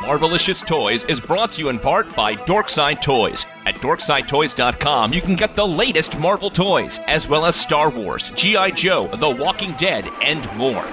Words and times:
Marvelicious 0.00 0.66
Toys 0.66 1.04
is 1.04 1.20
brought 1.20 1.52
to 1.52 1.60
you 1.60 1.68
in 1.68 1.78
part 1.78 2.16
by 2.16 2.34
Dorkside 2.34 3.02
Toys. 3.02 3.44
At 3.66 3.74
dorksidetoys.com, 3.76 5.12
you 5.12 5.20
can 5.20 5.36
get 5.36 5.54
the 5.54 5.66
latest 5.66 6.18
Marvel 6.18 6.48
toys, 6.48 6.98
as 7.06 7.28
well 7.28 7.44
as 7.44 7.54
Star 7.54 7.90
Wars, 7.90 8.32
G.I. 8.34 8.70
Joe, 8.70 9.14
The 9.16 9.28
Walking 9.28 9.74
Dead, 9.74 10.08
and 10.22 10.50
more. 10.56 10.86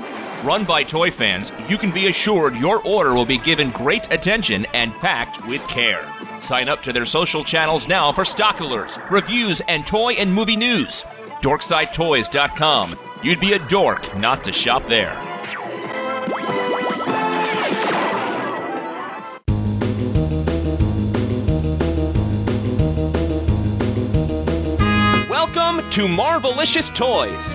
Run 0.44 0.66
by 0.66 0.84
toy 0.84 1.10
fans, 1.10 1.54
you 1.70 1.78
can 1.78 1.90
be 1.90 2.08
assured 2.08 2.58
your 2.58 2.84
order 2.84 3.14
will 3.14 3.26
be 3.26 3.38
given 3.38 3.72
great 3.72 4.12
attention 4.12 4.66
and 4.74 4.94
packed 4.96 5.44
with 5.48 5.66
care. 5.70 6.14
Sign 6.42 6.68
up 6.68 6.84
to 6.84 6.92
their 6.92 7.06
social 7.06 7.46
channels 7.46 7.88
now 7.88 8.12
for 8.12 8.26
stock 8.26 8.58
alerts, 8.58 9.00
reviews, 9.10 9.62
and 9.70 9.88
toy 9.88 10.14
and 10.16 10.34
movie 10.34 10.58
news. 10.58 11.06
DorksideToys.com. 11.42 13.00
You'd 13.24 13.40
be 13.40 13.54
a 13.54 13.68
dork 13.68 14.18
not 14.18 14.44
to 14.44 14.52
shop 14.52 14.86
there. 14.88 15.37
Welcome 25.54 25.90
to 25.92 26.08
Marvelicious 26.08 26.94
Toys, 26.94 27.54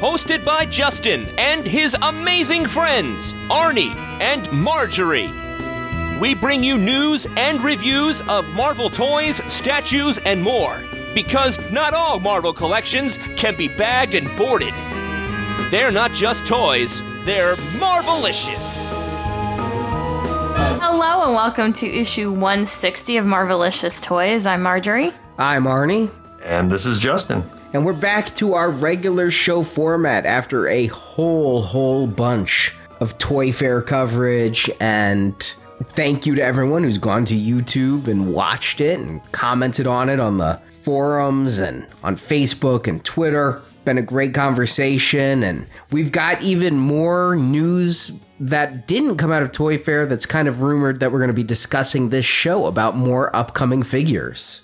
hosted 0.00 0.44
by 0.44 0.64
Justin 0.64 1.26
and 1.38 1.66
his 1.66 1.96
amazing 2.02 2.66
friends, 2.66 3.32
Arnie 3.48 3.94
and 4.20 4.50
Marjorie. 4.52 5.32
We 6.20 6.36
bring 6.36 6.62
you 6.62 6.78
news 6.78 7.26
and 7.36 7.60
reviews 7.62 8.20
of 8.28 8.48
Marvel 8.50 8.88
toys, 8.88 9.42
statues, 9.52 10.18
and 10.18 10.40
more, 10.40 10.78
because 11.14 11.58
not 11.72 11.94
all 11.94 12.20
Marvel 12.20 12.52
collections 12.52 13.18
can 13.36 13.56
be 13.56 13.66
bagged 13.66 14.14
and 14.14 14.34
boarded. 14.38 14.74
They're 15.70 15.90
not 15.90 16.12
just 16.12 16.46
toys, 16.46 17.00
they're 17.24 17.56
Marvelicious. 17.80 18.86
Hello 20.80 21.24
and 21.24 21.34
welcome 21.34 21.72
to 21.72 21.86
issue 21.88 22.30
160 22.30 23.16
of 23.16 23.26
Marvelicious 23.26 24.00
Toys. 24.00 24.46
I'm 24.46 24.62
Marjorie. 24.62 25.12
I'm 25.38 25.64
Arnie, 25.64 26.08
And 26.46 26.70
this 26.70 26.86
is 26.86 27.00
Justin. 27.00 27.42
and 27.72 27.84
we're 27.84 27.92
back 27.92 28.32
to 28.36 28.54
our 28.54 28.70
regular 28.70 29.32
show 29.32 29.64
format 29.64 30.24
after 30.24 30.68
a 30.68 30.86
whole, 30.86 31.60
whole 31.60 32.06
bunch 32.06 32.72
of 33.00 33.18
Toy 33.18 33.50
Fair 33.50 33.82
coverage. 33.82 34.70
And 34.78 35.34
thank 35.82 36.24
you 36.24 36.36
to 36.36 36.42
everyone 36.42 36.84
who's 36.84 36.98
gone 36.98 37.24
to 37.24 37.34
YouTube 37.34 38.06
and 38.06 38.32
watched 38.32 38.80
it 38.80 39.00
and 39.00 39.20
commented 39.32 39.88
on 39.88 40.08
it 40.08 40.20
on 40.20 40.38
the 40.38 40.60
forums 40.82 41.58
and 41.58 41.84
on 42.04 42.14
Facebook 42.14 42.86
and 42.86 43.04
Twitter. 43.04 43.60
Been 43.84 43.98
a 43.98 44.02
great 44.02 44.32
conversation, 44.32 45.42
and 45.42 45.66
we've 45.90 46.12
got 46.12 46.40
even 46.42 46.78
more 46.78 47.34
news 47.34 48.12
that 48.38 48.86
didn't 48.86 49.16
come 49.16 49.32
out 49.32 49.42
of 49.42 49.50
Toy 49.50 49.78
Fair 49.78 50.06
that's 50.06 50.26
kind 50.26 50.46
of 50.46 50.62
rumored 50.62 51.00
that 51.00 51.10
we're 51.10 51.18
going 51.18 51.28
to 51.28 51.34
be 51.34 51.42
discussing 51.42 52.10
this 52.10 52.24
show 52.24 52.66
about 52.66 52.96
more 52.96 53.34
upcoming 53.34 53.82
figures. 53.82 54.62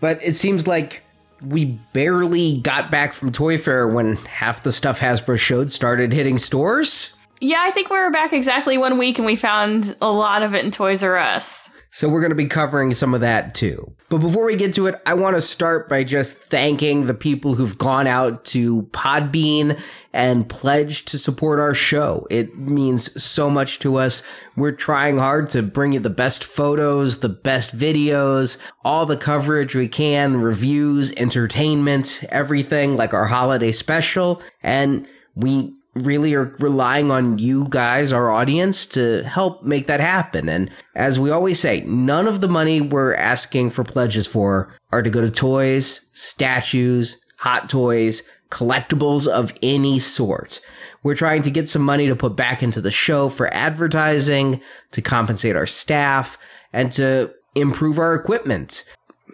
But 0.00 0.22
it 0.22 0.36
seems 0.36 0.66
like 0.66 1.02
we 1.46 1.64
barely 1.92 2.58
got 2.58 2.90
back 2.90 3.12
from 3.12 3.32
Toy 3.32 3.58
Fair 3.58 3.88
when 3.88 4.16
half 4.16 4.62
the 4.62 4.72
stuff 4.72 5.00
Hasbro 5.00 5.38
showed 5.38 5.70
started 5.70 6.12
hitting 6.12 6.38
stores. 6.38 7.16
Yeah, 7.40 7.60
I 7.60 7.72
think 7.72 7.90
we 7.90 7.98
were 7.98 8.10
back 8.10 8.32
exactly 8.32 8.78
one 8.78 8.98
week 8.98 9.18
and 9.18 9.26
we 9.26 9.34
found 9.34 9.96
a 10.00 10.10
lot 10.10 10.42
of 10.42 10.54
it 10.54 10.64
in 10.64 10.70
Toys 10.70 11.02
R 11.02 11.16
Us. 11.16 11.68
So 11.94 12.08
we're 12.08 12.22
going 12.22 12.30
to 12.30 12.34
be 12.34 12.46
covering 12.46 12.94
some 12.94 13.12
of 13.12 13.20
that 13.20 13.54
too. 13.54 13.92
But 14.08 14.18
before 14.18 14.46
we 14.46 14.56
get 14.56 14.72
to 14.74 14.86
it, 14.86 15.00
I 15.04 15.12
want 15.12 15.36
to 15.36 15.42
start 15.42 15.90
by 15.90 16.04
just 16.04 16.38
thanking 16.38 17.06
the 17.06 17.12
people 17.12 17.54
who've 17.54 17.76
gone 17.76 18.06
out 18.06 18.46
to 18.46 18.84
Podbean 18.92 19.78
and 20.14 20.48
pledged 20.48 21.08
to 21.08 21.18
support 21.18 21.60
our 21.60 21.74
show. 21.74 22.26
It 22.30 22.56
means 22.56 23.22
so 23.22 23.50
much 23.50 23.78
to 23.80 23.96
us. 23.96 24.22
We're 24.56 24.72
trying 24.72 25.18
hard 25.18 25.50
to 25.50 25.62
bring 25.62 25.92
you 25.92 26.00
the 26.00 26.08
best 26.08 26.44
photos, 26.44 27.18
the 27.18 27.28
best 27.28 27.76
videos, 27.76 28.56
all 28.86 29.04
the 29.04 29.18
coverage 29.18 29.74
we 29.74 29.86
can, 29.86 30.38
reviews, 30.38 31.12
entertainment, 31.12 32.24
everything 32.30 32.96
like 32.96 33.12
our 33.12 33.26
holiday 33.26 33.70
special. 33.70 34.42
And 34.62 35.06
we 35.34 35.74
really 35.94 36.34
are 36.34 36.54
relying 36.58 37.10
on 37.10 37.38
you 37.38 37.66
guys, 37.68 38.12
our 38.12 38.30
audience, 38.30 38.86
to 38.86 39.22
help 39.24 39.62
make 39.62 39.86
that 39.86 40.00
happen. 40.00 40.48
And 40.48 40.70
as 40.94 41.20
we 41.20 41.30
always 41.30 41.60
say, 41.60 41.82
none 41.82 42.26
of 42.26 42.40
the 42.40 42.48
money 42.48 42.80
we're 42.80 43.14
asking 43.14 43.70
for 43.70 43.84
pledges 43.84 44.26
for 44.26 44.74
are 44.90 45.02
to 45.02 45.10
go 45.10 45.20
to 45.20 45.30
toys, 45.30 46.08
statues, 46.14 47.22
hot 47.36 47.68
toys, 47.68 48.22
collectibles 48.50 49.26
of 49.26 49.52
any 49.62 49.98
sort. 49.98 50.60
We're 51.02 51.14
trying 51.14 51.42
to 51.42 51.50
get 51.50 51.68
some 51.68 51.82
money 51.82 52.06
to 52.06 52.16
put 52.16 52.36
back 52.36 52.62
into 52.62 52.80
the 52.80 52.90
show 52.90 53.28
for 53.28 53.52
advertising, 53.52 54.60
to 54.92 55.02
compensate 55.02 55.56
our 55.56 55.66
staff, 55.66 56.38
and 56.72 56.92
to 56.92 57.34
improve 57.54 57.98
our 57.98 58.14
equipment. 58.14 58.84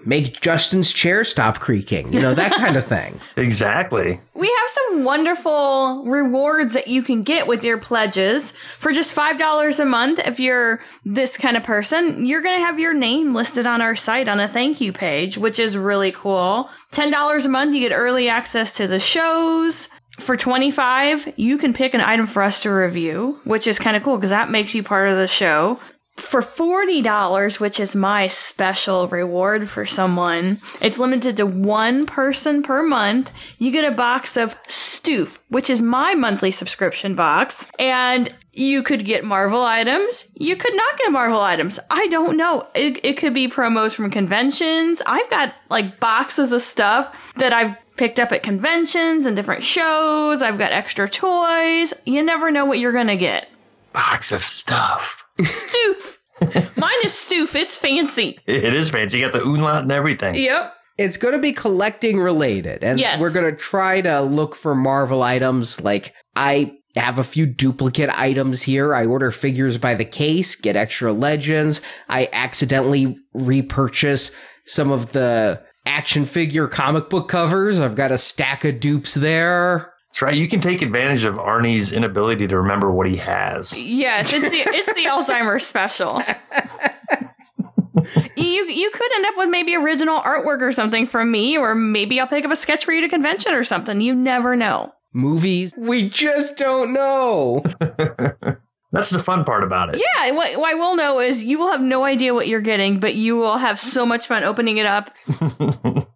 Make 0.06 0.40
Justin's 0.40 0.92
chair 0.92 1.24
stop 1.24 1.58
creaking, 1.58 2.12
you 2.12 2.20
know, 2.20 2.34
that 2.34 2.52
kind 2.52 2.76
of 2.76 2.86
thing. 2.96 3.20
Exactly. 3.36 4.20
We 4.34 4.46
have 4.46 4.68
some 4.68 5.04
wonderful 5.04 6.04
rewards 6.04 6.74
that 6.74 6.88
you 6.88 7.02
can 7.02 7.22
get 7.22 7.46
with 7.46 7.64
your 7.64 7.78
pledges. 7.78 8.52
For 8.52 8.92
just 8.92 9.14
$5 9.14 9.80
a 9.80 9.84
month, 9.84 10.20
if 10.20 10.38
you're 10.38 10.80
this 11.04 11.36
kind 11.36 11.56
of 11.56 11.64
person, 11.64 12.24
you're 12.24 12.42
going 12.42 12.58
to 12.58 12.64
have 12.64 12.78
your 12.78 12.94
name 12.94 13.34
listed 13.34 13.66
on 13.66 13.82
our 13.82 13.96
site 13.96 14.28
on 14.28 14.40
a 14.40 14.48
thank 14.48 14.80
you 14.80 14.92
page, 14.92 15.36
which 15.36 15.58
is 15.58 15.76
really 15.76 16.12
cool. 16.12 16.70
$10 16.92 17.44
a 17.44 17.48
month, 17.48 17.74
you 17.74 17.88
get 17.88 17.94
early 17.94 18.28
access 18.28 18.76
to 18.76 18.86
the 18.86 19.00
shows. 19.00 19.88
For 20.18 20.36
25, 20.36 21.34
you 21.36 21.58
can 21.58 21.72
pick 21.72 21.94
an 21.94 22.00
item 22.00 22.26
for 22.26 22.42
us 22.42 22.62
to 22.62 22.70
review, 22.70 23.40
which 23.44 23.66
is 23.66 23.78
kind 23.78 23.96
of 23.96 24.02
cool 24.02 24.16
because 24.16 24.30
that 24.30 24.50
makes 24.50 24.74
you 24.74 24.82
part 24.82 25.08
of 25.08 25.16
the 25.16 25.28
show. 25.28 25.78
For 26.18 26.42
$40, 26.42 27.60
which 27.60 27.80
is 27.80 27.96
my 27.96 28.26
special 28.28 29.08
reward 29.08 29.68
for 29.70 29.86
someone, 29.86 30.58
it's 30.80 30.98
limited 30.98 31.36
to 31.38 31.46
one 31.46 32.06
person 32.06 32.62
per 32.62 32.82
month. 32.82 33.32
You 33.58 33.70
get 33.70 33.90
a 33.90 33.96
box 33.96 34.36
of 34.36 34.60
Stoof, 34.64 35.38
which 35.48 35.70
is 35.70 35.80
my 35.80 36.14
monthly 36.14 36.50
subscription 36.50 37.14
box. 37.14 37.66
And 37.78 38.28
you 38.52 38.82
could 38.82 39.04
get 39.06 39.24
Marvel 39.24 39.62
items. 39.62 40.30
You 40.34 40.56
could 40.56 40.74
not 40.74 40.98
get 40.98 41.12
Marvel 41.12 41.40
items. 41.40 41.78
I 41.88 42.08
don't 42.08 42.36
know. 42.36 42.66
It, 42.74 43.02
it 43.04 43.16
could 43.16 43.32
be 43.32 43.48
promos 43.48 43.94
from 43.94 44.10
conventions. 44.10 45.00
I've 45.06 45.30
got 45.30 45.54
like 45.70 46.00
boxes 46.00 46.52
of 46.52 46.60
stuff 46.60 47.32
that 47.36 47.52
I've 47.52 47.76
picked 47.96 48.18
up 48.18 48.32
at 48.32 48.42
conventions 48.42 49.24
and 49.24 49.36
different 49.36 49.62
shows. 49.62 50.42
I've 50.42 50.58
got 50.58 50.72
extra 50.72 51.08
toys. 51.08 51.94
You 52.04 52.22
never 52.22 52.50
know 52.50 52.64
what 52.64 52.80
you're 52.80 52.92
going 52.92 53.06
to 53.06 53.16
get. 53.16 53.48
Box 53.92 54.32
of 54.32 54.42
stuff. 54.42 55.24
Stoof. 55.40 56.18
Mine 56.76 56.90
is 57.04 57.12
Stoof. 57.12 57.54
It's 57.54 57.76
fancy. 57.76 58.38
It 58.46 58.74
is 58.74 58.90
fancy. 58.90 59.18
You 59.18 59.24
got 59.28 59.32
the 59.32 59.42
umlaut 59.44 59.82
and 59.82 59.92
everything. 59.92 60.34
Yep. 60.36 60.74
it's 60.98 61.16
going 61.16 61.34
to 61.34 61.40
be 61.40 61.52
collecting 61.52 62.18
related 62.18 62.82
and 62.84 62.98
Yes. 62.98 63.20
we're 63.20 63.32
going 63.32 63.50
to 63.50 63.56
try 63.56 64.00
to 64.00 64.20
look 64.20 64.54
for 64.56 64.74
marvel 64.74 65.22
items 65.22 65.80
like 65.80 66.12
i 66.34 66.72
have 66.96 67.18
a 67.20 67.22
few 67.24 67.46
duplicate 67.46 68.10
items 68.10 68.62
here 68.62 68.92
i 68.94 69.06
order 69.06 69.30
figures 69.30 69.78
by 69.78 69.94
the 69.94 70.04
case 70.04 70.56
get 70.56 70.74
extra 70.74 71.12
legends 71.12 71.80
i 72.08 72.28
accidentally 72.32 73.16
repurchase 73.34 74.34
some 74.66 74.90
of 74.90 75.12
the 75.12 75.62
action 75.86 76.24
figure 76.24 76.66
comic 76.66 77.08
book 77.08 77.28
covers 77.28 77.78
i've 77.78 77.94
got 77.94 78.10
a 78.10 78.18
stack 78.18 78.64
of 78.64 78.80
dupes 78.80 79.14
there 79.14 79.92
That's 80.08 80.22
right. 80.22 80.34
You 80.34 80.48
can 80.48 80.60
take 80.60 80.82
advantage 80.82 81.24
of 81.24 81.36
Arnie's 81.36 81.92
inability 81.92 82.46
to 82.48 82.56
remember 82.56 82.90
what 82.90 83.06
he 83.06 83.16
has. 83.16 83.80
Yes, 83.80 84.32
it's 84.32 84.50
the 84.50 84.58
it's 84.74 84.92
the 84.94 85.04
Alzheimer's 85.08 85.66
special. 85.66 86.22
you 88.36 88.66
you 88.66 88.90
could 88.90 89.14
end 89.14 89.26
up 89.26 89.34
with 89.36 89.50
maybe 89.50 89.76
original 89.76 90.18
artwork 90.20 90.62
or 90.62 90.72
something 90.72 91.06
from 91.06 91.30
me, 91.30 91.58
or 91.58 91.74
maybe 91.74 92.18
I'll 92.20 92.26
pick 92.26 92.44
up 92.44 92.50
a 92.50 92.56
sketch 92.56 92.84
for 92.84 92.92
you 92.92 93.02
at 93.02 93.06
a 93.06 93.08
convention 93.08 93.52
or 93.54 93.64
something. 93.64 94.00
You 94.00 94.14
never 94.14 94.56
know. 94.56 94.92
movies 95.12 95.74
we 95.76 96.08
just 96.08 96.56
don't 96.56 96.92
know 96.92 97.62
That's 98.90 99.10
the 99.10 99.18
fun 99.18 99.44
part 99.44 99.64
about 99.64 99.94
it. 99.94 100.00
Yeah, 100.00 100.30
what, 100.32 100.58
what 100.58 100.70
I 100.70 100.74
will 100.74 100.96
know 100.96 101.20
is 101.20 101.44
you 101.44 101.58
will 101.58 101.70
have 101.70 101.82
no 101.82 102.04
idea 102.04 102.32
what 102.32 102.48
you're 102.48 102.62
getting, 102.62 103.00
but 103.00 103.14
you 103.14 103.36
will 103.36 103.58
have 103.58 103.78
so 103.78 104.06
much 104.06 104.26
fun 104.26 104.44
opening 104.44 104.78
it 104.78 104.86
up. 104.86 105.10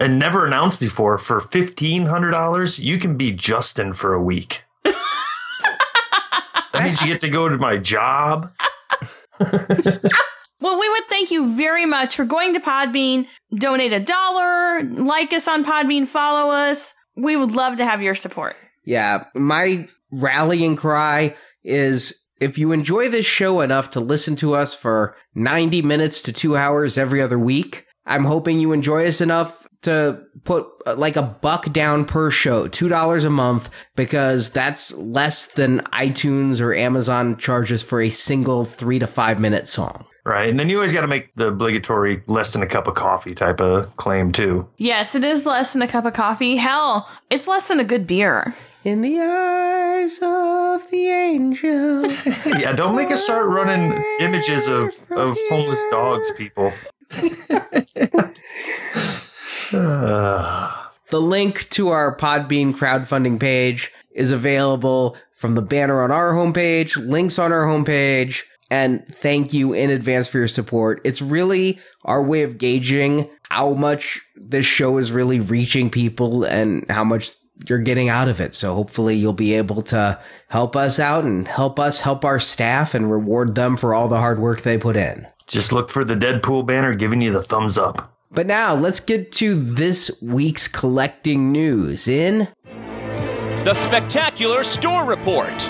and 0.00 0.18
never 0.18 0.46
announced 0.46 0.80
before, 0.80 1.18
for 1.18 1.40
$1,500, 1.40 2.78
you 2.80 2.98
can 2.98 3.16
be 3.16 3.32
Justin 3.32 3.92
for 3.92 4.14
a 4.14 4.22
week. 4.22 4.62
that 4.84 4.94
means 6.82 7.00
you 7.00 7.08
get 7.08 7.20
to 7.20 7.30
go 7.30 7.48
to 7.48 7.56
my 7.56 7.76
job. 7.76 8.52
Well, 10.64 10.80
we 10.80 10.88
would 10.88 11.08
thank 11.10 11.30
you 11.30 11.54
very 11.54 11.84
much 11.84 12.16
for 12.16 12.24
going 12.24 12.54
to 12.54 12.60
Podbean, 12.60 13.26
donate 13.54 13.92
a 13.92 14.00
dollar, 14.00 14.82
like 14.82 15.30
us 15.34 15.46
on 15.46 15.62
Podbean, 15.62 16.06
follow 16.06 16.50
us. 16.50 16.94
We 17.16 17.36
would 17.36 17.50
love 17.50 17.76
to 17.76 17.84
have 17.84 18.00
your 18.00 18.14
support. 18.14 18.56
Yeah, 18.86 19.24
my 19.34 19.86
rallying 20.10 20.74
cry 20.74 21.36
is 21.64 22.18
if 22.40 22.56
you 22.56 22.72
enjoy 22.72 23.10
this 23.10 23.26
show 23.26 23.60
enough 23.60 23.90
to 23.90 24.00
listen 24.00 24.36
to 24.36 24.54
us 24.54 24.72
for 24.72 25.18
90 25.34 25.82
minutes 25.82 26.22
to 26.22 26.32
two 26.32 26.56
hours 26.56 26.96
every 26.96 27.20
other 27.20 27.38
week, 27.38 27.84
I'm 28.06 28.24
hoping 28.24 28.58
you 28.58 28.72
enjoy 28.72 29.06
us 29.06 29.20
enough 29.20 29.63
to 29.84 30.20
put 30.44 30.66
uh, 30.86 30.94
like 30.96 31.16
a 31.16 31.22
buck 31.22 31.72
down 31.72 32.04
per 32.04 32.30
show, 32.30 32.68
$2 32.68 33.24
a 33.24 33.30
month, 33.30 33.70
because 33.96 34.50
that's 34.50 34.92
less 34.94 35.46
than 35.46 35.80
iTunes 35.92 36.60
or 36.60 36.74
Amazon 36.74 37.36
charges 37.36 37.82
for 37.82 38.00
a 38.00 38.10
single 38.10 38.64
three 38.64 38.98
to 38.98 39.06
five 39.06 39.40
minute 39.40 39.68
song. 39.68 40.04
Right. 40.26 40.48
And 40.48 40.58
then 40.58 40.70
you 40.70 40.76
always 40.76 40.94
got 40.94 41.02
to 41.02 41.06
make 41.06 41.34
the 41.34 41.48
obligatory 41.48 42.22
less 42.26 42.54
than 42.54 42.62
a 42.62 42.66
cup 42.66 42.86
of 42.86 42.94
coffee 42.94 43.34
type 43.34 43.60
of 43.60 43.94
claim, 43.98 44.32
too. 44.32 44.66
Yes, 44.78 45.14
it 45.14 45.22
is 45.22 45.44
less 45.44 45.74
than 45.74 45.82
a 45.82 45.88
cup 45.88 46.06
of 46.06 46.14
coffee. 46.14 46.56
Hell, 46.56 47.08
it's 47.28 47.46
less 47.46 47.68
than 47.68 47.78
a 47.78 47.84
good 47.84 48.06
beer. 48.06 48.54
In 48.84 49.02
the 49.02 49.20
eyes 49.20 50.18
of 50.22 50.90
the 50.90 51.08
angel. 51.08 52.10
yeah, 52.58 52.72
don't 52.72 52.96
make 52.96 53.10
us 53.10 53.22
start 53.22 53.46
running 53.48 54.02
images 54.20 54.66
of, 54.66 54.94
of 55.10 55.36
homeless 55.50 55.84
dogs, 55.90 56.30
people. 56.32 56.72
the 61.10 61.20
link 61.20 61.68
to 61.70 61.88
our 61.88 62.16
Podbean 62.16 62.74
crowdfunding 62.74 63.40
page 63.40 63.92
is 64.12 64.32
available 64.32 65.16
from 65.32 65.54
the 65.54 65.62
banner 65.62 66.02
on 66.02 66.10
our 66.10 66.32
homepage, 66.32 66.96
links 66.96 67.38
on 67.38 67.52
our 67.52 67.64
homepage, 67.64 68.42
and 68.70 69.06
thank 69.08 69.52
you 69.52 69.72
in 69.72 69.90
advance 69.90 70.28
for 70.28 70.38
your 70.38 70.48
support. 70.48 71.00
It's 71.04 71.20
really 71.20 71.78
our 72.04 72.22
way 72.22 72.42
of 72.42 72.58
gauging 72.58 73.28
how 73.50 73.74
much 73.74 74.20
this 74.36 74.66
show 74.66 74.98
is 74.98 75.12
really 75.12 75.40
reaching 75.40 75.90
people 75.90 76.44
and 76.44 76.88
how 76.90 77.04
much 77.04 77.34
you're 77.68 77.78
getting 77.78 78.08
out 78.08 78.28
of 78.28 78.40
it. 78.40 78.54
So 78.54 78.74
hopefully 78.74 79.16
you'll 79.16 79.32
be 79.32 79.54
able 79.54 79.82
to 79.82 80.18
help 80.48 80.76
us 80.76 80.98
out 80.98 81.24
and 81.24 81.46
help 81.46 81.78
us 81.78 82.00
help 82.00 82.24
our 82.24 82.40
staff 82.40 82.94
and 82.94 83.10
reward 83.10 83.54
them 83.54 83.76
for 83.76 83.94
all 83.94 84.08
the 84.08 84.18
hard 84.18 84.38
work 84.38 84.62
they 84.62 84.78
put 84.78 84.96
in. 84.96 85.26
Just 85.46 85.72
look 85.72 85.90
for 85.90 86.04
the 86.04 86.16
Deadpool 86.16 86.66
banner 86.66 86.94
giving 86.94 87.20
you 87.20 87.32
the 87.32 87.42
thumbs 87.42 87.78
up. 87.78 88.13
But 88.34 88.46
now 88.48 88.74
let's 88.74 88.98
get 88.98 89.30
to 89.32 89.54
this 89.54 90.10
week's 90.20 90.66
collecting 90.66 91.52
news 91.52 92.08
in 92.08 92.48
The 92.64 93.74
Spectacular 93.74 94.64
Store 94.64 95.04
Report. 95.04 95.68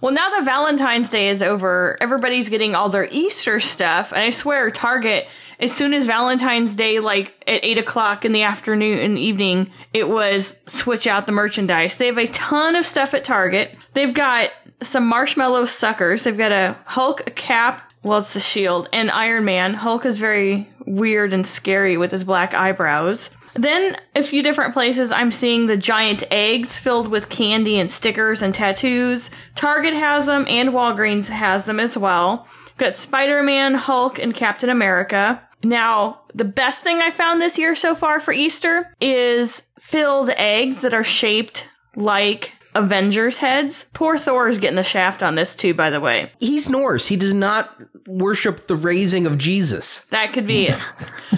Well, 0.00 0.12
now 0.12 0.28
that 0.30 0.44
Valentine's 0.44 1.08
Day 1.08 1.28
is 1.28 1.42
over, 1.42 1.96
everybody's 2.00 2.48
getting 2.48 2.74
all 2.74 2.88
their 2.88 3.08
Easter 3.10 3.60
stuff. 3.60 4.12
And 4.12 4.20
I 4.20 4.30
swear, 4.30 4.68
Target, 4.70 5.26
as 5.60 5.72
soon 5.72 5.94
as 5.94 6.06
Valentine's 6.06 6.74
Day, 6.74 6.98
like 6.98 7.42
at 7.46 7.64
8 7.64 7.78
o'clock 7.78 8.24
in 8.24 8.32
the 8.32 8.42
afternoon 8.42 8.98
and 8.98 9.16
evening, 9.16 9.70
it 9.94 10.08
was 10.08 10.56
switch 10.66 11.06
out 11.06 11.26
the 11.26 11.32
merchandise. 11.32 11.96
They 11.96 12.06
have 12.06 12.18
a 12.18 12.26
ton 12.26 12.74
of 12.74 12.84
stuff 12.84 13.14
at 13.14 13.24
Target. 13.24 13.74
They've 13.94 14.12
got 14.12 14.50
some 14.82 15.06
marshmallow 15.06 15.66
suckers. 15.66 16.24
They've 16.24 16.36
got 16.36 16.52
a 16.52 16.76
Hulk 16.84 17.22
a 17.26 17.30
cap. 17.30 17.92
Well, 18.04 18.18
it's 18.18 18.34
the 18.34 18.40
shield 18.40 18.88
and 18.92 19.10
Iron 19.10 19.46
Man. 19.46 19.72
Hulk 19.72 20.04
is 20.04 20.18
very 20.18 20.68
weird 20.84 21.32
and 21.32 21.46
scary 21.46 21.96
with 21.96 22.10
his 22.10 22.22
black 22.22 22.52
eyebrows. 22.52 23.30
Then 23.54 23.96
a 24.14 24.22
few 24.22 24.42
different 24.42 24.74
places 24.74 25.10
I'm 25.10 25.30
seeing 25.30 25.66
the 25.66 25.76
giant 25.76 26.22
eggs 26.30 26.78
filled 26.78 27.08
with 27.08 27.30
candy 27.30 27.78
and 27.78 27.90
stickers 27.90 28.42
and 28.42 28.54
tattoos. 28.54 29.30
Target 29.54 29.94
has 29.94 30.26
them 30.26 30.44
and 30.48 30.70
Walgreens 30.70 31.28
has 31.28 31.64
them 31.64 31.80
as 31.80 31.96
well. 31.96 32.46
Got 32.76 32.94
Spider-Man, 32.94 33.74
Hulk, 33.74 34.18
and 34.18 34.34
Captain 34.34 34.68
America. 34.68 35.40
Now, 35.62 36.20
the 36.34 36.44
best 36.44 36.82
thing 36.82 36.98
I 36.98 37.10
found 37.10 37.40
this 37.40 37.56
year 37.56 37.74
so 37.74 37.94
far 37.94 38.20
for 38.20 38.32
Easter 38.32 38.92
is 39.00 39.62
filled 39.78 40.28
eggs 40.36 40.82
that 40.82 40.92
are 40.92 41.04
shaped 41.04 41.68
like 41.96 42.52
Avengers 42.74 43.38
heads. 43.38 43.86
Poor 43.92 44.18
Thor 44.18 44.48
is 44.48 44.58
getting 44.58 44.76
the 44.76 44.84
shaft 44.84 45.22
on 45.22 45.34
this 45.34 45.54
too, 45.54 45.74
by 45.74 45.90
the 45.90 46.00
way. 46.00 46.30
He's 46.40 46.68
Norse. 46.68 47.06
He 47.06 47.16
does 47.16 47.34
not 47.34 47.70
worship 48.06 48.66
the 48.66 48.76
raising 48.76 49.26
of 49.26 49.38
Jesus. 49.38 50.04
That 50.06 50.32
could 50.32 50.46
be 50.46 50.66
it. 50.68 50.78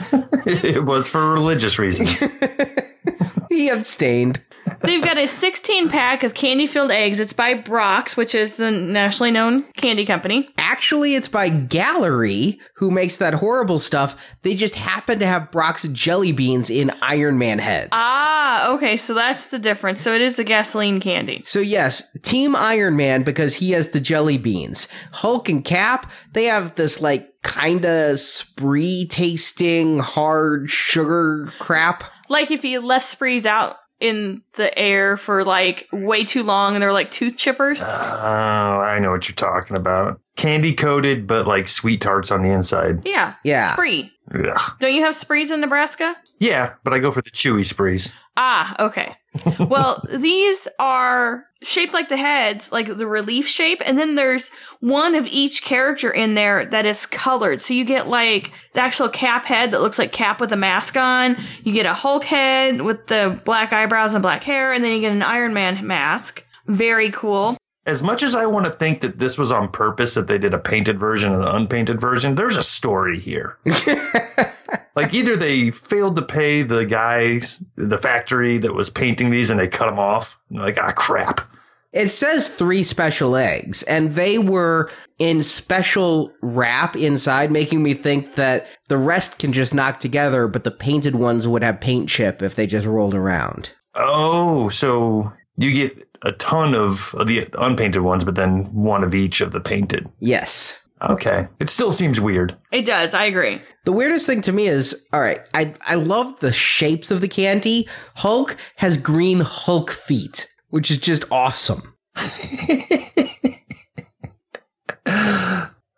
it 0.47 0.85
was 0.85 1.09
for 1.09 1.33
religious 1.33 1.79
reasons. 1.79 2.23
he 3.57 3.69
abstained. 3.69 4.41
They've 4.83 5.03
got 5.03 5.19
a 5.19 5.27
16 5.27 5.89
pack 5.91 6.23
of 6.23 6.35
candy 6.35 6.67
filled 6.67 6.91
eggs. 6.91 7.21
It's 7.21 7.33
by 7.33 7.55
Brach's, 7.55 8.17
which 8.17 8.35
is 8.35 8.57
the 8.57 8.71
nationally 8.71 9.31
known 9.31 9.63
candy 9.75 10.05
company. 10.05 10.49
Actually, 10.59 11.15
it's 11.15 11.29
by 11.29 11.49
Galerie, 11.49 12.61
who 12.75 12.91
makes 12.91 13.17
that 13.17 13.35
horrible 13.35 13.79
stuff. 13.79 14.17
They 14.43 14.55
just 14.55 14.75
happen 14.75 15.19
to 15.21 15.27
have 15.27 15.51
Brach's 15.51 15.89
jelly 15.89 16.33
beans 16.33 16.69
in 16.69 16.91
Iron 17.01 17.39
Man 17.39 17.59
heads. 17.59 17.91
Ah, 17.93 18.75
okay, 18.75 18.97
so 18.97 19.15
that's 19.15 19.49
the 19.49 19.59
difference. 19.59 20.01
So 20.01 20.13
it 20.13 20.21
is 20.21 20.39
a 20.39 20.45
gasoline 20.45 21.01
candy. 21.01 21.43
So, 21.47 21.61
yes, 21.61 22.03
Team 22.23 22.57
Iron 22.57 22.97
Man 22.97 23.23
because 23.23 23.55
he 23.55 23.71
has 23.71 23.91
the 23.91 24.01
jelly 24.01 24.39
beans. 24.39 24.89
Hulk 25.13 25.49
and 25.49 25.65
Cap, 25.65 26.11
they 26.33 26.45
have 26.45 26.75
this 26.75 27.01
like 27.01 27.33
kinda 27.43 28.19
spree 28.19 29.07
tasting 29.07 30.01
hard 30.01 30.69
sugar 30.69 31.49
crap. 31.59 32.05
Like 32.29 32.51
if 32.51 32.65
you 32.65 32.81
left 32.81 33.05
sprees 33.07 33.47
out 33.47 33.77
in 33.99 34.43
the 34.55 34.77
air 34.79 35.17
for 35.17 35.43
like 35.45 35.89
way 35.93 36.23
too 36.25 36.43
long 36.43 36.75
and 36.75 36.83
they're 36.83 36.93
like 36.93 37.11
tooth 37.11 37.37
chippers. 37.37 37.81
Oh, 37.83 38.81
I 38.81 38.99
know 38.99 39.11
what 39.13 39.29
you're 39.29 39.35
talking 39.37 39.77
about. 39.77 40.21
Candy 40.37 40.75
coated, 40.75 41.27
but 41.27 41.47
like 41.47 41.67
sweet 41.67 42.01
tarts 42.03 42.31
on 42.31 42.43
the 42.43 42.51
inside. 42.51 43.03
yeah. 43.07 43.35
Yeah. 43.43 43.73
Spree. 43.73 44.13
Ugh. 44.35 44.73
Don't 44.81 44.93
you 44.95 45.03
have 45.03 45.15
sprees 45.15 45.51
in 45.51 45.61
Nebraska? 45.61 46.15
Yeah, 46.39 46.75
but 46.85 46.93
I 46.93 46.99
go 46.99 47.11
for 47.11 47.23
the 47.23 47.31
chewy 47.31 47.65
sprees. 47.65 48.13
Ah, 48.37 48.75
okay. 48.85 49.15
well, 49.61 50.03
these 50.13 50.69
are 50.79 51.45
shaped 51.67 51.93
like 51.93 52.09
the 52.09 52.17
heads, 52.17 52.71
like 52.71 52.97
the 52.97 53.07
relief 53.07 53.49
shape, 53.49 53.83
and 53.85 53.99
then 53.99 54.15
there's 54.15 54.51
one 54.81 55.15
of 55.15 55.27
each 55.27 55.63
character 55.65 56.11
in 56.11 56.35
there 56.35 56.65
that 56.67 56.87
is 56.87 57.07
colored. 57.07 57.61
So 57.61 57.75
you 57.75 57.85
get 57.85 58.09
like 58.09 58.53
the 58.73 58.81
actual 58.81 59.09
Cap 59.09 59.45
head 59.45 59.73
that 59.73 59.81
looks 59.81 59.99
like 59.99 60.13
Cap 60.13 60.41
with 60.41 60.53
a 60.53 60.57
mask 60.57 60.97
on. 60.97 61.37
You 61.65 61.73
get 61.73 61.87
a 61.87 61.95
Hulk 61.95 62.25
head 62.25 62.83
with 62.83 63.09
the 63.09 63.41
black 63.45 63.73
eyebrows 63.73 64.15
and 64.15 64.23
black 64.23 64.45
hair, 64.45 64.73
and 64.73 64.85
then 64.85 64.93
you 64.93 65.01
get 65.01 65.13
an 65.13 65.23
Iron 65.23 65.53
Man 65.53 65.87
mask. 65.87 66.45
Very 66.67 67.11
cool. 67.11 67.57
As 67.85 68.03
much 68.03 68.23
as 68.23 68.35
I 68.35 68.47
want 68.47 68.67
to 68.67 68.73
think 68.73 69.01
that 69.01 69.19
this 69.19 69.39
was 69.39 69.53
on 69.53 69.69
purpose, 69.71 70.15
that 70.15 70.27
they 70.27 70.39
did 70.39 70.55
a 70.55 70.59
painted 70.59 70.99
version 70.99 71.33
and 71.33 71.43
an 71.43 71.49
unpainted 71.49 72.01
version, 72.01 72.35
there's 72.35 72.57
a 72.57 72.63
story 72.63 73.21
here. 73.21 73.59
like 74.97 75.15
either 75.15 75.37
they 75.37 75.71
failed 75.71 76.17
to 76.17 76.23
pay 76.23 76.63
the 76.63 76.85
guys, 76.85 77.65
the 77.77 77.99
factory 77.99 78.59
that 78.59 78.75
was 78.75 78.91
painting 78.91 79.31
these, 79.31 79.51
and 79.51 79.61
they 79.61 79.69
cut 79.69 79.87
them 79.87 80.01
off. 80.01 80.39
And 80.49 80.59
they're 80.59 80.67
like, 80.67 80.79
ah, 80.79 80.93
crap. 80.93 81.41
It 81.97 82.11
says 82.11 82.49
three 82.49 82.83
special 82.83 83.37
eggs, 83.37 83.83
and 83.85 84.15
they 84.15 84.37
were 84.39 84.91
in 85.19 85.43
special 85.43 86.31
wrap 86.43 86.95
inside, 86.95 87.51
making 87.51 87.83
me 87.83 87.95
think 87.95 88.35
that 88.35 88.67
the 88.89 88.99
rest 88.99 89.39
can 89.39 89.55
just 89.55 89.75
knock 89.75 89.99
together, 89.99 90.47
but 90.47 90.65
the 90.65 90.71
painted 90.71 91.15
ones 91.15 91.49
would 91.49 91.63
have 91.63 91.81
paint 91.81 92.11
chip 92.11 92.43
if 92.43 92.55
they 92.55 92.67
just 92.67 92.87
rolled 92.87 93.15
around. 93.15 93.73
Oh, 93.95 94.69
so 94.69 95.33
you 95.57 95.73
get 95.73 96.07
a 96.21 96.33
ton 96.33 96.75
of 96.75 97.15
the 97.27 97.49
unpainted 97.59 98.03
ones, 98.03 98.25
but 98.25 98.35
then 98.35 98.65
one 98.75 99.03
of 99.03 99.15
each 99.15 99.41
of 99.41 99.53
the 99.53 99.61
painted. 99.61 100.07
Yes. 100.21 100.87
Okay. 101.01 101.49
It 101.61 101.71
still 101.71 101.95
seems 101.95 102.21
weird. 102.21 102.55
It 102.73 102.85
does. 102.85 103.15
I 103.15 103.25
agree. 103.25 103.63
The 103.87 103.93
weirdest 103.93 104.27
thing 104.27 104.43
to 104.43 104.53
me 104.53 104.67
is, 104.67 105.07
all 105.15 105.21
right, 105.21 105.41
I 105.55 105.73
I 105.87 105.95
love 105.95 106.41
the 106.41 106.53
shapes 106.53 107.11
of 107.11 107.23
the 107.23 107.29
candy. 107.29 107.89
Hulk 108.17 108.57
has 108.77 108.99
green 108.99 109.41
Hulk 109.41 109.91
feet, 109.91 110.47
which 110.69 110.91
is 110.91 110.99
just 110.99 111.25
awesome. 111.31 111.95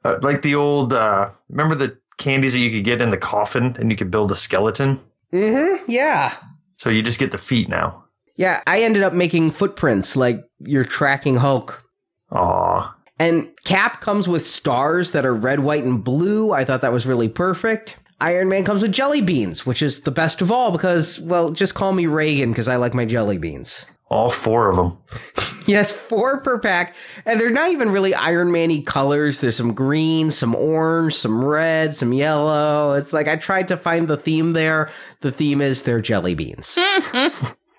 Uh, 0.05 0.17
like 0.23 0.43
the 0.43 0.55
old, 0.55 0.95
uh, 0.95 1.29
remember 1.51 1.75
the 1.75 1.99
candies 2.19 2.53
that 2.53 2.61
you 2.61 2.71
could 2.71 2.85
get 2.85 3.03
in 3.03 3.11
the 3.11 3.19
coffin 3.19 3.77
and 3.79 3.91
you 3.91 3.97
could 3.97 4.11
build 4.11 4.31
a 4.31 4.37
skeleton? 4.37 5.01
Mm-hmm. 5.33 5.85
Yeah. 5.89 6.35
So 6.77 6.89
you 6.89 7.03
just 7.03 7.19
get 7.19 7.33
the 7.33 7.39
feet 7.39 7.69
now. 7.69 8.05
Yeah, 8.37 8.63
I 8.67 8.83
ended 8.83 9.03
up 9.03 9.13
making 9.13 9.51
footprints 9.51 10.17
like 10.17 10.45
you're 10.61 10.85
tracking 10.85 11.37
Hulk. 11.37 11.85
Aw. 12.31 12.95
And 13.19 13.51
Cap 13.65 14.01
comes 14.01 14.29
with 14.29 14.43
stars 14.43 15.11
that 15.11 15.27
are 15.27 15.35
red, 15.35 15.61
white, 15.61 15.83
and 15.83 16.03
blue. 16.03 16.53
I 16.53 16.65
thought 16.65 16.83
that 16.83 16.93
was 16.93 17.07
really 17.07 17.29
perfect. 17.29 17.97
Iron 18.21 18.49
Man 18.49 18.65
comes 18.65 18.83
with 18.83 18.93
jelly 18.93 19.21
beans, 19.21 19.67
which 19.67 19.83
is 19.83 20.01
the 20.01 20.11
best 20.11 20.41
of 20.41 20.53
all 20.53 20.71
because, 20.71 21.21
well, 21.21 21.51
just 21.51 21.75
call 21.75 21.93
me 21.93 22.07
Reagan 22.07 22.51
because 22.51 22.69
I 22.69 22.77
like 22.77 22.95
my 22.95 23.05
jelly 23.05 23.39
beans. 23.39 23.87
All 24.11 24.31
four 24.31 24.69
of 24.69 24.77
them. 24.77 24.99
Yes, 25.69 25.93
four 25.93 26.41
per 26.41 26.59
pack. 26.59 26.97
And 27.27 27.39
they're 27.39 27.51
not 27.51 27.73
even 27.73 27.91
really 27.91 28.15
Iron 28.15 28.51
Man 28.51 28.71
y 28.71 28.83
colors. 28.87 29.41
There's 29.41 29.57
some 29.57 29.75
green, 29.75 30.31
some 30.31 30.55
orange, 30.55 31.13
some 31.13 31.45
red, 31.45 31.95
some 31.95 32.15
yellow. 32.15 32.95
It's 32.95 33.13
like 33.13 33.29
I 33.29 33.37
tried 33.37 33.69
to 33.69 33.77
find 33.77 34.09
the 34.09 34.17
theme 34.17 34.55
there. 34.55 34.91
The 35.21 35.31
theme 35.31 35.61
is 35.61 35.83
they're 35.83 36.01
jelly 36.01 36.35
beans. 36.35 36.79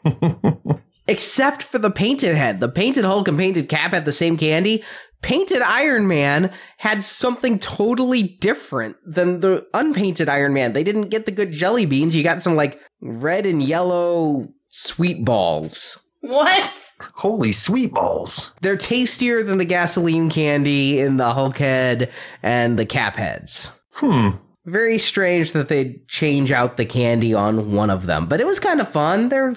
Except 1.07 1.63
for 1.63 1.79
the 1.79 1.89
painted 1.89 2.35
head. 2.35 2.59
The 2.59 2.69
painted 2.69 3.05
Hulk 3.05 3.27
and 3.27 3.39
painted 3.39 3.69
Cap 3.69 3.93
had 3.93 4.05
the 4.05 4.13
same 4.13 4.37
candy. 4.37 4.83
Painted 5.23 5.63
Iron 5.63 6.07
Man 6.07 6.53
had 6.77 7.03
something 7.03 7.57
totally 7.57 8.21
different 8.21 8.97
than 9.03 9.39
the 9.39 9.67
unpainted 9.73 10.29
Iron 10.29 10.53
Man. 10.53 10.73
They 10.73 10.83
didn't 10.83 11.09
get 11.09 11.25
the 11.25 11.31
good 11.31 11.53
jelly 11.53 11.87
beans. 11.87 12.15
You 12.15 12.21
got 12.21 12.43
some 12.43 12.55
like 12.55 12.79
red 13.01 13.47
and 13.47 13.63
yellow 13.63 14.47
sweet 14.69 15.25
balls. 15.25 16.05
What? 16.21 16.91
Holy 17.15 17.51
sweet 17.51 17.93
balls. 17.93 18.53
They're 18.61 18.77
tastier 18.77 19.43
than 19.43 19.57
the 19.57 19.65
gasoline 19.65 20.29
candy 20.29 20.99
in 20.99 21.17
the 21.17 21.33
Hulk 21.33 21.57
head 21.57 22.11
and 22.43 22.77
the 22.77 22.85
Cap 22.85 23.15
heads. 23.15 23.71
Hmm. 23.93 24.29
very 24.65 24.97
strange 24.97 25.51
that 25.53 25.67
they 25.67 25.99
change 26.07 26.51
out 26.51 26.77
the 26.77 26.85
candy 26.85 27.33
on 27.33 27.73
one 27.73 27.89
of 27.89 28.05
them, 28.05 28.27
but 28.27 28.39
it 28.39 28.45
was 28.45 28.59
kind 28.59 28.79
of 28.79 28.89
fun. 28.89 29.29
They're, 29.29 29.55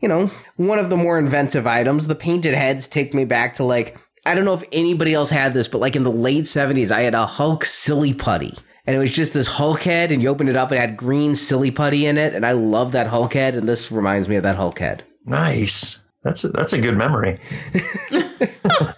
you 0.00 0.08
know, 0.08 0.30
one 0.56 0.78
of 0.78 0.90
the 0.90 0.96
more 0.96 1.18
inventive 1.18 1.66
items. 1.66 2.06
The 2.06 2.14
painted 2.14 2.54
heads 2.54 2.86
take 2.86 3.14
me 3.14 3.24
back 3.24 3.54
to 3.54 3.64
like, 3.64 3.98
I 4.26 4.34
don't 4.34 4.44
know 4.44 4.54
if 4.54 4.64
anybody 4.70 5.14
else 5.14 5.30
had 5.30 5.54
this, 5.54 5.66
but 5.66 5.78
like 5.78 5.96
in 5.96 6.02
the 6.02 6.10
late 6.10 6.44
70s, 6.44 6.90
I 6.90 7.00
had 7.00 7.14
a 7.14 7.26
Hulk 7.26 7.64
silly 7.64 8.12
putty. 8.12 8.54
And 8.86 8.96
it 8.96 8.98
was 8.98 9.12
just 9.12 9.32
this 9.32 9.46
Hulk 9.46 9.82
head, 9.82 10.10
and 10.10 10.22
you 10.22 10.28
opened 10.28 10.48
it 10.48 10.56
up, 10.56 10.70
and 10.70 10.78
it 10.78 10.80
had 10.80 10.96
green 10.96 11.34
silly 11.34 11.70
putty 11.70 12.06
in 12.06 12.18
it. 12.18 12.34
And 12.34 12.44
I 12.44 12.52
love 12.52 12.92
that 12.92 13.06
Hulk 13.06 13.34
head, 13.34 13.54
and 13.54 13.68
this 13.68 13.92
reminds 13.92 14.28
me 14.28 14.36
of 14.36 14.42
that 14.42 14.56
Hulk 14.56 14.78
head. 14.78 15.04
Nice. 15.24 16.00
That's 16.22 16.44
a, 16.44 16.48
that's 16.48 16.72
a 16.72 16.80
good 16.80 16.96
memory. 16.96 17.38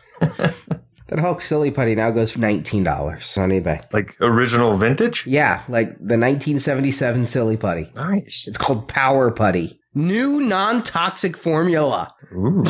That 1.12 1.21
Hulk 1.21 1.43
silly 1.43 1.71
putty 1.71 1.95
now 1.95 2.11
goes 2.11 2.33
for 2.33 2.38
$19 2.38 3.37
on 3.37 3.50
eBay. 3.50 3.85
Like 3.93 4.17
original 4.23 4.79
vintage. 4.79 5.26
Yeah, 5.26 5.62
like 5.69 5.88
the 5.99 6.17
1977 6.17 7.26
silly 7.26 7.59
putty. 7.59 7.93
Nice. 7.95 8.47
It's 8.49 8.57
called 8.57 8.88
Power 8.88 9.31
Putty. 9.31 9.79
New 9.93 10.41
non 10.41 10.83
toxic 10.83 11.37
formula. 11.37 12.09
Ooh. 12.35 12.64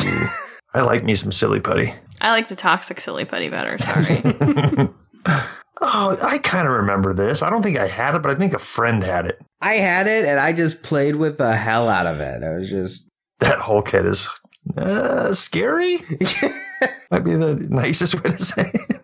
I 0.73 0.81
like 0.81 1.05
me 1.05 1.15
some 1.15 1.31
silly 1.31 1.61
putty. 1.61 1.93
I 2.19 2.31
like 2.31 2.49
the 2.49 2.57
toxic 2.57 2.99
silly 2.99 3.23
putty 3.23 3.47
better. 3.47 3.77
Sorry. 3.77 4.17
Oh, 5.85 6.17
I 6.21 6.37
kind 6.37 6.65
of 6.65 6.73
remember 6.75 7.13
this. 7.13 7.41
I 7.41 7.49
don't 7.49 7.61
think 7.61 7.77
I 7.77 7.87
had 7.87 8.15
it, 8.15 8.21
but 8.21 8.31
I 8.31 8.35
think 8.35 8.53
a 8.53 8.59
friend 8.59 9.03
had 9.03 9.25
it. 9.25 9.41
I 9.59 9.73
had 9.73 10.07
it 10.07 10.23
and 10.23 10.39
I 10.39 10.53
just 10.53 10.81
played 10.81 11.17
with 11.17 11.37
the 11.37 11.57
hell 11.57 11.89
out 11.89 12.05
of 12.05 12.21
it. 12.21 12.41
I 12.41 12.53
was 12.53 12.69
just. 12.69 13.09
That 13.43 13.59
whole 13.59 13.83
head 13.85 14.05
is 14.05 14.29
uh, 14.77 15.33
scary. 15.33 15.97
Might 17.11 17.25
be 17.25 17.35
the 17.35 17.67
nicest 17.69 18.23
way 18.23 18.29
to 18.29 18.41
say 18.41 18.71
it. 18.73 19.01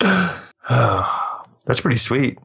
Oh, 0.00 1.42
that's 1.66 1.80
pretty 1.80 1.96
sweet. 1.96 2.38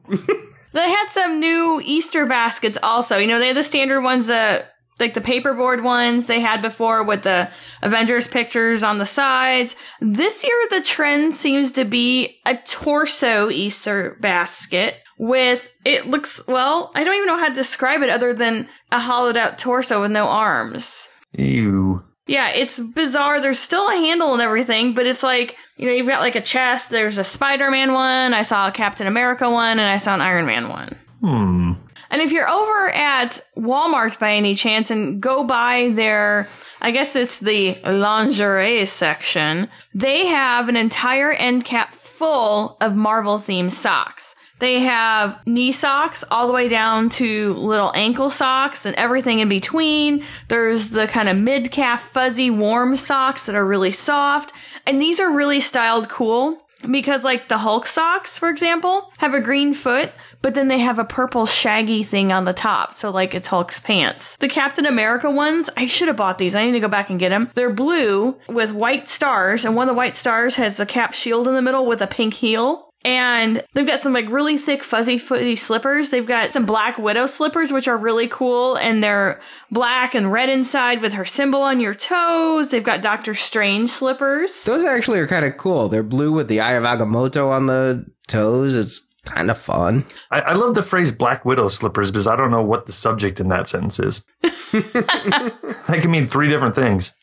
they 0.72 0.90
had 0.90 1.06
some 1.06 1.38
new 1.38 1.80
Easter 1.84 2.26
baskets 2.26 2.78
also. 2.82 3.18
You 3.18 3.28
know, 3.28 3.38
they 3.38 3.46
had 3.46 3.56
the 3.56 3.62
standard 3.62 4.00
ones 4.00 4.26
that 4.26 4.72
like 4.98 5.14
the 5.14 5.20
paperboard 5.20 5.84
ones 5.84 6.26
they 6.26 6.40
had 6.40 6.62
before 6.62 7.04
with 7.04 7.22
the 7.22 7.48
Avengers 7.80 8.26
pictures 8.26 8.82
on 8.82 8.98
the 8.98 9.06
sides. 9.06 9.76
This 10.00 10.42
year, 10.42 10.66
the 10.70 10.80
trend 10.80 11.32
seems 11.32 11.70
to 11.72 11.84
be 11.84 12.40
a 12.44 12.56
torso 12.56 13.50
Easter 13.50 14.16
basket 14.20 14.96
with 15.16 15.68
it 15.84 16.08
looks 16.08 16.44
well. 16.48 16.90
I 16.96 17.04
don't 17.04 17.14
even 17.14 17.26
know 17.26 17.38
how 17.38 17.50
to 17.50 17.54
describe 17.54 18.02
it 18.02 18.10
other 18.10 18.34
than 18.34 18.68
a 18.90 18.98
hollowed 18.98 19.36
out 19.36 19.58
torso 19.58 20.00
with 20.00 20.10
no 20.10 20.26
arms. 20.26 21.08
Ew. 21.36 22.02
Yeah, 22.26 22.50
it's 22.50 22.80
bizarre. 22.80 23.40
There's 23.40 23.60
still 23.60 23.88
a 23.88 23.94
handle 23.94 24.32
and 24.32 24.42
everything, 24.42 24.94
but 24.94 25.06
it's 25.06 25.22
like, 25.22 25.56
you 25.76 25.86
know, 25.86 25.92
you've 25.92 26.08
got 26.08 26.20
like 26.20 26.34
a 26.34 26.40
chest. 26.40 26.90
There's 26.90 27.18
a 27.18 27.24
Spider 27.24 27.70
Man 27.70 27.92
one. 27.92 28.34
I 28.34 28.42
saw 28.42 28.66
a 28.66 28.72
Captain 28.72 29.06
America 29.06 29.48
one, 29.48 29.78
and 29.78 29.88
I 29.88 29.98
saw 29.98 30.14
an 30.14 30.20
Iron 30.20 30.46
Man 30.46 30.68
one. 30.68 30.96
Hmm. 31.20 31.72
And 32.10 32.22
if 32.22 32.32
you're 32.32 32.48
over 32.48 32.88
at 32.90 33.40
Walmart 33.56 34.18
by 34.18 34.34
any 34.34 34.54
chance 34.54 34.90
and 34.90 35.20
go 35.20 35.44
by 35.44 35.90
their, 35.94 36.48
I 36.80 36.90
guess 36.90 37.16
it's 37.16 37.40
the 37.40 37.78
lingerie 37.84 38.86
section, 38.86 39.68
they 39.94 40.26
have 40.26 40.68
an 40.68 40.76
entire 40.76 41.32
end 41.32 41.64
cap 41.64 41.94
full 41.94 42.76
of 42.80 42.96
Marvel 42.96 43.38
themed 43.38 43.72
socks. 43.72 44.34
They 44.58 44.80
have 44.80 45.38
knee 45.46 45.72
socks 45.72 46.24
all 46.30 46.46
the 46.46 46.52
way 46.52 46.68
down 46.68 47.10
to 47.10 47.52
little 47.54 47.92
ankle 47.94 48.30
socks 48.30 48.86
and 48.86 48.96
everything 48.96 49.40
in 49.40 49.48
between. 49.48 50.24
There's 50.48 50.88
the 50.90 51.06
kind 51.06 51.28
of 51.28 51.36
mid 51.36 51.70
calf 51.70 52.10
fuzzy 52.10 52.50
warm 52.50 52.96
socks 52.96 53.46
that 53.46 53.54
are 53.54 53.66
really 53.66 53.92
soft. 53.92 54.52
And 54.86 55.00
these 55.00 55.20
are 55.20 55.30
really 55.30 55.60
styled 55.60 56.08
cool 56.08 56.62
because 56.90 57.24
like 57.24 57.48
the 57.48 57.58
Hulk 57.58 57.86
socks, 57.86 58.38
for 58.38 58.48
example, 58.48 59.12
have 59.18 59.34
a 59.34 59.40
green 59.40 59.74
foot, 59.74 60.12
but 60.42 60.54
then 60.54 60.68
they 60.68 60.78
have 60.78 60.98
a 60.98 61.04
purple 61.04 61.46
shaggy 61.46 62.02
thing 62.02 62.32
on 62.32 62.44
the 62.44 62.52
top. 62.52 62.94
So 62.94 63.10
like 63.10 63.34
it's 63.34 63.48
Hulk's 63.48 63.80
pants. 63.80 64.36
The 64.36 64.48
Captain 64.48 64.86
America 64.86 65.30
ones, 65.30 65.68
I 65.76 65.86
should 65.86 66.08
have 66.08 66.16
bought 66.16 66.38
these. 66.38 66.54
I 66.54 66.64
need 66.64 66.72
to 66.72 66.80
go 66.80 66.88
back 66.88 67.10
and 67.10 67.18
get 67.18 67.30
them. 67.30 67.50
They're 67.54 67.72
blue 67.72 68.36
with 68.48 68.72
white 68.72 69.08
stars 69.08 69.64
and 69.64 69.74
one 69.74 69.88
of 69.88 69.94
the 69.94 69.98
white 69.98 70.16
stars 70.16 70.56
has 70.56 70.76
the 70.76 70.86
cap 70.86 71.14
shield 71.14 71.48
in 71.48 71.54
the 71.54 71.62
middle 71.62 71.86
with 71.86 72.00
a 72.00 72.06
pink 72.06 72.34
heel. 72.34 72.85
And 73.06 73.62
they've 73.72 73.86
got 73.86 74.00
some 74.00 74.12
like 74.12 74.28
really 74.28 74.58
thick 74.58 74.82
fuzzy 74.82 75.16
footy 75.16 75.54
slippers. 75.54 76.10
They've 76.10 76.26
got 76.26 76.52
some 76.52 76.66
black 76.66 76.98
widow 76.98 77.26
slippers, 77.26 77.70
which 77.70 77.86
are 77.86 77.96
really 77.96 78.26
cool. 78.26 78.74
And 78.74 79.00
they're 79.00 79.40
black 79.70 80.16
and 80.16 80.32
red 80.32 80.48
inside 80.48 81.00
with 81.00 81.12
her 81.12 81.24
symbol 81.24 81.62
on 81.62 81.78
your 81.78 81.94
toes. 81.94 82.70
They've 82.70 82.82
got 82.82 83.02
Doctor 83.02 83.32
Strange 83.32 83.90
slippers. 83.90 84.64
Those 84.64 84.82
actually 84.82 85.20
are 85.20 85.28
kind 85.28 85.44
of 85.44 85.56
cool. 85.56 85.88
They're 85.88 86.02
blue 86.02 86.32
with 86.32 86.48
the 86.48 86.58
Eye 86.58 86.72
of 86.72 86.82
Agamotto 86.82 87.48
on 87.48 87.66
the 87.66 88.04
toes. 88.26 88.74
It's 88.74 89.00
kind 89.24 89.52
of 89.52 89.58
fun. 89.58 90.04
I, 90.32 90.40
I 90.40 90.52
love 90.54 90.74
the 90.74 90.82
phrase 90.82 91.12
Black 91.12 91.44
Widow 91.44 91.68
slippers 91.68 92.10
because 92.10 92.26
I 92.26 92.34
don't 92.34 92.50
know 92.50 92.64
what 92.64 92.86
the 92.86 92.92
subject 92.92 93.38
in 93.38 93.46
that 93.50 93.68
sentence 93.68 94.00
is. 94.00 94.26
that 94.42 95.98
can 96.00 96.10
mean 96.10 96.26
three 96.26 96.48
different 96.48 96.74
things. 96.74 97.14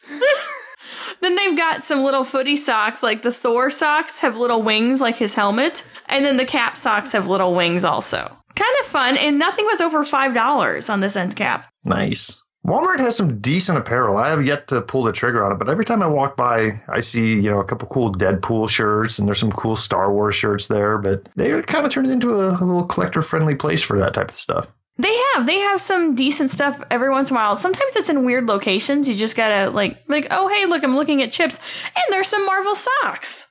Then 1.23 1.37
they've 1.37 1.55
got 1.55 1.83
some 1.83 2.03
little 2.03 2.25
footy 2.25 2.57
socks, 2.57 3.01
like 3.01 3.21
the 3.21 3.31
Thor 3.31 3.69
socks 3.69 4.19
have 4.19 4.37
little 4.37 4.61
wings 4.61 4.99
like 4.99 5.15
his 5.15 5.33
helmet, 5.33 5.85
and 6.07 6.25
then 6.25 6.35
the 6.35 6.43
cap 6.43 6.75
socks 6.75 7.13
have 7.13 7.29
little 7.29 7.55
wings 7.55 7.85
also. 7.85 8.35
Kind 8.57 8.75
of 8.81 8.87
fun, 8.87 9.15
and 9.15 9.39
nothing 9.39 9.63
was 9.63 9.79
over 9.79 10.03
$5 10.03 10.89
on 10.91 10.99
this 10.99 11.15
end 11.15 11.37
cap. 11.37 11.71
Nice. 11.85 12.43
Walmart 12.67 12.99
has 12.99 13.15
some 13.15 13.39
decent 13.39 13.77
apparel. 13.77 14.17
I 14.17 14.31
have 14.31 14.45
yet 14.45 14.67
to 14.67 14.81
pull 14.81 15.03
the 15.03 15.13
trigger 15.13 15.45
on 15.45 15.53
it, 15.53 15.59
but 15.59 15.69
every 15.69 15.85
time 15.85 16.03
I 16.03 16.07
walk 16.07 16.35
by, 16.35 16.81
I 16.89 16.99
see, 16.99 17.39
you 17.39 17.49
know, 17.49 17.61
a 17.61 17.65
couple 17.65 17.87
cool 17.87 18.11
Deadpool 18.11 18.69
shirts 18.69 19.17
and 19.17 19.25
there's 19.25 19.39
some 19.39 19.51
cool 19.53 19.77
Star 19.77 20.11
Wars 20.11 20.35
shirts 20.35 20.67
there, 20.67 20.97
but 20.97 21.29
they're 21.37 21.63
kind 21.63 21.85
of 21.85 21.91
turned 21.93 22.11
into 22.11 22.33
a, 22.33 22.49
a 22.49 22.65
little 22.65 22.85
collector 22.85 23.21
friendly 23.21 23.55
place 23.55 23.81
for 23.81 23.97
that 23.97 24.13
type 24.13 24.27
of 24.29 24.35
stuff. 24.35 24.67
They 24.97 25.15
have. 25.33 25.47
They 25.47 25.57
have 25.57 25.81
some 25.81 26.13
decent 26.13 26.51
stuff 26.51 26.79
every 26.91 27.09
once 27.09 27.31
in 27.31 27.35
a 27.35 27.39
while. 27.39 27.55
Sometimes 27.55 27.95
it's 27.95 28.09
in 28.09 28.25
weird 28.25 28.47
locations. 28.47 29.07
You 29.07 29.15
just 29.15 29.35
gotta 29.35 29.71
like 29.71 30.03
like, 30.07 30.27
oh 30.29 30.47
hey, 30.47 30.65
look, 30.65 30.83
I'm 30.83 30.95
looking 30.95 31.23
at 31.23 31.31
chips. 31.31 31.59
And 31.85 32.03
there's 32.09 32.27
some 32.27 32.45
Marvel 32.45 32.75
socks. 32.75 33.47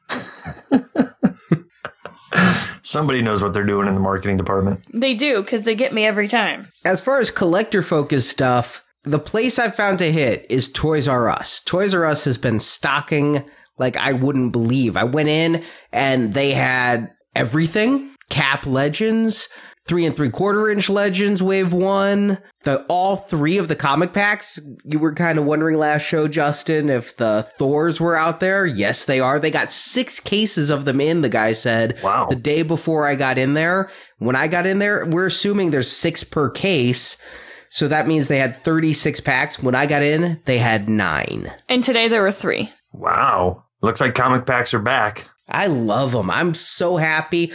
Somebody 2.85 3.23
knows 3.23 3.43
what 3.43 3.55
they're 3.55 3.65
doing 3.65 3.89
in 3.89 3.95
the 3.95 4.01
marketing 4.01 4.37
department. 4.37 4.81
They 4.93 5.15
do, 5.15 5.43
because 5.43 5.65
they 5.65 5.75
get 5.75 5.93
me 5.93 6.05
every 6.05 6.29
time. 6.29 6.69
As 6.85 7.01
far 7.01 7.21
as 7.21 7.31
collector 7.31 7.83
focused 7.83 8.29
stuff, 8.29 8.85
the 9.05 9.19
place 9.19 9.59
I've 9.59 9.75
found 9.75 9.99
to 9.99 10.11
hit 10.13 10.47
is 10.49 10.71
Toys 10.71 11.09
R 11.09 11.29
Us. 11.29 11.61
Toys 11.61 11.95
R 11.95 12.05
Us 12.05 12.25
has 12.25 12.39
been 12.39 12.61
stocking 12.61 13.45
like 13.79 13.97
I 13.97 14.13
wouldn't 14.13 14.53
believe. 14.53 14.97
I 14.97 15.05
went 15.05 15.29
in 15.29 15.65
and 15.93 16.35
they 16.35 16.53
had 16.53 17.11
everything 17.35 18.11
Cap 18.29 18.65
Legends, 18.67 19.49
three 19.85 20.07
and 20.07 20.15
three 20.15 20.31
quarter 20.31 20.71
inch 20.71 20.89
Legends 20.89 21.43
Wave 21.43 21.73
One, 21.73 22.39
the 22.65 22.85
all 22.87 23.17
three 23.17 23.59
of 23.59 23.69
the 23.69 23.77
comic 23.77 24.13
packs. 24.13 24.61
You 24.85 24.99
were 24.99 25.15
kind 25.15 25.39
of 25.39 25.45
wondering 25.45 25.79
last 25.79 26.03
show, 26.03 26.29
Justin, 26.29 26.89
if 26.89 27.17
the 27.17 27.47
Thors 27.59 28.01
were 28.01 28.17
out 28.17 28.41
there. 28.41 28.67
Yes, 28.67 29.05
they 29.05 29.21
are. 29.21 29.39
They 29.39 29.51
got 29.51 29.73
six 29.73 30.21
cases 30.21 30.71
of 30.71 30.85
them 30.85 31.01
in, 31.01 31.23
the 31.23 31.29
guy 31.29 31.53
said. 31.53 31.99
Wow. 32.03 32.27
The 32.29 32.37
day 32.37 32.63
before 32.63 33.07
I 33.07 33.15
got 33.15 33.39
in 33.39 33.55
there. 33.55 33.91
When 34.19 34.37
I 34.37 34.49
got 34.49 34.67
in 34.67 34.79
there, 34.79 35.05
we're 35.07 35.27
assuming 35.27 35.71
there's 35.71 35.91
six 35.91 36.23
per 36.23 36.49
case. 36.51 37.23
So 37.71 37.89
that 37.89 38.07
means 38.07 38.29
they 38.29 38.39
had 38.39 38.57
36 38.63 39.21
packs. 39.21 39.63
When 39.63 39.75
I 39.75 39.87
got 39.87 40.03
in, 40.03 40.41
they 40.45 40.59
had 40.59 40.89
nine. 40.91 41.51
And 41.69 41.83
today 41.83 42.07
there 42.07 42.23
were 42.23 42.31
three. 42.31 42.71
Wow. 42.93 43.65
Looks 43.81 44.01
like 44.01 44.15
comic 44.15 44.47
packs 44.47 44.75
are 44.75 44.79
back. 44.79 45.29
I 45.49 45.67
love 45.67 46.13
them. 46.13 46.31
I'm 46.31 46.55
so 46.55 46.97
happy. 46.99 47.53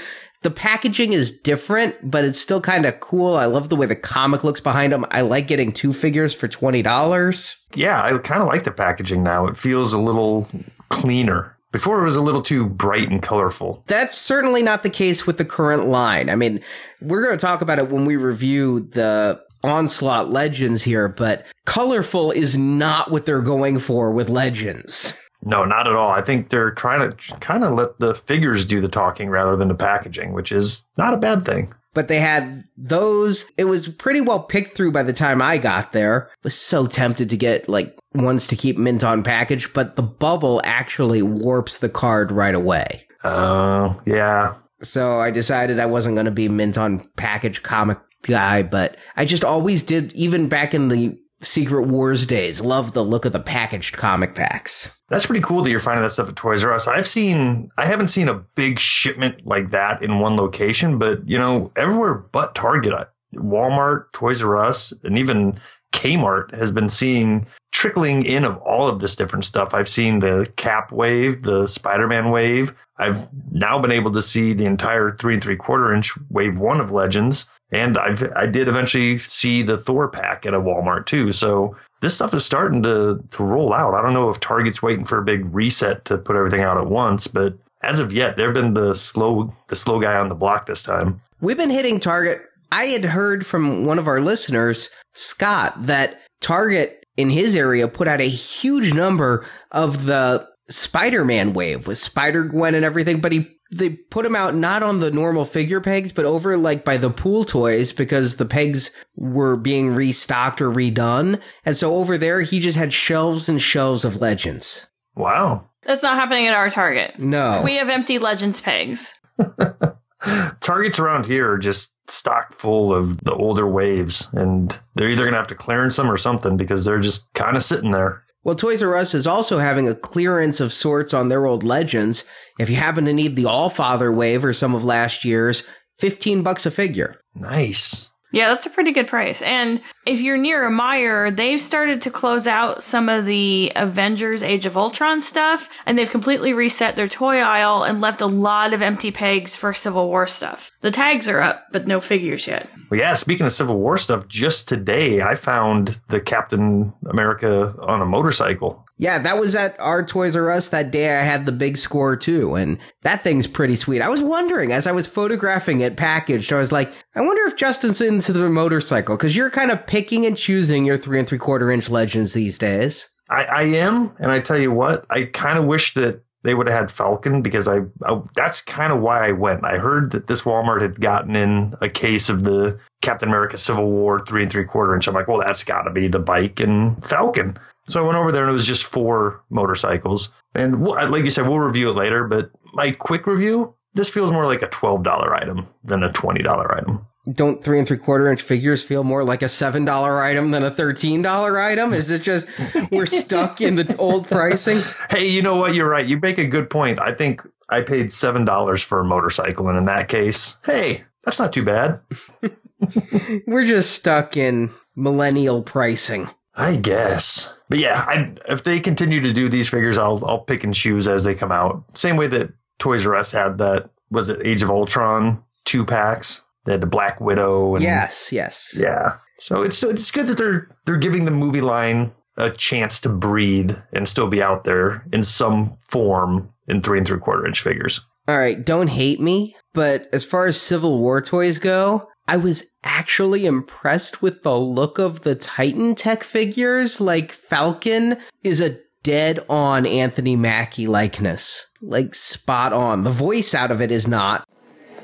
The 0.48 0.51
packaging 0.51 1.12
is 1.12 1.38
different, 1.42 1.98
but 2.10 2.24
it's 2.24 2.39
still 2.39 2.62
kind 2.62 2.86
of 2.86 3.01
cool. 3.01 3.36
I 3.36 3.48
love 3.48 3.68
the 3.68 3.75
way 3.75 3.86
the 3.86 3.98
comic 3.98 4.46
looks 4.46 4.62
behind 4.62 4.94
them. 4.94 5.04
I 5.12 5.20
like 5.20 5.46
getting 5.46 5.74
two 5.74 5.92
figures 5.92 6.34
for 6.34 6.48
$20. 6.48 7.66
Yeah, 7.75 8.01
I 8.01 8.18
kind 8.20 8.42
of 8.42 8.48
like 8.48 8.63
the 8.63 8.72
packaging 8.72 9.24
now. 9.24 9.46
It 9.48 9.58
feels 9.58 9.92
a 9.92 10.00
little 10.00 10.48
cleaner. 10.88 11.58
Before 11.74 12.00
it 12.00 12.06
was 12.06 12.16
a 12.16 12.22
little 12.22 12.42
too 12.42 12.66
bright 12.66 13.10
and 13.10 13.22
colorful. 13.22 13.84
That's 13.88 14.18
certainly 14.18 14.63
not 14.63 14.84
the 14.84 14.89
case 14.89 15.27
with 15.27 15.38
the 15.38 15.44
current 15.44 15.88
line. 15.88 16.30
I 16.30 16.38
mean, 16.38 16.62
we're 17.01 17.25
going 17.25 17.38
to 17.38 17.46
talk 17.46 17.60
about 17.60 17.80
it 17.80 17.89
when 17.89 18.06
we 18.06 18.16
review 18.16 18.88
the 18.92 19.44
Onslaught 19.66 20.30
Legends 20.30 20.82
here, 20.82 21.10
but 21.10 21.46
colorful 21.66 22.32
is 22.32 22.58
not 22.58 23.12
what 23.12 23.25
they're 23.25 23.42
going 23.42 23.80
for 23.80 24.13
with 24.13 24.30
Legends. 24.30 25.20
No, 25.48 25.63
not 25.63 25.88
at 25.88 25.96
all. 25.96 26.12
I 26.12 26.22
think 26.22 26.50
they're 26.50 26.72
trying 26.72 27.10
to 27.10 27.36
kind 27.39 27.63
of 27.63 27.74
let 27.74 28.00
the 28.00 28.13
figures 28.13 28.66
do 28.66 28.82
the 28.82 28.89
talking 28.89 29.30
rather 29.30 29.56
than 29.56 29.70
the 29.70 29.75
packaging, 29.75 30.34
which 30.34 30.51
is 30.51 30.86
not 30.98 31.13
a 31.13 31.18
bad 31.18 31.46
thing. 31.46 31.74
But 31.94 32.10
they 32.10 32.20
had 32.20 32.66
those. 32.75 33.50
It 33.58 33.63
was 33.63 33.88
pretty 33.88 34.20
well 34.20 34.42
picked 34.42 34.75
through 34.75 34.92
by 34.92 35.04
the 35.04 35.13
time 35.13 35.42
I 35.42 35.58
got 35.58 35.94
there. 35.94 36.30
Was 36.44 36.54
so 36.54 36.86
tempted 36.86 37.30
to 37.30 37.38
get 37.38 37.70
like 37.70 37.98
ones 38.13 38.48
to 38.48 38.58
keep 38.58 38.77
mint 38.77 39.06
on 39.06 39.24
package, 39.24 39.72
but 39.72 39.96
the 39.96 40.04
bubble 40.04 40.62
actually 40.66 41.22
warps 41.22 41.80
the 41.80 41.89
card 41.89 42.32
right 42.32 42.54
away. 42.54 43.08
Oh, 43.24 44.00
yeah. 44.06 44.56
So 44.82 45.20
I 45.20 45.32
decided 45.32 45.80
I 45.80 45.88
wasn't 45.88 46.18
going 46.18 46.25
to 46.25 46.32
be 46.32 46.50
mint 46.50 46.77
on 46.77 47.00
package 47.16 47.63
comic 47.63 48.00
guy, 48.24 48.63
but 48.63 48.98
I 49.16 49.24
just 49.24 49.46
always 49.46 49.82
did, 49.82 50.12
even 50.13 50.50
back 50.50 50.74
in 50.74 50.89
the 50.89 51.18
Secret 51.41 51.84
Wars 51.84 52.25
days. 52.25 52.62
Love 52.62 52.94
the 52.94 53.03
look 53.03 53.25
of 53.25 53.34
the 53.34 53.39
packaged 53.39 53.96
comic 53.96 54.34
packs. 54.34 55.01
That's 55.10 55.25
pretty 55.25 55.41
cool 55.41 55.62
that 55.63 55.70
you're 55.70 55.79
finding 55.79 56.03
that 56.03 56.13
stuff 56.13 56.29
at 56.29 56.36
Toys 56.36 56.63
R 56.63 56.74
Us. 56.74 56.88
I've 56.88 57.08
seen, 57.08 57.70
I 57.77 57.86
haven't 57.86 58.08
seen 58.08 58.27
a 58.27 58.34
big 58.56 58.79
shipment 58.79 59.46
like 59.46 59.72
that 59.72 60.01
in 60.01 60.20
one 60.20 60.36
location, 60.36 60.98
but 60.98 61.27
you 61.27 61.38
know, 61.38 61.72
everywhere 61.75 62.15
but 62.15 62.56
Target, 62.56 62.94
Walmart, 63.36 64.12
Toys 64.13 64.41
R 64.41 64.58
Us, 64.58 64.94
and 65.03 65.17
even 65.17 65.60
Kmart 65.94 66.53
has 66.56 66.72
been 66.72 66.89
seeing 66.89 67.48
trickling 67.72 68.25
in 68.25 68.44
of 68.44 68.58
all 68.58 68.88
of 68.88 69.00
this 69.00 69.15
different 69.15 69.46
stuff. 69.46 69.74
I've 69.74 69.88
seen 69.88 70.20
the 70.20 70.51
Cap 70.56 70.91
wave, 70.91 71.44
the 71.44 71.67
Spider 71.67 72.08
Man 72.08 72.32
wave. 72.32 72.74
I've 72.98 73.29
now 73.51 73.79
been 73.79 73.91
able 73.91 74.12
to 74.13 74.22
see 74.22 74.53
the 74.53 74.65
entire 74.65 75.12
three 75.12 75.36
and 75.36 75.44
three 75.44 75.56
quarter 75.56 75.94
inch 75.94 76.13
wave 76.29 76.58
one 76.58 76.82
of 76.82 76.91
Legends. 76.91 77.50
And 77.71 77.97
I've, 77.97 78.31
I 78.36 78.45
did 78.45 78.67
eventually 78.67 79.17
see 79.17 79.62
the 79.62 79.77
Thor 79.77 80.07
pack 80.07 80.45
at 80.45 80.53
a 80.53 80.59
Walmart 80.59 81.05
too. 81.05 81.31
So 81.31 81.75
this 82.00 82.15
stuff 82.15 82.33
is 82.33 82.45
starting 82.45 82.81
to, 82.83 83.21
to 83.31 83.43
roll 83.43 83.74
out. 83.74 83.93
I 83.93 84.01
don't 84.01 84.13
know 84.13 84.29
if 84.29 84.39
Target's 84.39 84.81
waiting 84.81 85.03
for 85.03 85.17
a 85.17 85.24
big 85.24 85.53
reset 85.53 86.05
to 86.05 86.17
put 86.17 86.38
everything 86.38 86.62
out 86.62 86.77
at 86.77 86.88
once, 86.88 87.27
but 87.27 87.57
as 87.83 88.00
of 88.00 88.13
yet, 88.13 88.38
they've 88.38 88.53
been 88.53 88.74
the 88.74 88.95
slow, 88.95 89.53
the 89.67 89.75
slow 89.75 90.00
guy 90.00 90.17
on 90.17 90.29
the 90.29 90.36
block 90.36 90.65
this 90.65 90.81
time. 90.81 91.21
We've 91.41 91.57
been 91.57 91.69
hitting 91.69 92.00
Target. 92.00 92.41
I 92.71 92.86
had 92.86 93.03
heard 93.03 93.45
from 93.45 93.86
one 93.86 94.00
of 94.00 94.07
our 94.07 94.21
listeners, 94.21 94.89
Scott, 95.13 95.74
that 95.86 96.21
Target 96.41 97.05
in 97.17 97.29
his 97.29 97.55
area 97.55 97.88
put 97.88 98.07
out 98.07 98.21
a 98.21 98.29
huge 98.29 98.93
number 98.93 99.45
of 99.71 100.05
the 100.05 100.47
Spider-Man 100.69 101.53
wave 101.53 101.88
with 101.88 101.97
Spider-Gwen 101.97 102.75
and 102.75 102.86
everything, 102.86 103.19
but 103.19 103.31
he 103.31 103.57
they 103.71 103.89
put 103.89 104.24
them 104.24 104.36
out 104.36 104.55
not 104.55 104.83
on 104.83 105.00
the 105.00 105.12
normal 105.12 105.45
figure 105.45 105.81
pegs, 105.81 106.12
but 106.12 106.25
over 106.25 106.57
like 106.57 106.86
by 106.86 106.97
the 106.97 107.09
pool 107.09 107.43
toys 107.43 107.91
because 107.91 108.38
the 108.38 108.45
pegs 108.45 108.91
were 109.15 109.57
being 109.57 109.93
restocked 109.93 110.62
or 110.62 110.69
redone. 110.69 111.41
And 111.65 111.75
so 111.75 111.95
over 111.95 112.17
there, 112.17 112.41
he 112.41 112.59
just 112.59 112.77
had 112.77 112.93
shelves 112.93 113.50
and 113.50 113.62
shelves 113.62 114.05
of 114.05 114.17
legends. 114.17 114.91
Wow. 115.15 115.69
That's 115.83 116.03
not 116.03 116.17
happening 116.17 116.47
at 116.47 116.53
our 116.53 116.69
Target. 116.69 117.17
No. 117.17 117.62
We 117.63 117.75
have 117.77 117.89
empty 117.89 118.19
Legends 118.19 118.62
pegs. 118.62 119.13
Targets 120.59 121.00
around 121.00 121.25
here 121.25 121.51
are 121.51 121.57
just 121.57 121.93
stock 122.09 122.53
full 122.53 122.93
of 122.93 123.24
the 123.24 123.33
older 123.33 123.67
waves, 123.67 124.27
and 124.33 124.77
they're 124.95 125.09
either 125.09 125.24
going 125.24 125.33
to 125.33 125.39
have 125.39 125.47
to 125.47 125.55
clearance 125.55 125.95
them 125.95 126.12
or 126.12 126.17
something 126.17 126.57
because 126.57 126.83
they're 126.83 127.00
just 127.00 127.33
kind 127.33 127.55
of 127.55 127.63
sitting 127.63 127.91
there. 127.91 128.24
Well, 128.48 128.56
Toys 128.56 128.82
R 128.82 128.96
Us 128.96 129.13
is 129.13 129.27
also 129.27 129.58
having 129.58 129.89
a 129.89 129.94
clearance 129.94 130.62
of 130.62 130.72
sorts 130.72 131.13
on 131.13 131.27
their 131.27 131.46
old 131.46 131.66
legends. 131.66 132.24
If 132.58 132.70
you 132.70 132.77
happen 132.77 133.04
to 133.04 133.12
need 133.12 133.36
the 133.36 133.44
All 133.44 133.70
Father 133.70 134.10
wave 134.10 134.46
or 134.46 134.54
some 134.54 134.74
of 134.74 134.86
last 134.86 135.25
year's, 135.25 135.68
15 136.00 136.44
bucks 136.44 136.66
a 136.66 136.72
figure. 136.72 137.20
Nice. 137.36 138.10
Yeah, 138.38 138.50
that's 138.50 138.67
a 138.67 138.70
pretty 138.70 138.91
good 138.91 139.08
price. 139.08 139.41
And 139.41 139.82
if 140.06 140.22
you're 140.22 140.38
near 140.38 140.67
a 140.67 140.72
Meijer, 140.72 141.36
they've 141.36 141.60
started 141.60 142.03
to 142.03 142.12
close 142.12 142.46
out 142.46 142.84
some 142.84 143.10
of 143.10 143.25
the 143.25 143.72
Avengers 143.75 144.44
Age 144.44 144.67
of 144.67 144.77
Ultron 144.77 145.22
stuff, 145.22 145.72
and 145.88 145.98
they've 145.98 146.08
completely 146.08 146.53
reset 146.53 146.96
their 146.96 147.08
toy 147.08 147.39
aisle 147.39 147.82
and 147.82 148.00
left 148.00 148.22
a 148.22 148.27
lot 148.27 148.74
of 148.74 148.84
empty 148.84 149.10
pegs 149.10 149.56
for 149.56 149.74
Civil 149.74 150.08
War 150.08 150.27
stuff. 150.27 150.72
The 150.82 150.91
tags 150.91 151.27
are 151.27 151.41
up, 151.41 151.65
but 151.72 151.88
no 151.88 152.00
figures 152.00 152.46
yet. 152.46 152.70
Well, 152.91 153.00
yeah, 153.00 153.15
speaking 153.15 153.48
of 153.48 153.53
Civil 153.53 153.79
War 153.79 153.98
stuff, 153.98 154.27
just 154.27 154.67
today 154.67 155.20
I 155.22 155.34
found 155.34 156.00
the 156.10 156.22
Captain 156.22 156.94
America 157.08 157.74
on 157.79 158.03
a 158.03 158.06
motorcycle. 158.06 158.87
Yeah, 159.00 159.20
that 159.20 159.39
was 159.39 159.56
at 159.56 159.80
our 159.80 160.04
Toys 160.04 160.36
R 160.36 160.50
Us 160.50 160.70
that 160.70 160.89
day. 160.89 161.16
I 161.16 161.22
had 161.22 161.46
the 161.46 161.51
big 161.51 161.77
score 161.77 162.16
too, 162.16 162.56
and 162.56 162.80
that 163.04 163.22
thing's 163.22 163.46
pretty 163.46 163.75
sweet. 163.75 164.01
I 164.01 164.10
was 164.10 164.24
wondering 164.24 164.72
as 164.72 164.88
I 164.88 164.92
was 164.92 165.08
photographing 165.08 165.82
it 165.82 165.98
packaged, 165.98 166.51
I 166.51 166.58
was 166.58 166.72
like, 166.72 166.92
I 167.16 167.22
wonder 167.22 167.44
if 167.44 167.56
Justin's 167.56 168.01
into 168.01 168.34
the 168.34 168.50
motorcycle 168.50 169.16
because 169.16 169.36
you're 169.36 169.51
kind 169.51 169.70
of 169.70 169.86
picking 169.86 170.25
and 170.25 170.36
choosing 170.36 170.84
your 170.84 170.98
three 170.98 171.20
and 171.20 171.27
three 171.27 171.38
quarter 171.38 171.72
inch 171.72 171.89
legends 171.89 172.34
these 172.34 172.58
days. 172.58 173.08
I, 173.30 173.44
I 173.44 173.63
am, 173.63 174.16
and 174.20 174.32
I 174.32 174.39
tell 174.39 174.58
you 174.58 174.72
what, 174.72 175.06
I 175.10 175.25
kind 175.25 175.60
of 175.60 175.66
wish 175.66 175.94
that 175.94 176.24
they 176.44 176.54
would 176.54 176.70
have 176.70 176.80
had 176.80 176.92
Falcon 176.92 177.42
because 177.42 177.68
I, 177.68 177.80
I 178.06 178.22
that's 178.36 178.62
kind 178.62 178.94
of 178.94 179.01
why 179.01 179.27
I 179.27 179.32
went. 179.32 179.66
I 179.66 179.77
heard 179.77 180.12
that 180.12 180.27
this 180.27 180.44
Walmart 180.44 180.82
had 180.82 181.01
gotten 181.01 181.36
in 181.36 181.75
a 181.82 181.89
case 181.89 182.30
of 182.30 182.46
the 182.46 182.80
Captain 183.01 183.27
America 183.27 183.58
Civil 183.58 183.92
War 183.92 184.20
three 184.20 184.44
and 184.44 184.51
three 184.51 184.63
quarter 184.63 184.96
inch. 184.96 185.08
I'm 185.08 185.13
like, 185.13 185.27
well, 185.27 185.39
that's 185.46 185.63
got 185.63 185.84
to 185.84 185.92
be 185.92 186.08
the 186.08 186.20
bike 186.20 186.60
and 186.60 187.04
Falcon. 187.04 187.58
So 187.88 188.03
I 188.03 188.06
went 188.06 188.17
over 188.17 188.32
there 188.32 188.44
and 188.44 188.50
it 188.50 188.53
was 188.53 188.67
just 188.67 188.84
four 188.84 189.44
motorcycles. 189.50 190.29
And 190.53 190.82
we'll, 190.82 190.96
like 191.10 191.24
you 191.24 191.29
said, 191.29 191.48
we'll 191.48 191.60
review 191.60 191.89
it 191.89 191.96
later. 191.96 192.25
But 192.25 192.51
my 192.74 192.91
quick 192.91 193.27
review, 193.27 193.75
this 193.94 194.10
feels 194.10 194.32
more 194.32 194.46
like 194.46 194.62
a 194.62 194.67
twelve 194.67 195.03
dollar 195.03 195.34
item 195.34 195.67
than 195.84 196.03
a 196.03 196.12
twenty 196.12 196.44
dollar 196.44 196.75
item. 196.75 197.08
Don't 197.34 197.63
three 197.63 197.77
and 197.77 197.88
three 197.88 197.97
quarter 197.97 198.32
inch 198.32 198.41
figures 198.41 198.84
feel 198.84 199.04
more 199.04 199.23
like 199.23 199.41
a 199.41 199.50
seven 199.50 199.86
dollar 199.86 200.21
item 200.21 200.52
than 200.52 200.63
a 200.63 200.71
thirteen 200.71 201.21
dollar 201.21 201.60
item? 201.60 201.93
Is 201.93 202.12
it 202.12 202.21
just 202.21 202.47
we're 202.91 203.06
stuck 203.06 203.62
in 203.62 203.76
the 203.76 203.95
old 203.97 204.28
pricing? 204.30 204.80
Hey, 205.10 205.28
you 205.28 205.41
know 205.41 205.56
what? 205.56 205.76
You're 205.76 205.89
right. 205.89 206.06
You 206.06 206.19
make 206.19 206.38
a 206.38 206.47
good 206.47 206.69
point. 206.69 207.02
I 207.02 207.13
think 207.13 207.41
I 207.69 207.82
paid 207.82 208.13
seven 208.13 208.45
dollars 208.45 208.82
for 208.82 209.00
a 209.00 209.06
motorcycle, 209.06 209.67
and 209.67 209.78
in 209.78 209.86
that 209.86 210.08
case, 210.08 210.58
hey, 210.65 211.04
that's 211.23 211.39
not 211.39 211.52
too 211.52 211.65
bad. 211.65 212.00
we're 213.47 213.65
just 213.65 213.91
stuck 213.91 214.38
in 214.38 214.71
millennial 214.95 215.62
pricing. 215.62 216.30
I 216.58 216.76
guess. 216.76 217.54
But 217.70 217.80
yeah, 217.80 218.04
I, 218.08 218.30
if 218.50 218.63
they 218.63 218.80
continue 218.80 219.22
to 219.22 219.32
do 219.32 219.48
these 219.48 219.70
figures, 219.70 219.98
I'll 219.98 220.24
I'll 220.26 220.39
pick 220.39 220.63
and 220.63 220.74
choose 220.74 221.08
as 221.08 221.24
they 221.24 221.36
come 221.36 221.52
out. 221.52 221.84
Same 221.98 222.17
way 222.17 222.28
that 222.28 222.52
Toys 222.80 223.06
R 223.06 223.15
Us 223.15 223.32
had 223.32 223.58
that 223.60 223.89
was 224.10 224.30
it 224.30 224.46
Age 224.46 224.63
of 224.63 224.72
Ultron 224.72 225.43
two 225.65 225.86
packs. 225.86 226.43
They 226.65 226.74
had 226.74 226.82
the 226.82 226.88
Black 226.88 227.22
Widow. 227.22 227.76
And, 227.76 227.84
yes, 227.84 228.32
yes, 228.34 228.78
yeah. 228.80 229.13
So 229.39 229.62
it's 229.62 229.84
it's 229.84 230.12
good 230.12 230.28
that 230.28 230.38
they're 230.38 230.67
they're 230.86 230.98
giving 230.98 231.26
the 231.26 231.32
movie 231.32 231.62
line 231.62 232.12
a 232.38 232.52
chance 232.52 233.00
to 233.02 233.10
breathe 233.10 233.76
and 233.93 234.08
still 234.08 234.28
be 234.28 234.41
out 234.41 234.63
there 234.63 235.06
in 235.12 235.24
some 235.24 235.78
form 235.89 236.52
in 236.67 236.82
three 236.82 236.98
and 236.98 237.08
three 237.08 237.20
quarter 237.20 237.46
inch 237.46 237.62
figures. 237.62 238.02
All 238.28 238.38
right, 238.38 238.63
don't 238.63 238.89
hate 238.89 239.22
me, 239.22 239.56
but 239.74 240.10
as 240.12 240.26
far 240.26 240.48
as 240.48 240.62
Civil 240.62 241.00
War 241.00 241.22
toys 241.22 241.60
go, 241.60 242.10
I 242.30 242.36
was 242.36 242.72
actually 242.84 243.46
impressed 243.46 244.22
with 244.22 244.44
the 244.44 244.58
look 244.58 245.00
of 245.00 245.22
the 245.22 245.34
Titan 245.34 245.96
Tech 245.96 246.24
figures. 246.24 247.00
Like 247.00 247.32
Falcon 247.32 248.18
is 248.44 248.60
a 248.60 248.78
dead 249.04 249.40
on 249.50 249.86
Anthony 249.86 250.36
Mackie 250.36 250.88
likeness. 250.88 251.72
Like 251.82 252.16
spot 252.16 252.74
on. 252.74 253.06
The 253.06 253.12
voice 253.12 253.56
out 253.56 253.72
of 253.72 253.80
it 253.80 253.92
is 253.92 254.10
not. 254.10 254.46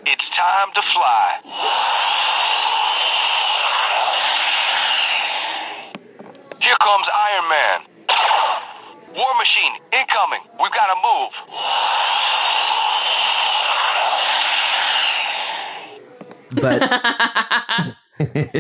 It's 0.06 0.26
time 0.36 0.68
to 0.76 0.82
fly. 0.94 1.40
Here 6.60 6.76
comes 6.82 7.08
Iron 7.16 7.50
Man. 7.50 7.80
War 9.16 9.34
Machine, 9.38 9.80
incoming. 9.94 10.42
We've 10.60 10.74
got 10.74 10.88
to 10.88 10.96
move. 11.00 11.32
But 16.56 16.82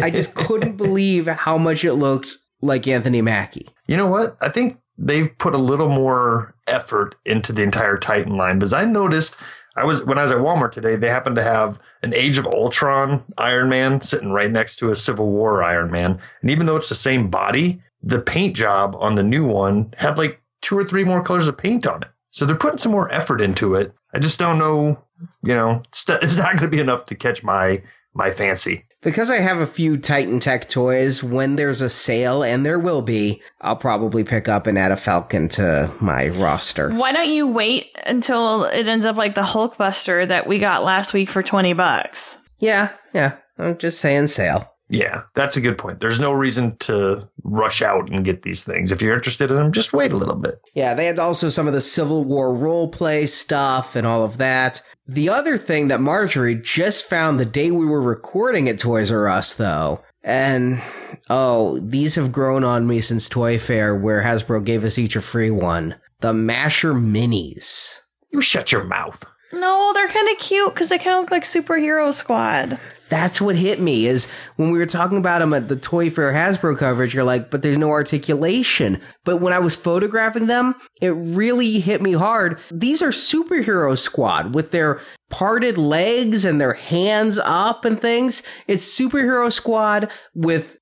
I 0.01 0.09
just 0.11 0.35
couldn't 0.35 0.77
believe 0.77 1.27
how 1.27 1.57
much 1.57 1.83
it 1.83 1.93
looked 1.93 2.37
like 2.61 2.87
Anthony 2.87 3.21
Mackie. 3.21 3.69
You 3.87 3.97
know 3.97 4.07
what? 4.07 4.37
I 4.41 4.49
think 4.49 4.79
they've 4.97 5.35
put 5.37 5.53
a 5.53 5.59
little 5.59 5.89
more 5.89 6.55
effort 6.67 7.15
into 7.25 7.51
the 7.51 7.63
entire 7.63 7.97
Titan 7.97 8.37
line 8.37 8.59
because 8.59 8.73
I 8.73 8.85
noticed 8.85 9.35
I 9.75 9.85
was 9.85 10.03
when 10.05 10.17
I 10.17 10.23
was 10.23 10.31
at 10.31 10.37
Walmart 10.37 10.71
today, 10.71 10.95
they 10.95 11.09
happened 11.09 11.35
to 11.37 11.43
have 11.43 11.79
an 12.03 12.13
Age 12.13 12.37
of 12.37 12.45
Ultron 12.47 13.23
Iron 13.37 13.69
Man 13.69 14.01
sitting 14.01 14.31
right 14.31 14.51
next 14.51 14.77
to 14.77 14.89
a 14.89 14.95
Civil 14.95 15.29
War 15.29 15.63
Iron 15.63 15.91
Man. 15.91 16.19
And 16.41 16.51
even 16.51 16.65
though 16.65 16.75
it's 16.75 16.89
the 16.89 16.95
same 16.95 17.29
body, 17.29 17.81
the 18.01 18.21
paint 18.21 18.55
job 18.55 18.95
on 18.99 19.15
the 19.15 19.23
new 19.23 19.45
one 19.45 19.93
had 19.97 20.17
like 20.17 20.41
two 20.61 20.77
or 20.77 20.83
three 20.83 21.03
more 21.03 21.23
colors 21.23 21.47
of 21.47 21.57
paint 21.57 21.87
on 21.87 22.03
it. 22.03 22.09
So 22.31 22.45
they're 22.45 22.55
putting 22.55 22.77
some 22.77 22.91
more 22.91 23.11
effort 23.11 23.41
into 23.41 23.75
it. 23.75 23.93
I 24.13 24.19
just 24.19 24.39
don't 24.39 24.59
know, 24.59 25.03
you 25.43 25.53
know, 25.53 25.81
it's, 25.89 26.05
it's 26.09 26.37
not 26.37 26.51
going 26.51 26.63
to 26.63 26.67
be 26.69 26.79
enough 26.79 27.05
to 27.07 27.15
catch 27.15 27.43
my 27.43 27.81
my 28.13 28.31
fancy. 28.31 28.85
Because 29.01 29.29
I 29.29 29.37
have 29.37 29.57
a 29.57 29.67
few 29.67 29.97
Titan 29.97 30.39
Tech 30.39 30.69
toys, 30.69 31.21
when 31.21 31.57
there's 31.57 31.81
a 31.81 31.89
sale, 31.89 32.41
and 32.41 32.65
there 32.65 32.79
will 32.79 33.01
be, 33.01 33.41
I'll 33.59 33.75
probably 33.75 34.23
pick 34.23 34.47
up 34.47 34.65
and 34.65 34.77
add 34.77 34.91
a 34.91 34.95
Falcon 34.95 35.49
to 35.49 35.91
my 35.99 36.29
roster. 36.29 36.89
Why 36.89 37.11
don't 37.11 37.29
you 37.29 37.47
wait 37.47 37.97
until 38.05 38.63
it 38.63 38.87
ends 38.87 39.05
up 39.05 39.17
like 39.17 39.35
the 39.35 39.41
Hulkbuster 39.41 40.25
that 40.29 40.47
we 40.47 40.57
got 40.57 40.85
last 40.85 41.11
week 41.11 41.29
for 41.29 41.43
20 41.43 41.73
bucks? 41.73 42.37
Yeah, 42.59 42.93
yeah. 43.13 43.35
I'm 43.57 43.77
just 43.77 43.99
saying 43.99 44.27
sale. 44.27 44.73
Yeah, 44.89 45.23
that's 45.33 45.57
a 45.57 45.61
good 45.61 45.77
point. 45.77 45.99
There's 45.99 46.19
no 46.19 46.31
reason 46.33 46.77
to 46.77 47.27
rush 47.43 47.81
out 47.81 48.09
and 48.09 48.23
get 48.23 48.43
these 48.43 48.63
things. 48.63 48.91
If 48.91 49.01
you're 49.01 49.15
interested 49.15 49.49
in 49.49 49.57
them, 49.57 49.71
just 49.71 49.91
wait 49.91 50.11
a 50.11 50.17
little 50.17 50.35
bit. 50.35 50.61
Yeah, 50.75 50.93
they 50.93 51.07
had 51.07 51.19
also 51.19 51.49
some 51.49 51.67
of 51.67 51.73
the 51.73 51.81
Civil 51.81 52.23
War 52.23 52.53
role 52.53 52.87
play 52.89 53.25
stuff 53.25 53.95
and 53.95 54.05
all 54.05 54.23
of 54.23 54.37
that. 54.37 54.81
The 55.07 55.27
other 55.29 55.57
thing 55.57 55.89
that 55.89 55.99
Marjorie 55.99 56.55
just 56.55 57.09
found 57.09 57.37
the 57.37 57.45
day 57.45 57.71
we 57.71 57.85
were 57.85 58.01
recording 58.01 58.69
at 58.69 58.79
Toys 58.79 59.11
R 59.11 59.27
Us, 59.27 59.53
though, 59.53 60.01
and 60.23 60.81
oh, 61.29 61.79
these 61.79 62.15
have 62.15 62.31
grown 62.31 62.63
on 62.63 62.87
me 62.87 63.01
since 63.01 63.27
Toy 63.27 63.59
Fair, 63.59 63.93
where 63.93 64.23
Hasbro 64.23 64.63
gave 64.63 64.85
us 64.85 64.97
each 64.97 65.17
a 65.17 65.21
free 65.21 65.51
one 65.51 65.95
the 66.21 66.31
Masher 66.33 66.93
Minis. 66.93 67.99
You 68.31 68.39
shut 68.39 68.71
your 68.71 68.85
mouth. 68.85 69.25
No, 69.51 69.91
they're 69.93 70.07
kind 70.07 70.29
of 70.29 70.37
cute 70.37 70.73
because 70.73 70.87
they 70.87 70.97
kind 70.97 71.17
of 71.17 71.23
look 71.23 71.31
like 71.31 71.43
Superhero 71.43 72.13
Squad. 72.13 72.79
That's 73.13 73.39
what 73.39 73.55
hit 73.55 73.79
me 73.79 74.07
is 74.07 74.27
when 74.55 74.71
we 74.71 74.79
were 74.79 74.87
talking 74.87 75.19
about 75.19 75.37
them 75.37 75.53
at 75.53 75.67
the 75.67 75.75
Toy 75.75 76.09
Fair 76.09 76.33
Hasbro 76.33 76.75
coverage, 76.75 77.13
you're 77.13 77.23
like, 77.23 77.51
but 77.51 77.61
there's 77.61 77.77
no 77.77 77.91
articulation. 77.91 78.99
But 79.23 79.37
when 79.37 79.53
I 79.53 79.59
was 79.59 79.75
photographing 79.75 80.47
them, 80.47 80.73
it 80.99 81.11
really 81.11 81.79
hit 81.79 82.01
me 82.01 82.13
hard. 82.13 82.59
These 82.71 83.03
are 83.03 83.09
superhero 83.09 83.95
squad 83.95 84.55
with 84.55 84.71
their 84.71 84.99
parted 85.29 85.77
legs 85.77 86.43
and 86.43 86.59
their 86.59 86.73
hands 86.73 87.39
up 87.43 87.85
and 87.85 88.01
things. 88.01 88.41
It's 88.65 88.99
superhero 88.99 89.51
squad 89.51 90.11
with 90.33 90.77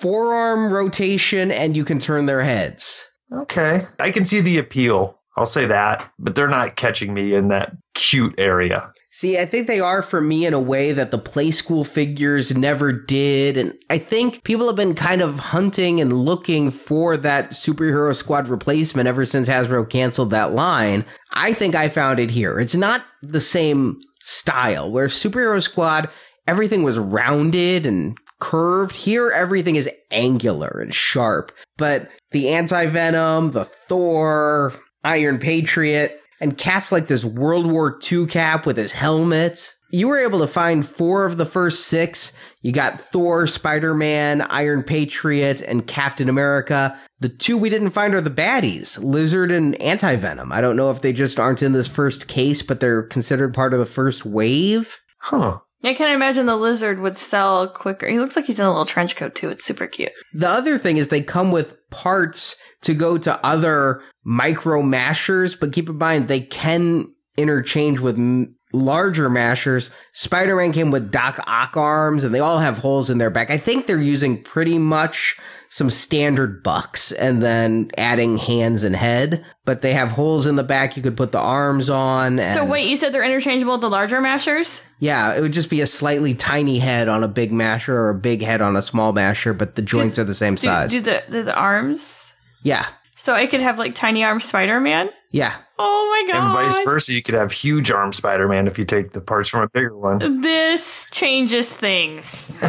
forearm 0.00 0.72
rotation 0.72 1.50
and 1.50 1.76
you 1.76 1.84
can 1.84 1.98
turn 1.98 2.26
their 2.26 2.44
heads. 2.44 3.08
Okay. 3.32 3.82
I 3.98 4.12
can 4.12 4.24
see 4.24 4.40
the 4.40 4.58
appeal. 4.58 5.18
I'll 5.36 5.46
say 5.46 5.66
that, 5.66 6.10
but 6.18 6.34
they're 6.34 6.48
not 6.48 6.76
catching 6.76 7.14
me 7.14 7.34
in 7.34 7.48
that 7.48 7.72
cute 7.94 8.34
area. 8.38 8.92
See, 9.10 9.38
I 9.38 9.44
think 9.44 9.66
they 9.66 9.80
are 9.80 10.02
for 10.02 10.20
me 10.20 10.46
in 10.46 10.54
a 10.54 10.60
way 10.60 10.92
that 10.92 11.10
the 11.10 11.18
Playskool 11.18 11.86
figures 11.86 12.56
never 12.56 12.92
did. 12.92 13.56
And 13.56 13.74
I 13.90 13.98
think 13.98 14.42
people 14.44 14.66
have 14.66 14.76
been 14.76 14.94
kind 14.94 15.20
of 15.20 15.38
hunting 15.38 16.00
and 16.00 16.12
looking 16.12 16.70
for 16.70 17.16
that 17.18 17.50
superhero 17.50 18.14
squad 18.14 18.48
replacement 18.48 19.08
ever 19.08 19.26
since 19.26 19.48
Hasbro 19.48 19.88
canceled 19.88 20.30
that 20.30 20.52
line. 20.52 21.04
I 21.32 21.52
think 21.52 21.74
I 21.74 21.88
found 21.88 22.20
it 22.20 22.30
here. 22.30 22.58
It's 22.58 22.76
not 22.76 23.02
the 23.22 23.40
same 23.40 23.98
style 24.20 24.90
where 24.90 25.08
superhero 25.08 25.62
squad, 25.62 26.08
everything 26.46 26.82
was 26.82 26.98
rounded 26.98 27.84
and 27.84 28.16
curved. 28.40 28.96
Here, 28.96 29.30
everything 29.30 29.76
is 29.76 29.90
angular 30.10 30.80
and 30.80 30.92
sharp. 30.94 31.52
But 31.76 32.08
the 32.30 32.48
anti 32.48 32.86
venom, 32.86 33.50
the 33.50 33.64
Thor, 33.64 34.72
Iron 35.04 35.38
Patriot, 35.38 36.20
and 36.40 36.58
Cap's 36.58 36.92
like 36.92 37.06
this 37.06 37.24
World 37.24 37.70
War 37.70 37.98
II 38.10 38.26
cap 38.26 38.66
with 38.66 38.76
his 38.76 38.92
helmet. 38.92 39.74
You 39.90 40.08
were 40.08 40.18
able 40.18 40.38
to 40.38 40.46
find 40.46 40.86
four 40.86 41.26
of 41.26 41.36
the 41.36 41.44
first 41.44 41.86
six. 41.86 42.32
You 42.62 42.72
got 42.72 43.00
Thor, 43.00 43.46
Spider 43.46 43.92
Man, 43.94 44.40
Iron 44.40 44.82
Patriot, 44.82 45.60
and 45.60 45.86
Captain 45.86 46.28
America. 46.30 46.98
The 47.20 47.28
two 47.28 47.58
we 47.58 47.68
didn't 47.68 47.90
find 47.90 48.14
are 48.14 48.20
the 48.20 48.30
baddies, 48.30 49.02
Lizard 49.02 49.52
and 49.52 49.80
Anti 49.82 50.16
Venom. 50.16 50.50
I 50.50 50.60
don't 50.60 50.76
know 50.76 50.90
if 50.90 51.02
they 51.02 51.12
just 51.12 51.38
aren't 51.38 51.62
in 51.62 51.72
this 51.72 51.88
first 51.88 52.26
case, 52.26 52.62
but 52.62 52.80
they're 52.80 53.02
considered 53.02 53.52
part 53.52 53.74
of 53.74 53.80
the 53.80 53.86
first 53.86 54.24
wave. 54.24 54.98
Huh. 55.18 55.58
I 55.84 55.94
can't 55.94 56.14
imagine 56.14 56.46
the 56.46 56.56
lizard 56.56 57.00
would 57.00 57.16
sell 57.16 57.68
quicker. 57.68 58.06
He 58.06 58.20
looks 58.20 58.36
like 58.36 58.44
he's 58.44 58.60
in 58.60 58.64
a 58.64 58.70
little 58.70 58.84
trench 58.84 59.16
coat 59.16 59.34
too. 59.34 59.50
It's 59.50 59.64
super 59.64 59.86
cute. 59.86 60.12
The 60.32 60.48
other 60.48 60.78
thing 60.78 60.96
is 60.96 61.08
they 61.08 61.22
come 61.22 61.50
with 61.50 61.76
parts 61.90 62.56
to 62.82 62.94
go 62.94 63.18
to 63.18 63.44
other 63.44 64.02
micro 64.24 64.82
mashers, 64.82 65.56
but 65.56 65.72
keep 65.72 65.88
in 65.88 65.98
mind 65.98 66.28
they 66.28 66.40
can 66.40 67.12
interchange 67.36 68.00
with 68.00 68.16
m- 68.16 68.54
larger 68.72 69.28
mashers. 69.28 69.90
Spider-Man 70.12 70.72
came 70.72 70.90
with 70.90 71.10
Doc 71.10 71.38
Ock 71.46 71.76
arms 71.76 72.24
and 72.24 72.34
they 72.34 72.40
all 72.40 72.58
have 72.58 72.78
holes 72.78 73.10
in 73.10 73.18
their 73.18 73.30
back. 73.30 73.50
I 73.50 73.58
think 73.58 73.86
they're 73.86 74.00
using 74.00 74.42
pretty 74.42 74.78
much 74.78 75.36
some 75.68 75.88
standard 75.88 76.62
bucks 76.62 77.12
and 77.12 77.42
then 77.42 77.90
adding 77.96 78.36
hands 78.36 78.84
and 78.84 78.94
head, 78.94 79.42
but 79.64 79.80
they 79.80 79.94
have 79.94 80.10
holes 80.10 80.46
in 80.46 80.56
the 80.56 80.62
back 80.62 80.98
you 80.98 81.02
could 81.02 81.16
put 81.16 81.32
the 81.32 81.38
arms 81.38 81.88
on. 81.88 82.38
And 82.38 82.54
So 82.54 82.64
wait, 82.66 82.86
you 82.88 82.96
said 82.96 83.12
they're 83.12 83.24
interchangeable 83.24 83.72
with 83.74 83.80
the 83.80 83.88
larger 83.88 84.20
mashers? 84.20 84.82
yeah, 84.98 85.34
it 85.34 85.40
would 85.40 85.54
just 85.54 85.70
be 85.70 85.80
a 85.80 85.86
slightly 85.86 86.34
tiny 86.34 86.78
head 86.78 87.08
on 87.08 87.24
a 87.24 87.28
big 87.28 87.52
masher 87.52 87.96
or 87.96 88.10
a 88.10 88.14
big 88.14 88.42
head 88.42 88.60
on 88.60 88.76
a 88.76 88.82
small 88.82 89.12
masher, 89.12 89.54
but 89.54 89.74
the 89.74 89.82
joints 89.82 90.18
are 90.18 90.24
the 90.24 90.34
same 90.34 90.54
Do, 90.56 90.60
size. 90.66 90.90
do 90.92 91.00
the 91.00 91.22
do 91.30 91.42
the 91.42 91.56
arms? 91.56 92.34
yeah. 92.62 92.86
So 93.22 93.34
I 93.34 93.46
could 93.46 93.60
have 93.60 93.78
like 93.78 93.94
tiny 93.94 94.24
arm 94.24 94.40
Spider 94.40 94.80
Man. 94.80 95.08
Yeah. 95.30 95.54
Oh 95.78 96.08
my 96.10 96.32
god! 96.32 96.44
And 96.44 96.52
vice 96.54 96.84
versa, 96.84 97.12
you 97.12 97.22
could 97.22 97.36
have 97.36 97.52
huge 97.52 97.88
arm 97.88 98.12
Spider 98.12 98.48
Man 98.48 98.66
if 98.66 98.80
you 98.80 98.84
take 98.84 99.12
the 99.12 99.20
parts 99.20 99.48
from 99.48 99.62
a 99.62 99.68
bigger 99.68 99.96
one. 99.96 100.40
This 100.40 101.06
changes 101.12 101.72
things 101.72 102.60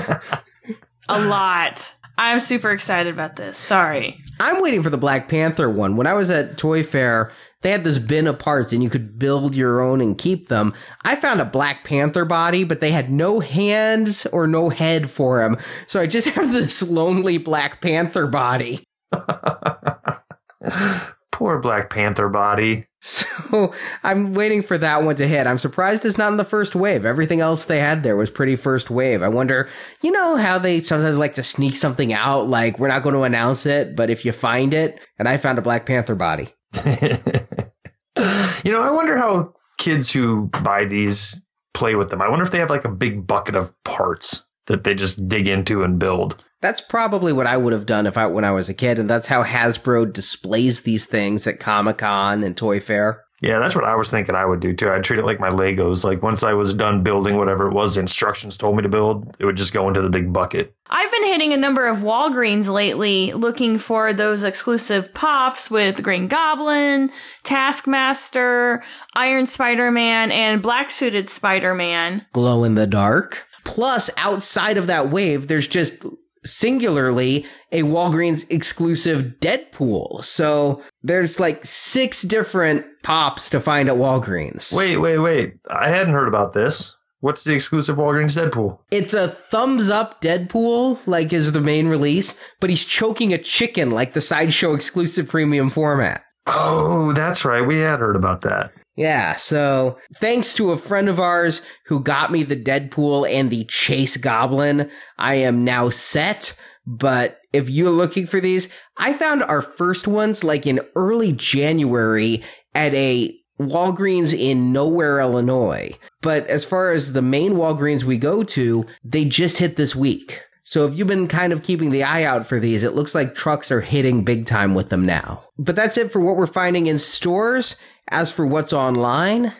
a 1.10 1.20
lot. 1.20 1.96
I'm 2.20 2.40
super 2.40 2.70
excited 2.70 3.12
about 3.12 3.36
this. 3.36 3.58
Sorry. 3.58 4.20
I'm 4.40 4.62
waiting 4.62 4.84
for 4.84 4.92
the 4.92 4.98
Black 4.98 5.28
Panther 5.28 5.72
one. 5.72 5.98
When 5.98 6.06
I 6.06 6.14
was 6.14 6.30
at 6.30 6.56
Toy 6.56 6.84
Fair, 6.84 7.32
they 7.62 7.72
had 7.72 7.84
this 7.84 7.98
bin 7.98 8.28
of 8.28 8.38
parts 8.38 8.72
and 8.72 8.84
you 8.84 8.92
could 8.92 9.18
build 9.18 9.56
your 9.56 9.82
own 9.82 10.02
and 10.02 10.16
keep 10.16 10.50
them. 10.50 10.76
I 11.02 11.16
found 11.16 11.42
a 11.42 11.46
Black 11.46 11.84
Panther 11.84 12.26
body, 12.26 12.64
but 12.64 12.80
they 12.80 12.92
had 12.92 13.12
no 13.12 13.40
hands 13.40 14.28
or 14.28 14.46
no 14.46 14.70
head 14.70 15.10
for 15.10 15.42
him. 15.42 15.58
So 15.88 16.00
I 16.00 16.06
just 16.06 16.30
have 16.36 16.54
this 16.54 16.88
lonely 16.88 17.40
Black 17.40 17.82
Panther 17.82 18.28
body. 18.28 18.84
Poor 21.32 21.60
Black 21.60 21.90
Panther 21.90 22.30
body. 22.30 22.88
So 23.06 23.74
I'm 24.04 24.32
waiting 24.32 24.62
for 24.62 24.78
that 24.78 25.04
one 25.04 25.18
to 25.18 25.28
hit. 25.28 25.46
I'm 25.46 25.58
surprised 25.58 26.06
it's 26.06 26.18
not 26.18 26.32
in 26.32 26.38
the 26.38 26.46
first 26.46 26.74
wave. 26.74 27.06
Everything 27.06 27.42
else 27.42 27.66
they 27.66 27.80
had 27.80 28.02
there 28.02 28.16
was 28.16 28.32
pretty 28.32 28.56
first 28.56 28.90
wave. 28.90 29.22
I 29.22 29.28
wonder, 29.28 29.68
you 30.02 30.10
know 30.10 30.38
how 30.38 30.58
they 30.58 30.80
sometimes 30.80 31.18
like 31.18 31.34
to 31.34 31.44
sneak 31.44 31.76
something 31.76 32.14
out, 32.14 32.48
like 32.48 32.80
we're 32.80 32.88
not 32.88 33.04
going 33.04 33.16
to 33.16 33.24
announce 33.24 33.66
it, 33.66 33.98
but 33.98 34.10
if 34.10 34.24
you 34.24 34.32
find 34.32 34.74
it, 34.74 35.06
and 35.20 35.28
I 35.28 35.36
found 35.36 35.58
a 35.58 35.62
Black 35.62 35.86
Panther 35.86 36.16
body. 36.16 36.48
you 36.86 38.72
know, 38.72 38.82
I 38.82 38.92
wonder 38.92 39.18
how 39.18 39.54
kids 39.78 40.10
who 40.10 40.48
buy 40.64 40.86
these 40.86 41.46
play 41.74 41.96
with 41.96 42.10
them. 42.10 42.22
I 42.22 42.30
wonder 42.30 42.46
if 42.46 42.52
they 42.52 42.60
have 42.60 42.70
like 42.70 42.86
a 42.86 42.90
big 42.90 43.28
bucket 43.28 43.56
of 43.56 43.74
parts 43.84 44.50
that 44.68 44.86
they 44.86 44.96
just 44.96 45.28
dig 45.28 45.50
into 45.50 45.84
and 45.84 46.00
build. 46.00 46.42
That's 46.64 46.80
probably 46.80 47.34
what 47.34 47.46
I 47.46 47.58
would 47.58 47.74
have 47.74 47.86
done 47.86 48.08
if 48.08 48.18
I 48.18 48.26
when 48.28 48.46
I 48.46 48.52
was 48.52 48.70
a 48.70 48.74
kid, 48.74 48.98
and 48.98 49.10
that's 49.10 49.28
how 49.28 49.44
Hasbro 49.44 50.14
displays 50.14 50.84
these 50.84 51.06
things 51.06 51.46
at 51.46 51.60
Comic 51.60 51.98
Con 51.98 52.42
and 52.42 52.56
Toy 52.56 52.80
Fair. 52.80 53.26
Yeah, 53.42 53.60
that's 53.60 53.76
what 53.76 53.84
I 53.84 53.98
was 53.98 54.10
thinking 54.10 54.34
I 54.34 54.46
would 54.46 54.62
do 54.62 54.74
too. 54.74 54.90
I'd 54.90 55.04
treat 55.04 55.20
it 55.20 55.26
like 55.26 55.42
my 55.42 55.50
Legos. 55.50 56.06
Like 56.06 56.24
once 56.24 56.42
I 56.42 56.54
was 56.54 56.74
done 56.74 57.04
building 57.04 57.36
whatever 57.36 57.68
it 57.68 57.74
was 57.74 57.96
the 57.96 58.00
instructions 58.00 58.56
told 58.56 58.78
me 58.78 58.84
to 58.84 58.88
build, 58.88 59.36
it 59.40 59.46
would 59.46 59.58
just 59.58 59.74
go 59.74 59.90
into 59.90 60.02
the 60.02 60.10
big 60.10 60.32
bucket. 60.32 60.74
I've 60.90 61.12
been 61.12 61.26
hitting 61.26 61.52
a 61.52 61.58
number 61.58 61.86
of 61.86 61.98
Walgreens 61.98 62.72
lately 62.72 63.34
looking 63.34 63.78
for 63.78 64.14
those 64.14 64.46
exclusive 64.46 65.14
pops 65.14 65.70
with 65.70 66.02
Green 66.02 66.30
Goblin, 66.30 67.12
Taskmaster, 67.44 68.82
Iron 69.18 69.46
Spider 69.48 69.92
Man, 69.92 70.32
and 70.32 70.62
Black 70.62 70.90
Suited 70.90 71.28
Spider 71.28 71.76
Man. 71.76 72.26
Glow 72.32 72.64
in 72.64 72.76
the 72.76 72.88
dark. 72.88 73.46
Plus, 73.66 74.10
outside 74.16 74.78
of 74.78 74.88
that 74.88 75.10
wave, 75.10 75.50
there's 75.50 75.68
just 75.68 76.06
singularly 76.46 77.46
a 77.72 77.84
Walgreens 77.84 78.46
exclusive 78.50 79.36
Deadpool. 79.40 80.24
So 80.24 80.84
there's 81.02 81.40
like 81.40 81.66
six 81.66 82.22
different 82.22 82.86
pops 83.04 83.50
to 83.52 83.60
find 83.60 83.90
at 83.90 83.96
Walgreens. 83.96 84.76
Wait, 84.76 84.98
wait, 84.98 85.20
wait. 85.20 85.54
I 85.70 85.90
hadn't 85.90 86.14
heard 86.14 86.28
about 86.28 86.54
this. 86.54 86.98
What's 87.20 87.46
the 87.46 87.56
exclusive 87.56 87.96
Walgreens 87.96 88.36
Deadpool? 88.38 88.80
It's 88.92 89.14
a 89.14 89.30
thumbs 89.30 89.90
up 89.90 90.22
Deadpool, 90.22 91.00
like 91.08 91.32
is 91.32 91.54
the 91.54 91.62
main 91.62 91.88
release, 91.88 92.38
but 92.60 92.70
he's 92.70 92.84
choking 92.84 93.34
a 93.34 93.38
chicken 93.38 93.92
like 93.92 94.12
the 94.12 94.20
sideshow 94.20 94.74
exclusive 94.74 95.30
premium 95.30 95.70
format. 95.70 96.24
Oh, 96.48 97.14
that's 97.14 97.46
right. 97.46 97.66
We 97.66 97.78
had 97.80 98.00
heard 98.00 98.18
about 98.18 98.42
that. 98.42 98.74
Yeah, 98.96 99.36
so 99.36 99.98
thanks 100.16 100.54
to 100.56 100.72
a 100.72 100.78
friend 100.78 101.10
of 101.10 101.20
ours 101.20 101.66
who 101.86 102.00
got 102.00 102.32
me 102.32 102.44
the 102.44 102.62
Deadpool 102.62 103.28
and 103.30 103.50
the 103.50 103.66
Chase 103.66 104.18
Goblin, 104.18 104.90
I 105.18 105.36
am 105.36 105.66
now 105.66 105.90
set. 105.90 106.56
But 106.86 107.40
if 107.54 107.70
you're 107.70 107.90
looking 107.90 108.28
for 108.28 108.40
these, 108.40 108.70
I 108.98 109.14
found 109.14 109.42
our 109.44 109.62
first 109.62 110.08
ones 110.08 110.44
like 110.44 110.68
in 110.68 110.82
early 110.96 111.34
January 111.34 112.44
at 112.76 112.94
a 112.94 113.36
Walgreens 113.60 114.38
in 114.38 114.72
nowhere, 114.72 115.20
Illinois. 115.20 115.98
But 116.22 116.46
as 116.48 116.66
far 116.66 116.92
as 116.92 117.14
the 117.14 117.22
main 117.22 117.54
Walgreens 117.54 118.04
we 118.04 118.18
go 118.18 118.44
to, 118.44 118.86
they 119.04 119.26
just 119.26 119.58
hit 119.58 119.76
this 119.76 119.96
week. 119.96 120.42
So 120.64 120.88
if 120.88 120.98
you've 120.98 121.08
been 121.08 121.28
kind 121.28 121.52
of 121.52 121.62
keeping 121.62 121.92
the 121.92 122.04
eye 122.04 122.24
out 122.24 122.48
for 122.48 122.60
these, 122.60 122.84
it 122.84 122.94
looks 122.94 123.14
like 123.14 123.36
trucks 123.36 123.72
are 123.72 123.82
hitting 123.82 124.24
big 124.24 124.46
time 124.46 124.74
with 124.74 124.90
them 124.90 125.06
now. 125.06 125.44
But 125.58 125.76
that's 125.76 125.98
it 125.98 126.12
for 126.12 126.20
what 126.20 126.38
we're 126.38 126.48
finding 126.48 126.88
in 126.88 126.98
stores. 126.98 127.76
As 128.10 128.32
for 128.32 128.46
what's 128.46 128.74
online, 128.74 129.54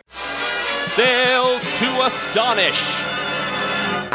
Sales 0.94 1.62
to 1.78 2.06
astonish. 2.06 2.80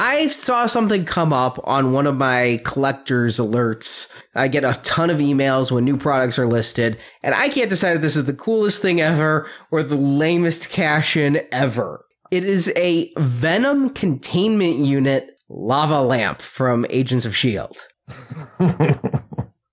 I 0.01 0.29
saw 0.29 0.65
something 0.65 1.03
come 1.03 1.33
up 1.33 1.59
on 1.65 1.91
one 1.91 2.07
of 2.07 2.15
my 2.15 2.61
collector's 2.63 3.37
alerts. 3.37 4.09
I 4.33 4.47
get 4.47 4.63
a 4.63 4.79
ton 4.81 5.09
of 5.09 5.17
emails 5.17 5.71
when 5.71 5.83
new 5.83 5.97
products 5.97 6.39
are 6.39 6.47
listed, 6.47 6.97
and 7.21 7.35
I 7.35 7.49
can't 7.49 7.69
decide 7.69 7.97
if 7.97 8.01
this 8.01 8.15
is 8.15 8.23
the 8.25 8.33
coolest 8.33 8.81
thing 8.81 9.01
ever 9.01 9.49
or 9.71 9.83
the 9.83 9.97
lamest 9.97 10.69
cash 10.69 11.17
in 11.17 11.41
ever. 11.51 12.05
It 12.31 12.45
is 12.45 12.71
a 12.77 13.11
Venom 13.17 13.89
containment 13.89 14.77
unit 14.77 15.37
lava 15.49 16.01
lamp 16.01 16.41
from 16.41 16.85
Agents 16.89 17.25
of 17.25 17.33
S.H.I.E.L.D. 17.33 17.79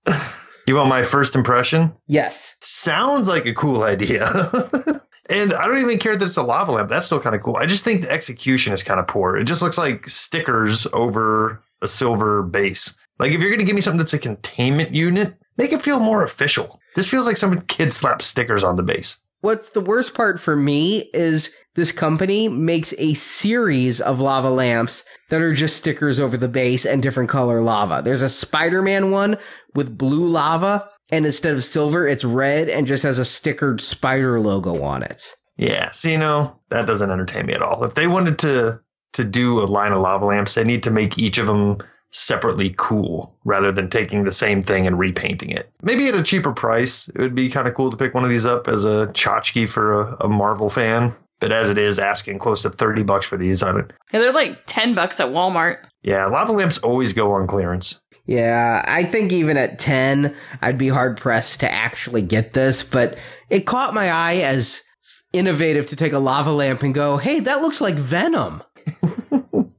You 0.67 0.75
want 0.75 0.89
my 0.89 1.01
first 1.01 1.33
impression? 1.33 1.95
Yes. 2.07 2.57
Sounds 2.59 3.29
like 3.29 3.45
a 3.45 3.53
cool 3.53 3.83
idea. 3.83 4.25
and 5.29 5.53
I 5.53 5.65
don't 5.65 5.81
even 5.81 5.97
care 5.97 6.17
that 6.17 6.25
it's 6.25 6.35
a 6.35 6.43
lava 6.43 6.73
lamp. 6.73 6.89
That's 6.89 7.05
still 7.05 7.21
kind 7.21 7.37
of 7.37 7.41
cool. 7.41 7.55
I 7.55 7.65
just 7.65 7.85
think 7.85 8.01
the 8.01 8.11
execution 8.11 8.73
is 8.73 8.83
kind 8.83 8.99
of 8.99 9.07
poor. 9.07 9.37
It 9.37 9.45
just 9.45 9.61
looks 9.61 9.77
like 9.77 10.09
stickers 10.09 10.85
over 10.91 11.63
a 11.81 11.87
silver 11.87 12.43
base. 12.43 12.99
Like 13.17 13.31
if 13.31 13.39
you're 13.39 13.49
going 13.49 13.61
to 13.61 13.65
give 13.65 13.75
me 13.75 13.81
something 13.81 13.97
that's 13.97 14.13
a 14.13 14.19
containment 14.19 14.93
unit, 14.93 15.35
make 15.55 15.71
it 15.71 15.81
feel 15.81 16.01
more 16.01 16.21
official. 16.21 16.81
This 16.95 17.09
feels 17.09 17.27
like 17.27 17.37
some 17.37 17.61
kid 17.61 17.93
slapped 17.93 18.23
stickers 18.23 18.65
on 18.65 18.75
the 18.75 18.83
base. 18.83 19.21
What's 19.41 19.69
the 19.69 19.81
worst 19.81 20.15
part 20.15 20.39
for 20.39 20.55
me 20.55 21.09
is 21.13 21.55
this 21.75 21.91
company 21.91 22.47
makes 22.47 22.93
a 22.97 23.13
series 23.13 24.01
of 24.01 24.19
lava 24.19 24.49
lamps 24.49 25.05
that 25.29 25.41
are 25.41 25.53
just 25.53 25.77
stickers 25.77 26.19
over 26.19 26.35
the 26.35 26.47
base 26.47 26.85
and 26.85 27.03
different 27.03 27.29
color 27.29 27.61
lava. 27.61 28.01
There's 28.03 28.23
a 28.23 28.29
Spider-Man 28.29 29.11
one 29.11 29.37
with 29.77 29.95
blue 29.95 30.27
lava, 30.27 30.89
and 31.11 31.25
instead 31.25 31.53
of 31.53 31.63
silver, 31.63 32.07
it's 32.07 32.25
red 32.25 32.67
and 32.67 32.87
just 32.87 33.03
has 33.03 33.19
a 33.19 33.21
stickered 33.21 33.79
spider 33.79 34.39
logo 34.39 34.81
on 34.81 35.03
it. 35.03 35.35
Yeah, 35.55 35.91
so 35.91 36.09
you 36.09 36.17
know 36.17 36.59
that 36.69 36.87
doesn't 36.87 37.11
entertain 37.11 37.45
me 37.45 37.53
at 37.53 37.61
all. 37.61 37.83
If 37.83 37.93
they 37.93 38.07
wanted 38.07 38.39
to 38.39 38.81
to 39.13 39.23
do 39.23 39.59
a 39.59 39.65
line 39.65 39.93
of 39.93 39.99
lava 39.99 40.25
lamps, 40.25 40.55
they 40.55 40.63
need 40.63 40.83
to 40.83 40.91
make 40.91 41.17
each 41.17 41.37
of 41.37 41.45
them 41.45 41.77
separately 42.09 42.73
cool 42.77 43.35
rather 43.45 43.71
than 43.71 43.89
taking 43.89 44.23
the 44.23 44.31
same 44.31 44.61
thing 44.61 44.87
and 44.87 44.97
repainting 44.97 45.51
it. 45.51 45.71
Maybe 45.81 46.07
at 46.07 46.15
a 46.15 46.23
cheaper 46.23 46.53
price, 46.53 47.07
it 47.09 47.19
would 47.19 47.35
be 47.35 47.49
kind 47.49 47.67
of 47.67 47.75
cool 47.75 47.91
to 47.91 47.97
pick 47.97 48.13
one 48.13 48.23
of 48.23 48.29
these 48.29 48.45
up 48.45 48.67
as 48.67 48.83
a 48.83 49.07
tchotchke 49.13 49.69
for 49.69 50.01
a, 50.01 50.17
a 50.21 50.27
Marvel 50.27 50.69
fan. 50.69 51.13
But 51.39 51.51
as 51.51 51.69
it 51.69 51.77
is, 51.77 51.99
asking 51.99 52.39
close 52.39 52.63
to 52.63 52.71
thirty 52.71 53.03
bucks 53.03 53.27
for 53.27 53.37
these, 53.37 53.61
I 53.61 53.71
don't. 53.71 53.93
Yeah, 54.11 54.21
they're 54.21 54.33
like 54.33 54.57
10 54.65 54.95
bucks 54.95 55.19
at 55.19 55.27
Walmart. 55.27 55.77
Yeah, 56.01 56.25
lava 56.25 56.51
lamps 56.51 56.79
always 56.79 57.13
go 57.13 57.33
on 57.33 57.45
clearance. 57.45 58.01
Yeah, 58.27 58.83
I 58.85 59.03
think 59.05 59.31
even 59.31 59.55
at 59.55 59.79
10, 59.79 60.35
I'd 60.61 60.77
be 60.77 60.89
hard 60.89 61.15
pressed 61.15 61.61
to 61.61 61.71
actually 61.71 62.21
get 62.21 62.51
this, 62.51 62.83
but 62.83 63.17
it 63.49 63.65
caught 63.65 63.93
my 63.93 64.09
eye 64.11 64.41
as 64.43 64.83
innovative 65.31 65.87
to 65.87 65.95
take 65.95 66.11
a 66.11 66.19
lava 66.19 66.51
lamp 66.51 66.83
and 66.83 66.93
go, 66.93 67.15
hey, 67.15 67.39
that 67.39 67.61
looks 67.61 67.79
like 67.79 67.95
Venom. 67.95 68.61
and 69.31 69.69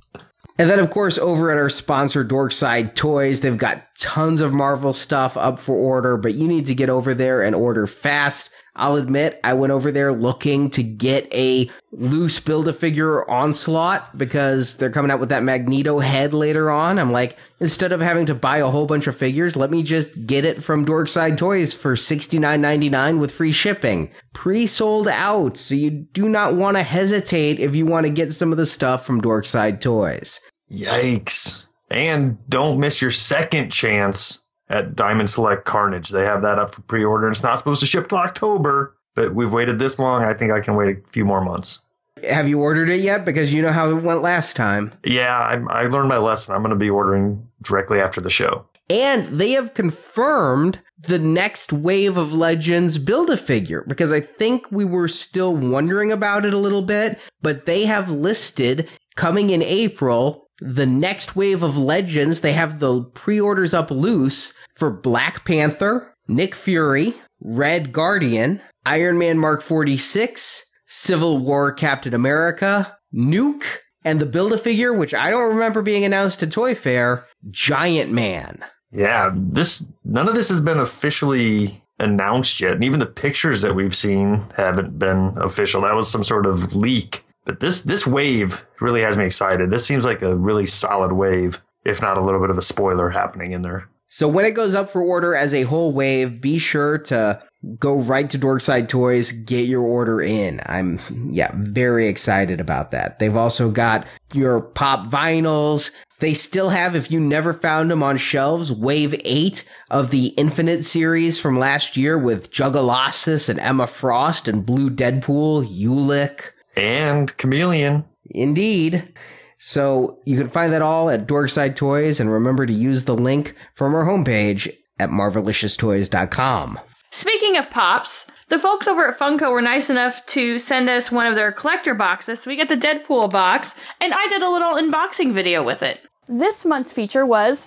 then, 0.56 0.78
of 0.78 0.88
course, 0.88 1.18
over 1.18 1.50
at 1.50 1.58
our 1.58 1.68
sponsor, 1.68 2.24
Dorkside 2.24 2.94
Toys, 2.94 3.40
they've 3.40 3.58
got 3.58 3.84
tons 3.98 4.40
of 4.40 4.54
Marvel 4.54 4.94
stuff 4.94 5.36
up 5.36 5.58
for 5.58 5.76
order, 5.76 6.16
but 6.16 6.32
you 6.32 6.48
need 6.48 6.64
to 6.66 6.74
get 6.74 6.88
over 6.88 7.12
there 7.12 7.42
and 7.42 7.54
order 7.54 7.86
fast. 7.86 8.48
I'll 8.78 8.94
admit, 8.94 9.40
I 9.42 9.54
went 9.54 9.72
over 9.72 9.90
there 9.90 10.12
looking 10.12 10.70
to 10.70 10.82
get 10.84 11.32
a 11.34 11.68
loose 11.90 12.38
build 12.38 12.68
a 12.68 12.72
figure 12.72 13.28
onslaught 13.28 14.16
because 14.16 14.76
they're 14.76 14.90
coming 14.90 15.10
out 15.10 15.18
with 15.18 15.30
that 15.30 15.42
Magneto 15.42 15.98
head 15.98 16.32
later 16.32 16.70
on. 16.70 16.98
I'm 16.98 17.10
like, 17.10 17.36
instead 17.58 17.90
of 17.90 18.00
having 18.00 18.26
to 18.26 18.34
buy 18.34 18.58
a 18.58 18.68
whole 18.68 18.86
bunch 18.86 19.08
of 19.08 19.16
figures, 19.16 19.56
let 19.56 19.70
me 19.70 19.82
just 19.82 20.26
get 20.26 20.44
it 20.44 20.62
from 20.62 20.86
Dorkside 20.86 21.36
Toys 21.36 21.74
for 21.74 21.94
$69.99 21.94 23.18
with 23.18 23.32
free 23.32 23.52
shipping. 23.52 24.10
Pre 24.32 24.66
sold 24.66 25.08
out, 25.08 25.56
so 25.56 25.74
you 25.74 25.90
do 25.90 26.28
not 26.28 26.54
want 26.54 26.76
to 26.76 26.82
hesitate 26.84 27.58
if 27.58 27.74
you 27.74 27.84
want 27.84 28.06
to 28.06 28.12
get 28.12 28.32
some 28.32 28.52
of 28.52 28.58
the 28.58 28.66
stuff 28.66 29.04
from 29.04 29.20
Dorkside 29.20 29.80
Toys. 29.80 30.40
Yikes! 30.70 31.66
And 31.90 32.38
don't 32.48 32.78
miss 32.78 33.02
your 33.02 33.10
second 33.10 33.70
chance 33.70 34.40
at 34.68 34.94
Diamond 34.94 35.30
Select 35.30 35.64
Carnage. 35.64 36.10
They 36.10 36.24
have 36.24 36.42
that 36.42 36.58
up 36.58 36.74
for 36.74 36.82
pre-order, 36.82 37.26
and 37.26 37.34
it's 37.34 37.42
not 37.42 37.58
supposed 37.58 37.80
to 37.80 37.86
ship 37.86 38.08
till 38.08 38.18
October. 38.18 38.94
But 39.14 39.34
we've 39.34 39.52
waited 39.52 39.78
this 39.78 39.98
long. 39.98 40.22
I 40.22 40.34
think 40.34 40.52
I 40.52 40.60
can 40.60 40.76
wait 40.76 40.96
a 40.96 41.08
few 41.10 41.24
more 41.24 41.42
months. 41.42 41.80
Have 42.24 42.48
you 42.48 42.60
ordered 42.60 42.88
it 42.88 43.00
yet? 43.00 43.24
Because 43.24 43.52
you 43.52 43.62
know 43.62 43.72
how 43.72 43.90
it 43.90 44.02
went 44.02 44.22
last 44.22 44.56
time. 44.56 44.92
Yeah, 45.04 45.36
I, 45.36 45.82
I 45.82 45.82
learned 45.86 46.08
my 46.08 46.18
lesson. 46.18 46.54
I'm 46.54 46.62
going 46.62 46.70
to 46.70 46.76
be 46.76 46.90
ordering 46.90 47.48
directly 47.62 48.00
after 48.00 48.20
the 48.20 48.30
show. 48.30 48.64
And 48.90 49.26
they 49.26 49.50
have 49.50 49.74
confirmed 49.74 50.80
the 50.98 51.18
next 51.18 51.72
wave 51.72 52.16
of 52.16 52.32
Legends 52.32 52.98
build 52.98 53.30
a 53.30 53.36
figure 53.36 53.84
because 53.86 54.12
I 54.12 54.20
think 54.20 54.70
we 54.72 54.84
were 54.84 55.08
still 55.08 55.54
wondering 55.54 56.10
about 56.10 56.44
it 56.44 56.54
a 56.54 56.58
little 56.58 56.82
bit, 56.82 57.18
but 57.42 57.66
they 57.66 57.84
have 57.84 58.10
listed 58.10 58.88
coming 59.14 59.50
in 59.50 59.62
April 59.62 60.47
the 60.60 60.86
next 60.86 61.36
wave 61.36 61.62
of 61.62 61.78
Legends. 61.78 62.40
They 62.40 62.52
have 62.52 62.78
the 62.78 63.04
pre 63.14 63.40
orders 63.40 63.74
up 63.74 63.90
loose 63.90 64.54
for 64.74 64.90
Black 64.90 65.44
Panther, 65.44 66.14
Nick 66.26 66.54
Fury, 66.54 67.14
Red 67.40 67.92
Guardian, 67.92 68.60
Iron 68.86 69.18
Man 69.18 69.38
Mark 69.38 69.62
46, 69.62 70.64
Civil 70.86 71.38
War 71.38 71.72
Captain 71.72 72.14
America, 72.14 72.96
Nuke, 73.14 73.78
and 74.04 74.20
the 74.20 74.26
build 74.26 74.52
a 74.52 74.58
figure, 74.58 74.92
which 74.92 75.14
I 75.14 75.30
don't 75.30 75.54
remember 75.54 75.82
being 75.82 76.04
announced 76.04 76.42
at 76.42 76.52
Toy 76.52 76.74
Fair, 76.74 77.26
Giant 77.50 78.10
Man. 78.10 78.64
Yeah, 78.90 79.30
this 79.34 79.92
none 80.04 80.28
of 80.28 80.34
this 80.34 80.48
has 80.48 80.60
been 80.60 80.78
officially 80.78 81.82
announced 81.98 82.60
yet, 82.60 82.72
and 82.72 82.84
even 82.84 83.00
the 83.00 83.06
pictures 83.06 83.62
that 83.62 83.74
we've 83.74 83.94
seen 83.94 84.44
haven't 84.56 84.98
been 84.98 85.34
official. 85.38 85.82
That 85.82 85.94
was 85.94 86.10
some 86.10 86.24
sort 86.24 86.46
of 86.46 86.74
leak. 86.74 87.24
But 87.48 87.60
this 87.60 87.80
this 87.80 88.06
wave 88.06 88.66
really 88.78 89.00
has 89.00 89.16
me 89.16 89.24
excited. 89.24 89.70
This 89.70 89.86
seems 89.86 90.04
like 90.04 90.20
a 90.20 90.36
really 90.36 90.66
solid 90.66 91.12
wave, 91.12 91.62
if 91.82 92.02
not 92.02 92.18
a 92.18 92.20
little 92.20 92.42
bit 92.42 92.50
of 92.50 92.58
a 92.58 92.62
spoiler 92.62 93.08
happening 93.08 93.52
in 93.52 93.62
there. 93.62 93.88
So 94.06 94.28
when 94.28 94.44
it 94.44 94.50
goes 94.50 94.74
up 94.74 94.90
for 94.90 95.02
order 95.02 95.34
as 95.34 95.54
a 95.54 95.62
whole 95.62 95.90
wave, 95.92 96.42
be 96.42 96.58
sure 96.58 96.98
to 96.98 97.42
go 97.78 97.96
right 98.00 98.28
to 98.28 98.38
Dorkside 98.38 98.88
Toys, 98.88 99.32
get 99.32 99.66
your 99.66 99.82
order 99.82 100.20
in. 100.20 100.60
I'm, 100.66 101.00
yeah, 101.32 101.50
very 101.54 102.06
excited 102.06 102.60
about 102.60 102.90
that. 102.90 103.18
They've 103.18 103.34
also 103.34 103.70
got 103.70 104.06
your 104.32 104.60
pop 104.60 105.06
vinyls. 105.06 105.90
They 106.20 106.34
still 106.34 106.68
have, 106.68 106.94
if 106.94 107.10
you 107.10 107.18
never 107.18 107.52
found 107.54 107.90
them 107.90 108.02
on 108.02 108.16
shelves, 108.18 108.72
Wave 108.72 109.18
8 109.24 109.64
of 109.90 110.10
the 110.10 110.28
Infinite 110.28 110.84
series 110.84 111.40
from 111.40 111.58
last 111.58 111.96
year 111.96 112.16
with 112.18 112.50
Juggalosis 112.50 113.48
and 113.48 113.58
Emma 113.58 113.86
Frost 113.86 114.48
and 114.48 114.66
Blue 114.66 114.90
Deadpool, 114.90 115.66
Ulik. 115.66 116.52
And 116.78 117.36
Chameleon. 117.36 118.04
Indeed. 118.30 119.12
So 119.58 120.20
you 120.24 120.38
can 120.38 120.48
find 120.48 120.72
that 120.72 120.82
all 120.82 121.10
at 121.10 121.26
Dorkside 121.26 121.74
Toys 121.76 122.20
and 122.20 122.30
remember 122.30 122.66
to 122.66 122.72
use 122.72 123.04
the 123.04 123.16
link 123.16 123.54
from 123.74 123.94
our 123.94 124.04
homepage 124.04 124.72
at 125.00 125.10
marvelicioustoys.com. 125.10 126.78
Speaking 127.10 127.56
of 127.56 127.70
pops, 127.70 128.26
the 128.48 128.58
folks 128.58 128.86
over 128.86 129.08
at 129.08 129.18
Funko 129.18 129.50
were 129.50 129.62
nice 129.62 129.90
enough 129.90 130.24
to 130.26 130.58
send 130.58 130.88
us 130.88 131.10
one 131.10 131.26
of 131.26 131.34
their 131.34 131.52
collector 131.52 131.94
boxes. 131.94 132.40
So 132.40 132.50
we 132.50 132.56
got 132.56 132.68
the 132.68 132.76
Deadpool 132.76 133.30
box, 133.30 133.74
and 134.00 134.12
I 134.14 134.28
did 134.28 134.42
a 134.42 134.50
little 134.50 134.74
unboxing 134.74 135.32
video 135.32 135.62
with 135.62 135.82
it. 135.82 136.00
This 136.28 136.64
month's 136.64 136.92
feature 136.92 137.26
was 137.26 137.66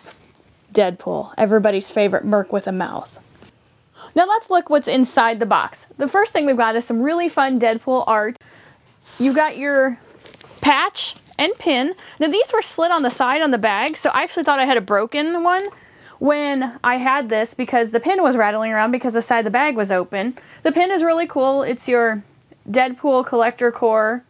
Deadpool, 0.71 1.33
everybody's 1.37 1.91
favorite 1.91 2.23
merc 2.23 2.53
with 2.53 2.67
a 2.67 2.71
mouth. 2.71 3.19
Now 4.15 4.25
let's 4.25 4.49
look 4.49 4.69
what's 4.69 4.87
inside 4.87 5.39
the 5.39 5.45
box. 5.45 5.85
The 5.97 6.07
first 6.07 6.33
thing 6.33 6.45
we've 6.45 6.57
got 6.57 6.75
is 6.75 6.85
some 6.85 7.01
really 7.01 7.29
fun 7.29 7.59
Deadpool 7.59 8.03
art. 8.07 8.37
You 9.19 9.33
got 9.33 9.57
your 9.57 9.99
patch 10.61 11.15
and 11.37 11.53
pin. 11.55 11.95
Now 12.19 12.27
these 12.27 12.51
were 12.53 12.61
slid 12.61 12.91
on 12.91 13.03
the 13.03 13.09
side 13.09 13.41
on 13.41 13.51
the 13.51 13.57
bag, 13.57 13.97
so 13.97 14.09
I 14.13 14.23
actually 14.23 14.43
thought 14.43 14.59
I 14.59 14.65
had 14.65 14.77
a 14.77 14.81
broken 14.81 15.43
one 15.43 15.63
when 16.19 16.79
I 16.83 16.97
had 16.97 17.29
this 17.29 17.53
because 17.53 17.91
the 17.91 17.99
pin 17.99 18.21
was 18.21 18.37
rattling 18.37 18.71
around 18.71 18.91
because 18.91 19.13
the 19.13 19.21
side 19.21 19.39
of 19.39 19.45
the 19.45 19.51
bag 19.51 19.75
was 19.75 19.91
open. 19.91 20.37
The 20.63 20.71
pin 20.71 20.91
is 20.91 21.03
really 21.03 21.27
cool. 21.27 21.63
It's 21.63 21.87
your 21.87 22.23
Deadpool 22.69 23.25
Collector 23.25 23.71
Corps 23.71 24.23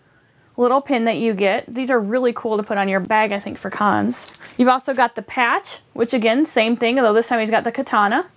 little 0.57 0.81
pin 0.81 1.05
that 1.05 1.17
you 1.17 1.33
get. 1.33 1.65
These 1.73 1.89
are 1.89 1.99
really 1.99 2.33
cool 2.33 2.57
to 2.57 2.63
put 2.63 2.77
on 2.77 2.87
your 2.87 2.99
bag, 2.99 3.31
I 3.31 3.39
think, 3.39 3.57
for 3.57 3.69
cons. 3.69 4.37
You've 4.57 4.69
also 4.69 4.93
got 4.93 5.15
the 5.15 5.21
patch, 5.21 5.79
which 5.93 6.13
again, 6.13 6.45
same 6.45 6.75
thing, 6.75 6.97
although 6.99 7.13
this 7.13 7.27
time 7.27 7.39
he's 7.39 7.51
got 7.51 7.63
the 7.63 7.71
katana. 7.71 8.27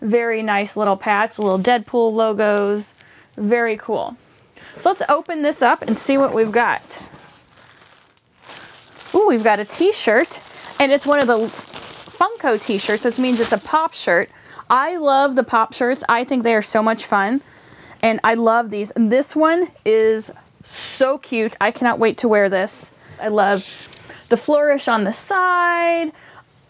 Very 0.00 0.42
nice 0.42 0.76
little 0.76 0.96
patch, 0.96 1.38
little 1.38 1.58
Deadpool 1.58 2.12
logos. 2.12 2.94
Very 3.36 3.76
cool. 3.76 4.16
So 4.80 4.88
let's 4.90 5.02
open 5.10 5.42
this 5.42 5.60
up 5.60 5.82
and 5.82 5.96
see 5.96 6.16
what 6.16 6.34
we've 6.34 6.52
got. 6.52 6.80
Ooh, 9.14 9.28
we've 9.28 9.44
got 9.44 9.60
a 9.60 9.64
t-shirt, 9.64 10.40
and 10.80 10.90
it's 10.90 11.06
one 11.06 11.18
of 11.18 11.26
the 11.26 11.36
Funko 11.36 12.60
t-shirts, 12.60 13.04
which 13.04 13.18
means 13.18 13.40
it's 13.40 13.52
a 13.52 13.58
pop 13.58 13.92
shirt. 13.92 14.30
I 14.70 14.96
love 14.96 15.36
the 15.36 15.44
pop 15.44 15.74
shirts. 15.74 16.02
I 16.08 16.24
think 16.24 16.44
they 16.44 16.54
are 16.54 16.62
so 16.62 16.82
much 16.82 17.04
fun, 17.04 17.42
and 18.00 18.20
I 18.24 18.34
love 18.34 18.70
these. 18.70 18.90
And 18.92 19.12
this 19.12 19.36
one 19.36 19.68
is 19.84 20.30
so 20.62 21.18
cute. 21.18 21.56
I 21.60 21.72
cannot 21.72 21.98
wait 21.98 22.16
to 22.18 22.28
wear 22.28 22.48
this. 22.48 22.92
I 23.20 23.28
love 23.28 23.88
the 24.30 24.36
flourish 24.36 24.88
on 24.88 25.04
the 25.04 25.12
side. 25.12 26.12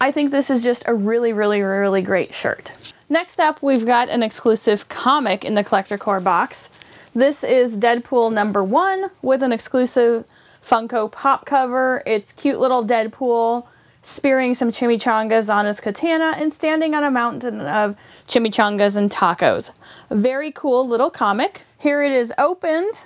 I 0.01 0.11
think 0.11 0.31
this 0.31 0.51
is 0.51 0.65
just 0.65 0.83
a 0.89 0.95
really, 0.95 1.33
really, 1.33 1.61
really 1.61 2.03
great 2.03 2.35
shirt. 2.35 2.73
Next 3.09 3.39
up, 3.39 3.63
we've 3.63 3.87
got 3.87 4.09
an 4.09 4.23
exclusive 4.23 4.89
comic 4.89 5.45
in 5.45 5.55
the 5.55 5.63
Collector 5.63 5.99
Corps 5.99 6.21
box. 6.21 6.71
This 7.15 7.43
is 7.43 7.77
Deadpool 7.77 8.33
number 8.33 8.63
one 8.63 9.11
with 9.21 9.43
an 9.43 9.53
exclusive 9.53 10.25
Funko 10.63 11.11
Pop 11.11 11.45
cover. 11.45 12.05
It's 12.07 12.31
cute 12.31 12.61
little 12.61 12.85
Deadpool 12.85 13.67
spearing 14.01 14.55
some 14.55 14.69
chimichangas 14.69 15.53
on 15.53 15.65
his 15.65 15.81
katana 15.81 16.35
and 16.37 16.53
standing 16.53 16.95
on 16.95 17.03
a 17.03 17.11
mountain 17.11 17.63
of 17.63 17.97
chimichangas 18.29 18.97
and 18.97 19.11
tacos. 19.11 19.73
Very 20.09 20.53
cool 20.53 20.87
little 20.87 21.11
comic. 21.11 21.63
Here 21.79 22.01
it 22.01 22.13
is 22.13 22.33
opened. 22.39 23.05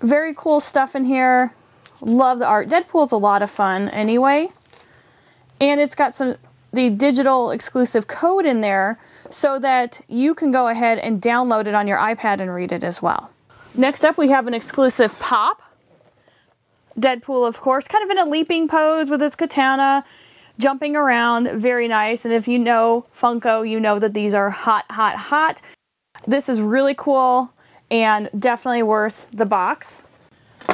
Very 0.00 0.34
cool 0.36 0.58
stuff 0.58 0.96
in 0.96 1.04
here. 1.04 1.54
Love 2.00 2.40
the 2.40 2.48
art. 2.48 2.68
Deadpool's 2.68 3.12
a 3.12 3.16
lot 3.16 3.42
of 3.42 3.50
fun 3.50 3.90
anyway. 3.90 4.48
And 5.60 5.80
it's 5.80 5.94
got 5.94 6.16
some 6.16 6.34
the 6.72 6.90
digital 6.90 7.52
exclusive 7.52 8.08
code 8.08 8.44
in 8.44 8.60
there 8.60 8.98
so 9.32 9.58
that 9.58 10.00
you 10.08 10.34
can 10.34 10.52
go 10.52 10.68
ahead 10.68 10.98
and 10.98 11.20
download 11.20 11.66
it 11.66 11.74
on 11.74 11.88
your 11.88 11.98
iPad 11.98 12.40
and 12.40 12.54
read 12.54 12.70
it 12.70 12.84
as 12.84 13.00
well. 13.00 13.30
Next 13.74 14.04
up, 14.04 14.18
we 14.18 14.28
have 14.28 14.46
an 14.46 14.54
exclusive 14.54 15.18
pop. 15.18 15.62
Deadpool, 16.98 17.48
of 17.48 17.58
course, 17.58 17.88
kind 17.88 18.04
of 18.04 18.10
in 18.10 18.18
a 18.18 18.28
leaping 18.28 18.68
pose 18.68 19.08
with 19.08 19.22
his 19.22 19.34
katana, 19.34 20.04
jumping 20.58 20.94
around. 20.94 21.48
Very 21.58 21.88
nice. 21.88 22.26
And 22.26 22.34
if 22.34 22.46
you 22.46 22.58
know 22.58 23.06
Funko, 23.16 23.68
you 23.68 23.80
know 23.80 23.98
that 23.98 24.12
these 24.12 24.34
are 24.34 24.50
hot, 24.50 24.84
hot, 24.90 25.16
hot. 25.16 25.62
This 26.26 26.50
is 26.50 26.60
really 26.60 26.94
cool. 26.94 27.50
and 27.92 28.30
definitely 28.36 28.82
worth 28.82 29.30
the 29.32 29.44
box. 29.44 30.04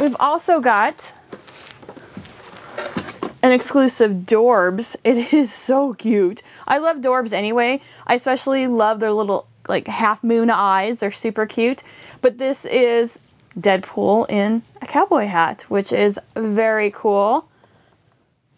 We've 0.01 0.17
also 0.21 0.61
got 0.61 1.13
an 3.43 3.53
exclusive 3.53 4.13
Dorbz. 4.13 4.97
It 5.03 5.33
is 5.33 5.53
so 5.53 5.95
cute. 5.95 6.43
I 6.69 6.79
love 6.79 6.99
Dorbz 6.99 7.33
anyway. 7.33 7.81
I 8.07 8.15
especially 8.15 8.67
love 8.69 9.01
their 9.01 9.11
little 9.11 9.49
like 9.69 9.89
half 9.89 10.23
moon 10.23 10.51
eyes. 10.51 10.99
They're 10.99 11.11
super 11.11 11.47
cute. 11.47 11.83
But 12.21 12.39
this 12.39 12.65
is 12.65 13.19
Deadpool 13.59 14.31
in 14.31 14.63
a 14.81 14.87
cowboy 14.87 15.27
hat, 15.27 15.63
which 15.69 15.93
is 15.93 16.21
very 16.37 16.91
cool. 16.91 17.49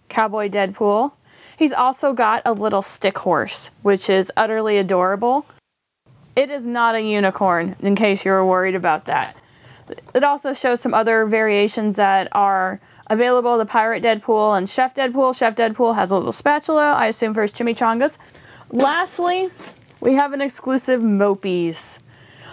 Cowboy 0.08 0.48
Deadpool. 0.48 1.12
He's 1.56 1.72
also 1.72 2.12
got 2.12 2.42
a 2.44 2.52
little 2.52 2.82
stick 2.82 3.18
horse, 3.18 3.70
which 3.82 4.10
is 4.10 4.32
utterly 4.36 4.78
adorable. 4.78 5.46
It 6.34 6.50
is 6.50 6.64
not 6.64 6.94
a 6.94 7.00
unicorn, 7.00 7.76
in 7.80 7.94
case 7.94 8.24
you 8.24 8.32
were 8.32 8.44
worried 8.44 8.74
about 8.74 9.04
that. 9.04 9.36
It 10.14 10.24
also 10.24 10.52
shows 10.52 10.80
some 10.80 10.94
other 10.94 11.26
variations 11.26 11.96
that 11.96 12.28
are 12.32 12.78
available 13.10 13.58
the 13.58 13.66
Pirate 13.66 14.02
Deadpool 14.02 14.56
and 14.56 14.68
Chef 14.68 14.94
Deadpool. 14.94 15.36
Chef 15.36 15.54
Deadpool 15.54 15.96
has 15.96 16.10
a 16.10 16.16
little 16.16 16.32
spatula, 16.32 16.94
I 16.94 17.08
assume 17.08 17.34
for 17.34 17.42
his 17.42 17.52
chimichangas. 17.52 18.16
Lastly, 18.70 19.50
we 20.00 20.14
have 20.14 20.32
an 20.32 20.40
exclusive 20.40 21.02
Mopeez. 21.02 21.98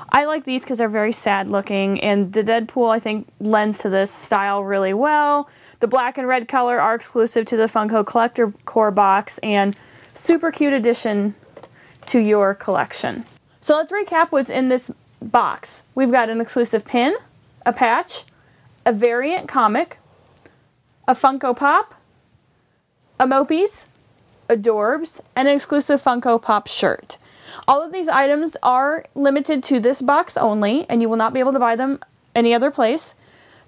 I 0.10 0.26
like 0.26 0.46
these 0.46 0.64
because 0.64 0.80
they're 0.80 0.90
very 0.90 1.12
sad 1.12 1.48
looking, 1.48 2.02
and 2.02 2.34
the 2.34 2.44
Deadpool 2.44 2.90
I 2.90 3.00
think 3.00 3.28
lends 3.40 3.78
to 3.80 3.90
this 3.90 4.12
style 4.12 4.64
really 4.64 4.94
well. 4.94 5.50
The 5.80 5.88
black 5.88 6.18
and 6.18 6.28
red 6.28 6.48
color 6.48 6.80
are 6.80 6.96
exclusive 6.96 7.46
to 7.48 7.58
the 7.58 7.68
Funko 7.68 8.06
Collector 8.06 8.52
Corps 8.66 8.92
box 8.92 9.38
and 9.40 9.76
super 10.14 10.52
cute 10.52 10.74
addition 10.74 11.36
to 12.08 12.20
your 12.20 12.56
collection. 12.56 13.26
So 13.62 13.76
let's 13.76 13.92
recap 13.92 14.32
what's 14.32 14.50
in 14.50 14.70
this 14.70 14.92
box. 15.22 15.84
We've 15.94 16.12
got 16.12 16.30
an 16.30 16.42
exclusive 16.42 16.86
pin, 16.86 17.16
a 17.66 17.74
patch, 17.74 18.24
a 18.86 18.94
variant 18.94 19.48
comic, 19.48 20.00
a 21.08 21.14
Funko 21.14 21.56
Pop, 21.56 21.96
a 23.20 23.26
Mopeez, 23.26 23.86
a 24.50 24.56
Dorbz, 24.56 25.22
and 25.36 25.48
an 25.48 25.56
exclusive 25.56 26.02
Funko 26.02 26.42
Pop 26.42 26.68
shirt. 26.68 27.18
All 27.68 27.82
of 27.82 27.94
these 27.94 28.10
items 28.10 28.58
are 28.62 29.06
limited 29.16 29.64
to 29.64 29.80
this 29.80 30.02
box 30.02 30.36
only, 30.36 30.86
and 30.90 31.02
you 31.02 31.08
will 31.08 31.16
not 31.16 31.34
be 31.34 31.40
able 31.40 31.54
to 31.54 31.60
buy 31.60 31.78
them 31.78 32.00
any 32.36 32.54
other 32.54 32.70
place. 32.70 33.16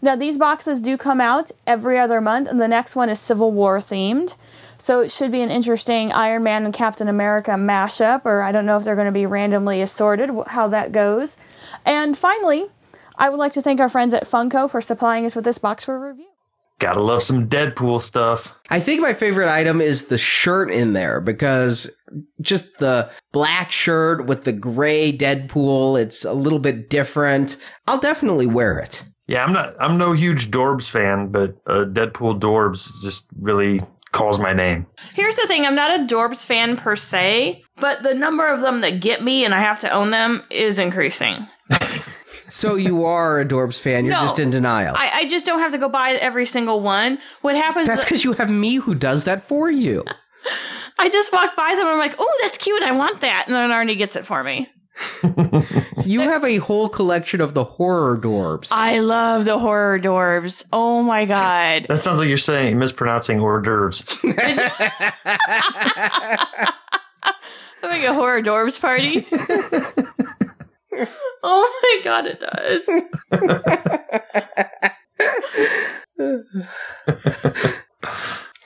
Now, 0.02 0.16
these 0.16 0.38
boxes 0.38 0.82
do 0.82 0.98
come 0.98 1.22
out 1.22 1.52
every 1.66 1.98
other 1.98 2.20
month, 2.20 2.50
and 2.50 2.60
the 2.60 2.68
next 2.68 2.96
one 2.96 3.10
is 3.10 3.20
Civil 3.20 3.52
War 3.52 3.80
themed. 3.80 4.36
So 4.78 5.02
it 5.02 5.12
should 5.12 5.32
be 5.32 5.42
an 5.42 5.52
interesting 5.52 6.12
Iron 6.14 6.44
Man 6.44 6.66
and 6.66 6.74
Captain 6.74 7.08
America 7.10 7.52
mashup, 7.52 8.26
or 8.26 8.42
I 8.42 8.52
don't 8.52 8.66
know 8.66 8.78
if 8.78 8.84
they're 8.84 8.96
going 8.96 9.06
to 9.06 9.12
be 9.12 9.26
randomly 9.26 9.82
assorted, 9.82 10.30
how 10.48 10.68
that 10.68 10.92
goes. 10.92 11.38
And 11.86 12.18
finally, 12.18 12.68
I 13.18 13.30
would 13.30 13.40
like 13.40 13.52
to 13.54 13.62
thank 13.62 13.82
our 13.82 13.90
friends 13.90 14.14
at 14.14 14.26
Funko 14.26 14.70
for 14.70 14.80
supplying 14.80 15.26
us 15.26 15.36
with 15.36 15.44
this 15.46 15.58
box 15.58 15.86
for 15.86 16.00
review. 16.00 16.28
Gotta 16.80 17.02
love 17.02 17.22
some 17.24 17.48
Deadpool 17.50 18.02
stuff. 18.02 18.56
I 18.70 18.80
think 18.80 19.02
my 19.02 19.14
favorite 19.14 19.50
item 19.50 19.82
is 19.82 20.06
the 20.06 20.18
shirt 20.18 20.72
in 20.72 20.94
there 20.94 21.20
because 21.20 21.94
just 22.42 22.78
the 22.80 23.10
black 23.34 23.72
shirt 23.72 24.26
with 24.28 24.46
the 24.46 24.54
gray 24.54 25.16
Deadpool, 25.16 26.02
it's 26.02 26.24
a 26.24 26.34
little 26.34 26.60
bit 26.60 26.90
different. 26.90 27.58
I'll 27.88 28.00
definitely 28.00 28.48
wear 28.48 28.80
it. 28.80 29.04
Yeah, 29.28 29.44
I'm 29.44 29.54
not. 29.54 29.76
I'm 29.80 29.98
no 29.98 30.14
huge 30.14 30.50
Dorbz 30.50 30.90
fan, 30.90 31.28
but 31.28 31.56
uh, 31.68 31.86
Deadpool 31.86 32.40
Dorbz 32.40 33.04
just 33.04 33.28
really 33.40 33.82
calls 34.12 34.40
my 34.40 34.54
name. 34.54 34.88
Here's 35.12 35.36
the 35.36 35.48
thing 35.48 35.66
I'm 35.66 35.76
not 35.76 36.00
a 36.00 36.04
Dorbz 36.04 36.46
fan 36.46 36.78
per 36.78 36.96
se, 36.96 37.64
but 37.78 38.04
the 38.04 38.14
number 38.14 38.48
of 38.48 38.62
them 38.62 38.82
that 38.82 39.02
get 39.02 39.24
me 39.24 39.46
and 39.46 39.54
I 39.54 39.60
have 39.60 39.80
to 39.82 39.92
own 39.92 40.12
them 40.12 40.44
is 40.50 40.80
increasing. 40.80 41.46
So 42.50 42.76
you 42.76 43.06
are 43.06 43.40
a 43.40 43.46
Dorbz 43.46 43.80
fan. 43.80 44.06
You're 44.06 44.16
No. 44.16 44.22
just 44.22 44.40
in 44.40 44.50
denial. 44.52 44.96
I, 44.98 45.12
I 45.14 45.28
just 45.28 45.46
don't 45.46 45.60
have 45.60 45.72
to 45.74 45.78
go 45.78 45.90
buy 45.90 46.12
every 46.20 46.46
single 46.46 46.82
one. 46.82 47.20
What 47.42 47.56
happens 47.56 47.88
That's 47.88 48.04
because 48.04 48.24
you 48.24 48.34
have 48.34 48.50
me 48.50 48.76
who 48.76 48.96
does 48.96 49.24
that 49.26 49.48
for 49.48 49.70
you. 49.70 50.04
I 51.00 51.10
just 51.10 51.32
walk 51.32 51.56
by 51.56 51.70
them 51.76 51.80
and 51.82 51.90
I'm 51.90 51.98
like, 52.00 52.16
oh, 52.20 52.38
that's 52.42 52.58
cute. 52.58 52.84
I 52.84 52.92
want 52.92 53.22
that. 53.22 53.46
And 53.48 53.56
then 53.56 53.70
Arnie 53.70 53.98
gets 53.98 54.16
it 54.16 54.26
for 54.26 54.44
me. 54.44 54.70
You 56.06 56.22
have 56.22 56.44
a 56.44 56.58
whole 56.58 56.90
collection 56.90 57.40
of 57.40 57.54
the 57.54 57.64
horror 57.64 58.18
Dorbz. 58.18 58.70
I 58.72 58.98
love 59.00 59.46
the 59.46 59.60
horror 59.60 60.00
Dorbz. 60.00 60.64
Oh 60.74 61.04
my 61.04 61.26
God. 61.26 61.86
That 61.88 62.02
sounds 62.02 62.18
like 62.20 62.30
you're 62.30 62.38
saying 62.38 62.80
mispronouncing 62.80 63.40
hors 63.40 63.62
d'oeuvres. 63.62 64.02
Having 67.84 68.06
a 68.08 68.14
horror 68.14 68.42
Dorbz 68.42 68.80
party. 68.82 69.22
oh 71.44 71.80
my 71.84 72.02
God, 72.04 72.28
it 72.28 72.40
does. 72.40 72.88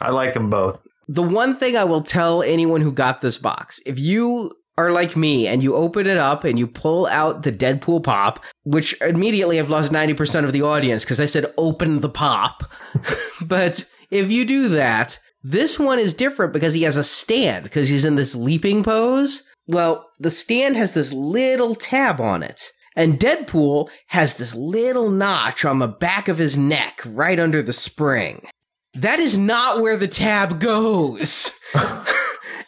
I 0.01 0.09
like 0.09 0.33
them 0.33 0.49
both. 0.49 0.81
The 1.07 1.21
one 1.21 1.57
thing 1.57 1.75
I 1.75 1.83
will 1.83 2.01
tell 2.01 2.41
anyone 2.43 2.81
who 2.81 2.91
got 2.91 3.21
this 3.21 3.37
box, 3.37 3.81
if 3.85 3.99
you 3.99 4.51
are 4.77 4.91
like 4.91 5.15
me 5.15 5.47
and 5.47 5.61
you 5.61 5.75
open 5.75 6.07
it 6.07 6.17
up 6.17 6.43
and 6.43 6.57
you 6.57 6.65
pull 6.65 7.05
out 7.07 7.43
the 7.43 7.51
Deadpool 7.51 8.03
pop, 8.03 8.43
which 8.63 8.99
immediately 9.01 9.59
I've 9.59 9.69
lost 9.69 9.91
90% 9.91 10.45
of 10.45 10.51
the 10.51 10.63
audience 10.63 11.03
because 11.03 11.19
I 11.19 11.25
said 11.25 11.53
open 11.57 11.99
the 11.99 12.09
pop. 12.09 12.63
but 13.45 13.85
if 14.09 14.31
you 14.31 14.45
do 14.45 14.69
that, 14.69 15.19
this 15.43 15.77
one 15.77 15.99
is 15.99 16.13
different 16.13 16.53
because 16.53 16.73
he 16.73 16.83
has 16.83 16.97
a 16.97 17.03
stand 17.03 17.63
because 17.63 17.89
he's 17.89 18.05
in 18.05 18.15
this 18.15 18.33
leaping 18.33 18.81
pose. 18.81 19.49
Well, 19.67 20.10
the 20.19 20.32
stand 20.32 20.76
has 20.78 20.93
this 20.93 21.13
little 21.13 21.76
tab 21.76 22.19
on 22.19 22.43
it. 22.43 22.71
And 22.95 23.19
Deadpool 23.19 23.89
has 24.08 24.36
this 24.36 24.54
little 24.54 25.10
notch 25.10 25.65
on 25.65 25.80
the 25.80 25.88
back 25.88 26.28
of 26.28 26.38
his 26.38 26.58
neck 26.58 27.02
right 27.06 27.39
under 27.39 27.62
the 27.62 27.73
spring. 27.73 28.47
That 28.93 29.19
is 29.19 29.36
not 29.38 29.82
where 29.82 29.97
the 29.97 30.08
tab 30.08 30.60
goes. 30.60 31.52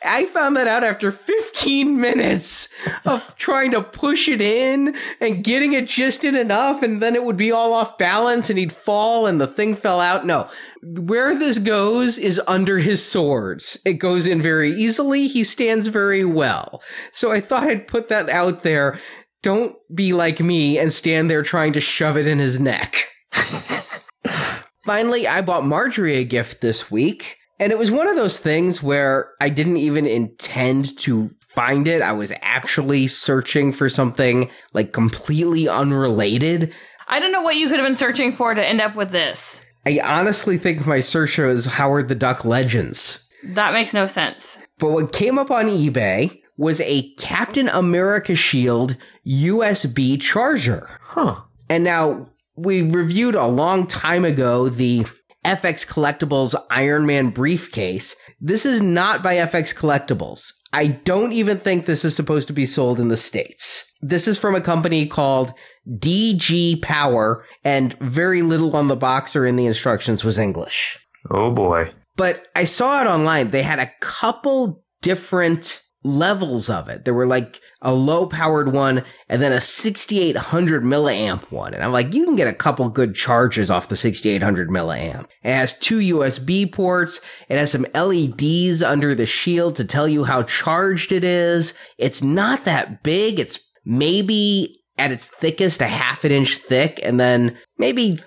I 0.06 0.26
found 0.26 0.56
that 0.58 0.68
out 0.68 0.84
after 0.84 1.12
15 1.12 2.00
minutes 2.00 2.70
of 3.06 3.36
trying 3.36 3.72
to 3.72 3.82
push 3.82 4.28
it 4.30 4.42
in 4.42 4.96
and 5.20 5.44
getting 5.44 5.74
it 5.74 5.88
just 5.88 6.24
in 6.24 6.36
enough, 6.36 6.84
and 6.84 7.02
then 7.02 7.16
it 7.16 7.24
would 7.24 7.38
be 7.38 7.52
all 7.52 7.74
off 7.74 7.98
balance 7.98 8.50
and 8.50 8.60
he'd 8.60 8.74
fall 8.74 9.28
and 9.28 9.42
the 9.42 9.48
thing 9.48 9.76
fell 9.76 10.00
out. 10.00 10.26
No, 10.26 10.50
where 10.82 11.36
this 11.36 11.60
goes 11.60 12.18
is 12.18 12.42
under 12.48 12.78
his 12.80 13.04
swords. 13.04 13.80
It 13.86 13.94
goes 13.94 14.28
in 14.28 14.42
very 14.42 14.72
easily. 14.72 15.28
He 15.28 15.44
stands 15.44 15.88
very 15.88 16.24
well. 16.24 16.82
So 17.12 17.32
I 17.32 17.42
thought 17.42 17.64
I'd 17.64 17.88
put 17.88 18.10
that 18.10 18.30
out 18.30 18.64
there. 18.64 19.00
Don't 19.42 19.76
be 19.94 20.14
like 20.14 20.40
me 20.40 20.80
and 20.80 20.92
stand 20.92 21.30
there 21.30 21.44
trying 21.44 21.74
to 21.74 21.82
shove 21.82 22.18
it 22.18 22.28
in 22.28 22.40
his 22.40 22.60
neck. 22.60 23.08
Finally, 24.86 25.28
I 25.28 25.42
bought 25.42 25.66
Marjorie 25.66 26.18
a 26.18 26.24
gift 26.24 26.62
this 26.62 26.92
week, 26.92 27.38
and 27.60 27.72
it 27.72 27.78
was 27.78 27.92
one 27.92 28.08
of 28.08 28.16
those 28.16 28.40
things 28.40 28.84
where 28.84 29.32
I 29.40 29.50
didn't 29.50 29.78
even 29.78 30.06
intend 30.06 30.98
to 31.00 31.30
find 31.50 31.88
it. 31.88 32.02
I 32.02 32.12
was 32.12 32.34
actually 32.42 33.08
searching 33.08 33.72
for 33.72 33.90
something 33.90 34.50
like 34.74 34.92
completely 34.92 35.68
unrelated. 35.68 36.74
I 37.08 37.20
don't 37.20 37.32
know 37.32 37.42
what 37.42 37.56
you 37.56 37.70
could 37.70 37.80
have 37.80 37.88
been 37.88 37.96
searching 37.96 38.32
for 38.32 38.54
to 38.54 38.68
end 38.68 38.82
up 38.82 38.96
with 38.96 39.12
this. 39.12 39.62
I 39.86 40.00
honestly 40.04 40.58
think 40.58 40.86
my 40.86 41.00
search 41.00 41.38
was 41.38 41.66
Howard 41.66 42.08
the 42.08 42.16
Duck 42.16 42.44
Legends. 42.44 43.28
That 43.44 43.74
makes 43.74 43.94
no 43.94 44.08
sense. 44.08 44.58
But 44.80 44.92
what 44.92 45.14
came 45.14 45.38
up 45.38 45.52
on 45.52 45.68
eBay 45.68 46.42
was 46.58 46.82
a 46.82 47.14
Captain 47.16 47.70
America 47.70 48.36
Shield 48.36 48.98
USB 49.28 50.20
charger. 50.20 50.88
Huh. 51.02 51.42
And 51.70 51.84
now 51.84 52.30
we 52.56 52.82
reviewed 52.82 53.36
a 53.36 53.48
long 53.48 53.88
time 53.88 54.26
ago 54.26 54.70
the 54.70 55.06
FX 55.46 55.88
Collectibles 55.88 56.56
Iron 56.72 57.06
Man 57.06 57.30
briefcase. 57.30 58.16
This 58.42 58.66
is 58.66 58.82
not 58.82 59.22
by 59.22 59.36
FX 59.36 59.76
Collectibles. 59.76 60.52
I 60.74 60.88
don't 60.88 61.34
even 61.34 61.60
think 61.60 61.86
this 61.86 62.04
is 62.04 62.16
supposed 62.16 62.48
to 62.48 62.54
be 62.54 62.66
sold 62.66 63.00
in 63.00 63.10
the 63.10 63.16
States. 63.16 63.90
This 64.02 64.28
is 64.28 64.40
from 64.40 64.56
a 64.56 64.62
company 64.62 65.06
called 65.06 65.54
DG 65.88 66.82
Power, 66.82 67.46
and 67.64 67.94
very 68.00 68.42
little 68.42 68.76
on 68.76 68.88
the 68.88 68.96
box 68.96 69.36
or 69.36 69.46
in 69.46 69.56
the 69.56 69.68
instructions 69.68 70.24
was 70.24 70.40
English. 70.40 70.98
Oh 71.30 71.52
boy. 71.52 71.92
But 72.16 72.48
I 72.56 72.64
saw 72.64 73.02
it 73.02 73.08
online. 73.08 73.52
They 73.52 73.62
had 73.62 73.80
a 73.80 73.92
couple 74.02 74.84
different 75.02 75.82
levels 76.04 76.70
of 76.70 76.90
it. 76.90 77.06
There 77.06 77.14
were 77.14 77.28
like 77.28 77.60
a 77.86 77.94
low 77.94 78.26
powered 78.26 78.74
one 78.74 79.04
and 79.30 79.42
then 79.42 79.54
a 79.54 79.62
6800 79.62 80.84
milliamp 80.84 81.52
one. 81.52 81.74
And 81.74 81.84
I'm 81.84 81.92
like, 81.92 82.14
you 82.14 82.26
can 82.26 82.36
get 82.36 82.48
a 82.48 82.54
couple 82.54 82.90
good 82.90 83.16
charges 83.16 83.70
off 83.70 83.88
the 83.88 83.96
6800 83.96 84.70
milliamp. 84.70 85.28
It 85.44 85.54
has 85.54 85.78
two 85.78 86.00
USB 86.00 86.70
ports. 86.70 87.22
It 87.48 87.58
has 87.58 87.72
some 87.72 87.86
LEDs 87.94 88.82
under 88.82 89.14
the 89.14 89.28
shield 89.28 89.76
to 89.76 89.86
tell 89.86 90.08
you 90.08 90.24
how 90.24 90.44
charged 90.44 91.12
it 91.12 91.24
is. 91.24 91.76
It's 92.00 92.24
not 92.24 92.66
that 92.66 93.04
big. 93.04 93.40
It's 93.40 93.60
maybe 93.86 94.82
at 94.98 95.12
its 95.12 95.28
thickest 95.28 95.80
a 95.82 95.88
half 95.88 96.26
an 96.26 96.32
inch 96.32 96.58
thick 96.58 97.00
and 97.04 97.20
then 97.20 97.56
maybe 97.78 98.18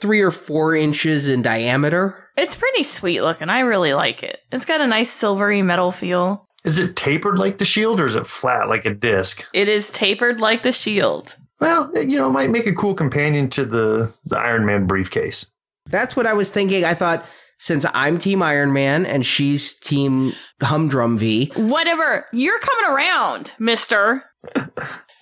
three 0.00 0.22
or 0.22 0.30
four 0.30 0.74
inches 0.74 1.28
in 1.28 1.42
diameter. 1.42 2.30
It's 2.36 2.54
pretty 2.54 2.82
sweet 2.82 3.20
looking. 3.20 3.50
I 3.50 3.60
really 3.60 3.92
like 3.92 4.22
it. 4.22 4.40
It's 4.52 4.64
got 4.64 4.80
a 4.80 4.86
nice 4.86 5.10
silvery 5.10 5.62
metal 5.62 5.92
feel. 5.92 6.45
Is 6.66 6.78
it 6.78 6.96
tapered 6.96 7.38
like 7.38 7.58
the 7.58 7.64
shield 7.64 8.00
or 8.00 8.06
is 8.06 8.16
it 8.16 8.26
flat 8.26 8.68
like 8.68 8.84
a 8.84 8.92
disc? 8.94 9.46
It 9.54 9.68
is 9.68 9.90
tapered 9.90 10.40
like 10.40 10.62
the 10.62 10.72
shield. 10.72 11.36
Well, 11.60 11.90
it, 11.94 12.08
you 12.08 12.18
know, 12.18 12.26
it 12.26 12.32
might 12.32 12.50
make 12.50 12.66
a 12.66 12.74
cool 12.74 12.94
companion 12.94 13.48
to 13.50 13.64
the 13.64 14.14
the 14.26 14.36
Iron 14.36 14.66
Man 14.66 14.86
briefcase. 14.86 15.46
That's 15.88 16.16
what 16.16 16.26
I 16.26 16.34
was 16.34 16.50
thinking. 16.50 16.84
I 16.84 16.94
thought 16.94 17.24
since 17.58 17.86
I'm 17.94 18.18
Team 18.18 18.42
Iron 18.42 18.72
Man 18.72 19.06
and 19.06 19.24
she's 19.24 19.74
Team 19.78 20.32
Humdrum 20.60 21.16
V, 21.16 21.52
Whatever. 21.56 22.26
You're 22.32 22.58
coming 22.58 22.94
around, 22.96 23.52
mister. 23.58 24.24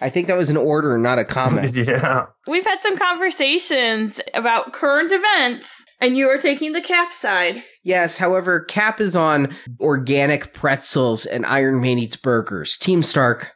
I 0.00 0.10
think 0.10 0.26
that 0.28 0.36
was 0.36 0.50
an 0.50 0.56
order, 0.56 0.98
not 0.98 1.18
a 1.18 1.24
comment. 1.26 1.74
yeah. 1.76 2.26
We've 2.46 2.64
had 2.64 2.80
some 2.80 2.96
conversations 2.98 4.20
about 4.34 4.72
current 4.72 5.12
events, 5.12 5.83
and 6.00 6.16
you 6.16 6.28
are 6.28 6.38
taking 6.38 6.72
the 6.72 6.80
cap 6.80 7.12
side. 7.12 7.62
yes, 7.82 8.16
however, 8.16 8.60
Cap 8.60 9.00
is 9.00 9.16
on 9.16 9.54
organic 9.80 10.52
pretzels 10.52 11.26
and 11.26 11.46
Iron 11.46 11.80
Man 11.80 11.98
eats 11.98 12.16
burgers. 12.16 12.76
Team 12.76 13.02
Stark. 13.02 13.52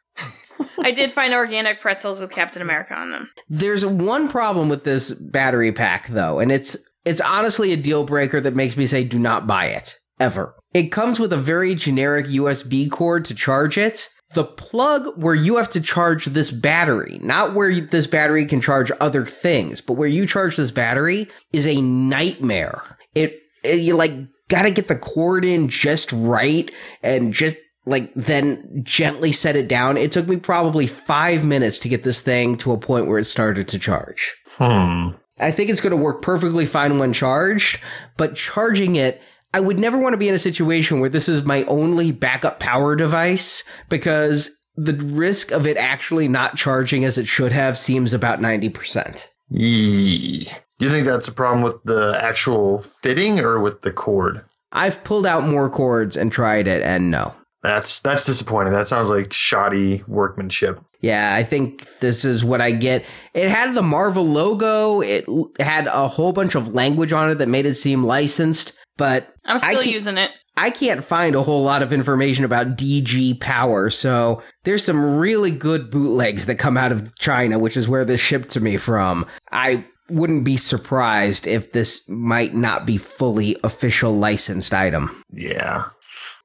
I 0.80 0.90
did 0.90 1.12
find 1.12 1.34
organic 1.34 1.80
pretzels 1.80 2.20
with 2.20 2.30
Captain 2.30 2.62
America 2.62 2.94
on 2.94 3.10
them. 3.10 3.30
There's 3.48 3.86
one 3.86 4.28
problem 4.28 4.68
with 4.68 4.84
this 4.84 5.12
battery 5.12 5.72
pack 5.72 6.08
though, 6.08 6.38
and 6.38 6.50
it's 6.50 6.76
it's 7.04 7.20
honestly 7.20 7.72
a 7.72 7.76
deal 7.76 8.04
breaker 8.04 8.40
that 8.40 8.56
makes 8.56 8.76
me 8.76 8.86
say 8.86 9.04
do 9.04 9.18
not 9.18 9.46
buy 9.46 9.66
it 9.66 9.98
ever. 10.20 10.52
It 10.74 10.88
comes 10.88 11.20
with 11.20 11.32
a 11.32 11.36
very 11.36 11.74
generic 11.74 12.26
USB 12.26 12.90
cord 12.90 13.24
to 13.26 13.34
charge 13.34 13.78
it. 13.78 14.08
The 14.34 14.44
plug 14.44 15.14
where 15.16 15.34
you 15.34 15.56
have 15.56 15.70
to 15.70 15.80
charge 15.80 16.26
this 16.26 16.50
battery, 16.50 17.18
not 17.22 17.54
where 17.54 17.70
you- 17.70 17.86
this 17.86 18.06
battery 18.06 18.44
can 18.44 18.60
charge 18.60 18.92
other 19.00 19.24
things, 19.24 19.80
but 19.80 19.94
where 19.94 20.08
you 20.08 20.26
charge 20.26 20.56
this 20.56 20.70
battery 20.70 21.28
is 21.52 21.66
a 21.66 21.80
nightmare. 21.80 22.82
It, 23.14 23.40
it 23.64 23.80
you 23.80 23.96
like 23.96 24.12
got 24.48 24.62
to 24.62 24.70
get 24.70 24.88
the 24.88 24.96
cord 24.96 25.44
in 25.44 25.68
just 25.68 26.12
right 26.12 26.70
and 27.02 27.32
just 27.32 27.56
like 27.86 28.12
then 28.14 28.82
gently 28.84 29.32
set 29.32 29.56
it 29.56 29.66
down. 29.66 29.96
It 29.96 30.12
took 30.12 30.28
me 30.28 30.36
probably 30.36 30.86
five 30.86 31.46
minutes 31.46 31.78
to 31.80 31.88
get 31.88 32.02
this 32.02 32.20
thing 32.20 32.58
to 32.58 32.72
a 32.72 32.78
point 32.78 33.06
where 33.06 33.18
it 33.18 33.24
started 33.24 33.66
to 33.68 33.78
charge. 33.78 34.34
Hmm. 34.56 35.10
I 35.40 35.52
think 35.52 35.70
it's 35.70 35.80
going 35.80 35.92
to 35.92 35.96
work 35.96 36.20
perfectly 36.20 36.66
fine 36.66 36.98
when 36.98 37.12
charged, 37.12 37.78
but 38.16 38.34
charging 38.34 38.96
it, 38.96 39.22
I 39.54 39.60
would 39.60 39.78
never 39.78 39.98
want 39.98 40.12
to 40.12 40.18
be 40.18 40.28
in 40.28 40.34
a 40.34 40.38
situation 40.38 41.00
where 41.00 41.08
this 41.08 41.28
is 41.28 41.44
my 41.44 41.64
only 41.64 42.12
backup 42.12 42.60
power 42.60 42.94
device 42.96 43.64
because 43.88 44.50
the 44.76 44.94
risk 44.94 45.50
of 45.50 45.66
it 45.66 45.76
actually 45.76 46.28
not 46.28 46.56
charging 46.56 47.04
as 47.04 47.18
it 47.18 47.26
should 47.26 47.52
have 47.52 47.78
seems 47.78 48.12
about 48.12 48.40
90%. 48.40 49.26
Yee. 49.50 50.48
Do 50.78 50.84
you 50.84 50.90
think 50.90 51.06
that's 51.06 51.28
a 51.28 51.32
problem 51.32 51.62
with 51.62 51.82
the 51.84 52.18
actual 52.22 52.82
fitting 52.82 53.40
or 53.40 53.58
with 53.58 53.82
the 53.82 53.90
cord? 53.90 54.44
I've 54.70 55.02
pulled 55.02 55.26
out 55.26 55.48
more 55.48 55.70
cords 55.70 56.16
and 56.16 56.30
tried 56.30 56.68
it, 56.68 56.82
and 56.82 57.10
no. 57.10 57.34
That's 57.62 58.00
that's 58.00 58.24
disappointing. 58.24 58.72
That 58.72 58.86
sounds 58.86 59.10
like 59.10 59.32
shoddy 59.32 60.04
workmanship. 60.06 60.80
Yeah, 61.00 61.34
I 61.34 61.42
think 61.42 61.86
this 61.98 62.24
is 62.24 62.44
what 62.44 62.60
I 62.60 62.70
get. 62.70 63.04
It 63.34 63.48
had 63.48 63.74
the 63.74 63.82
Marvel 63.82 64.24
logo. 64.24 65.00
It 65.00 65.26
had 65.58 65.86
a 65.86 66.06
whole 66.06 66.32
bunch 66.32 66.54
of 66.54 66.74
language 66.74 67.12
on 67.12 67.30
it 67.30 67.36
that 67.36 67.48
made 67.48 67.66
it 67.66 67.74
seem 67.74 68.04
licensed, 68.04 68.72
but 68.98 69.32
I'm 69.46 69.56
I 69.56 69.58
still 69.58 69.82
can't- 69.82 69.86
using 69.94 70.18
it. 70.18 70.30
I 70.60 70.70
can't 70.70 71.04
find 71.04 71.36
a 71.36 71.42
whole 71.44 71.62
lot 71.62 71.82
of 71.82 71.92
information 71.92 72.44
about 72.44 72.76
DG 72.76 73.38
power. 73.40 73.90
So 73.90 74.42
there's 74.64 74.84
some 74.84 75.16
really 75.16 75.52
good 75.52 75.88
bootlegs 75.88 76.46
that 76.46 76.56
come 76.56 76.76
out 76.76 76.90
of 76.90 77.16
China, 77.20 77.60
which 77.60 77.76
is 77.76 77.88
where 77.88 78.04
this 78.04 78.20
shipped 78.20 78.48
to 78.50 78.60
me 78.60 78.76
from. 78.76 79.24
I 79.52 79.84
wouldn't 80.10 80.42
be 80.42 80.56
surprised 80.56 81.46
if 81.46 81.70
this 81.72 82.08
might 82.08 82.54
not 82.54 82.86
be 82.86 82.96
fully 82.98 83.56
official 83.62 84.16
licensed 84.16 84.74
item. 84.74 85.22
Yeah. 85.32 85.84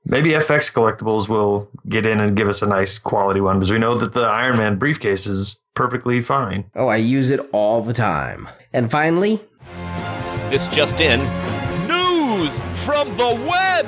Maybe 0.06 0.30
FX 0.32 0.72
Collectibles 0.72 1.28
will 1.28 1.72
get 1.90 2.06
in 2.06 2.20
and 2.20 2.36
give 2.38 2.50
us 2.50 2.62
a 2.62 2.68
nice 2.68 3.00
quality 3.00 3.42
one 3.42 3.58
because 3.58 3.72
we 3.72 3.80
know 3.80 3.96
that 3.96 4.14
the 4.14 4.26
Iron 4.28 4.58
Man 4.58 4.78
briefcase 4.78 5.26
is 5.26 5.60
perfectly 5.74 6.22
fine. 6.22 6.66
Oh, 6.76 6.88
I 6.88 6.98
use 6.98 7.32
it 7.32 7.40
all 7.52 7.82
the 7.82 7.94
time. 7.94 8.48
And 8.74 8.92
finally, 8.92 9.40
This 10.52 10.68
just 10.68 11.00
in. 11.00 11.22
News 12.44 12.60
from 12.86 13.16
the 13.16 13.36
web! 13.48 13.88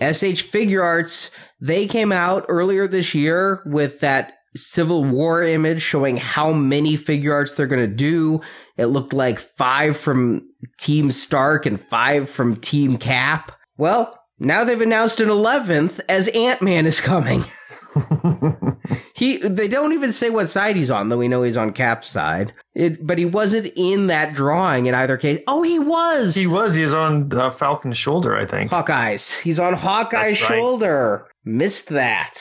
SH 0.00 0.50
Figuarts, 0.50 1.36
they 1.60 1.86
came 1.86 2.12
out 2.12 2.46
earlier 2.48 2.88
this 2.88 3.14
year 3.14 3.62
with 3.66 4.00
that 4.00 4.32
Civil 4.56 5.04
War 5.04 5.42
image 5.42 5.82
showing 5.82 6.16
how 6.16 6.50
many 6.52 6.96
Figuarts 6.96 7.56
they're 7.56 7.66
going 7.66 7.86
to 7.86 7.94
do. 7.94 8.40
It 8.78 8.86
looked 8.86 9.12
like 9.12 9.38
five 9.38 9.98
from 9.98 10.48
Team 10.78 11.10
Stark 11.10 11.66
and 11.66 11.78
five 11.78 12.30
from 12.30 12.56
Team 12.56 12.96
Cap. 12.96 13.52
Well, 13.76 14.18
now 14.38 14.64
they've 14.64 14.80
announced 14.80 15.20
an 15.20 15.28
11th 15.28 16.00
as 16.08 16.28
Ant-Man 16.28 16.86
is 16.86 17.02
coming. 17.02 17.44
he 19.14 19.36
they 19.38 19.68
don't 19.68 19.92
even 19.92 20.12
say 20.12 20.30
what 20.30 20.48
side 20.48 20.76
he's 20.76 20.90
on, 20.90 21.08
though 21.08 21.18
we 21.18 21.28
know 21.28 21.42
he's 21.42 21.56
on 21.56 21.72
Cap's 21.72 22.08
side. 22.08 22.52
It, 22.74 23.06
but 23.06 23.18
he 23.18 23.24
wasn't 23.24 23.72
in 23.76 24.08
that 24.08 24.34
drawing 24.34 24.86
in 24.86 24.94
either 24.94 25.16
case. 25.16 25.40
Oh, 25.46 25.62
he 25.62 25.78
was. 25.78 26.34
He 26.34 26.46
was. 26.46 26.74
He's 26.74 26.92
on 26.92 27.30
uh, 27.32 27.50
Falcon's 27.50 27.96
shoulder, 27.98 28.36
I 28.36 28.46
think. 28.46 28.70
Hawkeye's. 28.70 29.38
He's 29.38 29.60
on 29.60 29.74
Hawkeye's 29.74 30.38
That's 30.40 30.50
right. 30.50 30.58
shoulder. 30.58 31.28
Missed 31.44 31.88
that. 31.90 32.38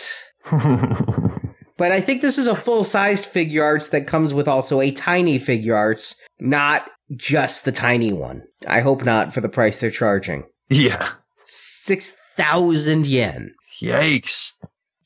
But 1.75 1.91
I 1.91 2.01
think 2.01 2.21
this 2.21 2.37
is 2.37 2.45
a 2.45 2.55
full 2.55 2.83
sized 2.83 3.25
Figuarts 3.25 3.89
that 3.89 4.05
comes 4.05 4.31
with 4.31 4.47
also 4.47 4.79
a 4.79 4.91
tiny 4.91 5.39
Figuarts, 5.39 6.15
not 6.39 6.87
just 7.15 7.65
the 7.65 7.71
tiny 7.71 8.13
one. 8.13 8.43
I 8.67 8.81
hope 8.81 9.03
not 9.03 9.33
for 9.33 9.41
the 9.41 9.49
price 9.49 9.79
they're 9.79 9.89
charging. 9.89 10.43
yeah. 10.69 11.09
6,000 11.45 13.07
yen. 13.07 13.53
Yikes. 13.81 14.53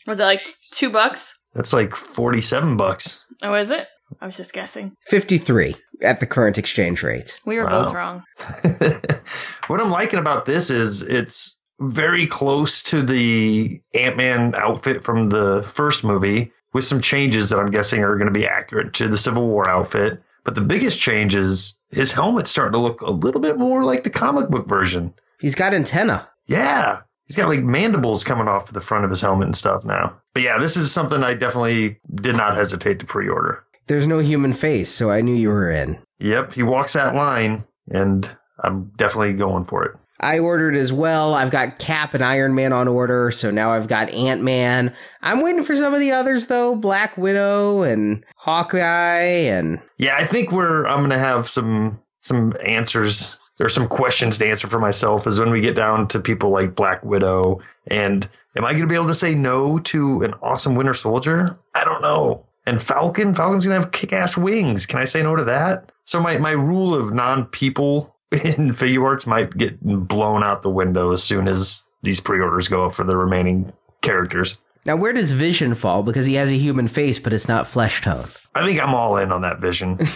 Was 0.07 0.19
it 0.19 0.23
like 0.23 0.47
two 0.71 0.89
bucks? 0.89 1.37
That's 1.53 1.73
like 1.73 1.95
47 1.95 2.77
bucks. 2.77 3.25
Oh, 3.43 3.53
is 3.53 3.69
it? 3.71 3.87
I 4.21 4.25
was 4.25 4.37
just 4.37 4.53
guessing. 4.53 4.95
53 5.01 5.75
at 6.01 6.19
the 6.19 6.25
current 6.25 6.57
exchange 6.57 7.03
rate. 7.03 7.39
We 7.45 7.57
were 7.57 7.65
Wow. 7.65 7.83
both 7.83 7.93
wrong. 7.93 8.23
what 9.67 9.81
I'm 9.81 9.91
liking 9.91 10.19
about 10.19 10.45
this 10.45 10.69
is 10.69 11.01
it's 11.01 11.57
very 11.79 12.25
close 12.25 12.81
to 12.83 13.01
the 13.01 13.81
Ant 13.93 14.17
Man 14.17 14.55
outfit 14.55 15.03
from 15.03 15.29
the 15.29 15.61
first 15.63 16.03
movie, 16.03 16.51
with 16.73 16.85
some 16.85 17.01
changes 17.01 17.49
that 17.49 17.59
I'm 17.59 17.71
guessing 17.71 18.03
are 18.03 18.15
going 18.17 18.31
to 18.31 18.39
be 18.39 18.47
accurate 18.47 18.93
to 18.95 19.07
the 19.07 19.17
Civil 19.17 19.47
War 19.47 19.69
outfit. 19.69 20.21
But 20.43 20.55
the 20.55 20.61
biggest 20.61 20.99
change 20.99 21.35
is 21.35 21.79
his 21.91 22.11
helmet's 22.13 22.51
starting 22.51 22.73
to 22.73 22.79
look 22.79 23.01
a 23.01 23.11
little 23.11 23.41
bit 23.41 23.57
more 23.57 23.83
like 23.83 24.03
the 24.03 24.09
comic 24.09 24.49
book 24.49 24.67
version. 24.67 25.13
He's 25.39 25.55
got 25.55 25.73
antenna. 25.73 26.29
Yeah. 26.45 27.01
He's 27.27 27.35
got 27.35 27.49
like 27.49 27.61
mandibles 27.61 28.23
coming 28.23 28.47
off 28.47 28.71
the 28.71 28.81
front 28.81 29.03
of 29.03 29.09
his 29.09 29.21
helmet 29.21 29.47
and 29.47 29.57
stuff 29.57 29.83
now. 29.83 30.19
But 30.33 30.43
yeah, 30.43 30.57
this 30.57 30.77
is 30.77 30.91
something 30.91 31.23
I 31.23 31.33
definitely 31.33 31.99
did 32.15 32.37
not 32.37 32.55
hesitate 32.55 32.99
to 32.99 33.05
pre 33.05 33.27
order. 33.27 33.63
There's 33.87 34.07
no 34.07 34.19
human 34.19 34.53
face, 34.53 34.89
so 34.89 35.09
I 35.11 35.21
knew 35.21 35.35
you 35.35 35.49
were 35.49 35.69
in. 35.71 35.99
Yep, 36.19 36.53
he 36.53 36.63
walks 36.63 36.93
that 36.93 37.15
line, 37.15 37.65
and 37.87 38.29
I'm 38.63 38.91
definitely 38.97 39.33
going 39.33 39.65
for 39.65 39.85
it. 39.85 39.91
I 40.19 40.39
ordered 40.39 40.75
as 40.75 40.91
well. 40.91 41.35
I've 41.35 41.51
got 41.51 41.79
Cap 41.79 42.13
and 42.13 42.23
Iron 42.23 42.55
Man 42.55 42.73
on 42.73 42.87
order, 42.87 43.29
so 43.29 43.51
now 43.51 43.71
I've 43.71 43.87
got 43.87 44.09
Ant 44.09 44.41
Man. 44.41 44.93
I'm 45.21 45.41
waiting 45.41 45.63
for 45.63 45.75
some 45.75 45.93
of 45.93 45.99
the 45.99 46.11
others 46.11 46.47
though, 46.47 46.75
Black 46.75 47.17
Widow 47.17 47.83
and 47.83 48.23
Hawkeye 48.35 49.45
and 49.45 49.79
Yeah, 49.97 50.15
I 50.17 50.25
think 50.25 50.51
we're 50.51 50.85
I'm 50.85 51.01
gonna 51.01 51.19
have 51.19 51.47
some 51.47 52.01
some 52.21 52.53
answers 52.65 53.36
or 53.59 53.69
some 53.69 53.87
questions 53.87 54.37
to 54.37 54.47
answer 54.47 54.67
for 54.67 54.79
myself 54.79 55.25
is 55.27 55.39
when 55.39 55.51
we 55.51 55.61
get 55.61 55.75
down 55.75 56.07
to 56.09 56.19
people 56.19 56.49
like 56.49 56.75
Black 56.75 57.03
Widow 57.03 57.59
and 57.87 58.29
am 58.55 58.65
I 58.65 58.73
gonna 58.73 58.87
be 58.87 58.95
able 58.95 59.07
to 59.07 59.15
say 59.15 59.33
no 59.33 59.79
to 59.79 60.21
an 60.21 60.33
awesome 60.41 60.75
Winter 60.75 60.93
Soldier? 60.93 61.57
I 61.73 61.83
don't 61.83 62.01
know. 62.01 62.45
And 62.65 62.81
Falcon, 62.81 63.33
Falcon's 63.33 63.65
gonna 63.65 63.79
have 63.79 63.91
kick 63.91 64.13
ass 64.13 64.37
wings. 64.37 64.85
Can 64.85 64.99
I 64.99 65.05
say 65.05 65.23
no 65.23 65.35
to 65.35 65.43
that? 65.45 65.91
So 66.05 66.21
my 66.21 66.37
my 66.37 66.51
rule 66.51 66.93
of 66.93 67.13
non 67.13 67.45
people 67.45 68.15
in 68.31 68.73
Figuarts 68.73 69.25
might 69.25 69.57
get 69.57 69.81
blown 69.81 70.43
out 70.43 70.61
the 70.61 70.69
window 70.69 71.11
as 71.11 71.23
soon 71.23 71.47
as 71.47 71.87
these 72.03 72.19
pre 72.19 72.39
orders 72.39 72.67
go 72.67 72.85
up 72.85 72.93
for 72.93 73.03
the 73.03 73.17
remaining 73.17 73.71
characters. 74.01 74.59
Now, 74.85 74.95
where 74.95 75.11
does 75.11 75.33
Vision 75.33 75.75
fall? 75.75 76.01
Because 76.01 76.25
he 76.25 76.35
has 76.35 76.49
a 76.49 76.57
human 76.57 76.87
face, 76.87 77.19
but 77.19 77.33
it's 77.33 77.49
not 77.49 77.67
flesh 77.67 78.01
tone. 78.01 78.27
I 78.55 78.65
think 78.65 78.81
I'm 78.81 78.93
all 78.93 79.17
in 79.17 79.33
on 79.33 79.41
that 79.41 79.59
vision. 79.59 79.97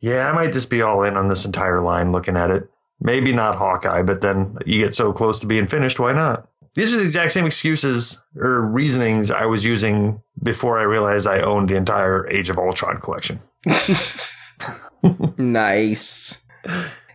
yeah, 0.00 0.28
I 0.28 0.32
might 0.32 0.52
just 0.52 0.70
be 0.70 0.82
all 0.82 1.02
in 1.02 1.16
on 1.16 1.28
this 1.28 1.44
entire 1.44 1.80
line 1.80 2.12
looking 2.12 2.36
at 2.36 2.50
it. 2.50 2.68
Maybe 3.00 3.32
not 3.32 3.54
Hawkeye, 3.54 4.02
but 4.02 4.20
then 4.20 4.56
you 4.66 4.82
get 4.82 4.94
so 4.94 5.12
close 5.12 5.38
to 5.40 5.46
being 5.46 5.66
finished, 5.66 6.00
why 6.00 6.12
not? 6.12 6.48
These 6.74 6.94
are 6.94 6.98
the 6.98 7.04
exact 7.04 7.32
same 7.32 7.46
excuses 7.46 8.22
or 8.36 8.60
reasonings 8.62 9.30
I 9.30 9.46
was 9.46 9.64
using 9.64 10.22
before 10.42 10.78
I 10.78 10.82
realized 10.82 11.26
I 11.26 11.40
owned 11.40 11.68
the 11.68 11.76
entire 11.76 12.28
Age 12.28 12.50
of 12.50 12.58
Ultron 12.58 13.00
collection. 13.00 13.40
nice. 15.38 16.46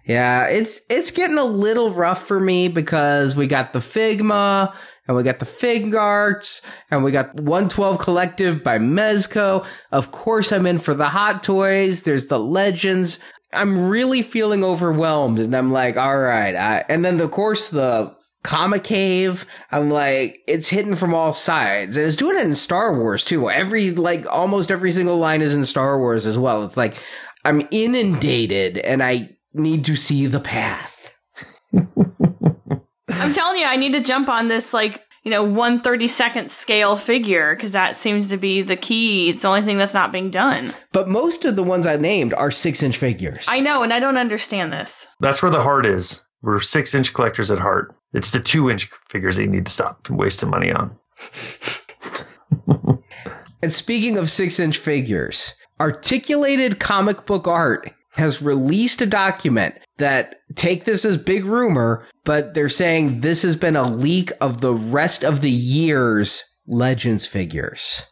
Yeah, 0.06 0.48
it's 0.50 0.82
it's 0.90 1.12
getting 1.12 1.38
a 1.38 1.46
little 1.46 1.92
rough 1.92 2.28
for 2.28 2.40
me 2.40 2.68
because 2.68 3.36
we 3.36 3.48
got 3.48 3.72
the 3.72 3.80
Figma 3.80 4.76
and 5.08 5.18
we 5.18 5.24
got 5.24 5.40
the 5.40 5.46
Figuarts 5.46 6.66
and 6.90 7.04
we 7.04 7.12
got 7.12 7.36
112 7.36 8.00
Collective 8.00 8.64
by 8.64 8.78
Mezco. 8.78 9.66
Of 9.92 10.12
course, 10.12 10.52
I'm 10.52 10.66
in 10.66 10.80
for 10.80 10.94
the 10.94 11.06
Hot 11.06 11.44
Toys. 11.44 12.02
There's 12.02 12.28
the 12.28 12.40
Legends. 12.40 13.20
I'm 13.54 13.90
really 13.90 14.24
feeling 14.24 14.64
overwhelmed, 14.64 15.38
and 15.38 15.56
I'm 15.56 15.72
like, 15.72 15.96
all 15.96 16.18
right. 16.18 16.56
I, 16.56 16.86
and 16.90 17.06
then 17.06 17.20
of 17.20 17.30
course 17.32 17.70
the 17.70 18.16
Comicave. 18.44 19.46
I'm 19.72 19.90
like, 19.90 20.42
it's 20.48 20.70
hidden 20.70 20.96
from 20.96 21.14
all 21.14 21.34
sides. 21.34 21.98
And 21.98 22.06
it's 22.06 22.18
doing 22.18 22.38
it 22.38 22.46
in 22.46 22.54
Star 22.54 22.98
Wars 22.98 23.24
too. 23.26 23.50
Every, 23.50 23.90
like, 23.92 24.26
almost 24.30 24.72
every 24.72 24.92
single 24.92 25.18
line 25.18 25.42
is 25.42 25.56
in 25.56 25.66
Star 25.66 25.98
Wars 25.98 26.26
as 26.26 26.38
well. 26.38 26.64
It's 26.64 26.78
like, 26.78 26.96
I'm 27.46 27.68
inundated 27.72 28.78
and 28.80 29.02
I 29.02 29.30
need 29.54 29.86
to 29.86 29.96
see 29.96 30.28
the 30.28 30.40
path. 30.40 31.16
I'm 33.22 33.34
telling 33.34 33.60
you, 33.60 33.66
I 33.66 33.76
need 33.76 33.94
to 33.94 34.02
jump 34.02 34.30
on 34.30 34.48
this 34.48 34.74
like 34.74 35.04
you 35.24 35.32
know, 35.32 35.46
132nd 35.46 36.50
scale 36.50 36.98
figure 36.98 37.56
because 37.56 37.72
that 37.72 37.96
seems 37.96 38.30
to 38.30 38.38
be 38.38 38.62
the 38.62 38.76
key. 38.76 39.30
It's 39.30 39.44
the 39.44 39.48
only 39.48 39.62
thing 39.62 39.78
that's 39.78 39.94
not 39.94 40.12
being 40.12 40.30
done. 40.30 40.74
But 40.92 41.08
most 41.08 41.46
of 41.46 41.56
the 41.56 41.64
ones 41.64 41.88
I 41.88 41.96
named 41.96 42.34
are 42.34 42.52
six 42.52 42.84
inch 42.84 42.98
figures. 42.98 43.46
I 43.50 43.62
know, 43.62 43.84
and 43.84 43.94
I 43.94 44.00
don't 44.00 44.18
understand 44.18 44.74
this. 44.74 45.08
That's 45.22 45.42
where 45.42 45.52
the 45.52 45.62
heart 45.62 45.86
is. 45.86 46.22
We're 46.42 46.60
six 46.60 46.94
inch 46.94 47.14
collectors 47.14 47.52
at 47.52 47.60
heart. 47.60 47.96
It's 48.12 48.32
the 48.32 48.42
two 48.42 48.70
inch 48.70 48.90
figures 49.10 49.38
that 49.38 49.44
you 49.44 49.50
need 49.50 49.66
to 49.66 49.72
stop 49.72 50.10
wasting 50.10 50.50
money 50.50 50.72
on. 50.72 50.98
and 53.62 53.72
speaking 53.72 54.18
of 54.18 54.30
six 54.30 54.60
inch 54.60 54.78
figures, 54.78 55.54
articulated 55.80 56.82
comic 56.82 57.26
book 57.26 57.48
art 57.48 57.90
has 58.16 58.42
released 58.42 59.02
a 59.02 59.06
document 59.06 59.76
that 59.98 60.36
take 60.56 60.84
this 60.84 61.06
as 61.06 61.18
big 61.18 61.46
rumor, 61.46 62.06
but 62.26 62.54
they're 62.54 62.70
saying 62.70 63.22
this 63.22 63.42
has 63.42 63.56
been 63.56 63.76
a 63.76 63.90
leak 63.90 64.32
of 64.40 64.62
the 64.62 64.74
rest 64.74 65.24
of 65.24 65.42
the 65.42 65.52
year's 65.52 66.44
Legends 66.66 67.26
figures. 67.26 68.04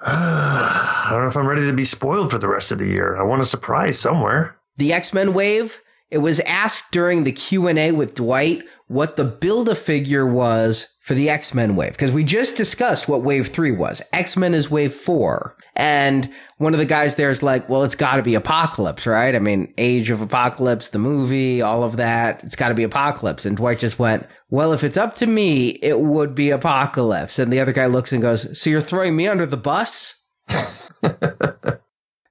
I 0.02 1.08
don't 1.10 1.22
know 1.22 1.28
if 1.28 1.36
I'm 1.36 1.48
ready 1.48 1.66
to 1.66 1.72
be 1.72 1.84
spoiled 1.84 2.30
for 2.30 2.38
the 2.38 2.48
rest 2.48 2.70
of 2.70 2.78
the 2.78 2.86
year. 2.86 3.16
I 3.16 3.22
want 3.22 3.42
a 3.42 3.46
surprise 3.46 3.98
somewhere. 3.98 4.56
The 4.76 4.92
X-Men 4.92 5.34
wave, 5.34 5.80
it 6.10 6.18
was 6.18 6.40
asked 6.40 6.92
during 6.92 7.24
the 7.24 7.32
Q&A 7.32 7.92
with 7.92 8.14
Dwight 8.14 8.62
what 8.90 9.14
the 9.14 9.24
Build-A-Figure 9.24 10.26
was 10.26 10.98
for 11.00 11.14
the 11.14 11.30
X-Men 11.30 11.76
wave 11.76 11.92
because 11.92 12.10
we 12.10 12.24
just 12.24 12.56
discussed 12.56 13.08
what 13.08 13.22
wave 13.22 13.46
3 13.46 13.70
was. 13.70 14.02
X-Men 14.12 14.52
is 14.52 14.68
wave 14.68 14.92
4. 14.92 15.56
And 15.76 16.28
one 16.58 16.74
of 16.74 16.80
the 16.80 16.86
guys 16.86 17.14
there 17.14 17.30
is 17.30 17.40
like, 17.40 17.68
well, 17.68 17.84
it's 17.84 17.94
got 17.94 18.16
to 18.16 18.22
be 18.24 18.34
Apocalypse, 18.34 19.06
right? 19.06 19.36
I 19.36 19.38
mean, 19.38 19.72
Age 19.78 20.10
of 20.10 20.20
Apocalypse, 20.20 20.88
the 20.88 20.98
movie, 20.98 21.62
all 21.62 21.84
of 21.84 21.98
that. 21.98 22.42
It's 22.42 22.56
got 22.56 22.70
to 22.70 22.74
be 22.74 22.82
Apocalypse. 22.82 23.46
And 23.46 23.56
Dwight 23.56 23.78
just 23.78 24.00
went, 24.00 24.26
well, 24.48 24.72
if 24.72 24.82
it's 24.82 24.96
up 24.96 25.14
to 25.14 25.26
me, 25.28 25.68
it 25.68 26.00
would 26.00 26.34
be 26.34 26.50
Apocalypse. 26.50 27.38
And 27.38 27.52
the 27.52 27.60
other 27.60 27.72
guy 27.72 27.86
looks 27.86 28.12
and 28.12 28.20
goes, 28.20 28.60
so 28.60 28.70
you're 28.70 28.80
throwing 28.80 29.14
me 29.14 29.28
under 29.28 29.46
the 29.46 29.56
bus? 29.56 30.28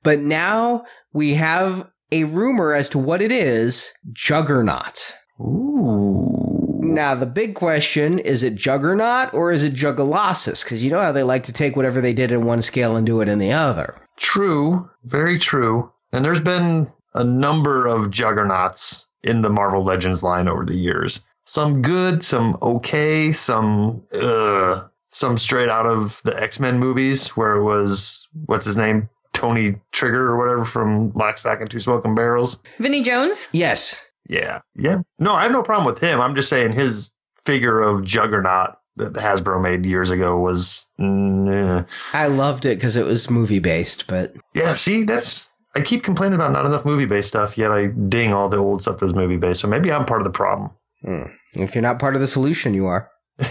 but 0.03 0.19
now 0.19 0.83
we 1.13 1.35
have 1.35 1.89
a 2.11 2.25
rumor 2.25 2.73
as 2.73 2.89
to 2.89 2.99
what 2.99 3.21
it 3.21 3.31
is 3.31 3.93
Juggernaut. 4.11 5.15
Ooh. 5.39 6.38
Now, 6.81 7.13
the 7.13 7.25
big 7.25 7.55
question 7.55 8.19
is 8.19 8.41
it 8.41 8.55
Juggernaut 8.55 9.33
or 9.33 9.51
is 9.51 9.63
it 9.65 9.73
Juggalossus? 9.73 10.63
Because 10.63 10.83
you 10.83 10.89
know 10.89 11.01
how 11.01 11.11
they 11.11 11.23
like 11.23 11.43
to 11.43 11.53
take 11.53 11.75
whatever 11.75 11.99
they 11.99 12.13
did 12.13 12.31
in 12.31 12.45
one 12.45 12.61
scale 12.61 12.95
and 12.95 13.05
do 13.05 13.19
it 13.19 13.27
in 13.27 13.37
the 13.37 13.51
other. 13.51 13.95
True. 14.15 14.89
Very 15.03 15.37
true. 15.37 15.91
And 16.13 16.23
there's 16.23 16.41
been 16.41 16.91
a 17.13 17.23
number 17.23 17.85
of 17.85 18.11
Juggernauts 18.11 19.07
in 19.23 19.41
the 19.41 19.49
Marvel 19.49 19.83
Legends 19.83 20.23
line 20.23 20.47
over 20.47 20.65
the 20.65 20.75
years. 20.75 21.25
Some 21.45 21.81
good, 21.81 22.23
some 22.23 22.57
okay, 22.61 23.31
some 23.31 24.03
uh, 24.13 24.83
some 25.09 25.37
straight 25.37 25.69
out 25.69 25.85
of 25.85 26.21
the 26.23 26.39
X 26.41 26.59
Men 26.59 26.79
movies 26.79 27.29
where 27.29 27.55
it 27.55 27.63
was 27.63 28.27
what's 28.45 28.65
his 28.65 28.77
name 28.77 29.09
Tony 29.33 29.75
Trigger 29.91 30.27
or 30.27 30.37
whatever 30.37 30.63
from 30.63 31.11
Lock, 31.11 31.37
Stock, 31.37 31.59
and 31.59 31.69
Two 31.69 31.79
Smoking 31.79 32.13
Barrels. 32.13 32.61
Vinnie 32.77 33.01
Jones? 33.01 33.49
Yes. 33.51 34.08
Yeah. 34.29 34.61
Yeah. 34.75 34.99
No, 35.17 35.33
I 35.33 35.43
have 35.43 35.51
no 35.51 35.63
problem 35.63 35.91
with 35.91 36.01
him. 36.01 36.21
I'm 36.21 36.35
just 36.35 36.49
saying 36.49 36.71
his 36.71 37.11
figure 37.43 37.81
of 37.81 38.05
Juggernaut 38.05 38.75
that 38.97 39.13
Hasbro 39.13 39.61
made 39.61 39.85
years 39.85 40.11
ago 40.11 40.37
was. 40.37 40.89
Eh. 40.99 41.83
I 42.13 42.27
loved 42.27 42.65
it 42.65 42.75
because 42.75 42.95
it 42.95 43.05
was 43.05 43.29
movie 43.29 43.59
based, 43.59 44.07
but. 44.07 44.35
Yeah, 44.53 44.75
see, 44.75 45.03
that's. 45.03 45.51
I 45.75 45.81
keep 45.81 46.03
complaining 46.03 46.35
about 46.35 46.51
not 46.51 46.65
enough 46.65 46.85
movie 46.85 47.05
based 47.05 47.29
stuff, 47.29 47.57
yet 47.57 47.71
I 47.71 47.87
ding 47.87 48.33
all 48.33 48.49
the 48.49 48.57
old 48.57 48.81
stuff 48.81 48.99
that's 48.99 49.13
movie 49.13 49.37
based. 49.37 49.61
So 49.61 49.67
maybe 49.67 49.91
I'm 49.91 50.05
part 50.05 50.21
of 50.21 50.25
the 50.25 50.31
problem. 50.31 50.71
Hmm. 51.03 51.23
If 51.53 51.75
you're 51.75 51.81
not 51.81 51.99
part 51.99 52.15
of 52.15 52.21
the 52.21 52.27
solution, 52.27 52.73
you 52.73 52.85
are. 52.85 53.09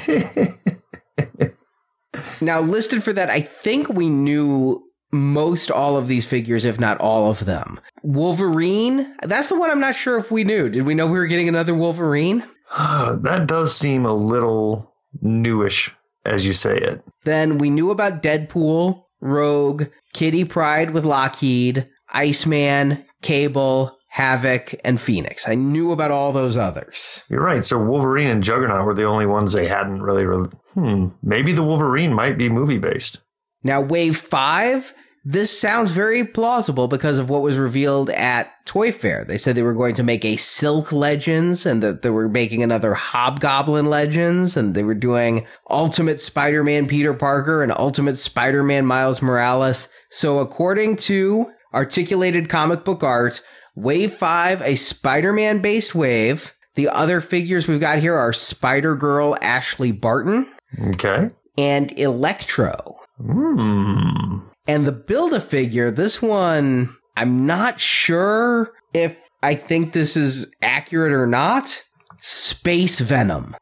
now, 2.40 2.60
listed 2.60 3.02
for 3.02 3.12
that, 3.12 3.30
I 3.30 3.40
think 3.40 3.88
we 3.88 4.08
knew 4.08 4.87
most 5.10 5.70
all 5.70 5.96
of 5.96 6.06
these 6.06 6.26
figures, 6.26 6.64
if 6.64 6.78
not 6.78 6.98
all 7.00 7.30
of 7.30 7.44
them. 7.44 7.80
Wolverine, 8.02 9.14
that's 9.22 9.48
the 9.48 9.58
one 9.58 9.70
I'm 9.70 9.80
not 9.80 9.94
sure 9.94 10.18
if 10.18 10.30
we 10.30 10.44
knew. 10.44 10.68
Did 10.68 10.84
we 10.84 10.94
know 10.94 11.06
we 11.06 11.18
were 11.18 11.26
getting 11.26 11.48
another 11.48 11.74
Wolverine? 11.74 12.44
that 12.76 13.44
does 13.46 13.76
seem 13.76 14.04
a 14.04 14.12
little 14.12 14.94
newish 15.22 15.94
as 16.28 16.46
you 16.46 16.52
say 16.52 16.76
it. 16.76 17.02
Then 17.24 17.58
we 17.58 17.70
knew 17.70 17.90
about 17.90 18.22
Deadpool, 18.22 19.04
Rogue, 19.20 19.84
Kitty 20.12 20.44
Pryde 20.44 20.90
with 20.90 21.04
Lockheed, 21.04 21.88
Iceman, 22.10 23.04
Cable, 23.22 23.96
Havoc, 24.08 24.74
and 24.84 25.00
Phoenix. 25.00 25.48
I 25.48 25.54
knew 25.54 25.92
about 25.92 26.10
all 26.10 26.32
those 26.32 26.56
others. 26.56 27.24
You're 27.28 27.42
right. 27.42 27.64
So 27.64 27.82
Wolverine 27.82 28.28
and 28.28 28.42
Juggernaut 28.42 28.84
were 28.84 28.94
the 28.94 29.04
only 29.04 29.26
ones 29.26 29.52
they 29.52 29.66
hadn't 29.66 30.02
really. 30.02 30.24
really 30.24 30.48
hmm. 30.74 31.08
Maybe 31.22 31.52
the 31.52 31.64
Wolverine 31.64 32.12
might 32.12 32.38
be 32.38 32.48
movie 32.48 32.78
based. 32.78 33.20
Now, 33.68 33.82
Wave 33.82 34.16
5, 34.16 34.94
this 35.26 35.60
sounds 35.60 35.90
very 35.90 36.24
plausible 36.24 36.88
because 36.88 37.18
of 37.18 37.28
what 37.28 37.42
was 37.42 37.58
revealed 37.58 38.08
at 38.08 38.50
Toy 38.64 38.90
Fair. 38.90 39.24
They 39.24 39.36
said 39.36 39.56
they 39.56 39.62
were 39.62 39.74
going 39.74 39.94
to 39.96 40.02
make 40.02 40.24
a 40.24 40.36
Silk 40.36 40.90
Legends 40.90 41.66
and 41.66 41.82
that 41.82 42.00
they 42.00 42.08
were 42.08 42.30
making 42.30 42.62
another 42.62 42.94
Hobgoblin 42.94 43.84
Legends 43.84 44.56
and 44.56 44.74
they 44.74 44.84
were 44.84 44.94
doing 44.94 45.46
Ultimate 45.68 46.18
Spider 46.18 46.64
Man 46.64 46.86
Peter 46.86 47.12
Parker 47.12 47.62
and 47.62 47.70
Ultimate 47.72 48.16
Spider 48.16 48.62
Man 48.62 48.86
Miles 48.86 49.20
Morales. 49.20 49.88
So, 50.08 50.38
according 50.38 50.96
to 50.96 51.52
articulated 51.74 52.48
comic 52.48 52.84
book 52.84 53.02
art, 53.02 53.42
Wave 53.76 54.14
5, 54.14 54.62
a 54.62 54.76
Spider 54.76 55.34
Man 55.34 55.60
based 55.60 55.94
wave. 55.94 56.54
The 56.74 56.88
other 56.88 57.20
figures 57.20 57.68
we've 57.68 57.80
got 57.80 57.98
here 57.98 58.14
are 58.14 58.32
Spider 58.32 58.96
Girl 58.96 59.36
Ashley 59.42 59.92
Barton. 59.92 60.50
Okay. 60.80 61.28
And 61.58 61.92
Electro. 61.98 62.97
Hmm. 63.20 64.38
And 64.66 64.86
the 64.86 64.92
build 64.92 65.32
a 65.32 65.40
figure, 65.40 65.90
this 65.90 66.20
one, 66.22 66.94
I'm 67.16 67.46
not 67.46 67.80
sure 67.80 68.72
if 68.94 69.18
I 69.42 69.54
think 69.54 69.92
this 69.92 70.16
is 70.16 70.54
accurate 70.62 71.12
or 71.12 71.26
not. 71.26 71.82
Space 72.20 73.00
Venom. 73.00 73.56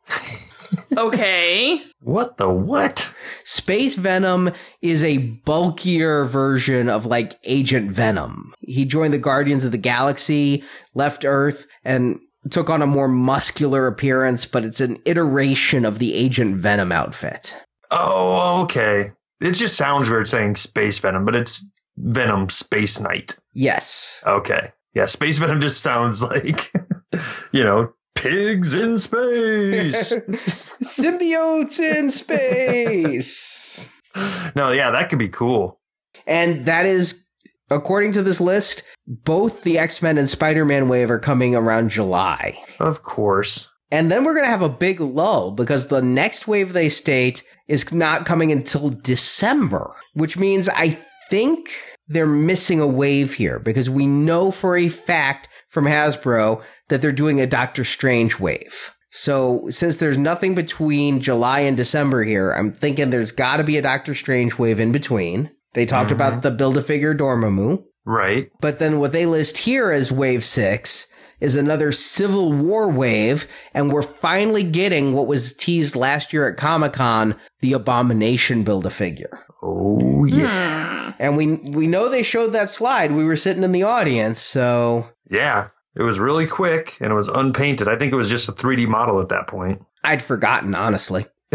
okay. 0.97 1.83
What 2.01 2.39
the 2.39 2.49
what? 2.49 3.13
Space 3.45 3.97
Venom 3.97 4.51
is 4.83 5.03
a 5.03 5.19
bulkier 5.19 6.25
version 6.25 6.89
of 6.89 7.07
like 7.07 7.39
Agent 7.45 7.91
Venom. 7.91 8.55
He 8.61 8.85
joined 8.85 9.15
the 9.15 9.19
Guardians 9.19 9.65
of 9.65 9.73
the 9.73 9.79
Galaxy, 9.79 10.65
left 10.95 11.25
Earth, 11.25 11.67
and 11.85 12.19
took 12.51 12.71
on 12.71 12.83
a 12.83 12.87
more 12.87 13.09
muscular 13.09 13.87
appearance, 13.87 14.47
but 14.47 14.65
it's 14.65 14.81
an 14.81 15.01
iteration 15.05 15.85
of 15.85 15.99
the 15.99 16.15
Agent 16.15 16.57
Venom 16.57 16.93
outfit. 16.93 17.57
Oh, 17.91 18.63
okay. 18.63 19.13
It 19.41 19.53
just 19.53 19.77
sounds 19.77 20.09
weird 20.09 20.29
saying 20.29 20.57
Space 20.57 20.99
Venom, 20.99 21.25
but 21.25 21.35
it's 21.35 21.71
Venom 21.97 22.49
Space 22.49 23.01
Knight. 23.01 23.37
Yes. 23.53 24.23
Okay. 24.27 24.73
Yeah, 24.95 25.07
Space 25.07 25.39
Venom 25.39 25.61
just 25.61 25.81
sounds 25.83 26.23
like, 26.23 26.73
you 27.53 27.63
know, 27.63 27.93
pigs 28.15 28.73
in 28.75 28.99
space. 28.99 30.15
Symbiotes 30.83 31.81
in 31.81 32.11
space. 32.11 33.93
no, 34.55 34.71
yeah, 34.73 34.91
that 34.91 35.11
could 35.11 35.19
be 35.19 35.29
cool. 35.29 35.81
And 36.27 36.65
that 36.65 36.87
is, 36.87 37.27
according 37.71 38.13
to 38.13 38.23
this 38.23 38.41
list, 38.41 38.83
both 39.07 39.63
the 39.63 39.79
X 39.79 40.03
Men 40.03 40.19
and 40.19 40.29
Spider 40.29 40.65
Man 40.65 40.89
wave 40.89 41.11
are 41.11 41.19
coming 41.19 41.55
around 41.55 41.91
July. 41.91 42.59
Of 42.81 43.03
course. 43.03 43.71
And 43.93 44.11
then 44.11 44.25
we're 44.25 44.35
going 44.35 44.47
to 44.47 44.51
have 44.51 44.63
a 44.63 44.69
big 44.69 45.01
lull 45.01 45.53
because 45.53 45.87
the 45.87 46.03
next 46.03 46.49
wave 46.49 46.73
they 46.73 46.89
state 46.89 47.45
is 47.69 47.93
not 47.93 48.27
coming 48.27 48.53
until 48.53 48.91
December, 48.91 49.91
which 50.15 50.37
means 50.37 50.69
I 50.69 50.99
think 51.29 51.75
they're 52.09 52.27
missing 52.27 52.81
a 52.81 52.87
wave 52.87 53.35
here 53.35 53.59
because 53.59 53.91
we 53.91 54.07
know 54.07 54.51
for 54.51 54.77
a 54.77 54.89
fact 54.89 55.49
from 55.69 55.85
Hasbro 55.85 56.63
that 56.89 57.03
they're 57.03 57.13
doing 57.13 57.41
a 57.41 57.47
Doctor 57.47 57.85
Strange 57.85 58.39
wave. 58.39 58.93
So 59.11 59.67
since 59.71 59.97
there's 59.97 60.19
nothing 60.19 60.55
between 60.55 61.21
July 61.21 61.61
and 61.61 61.77
December 61.77 62.23
here, 62.23 62.53
I'm 62.53 62.73
thinking 62.73 63.11
there's 63.11 63.33
got 63.33 63.57
to 63.57 63.65
be 63.65 63.79
a 63.79 63.83
Doctor 63.83 64.15
Strange 64.15 64.59
wave 64.59 64.79
in 64.79 64.93
between. 64.93 65.51
They 65.73 65.87
talked 65.87 66.11
mm-hmm. 66.11 66.17
about 66.17 66.43
the 66.43 66.51
Build 66.51 66.77
a 66.77 66.83
Figure 66.83 67.15
Dormammu. 67.15 67.83
Right. 68.05 68.51
But 68.61 68.79
then 68.79 69.01
what 69.01 69.13
they 69.13 69.27
list 69.27 69.59
here 69.59 69.91
as 69.91 70.13
wave 70.13 70.45
six 70.45 71.09
is 71.41 71.57
another 71.57 71.93
Civil 71.93 72.53
War 72.53 72.89
wave, 72.89 73.47
and 73.75 73.93
we're 73.93 74.03
finally 74.03 74.63
getting 74.63 75.13
what 75.13 75.27
was 75.27 75.53
teased 75.55 75.97
last 75.97 76.33
year 76.33 76.49
at 76.49 76.57
Comic 76.57 76.95
Con, 76.95 77.37
the 77.67 77.73
Abomination 77.73 78.63
build 78.63 78.87
a 78.87 78.91
figure. 78.91 79.45
Oh 79.61 80.25
yeah. 80.25 81.11
Hmm. 81.11 81.11
And 81.19 81.37
we 81.37 81.55
we 81.57 81.87
know 81.89 82.09
they 82.09 82.23
showed 82.23 82.53
that 82.53 82.71
slide. 82.71 83.11
We 83.13 83.25
were 83.25 83.37
sitting 83.37 83.65
in 83.65 83.73
the 83.73 83.83
audience, 83.83 84.39
so 84.41 85.09
Yeah. 85.29 85.69
It 85.97 86.03
was 86.03 86.19
really 86.19 86.47
quick 86.47 86.97
and 87.01 87.11
it 87.11 87.15
was 87.15 87.29
unpainted. 87.29 87.89
I 87.89 87.97
think 87.97 88.13
it 88.13 88.17
was 88.17 88.29
just 88.29 88.51
a 88.51 88.53
3D 88.53 88.87
model 88.87 89.21
at 89.21 89.31
that 89.31 89.47
point. 89.49 89.83
I'd 90.05 90.23
forgotten, 90.23 90.75
honestly. 90.75 91.25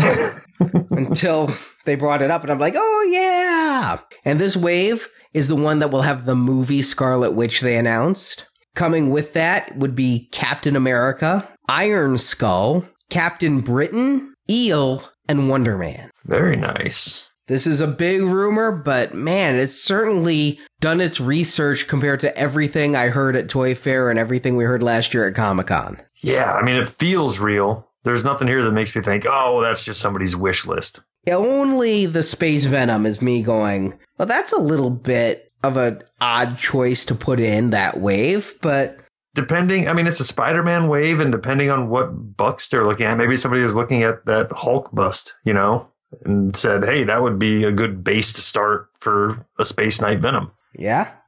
Until 0.60 1.50
they 1.86 1.94
brought 1.94 2.24
it 2.24 2.32
up, 2.32 2.42
and 2.42 2.52
I'm 2.52 2.58
like, 2.58 2.74
oh, 2.76 3.10
yeah. 3.12 4.00
And 4.26 4.40
this 4.40 4.58
wave 4.58 5.08
is 5.36 5.48
the 5.48 5.56
one 5.56 5.78
that 5.78 5.92
will 5.92 6.02
have 6.02 6.26
the 6.26 6.34
movie 6.36 6.82
Scarlet 6.82 7.34
Witch 7.34 7.62
they 7.62 7.78
announced. 7.78 8.48
Coming 8.74 9.12
with 9.12 9.34
that 9.34 9.78
would 9.78 9.94
be 9.94 10.28
Captain 10.32 10.76
America, 10.76 11.48
Iron 11.70 12.18
Skull, 12.18 12.84
Captain 13.12 13.62
Britain, 13.62 14.34
Eel, 14.50 15.04
and 15.32 15.50
Wonder 15.50 15.78
Man. 15.78 16.12
Very 16.26 16.56
nice. 16.56 17.28
This 17.48 17.66
is 17.68 17.82
a 17.82 17.88
big 17.88 18.22
rumor, 18.22 18.72
but 18.72 19.14
man, 19.14 19.56
it's 19.56 19.82
certainly 19.82 20.60
done 20.80 21.02
its 21.02 21.20
research 21.20 21.88
compared 21.88 22.20
to 22.22 22.38
everything 22.38 22.96
I 22.96 23.08
heard 23.08 23.36
at 23.36 23.50
Toy 23.50 23.76
Fair 23.76 24.10
and 24.10 24.18
everything 24.18 24.56
we 24.56 24.64
heard 24.64 24.84
last 24.84 25.14
year 25.14 25.28
at 25.28 25.36
Comic 25.36 25.68
Con. 25.68 26.02
Yeah, 26.22 26.54
I 26.54 26.62
mean, 26.62 26.78
it 26.78 26.88
feels 26.88 27.40
real. 27.40 27.90
There's 28.04 28.24
nothing 28.24 28.48
here 28.48 28.64
that 28.64 28.72
makes 28.72 28.96
me 28.96 29.02
think, 29.02 29.26
oh, 29.28 29.62
that's 29.62 29.84
just 29.84 30.00
somebody's 30.00 30.36
wish 30.36 30.66
list. 30.66 31.02
Only 31.30 32.06
the 32.06 32.24
Space 32.24 32.66
Venom 32.66 33.06
is 33.06 33.22
me 33.22 33.42
going, 33.42 34.00
well, 34.18 34.28
that's 34.28 34.54
a 34.54 34.60
little 34.60 34.90
bit 34.90 35.52
of 35.64 35.78
an 35.78 36.02
odd 36.20 36.58
choice 36.58 37.06
to 37.06 37.16
put 37.16 37.40
in 37.40 37.72
that 37.72 38.00
wave, 38.00 38.56
but 38.62 39.01
Depending, 39.34 39.88
I 39.88 39.94
mean, 39.94 40.08
it's 40.08 40.20
a 40.20 40.26
Spider 40.26 40.62
Man 40.64 40.90
wave, 40.90 41.20
and 41.20 41.32
depending 41.32 41.70
on 41.70 41.90
what 41.90 42.36
bucks 42.36 42.68
they're 42.68 42.84
looking 42.84 43.06
at, 43.06 43.18
maybe 43.18 43.38
somebody 43.38 43.64
was 43.64 43.76
looking 43.76 44.04
at 44.04 44.26
that 44.26 44.52
Hulk 44.52 44.90
bust, 44.94 45.36
you 45.46 45.54
know, 45.54 45.90
and 46.26 46.56
said, 46.56 46.84
hey, 46.84 47.04
that 47.06 47.22
would 47.22 47.40
be 47.40 47.64
a 47.64 47.72
good 47.72 48.04
base 48.04 48.34
to 48.34 48.42
start 48.42 48.90
for 49.00 49.46
a 49.58 49.66
Space 49.66 50.02
Knight 50.02 50.20
Venom. 50.20 50.52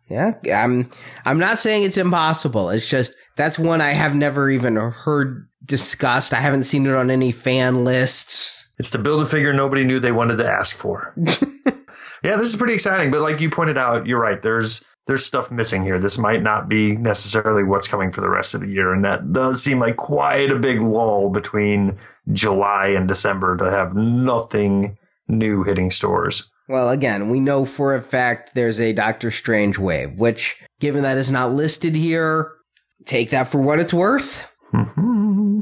yeah, 0.09 0.33
yeah. 0.43 0.63
I'm 0.63 0.89
I'm 1.25 1.39
not 1.39 1.59
saying 1.59 1.83
it's 1.83 1.97
impossible. 1.97 2.69
It's 2.69 2.89
just 2.89 3.13
that's 3.35 3.57
one 3.57 3.81
I 3.81 3.91
have 3.91 4.15
never 4.15 4.49
even 4.49 4.75
heard 4.75 5.47
discussed. 5.65 6.33
I 6.33 6.39
haven't 6.39 6.63
seen 6.63 6.85
it 6.85 6.93
on 6.93 7.09
any 7.09 7.31
fan 7.31 7.83
lists. 7.83 8.71
It's 8.77 8.89
to 8.91 8.99
build 8.99 9.21
a 9.21 9.25
figure 9.25 9.53
nobody 9.53 9.83
knew 9.85 9.99
they 9.99 10.11
wanted 10.11 10.37
to 10.37 10.45
ask 10.45 10.75
for. 10.75 11.13
yeah, 11.17 12.35
this 12.35 12.47
is 12.47 12.55
pretty 12.55 12.73
exciting. 12.73 13.11
But 13.11 13.21
like 13.21 13.39
you 13.39 13.49
pointed 13.49 13.77
out, 13.77 14.05
you're 14.05 14.19
right. 14.19 14.41
There's 14.41 14.85
there's 15.05 15.25
stuff 15.25 15.51
missing 15.51 15.83
here. 15.83 15.99
This 15.99 16.17
might 16.17 16.41
not 16.41 16.69
be 16.69 16.95
necessarily 16.95 17.63
what's 17.63 17.87
coming 17.87 18.11
for 18.11 18.21
the 18.21 18.29
rest 18.29 18.53
of 18.53 18.61
the 18.61 18.67
year, 18.67 18.93
and 18.93 19.03
that 19.03 19.33
does 19.33 19.63
seem 19.63 19.79
like 19.79 19.97
quite 19.97 20.49
a 20.49 20.59
big 20.59 20.81
lull 20.81 21.29
between 21.29 21.97
July 22.31 22.87
and 22.87 23.07
December 23.07 23.57
to 23.57 23.69
have 23.69 23.95
nothing 23.95 24.97
new 25.27 25.63
hitting 25.63 25.91
stores. 25.91 26.51
Well, 26.69 26.89
again, 26.89 27.29
we 27.29 27.39
know 27.41 27.65
for 27.65 27.95
a 27.95 28.01
fact 28.01 28.55
there's 28.55 28.79
a 28.79 28.93
Doctor 28.93 29.31
Strange 29.31 29.77
wave, 29.77 30.13
which, 30.17 30.61
given 30.79 31.03
that 31.03 31.17
is 31.17 31.29
not 31.29 31.51
listed 31.51 31.95
here, 31.95 32.51
take 33.05 33.31
that 33.31 33.49
for 33.49 33.57
what 33.57 33.79
it's 33.79 33.93
worth. 33.93 34.47
Mhm. 34.71 35.61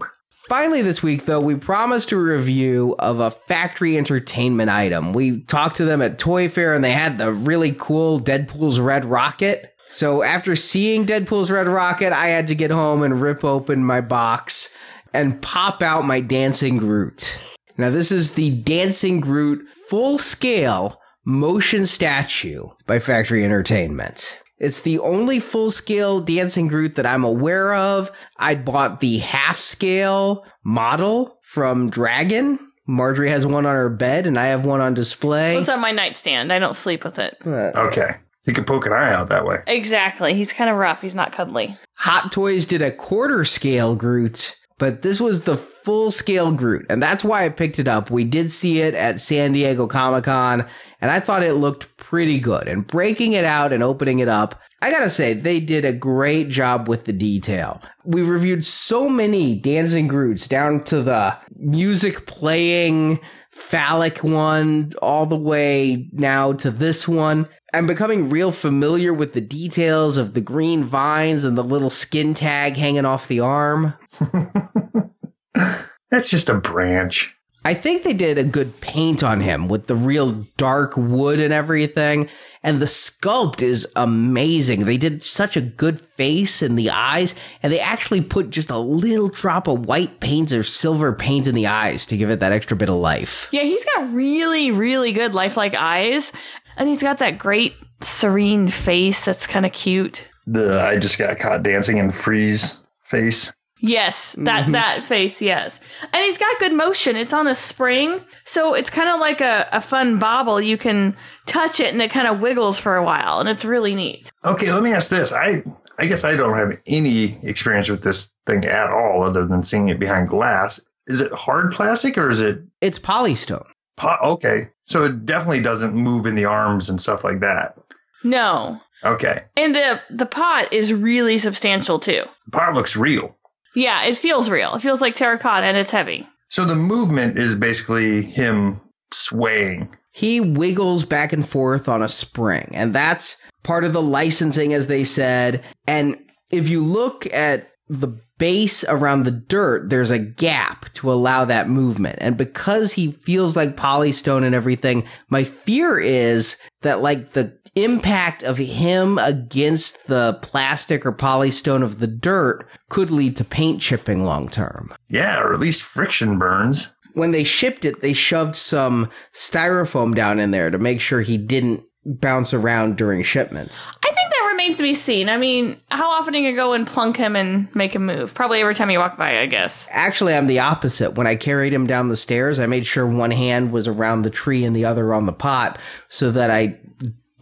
Finally, 0.52 0.82
this 0.82 1.02
week, 1.02 1.24
though, 1.24 1.40
we 1.40 1.56
promised 1.56 2.12
a 2.12 2.18
review 2.18 2.94
of 3.00 3.22
a 3.22 3.32
factory 3.32 3.98
entertainment 3.98 4.70
item. 4.70 5.14
We 5.14 5.44
talked 5.44 5.78
to 5.78 5.86
them 5.86 6.02
at 6.02 6.20
Toy 6.20 6.50
Fair 6.50 6.76
and 6.76 6.84
they 6.84 6.92
had 6.92 7.18
the 7.18 7.32
really 7.32 7.72
cool 7.72 8.20
Deadpool's 8.20 8.78
Red 8.78 9.06
Rocket. 9.06 9.74
So, 9.88 10.24
after 10.24 10.58
seeing 10.58 11.06
Deadpool's 11.06 11.50
Red 11.50 11.68
Rocket, 11.68 12.12
I 12.12 12.28
had 12.28 12.50
to 12.50 12.56
get 12.56 12.70
home 12.70 13.02
and 13.02 13.22
rip 13.22 13.46
open 13.46 13.86
my 13.86 14.02
box 14.02 14.76
and 15.14 15.42
pop 15.42 15.82
out 15.82 16.04
my 16.04 16.20
Dancing 16.20 16.76
Groot. 16.76 17.40
Now, 17.78 17.90
this 17.90 18.12
is 18.12 18.32
the 18.32 18.52
Dancing 18.52 19.22
Groot 19.22 19.66
full 19.88 20.18
scale 20.18 21.00
motion 21.24 21.86
statue 21.86 22.68
by 22.88 23.00
Factory 23.00 23.46
Entertainment. 23.46 24.38
It's 24.62 24.82
the 24.82 25.00
only 25.00 25.40
full 25.40 25.72
scale 25.72 26.22
Dancing 26.22 26.68
Groot 26.68 26.94
that 26.96 27.06
I'm 27.08 27.24
aware 27.24 27.74
of. 27.74 28.12
I 28.38 28.54
bought 28.54 29.00
the 29.00 29.18
half 29.18 29.58
scale 29.58 30.46
model 30.64 31.40
from 31.42 31.90
Dragon. 31.90 32.60
Marjorie 32.86 33.32
has 33.32 33.46
one 33.48 33.66
on 33.66 33.74
her 33.74 33.90
bed, 33.90 34.28
and 34.28 34.38
I 34.38 34.46
have 34.48 34.66
one 34.66 34.80
on 34.80 34.94
display. 34.94 35.58
It's 35.58 35.68
on 35.68 35.80
my 35.82 35.92
nightstand. 35.92 36.54
I 36.54 36.60
don't 36.60 36.76
sleep 36.76 37.04
with 37.04 37.18
it. 37.18 37.38
Uh, 37.46 37.72
Okay. 37.76 38.12
He 38.46 38.54
could 38.54 38.66
poke 38.68 38.86
an 38.88 38.94
eye 38.94 39.14
out 39.14 39.30
that 39.30 39.46
way. 39.46 39.58
Exactly. 39.68 40.34
He's 40.34 40.52
kind 40.54 40.70
of 40.70 40.76
rough. 40.78 41.02
He's 41.02 41.14
not 41.16 41.32
cuddly. 41.32 41.78
Hot 41.98 42.32
Toys 42.32 42.66
did 42.66 42.82
a 42.82 42.92
quarter 42.92 43.46
scale 43.46 43.96
Groot, 43.96 44.56
but 44.82 45.04
this 45.04 45.22
was 45.22 45.42
the 45.42 45.58
full 45.58 46.10
scale 46.10 46.52
Groot, 46.52 46.88
and 46.90 47.04
that's 47.04 47.24
why 47.24 47.46
I 47.46 47.50
picked 47.50 47.78
it 47.78 47.88
up. 47.88 48.10
We 48.10 48.24
did 48.24 48.50
see 48.50 48.82
it 48.82 48.96
at 48.96 49.20
San 49.20 49.52
Diego 49.52 49.86
Comic 49.86 50.24
Con, 50.24 50.66
and 51.02 51.12
I 51.12 51.20
thought 51.20 51.44
it 51.44 51.54
looked 51.54 51.96
pretty 51.98 52.40
good. 52.40 52.68
And 52.68 52.88
breaking 52.88 53.34
it 53.34 53.46
out 53.46 53.72
and 53.72 53.84
opening 53.84 54.18
it 54.18 54.28
up, 54.28 54.60
I 54.82 54.90
gotta 54.90 55.12
say, 55.12 55.36
they 55.36 55.60
did 55.60 55.86
a 55.86 55.94
great 55.94 56.50
job 56.50 56.90
with 56.90 57.06
the 57.06 57.14
detail. 57.14 57.80
We 58.06 58.24
reviewed 58.24 58.66
so 58.66 59.08
many 59.08 59.54
Dancing 59.54 60.08
Groots 60.08 60.48
down 60.48 60.84
to 60.86 61.04
the 61.04 61.38
music 61.58 62.26
playing 62.26 63.20
phallic 63.52 64.24
one, 64.24 64.94
all 65.00 65.28
the 65.28 65.38
way 65.38 66.10
now 66.12 66.54
to 66.54 66.72
this 66.72 67.08
one. 67.08 67.48
I'm 67.72 67.86
becoming 67.86 68.32
real 68.32 68.52
familiar 68.52 69.14
with 69.14 69.34
the 69.34 69.42
details 69.42 70.18
of 70.18 70.34
the 70.34 70.42
green 70.42 70.86
vines 70.86 71.46
and 71.46 71.56
the 71.56 71.64
little 71.64 71.92
skin 71.92 72.34
tag 72.34 72.78
hanging 72.78 73.06
off 73.06 73.28
the 73.28 73.42
arm. 73.42 73.94
That's 76.10 76.30
just 76.30 76.50
a 76.50 76.60
branch. 76.60 77.36
I 77.64 77.76
think 77.76 78.02
they 78.02 78.14
did 78.14 78.40
a 78.40 78.44
good 78.44 78.82
paint 78.82 79.24
on 79.24 79.40
him 79.40 79.68
with 79.68 79.86
the 79.86 79.96
real 79.96 80.32
dark 80.58 80.98
wood 80.98 81.40
and 81.40 81.54
everything. 81.54 82.28
And 82.64 82.80
the 82.82 82.88
sculpt 82.88 83.62
is 83.62 83.88
amazing. 83.96 84.86
They 84.86 84.98
did 84.98 85.24
such 85.24 85.56
a 85.56 85.62
good 85.62 86.02
face 86.02 86.62
and 86.62 86.78
the 86.78 86.90
eyes, 86.92 87.34
and 87.62 87.72
they 87.72 87.80
actually 87.80 88.22
put 88.22 88.52
just 88.52 88.70
a 88.70 88.78
little 88.78 89.30
drop 89.30 89.68
of 89.68 89.86
white 89.86 90.20
paint 90.20 90.52
or 90.52 90.64
silver 90.64 91.14
paint 91.14 91.48
in 91.48 91.56
the 91.56 91.68
eyes 91.68 92.06
to 92.08 92.18
give 92.18 92.30
it 92.30 92.40
that 92.40 92.52
extra 92.52 92.78
bit 92.78 92.90
of 92.90 92.96
life. 92.96 93.48
Yeah, 93.52 93.64
he's 93.64 93.86
got 93.86 94.14
really, 94.14 94.72
really 94.72 95.12
good 95.12 95.34
lifelike 95.34 95.76
eyes. 95.76 96.32
And 96.78 96.88
he's 96.88 97.02
got 97.02 97.18
that 97.20 97.38
great 97.38 97.76
serene 98.02 98.70
face 98.70 99.26
that's 99.26 99.48
kind 99.48 99.66
of 99.66 99.74
cute. 99.74 100.28
The 100.48 100.82
I 100.82 100.98
just 100.98 101.20
got 101.20 101.38
caught 101.38 101.64
dancing 101.64 101.98
in 101.98 102.12
freeze 102.12 102.84
face. 103.04 103.54
Yes, 103.84 104.34
that 104.40 104.64
mm-hmm. 104.64 104.74
that 104.74 105.04
face, 105.04 105.42
yes. 105.42 105.80
And 106.02 106.24
he's 106.24 106.38
got 106.38 106.60
good 106.60 106.74
motion. 106.74 107.16
It's 107.16 107.34
on 107.34 107.48
a 107.48 107.56
spring, 107.56 108.22
so 108.46 108.76
it's 108.76 108.92
kind 108.92 109.10
of 109.10 109.20
like 109.20 109.42
a, 109.42 109.68
a 109.72 109.82
fun 109.82 110.20
bobble. 110.20 110.62
You 110.62 110.78
can 110.78 111.16
touch 111.48 111.80
it 111.80 111.92
and 111.92 112.02
it 112.02 112.12
kind 112.12 112.28
of 112.28 112.42
wiggles 112.42 112.78
for 112.78 112.96
a 112.96 113.04
while, 113.04 113.40
and 113.40 113.50
it's 113.50 113.66
really 113.66 113.96
neat. 113.96 114.32
Okay, 114.46 114.72
let 114.72 114.84
me 114.84 114.94
ask 114.94 115.10
this. 115.10 115.32
I 115.34 115.64
I 115.98 116.06
guess 116.06 116.24
I 116.24 116.36
don't 116.36 116.56
have 116.56 116.78
any 116.86 117.38
experience 117.44 117.90
with 117.90 118.04
this 118.04 118.36
thing 118.46 118.64
at 118.66 118.90
all, 118.92 119.24
other 119.24 119.48
than 119.48 119.64
seeing 119.64 119.90
it 119.90 120.00
behind 120.00 120.28
glass. 120.30 120.80
Is 121.08 121.20
it 121.20 121.32
hard 121.34 121.72
plastic 121.72 122.18
or 122.18 122.30
is 122.30 122.40
it? 122.40 122.60
It's 122.82 123.00
polystone. 123.00 123.66
Po- 123.98 124.18
okay, 124.24 124.70
so 124.84 125.04
it 125.04 125.26
definitely 125.26 125.62
doesn't 125.62 125.94
move 125.96 126.26
in 126.28 126.36
the 126.36 126.46
arms 126.46 126.88
and 126.90 127.02
stuff 127.02 127.24
like 127.24 127.40
that. 127.40 127.76
No. 128.24 128.80
Okay, 129.04 129.46
And 129.58 129.74
the 129.74 130.00
the 130.12 130.28
pot 130.28 130.72
is 130.72 130.94
really 130.94 131.40
substantial 131.40 131.98
too. 131.98 132.24
the 132.46 132.52
part 132.52 132.76
looks 132.76 132.96
real. 132.96 133.36
Yeah, 133.76 134.04
it 134.04 134.18
feels 134.18 134.50
real. 134.50 134.76
It 134.76 134.82
feels 134.82 135.02
like 135.02 135.16
terracotta 135.16 135.66
and 135.66 135.78
it's 135.78 135.92
heavy. 135.92 136.28
So 136.50 136.66
the 136.66 136.76
movement 136.76 137.38
is 137.38 137.56
basically 137.56 138.24
him 138.24 138.82
swaying. 139.14 139.96
he 140.14 140.40
wiggles 140.42 141.06
back 141.06 141.32
and 141.34 141.48
forth 141.48 141.88
on 141.90 142.02
a 142.02 142.08
spring 142.08 142.70
and 142.74 142.94
that's 142.94 143.38
part 143.64 143.84
of 143.86 143.94
the 143.94 144.02
licensing 144.02 144.74
as 144.74 144.88
they 144.88 145.04
said 145.06 145.64
and 145.88 146.18
if 146.50 146.68
you 146.70 146.82
look 146.82 147.26
at 147.34 147.70
the 147.88 148.08
base 148.38 148.84
around 148.90 149.24
the 149.24 149.32
dirt 149.32 149.90
there's 149.90 150.12
a 150.12 150.20
gap 150.20 150.92
to 150.94 151.12
allow 151.12 151.46
that 151.46 151.70
movement 151.70 152.18
and 152.22 152.36
because 152.38 152.92
he 152.94 153.12
feels 153.12 153.56
like 153.56 153.76
polystone 153.78 154.44
and 154.46 154.56
everything 154.56 155.04
my 155.30 155.44
fear 155.44 156.00
is 156.00 156.58
that 156.82 157.02
like 157.02 157.34
the 157.34 157.58
impact 157.76 158.44
of 158.44 158.58
him 158.58 159.18
against 159.20 160.08
the 160.08 160.38
plastic 160.42 161.06
or 161.06 161.12
polystone 161.14 161.84
of 161.84 162.00
the 162.00 162.08
dirt 162.08 162.68
could 162.90 163.10
lead 163.12 163.38
to 163.38 163.44
paint 163.46 163.82
chipping 163.82 164.24
long 164.26 164.50
term 164.50 164.94
Yeah, 165.10 165.40
or 165.40 165.54
at 165.54 165.60
least 165.60 165.84
friction 165.84 166.38
burns. 166.38 166.94
when 167.14 167.32
they 167.32 167.44
shipped 167.44 167.86
it, 167.86 168.02
they 168.02 168.14
shoved 168.14 168.56
some 168.56 169.10
styrofoam 169.34 170.16
down 170.16 170.40
in 170.40 170.52
there 170.52 170.70
to 170.70 170.78
make 170.80 171.02
sure 171.02 171.22
he 171.22 171.38
didn't 171.38 171.84
bounce 172.06 172.54
around 172.54 172.98
during 172.98 173.22
shipment. 173.22 173.80
I 174.04 174.08
think 174.08 174.16
that 174.32 174.48
remains 174.52 174.78
to 174.78 174.84
be 174.84 174.94
seen. 174.96 175.30
I 175.30 175.38
mean, 175.38 175.80
how 175.92 176.10
often 176.10 176.34
are 176.34 176.38
you 176.40 176.46
gonna 176.48 176.56
go 176.56 176.74
and 176.74 176.88
plunk 176.88 177.16
him 177.16 177.36
and 177.36 177.74
make 177.76 177.94
him 177.96 178.06
move? 178.08 178.34
Probably 178.34 178.60
every 178.60 178.74
time 178.76 178.90
you 178.90 178.98
walk 179.00 179.18
by, 179.18 179.40
I 179.40 179.46
guess. 179.46 179.88
Actually, 179.92 180.34
I'm 180.34 180.48
the 180.48 180.60
opposite. 180.60 181.12
When 181.14 181.28
I 181.28 181.36
carried 181.36 181.74
him 181.74 181.86
down 181.86 182.10
the 182.10 182.16
stairs, 182.16 182.60
I 182.60 182.66
made 182.66 182.86
sure 182.88 183.06
one 183.06 183.32
hand 183.32 183.72
was 183.72 183.88
around 183.88 184.24
the 184.24 184.30
tree 184.32 184.66
and 184.66 184.76
the 184.76 184.86
other 184.86 185.14
on 185.14 185.26
the 185.28 185.34
pot 185.34 185.78
so 186.10 186.32
that 186.32 186.50
I 186.50 186.80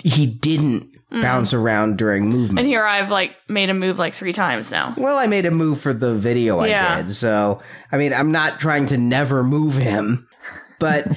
he 0.03 0.25
didn't 0.25 0.89
mm. 1.11 1.21
bounce 1.21 1.53
around 1.53 1.97
during 1.97 2.27
movement. 2.29 2.59
And 2.59 2.67
here 2.67 2.83
I've 2.85 3.11
like 3.11 3.35
made 3.47 3.69
a 3.69 3.73
move 3.73 3.99
like 3.99 4.13
three 4.13 4.33
times 4.33 4.71
now. 4.71 4.93
well, 4.97 5.17
I 5.17 5.27
made 5.27 5.45
a 5.45 5.51
move 5.51 5.79
for 5.79 5.93
the 5.93 6.15
video 6.15 6.59
I 6.59 6.67
Yeah. 6.67 6.97
did. 6.97 7.09
So, 7.09 7.61
I 7.91 7.97
mean, 7.97 8.13
I'm 8.13 8.31
not 8.31 8.59
trying 8.59 8.85
to 8.87 8.97
never 8.97 9.43
move 9.43 9.75
him, 9.75 10.27
but 10.79 11.07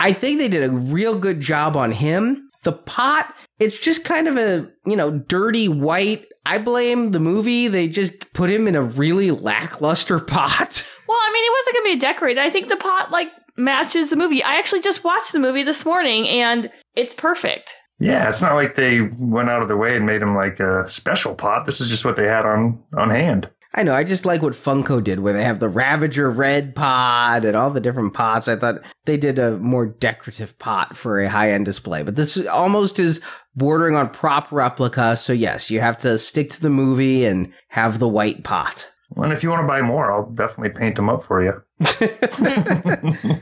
I 0.00 0.12
think 0.12 0.38
they 0.38 0.48
did 0.48 0.68
a 0.68 0.72
real 0.72 1.18
good 1.18 1.40
job 1.40 1.76
on 1.76 1.92
him. 1.92 2.50
The 2.62 2.72
pot, 2.72 3.34
it's 3.60 3.78
just 3.78 4.04
kind 4.04 4.26
of 4.28 4.36
a, 4.36 4.70
you 4.86 4.96
know, 4.96 5.10
dirty 5.10 5.68
white. 5.68 6.26
I 6.46 6.58
blame 6.58 7.10
the 7.10 7.20
movie. 7.20 7.68
They 7.68 7.88
just 7.88 8.32
put 8.32 8.50
him 8.50 8.66
in 8.68 8.74
a 8.74 8.82
really 8.82 9.30
lackluster 9.30 10.18
pot. 10.20 10.86
Well, 11.06 11.18
I 11.18 11.32
mean, 11.34 11.44
it 11.44 11.52
wasn't 11.52 11.74
going 11.74 11.84
to 11.84 11.96
be 11.96 12.00
decorated. 12.00 12.40
I 12.40 12.48
think 12.48 12.68
the 12.68 12.76
pot 12.76 13.10
like 13.10 13.28
matches 13.58 14.08
the 14.08 14.16
movie. 14.16 14.42
I 14.42 14.56
actually 14.56 14.80
just 14.80 15.04
watched 15.04 15.32
the 15.32 15.38
movie 15.38 15.62
this 15.62 15.84
morning 15.84 16.26
and 16.26 16.70
it's 16.96 17.12
perfect. 17.12 17.76
Yeah, 17.98 18.28
it's 18.28 18.42
not 18.42 18.54
like 18.54 18.74
they 18.74 19.02
went 19.02 19.50
out 19.50 19.62
of 19.62 19.68
their 19.68 19.76
way 19.76 19.96
and 19.96 20.04
made 20.04 20.22
him 20.22 20.34
like 20.34 20.60
a 20.60 20.88
special 20.88 21.34
pot. 21.34 21.64
This 21.64 21.80
is 21.80 21.88
just 21.88 22.04
what 22.04 22.16
they 22.16 22.26
had 22.26 22.44
on 22.44 22.82
on 22.96 23.10
hand. 23.10 23.48
I 23.76 23.82
know. 23.82 23.94
I 23.94 24.04
just 24.04 24.24
like 24.24 24.40
what 24.40 24.52
Funko 24.52 25.02
did, 25.02 25.18
where 25.18 25.32
they 25.32 25.42
have 25.42 25.58
the 25.58 25.68
Ravager 25.68 26.30
red 26.30 26.76
pot 26.76 27.44
and 27.44 27.56
all 27.56 27.70
the 27.70 27.80
different 27.80 28.14
pots. 28.14 28.46
I 28.46 28.54
thought 28.54 28.82
they 29.04 29.16
did 29.16 29.38
a 29.40 29.58
more 29.58 29.86
decorative 29.86 30.56
pot 30.60 30.96
for 30.96 31.18
a 31.20 31.28
high 31.28 31.50
end 31.50 31.64
display, 31.64 32.04
but 32.04 32.14
this 32.14 32.36
almost 32.46 33.00
is 33.00 33.20
bordering 33.56 33.96
on 33.96 34.10
prop 34.10 34.52
replica. 34.52 35.16
So 35.16 35.32
yes, 35.32 35.72
you 35.72 35.80
have 35.80 35.98
to 35.98 36.18
stick 36.18 36.50
to 36.50 36.60
the 36.62 36.70
movie 36.70 37.24
and 37.24 37.52
have 37.68 37.98
the 37.98 38.08
white 38.08 38.44
pot. 38.44 38.88
And 39.16 39.32
if 39.32 39.42
you 39.42 39.50
want 39.50 39.62
to 39.62 39.66
buy 39.68 39.82
more, 39.82 40.10
I'll 40.10 40.30
definitely 40.30 40.70
paint 40.70 40.96
them 40.96 41.08
up 41.08 41.22
for 41.22 41.42
you. 41.42 41.62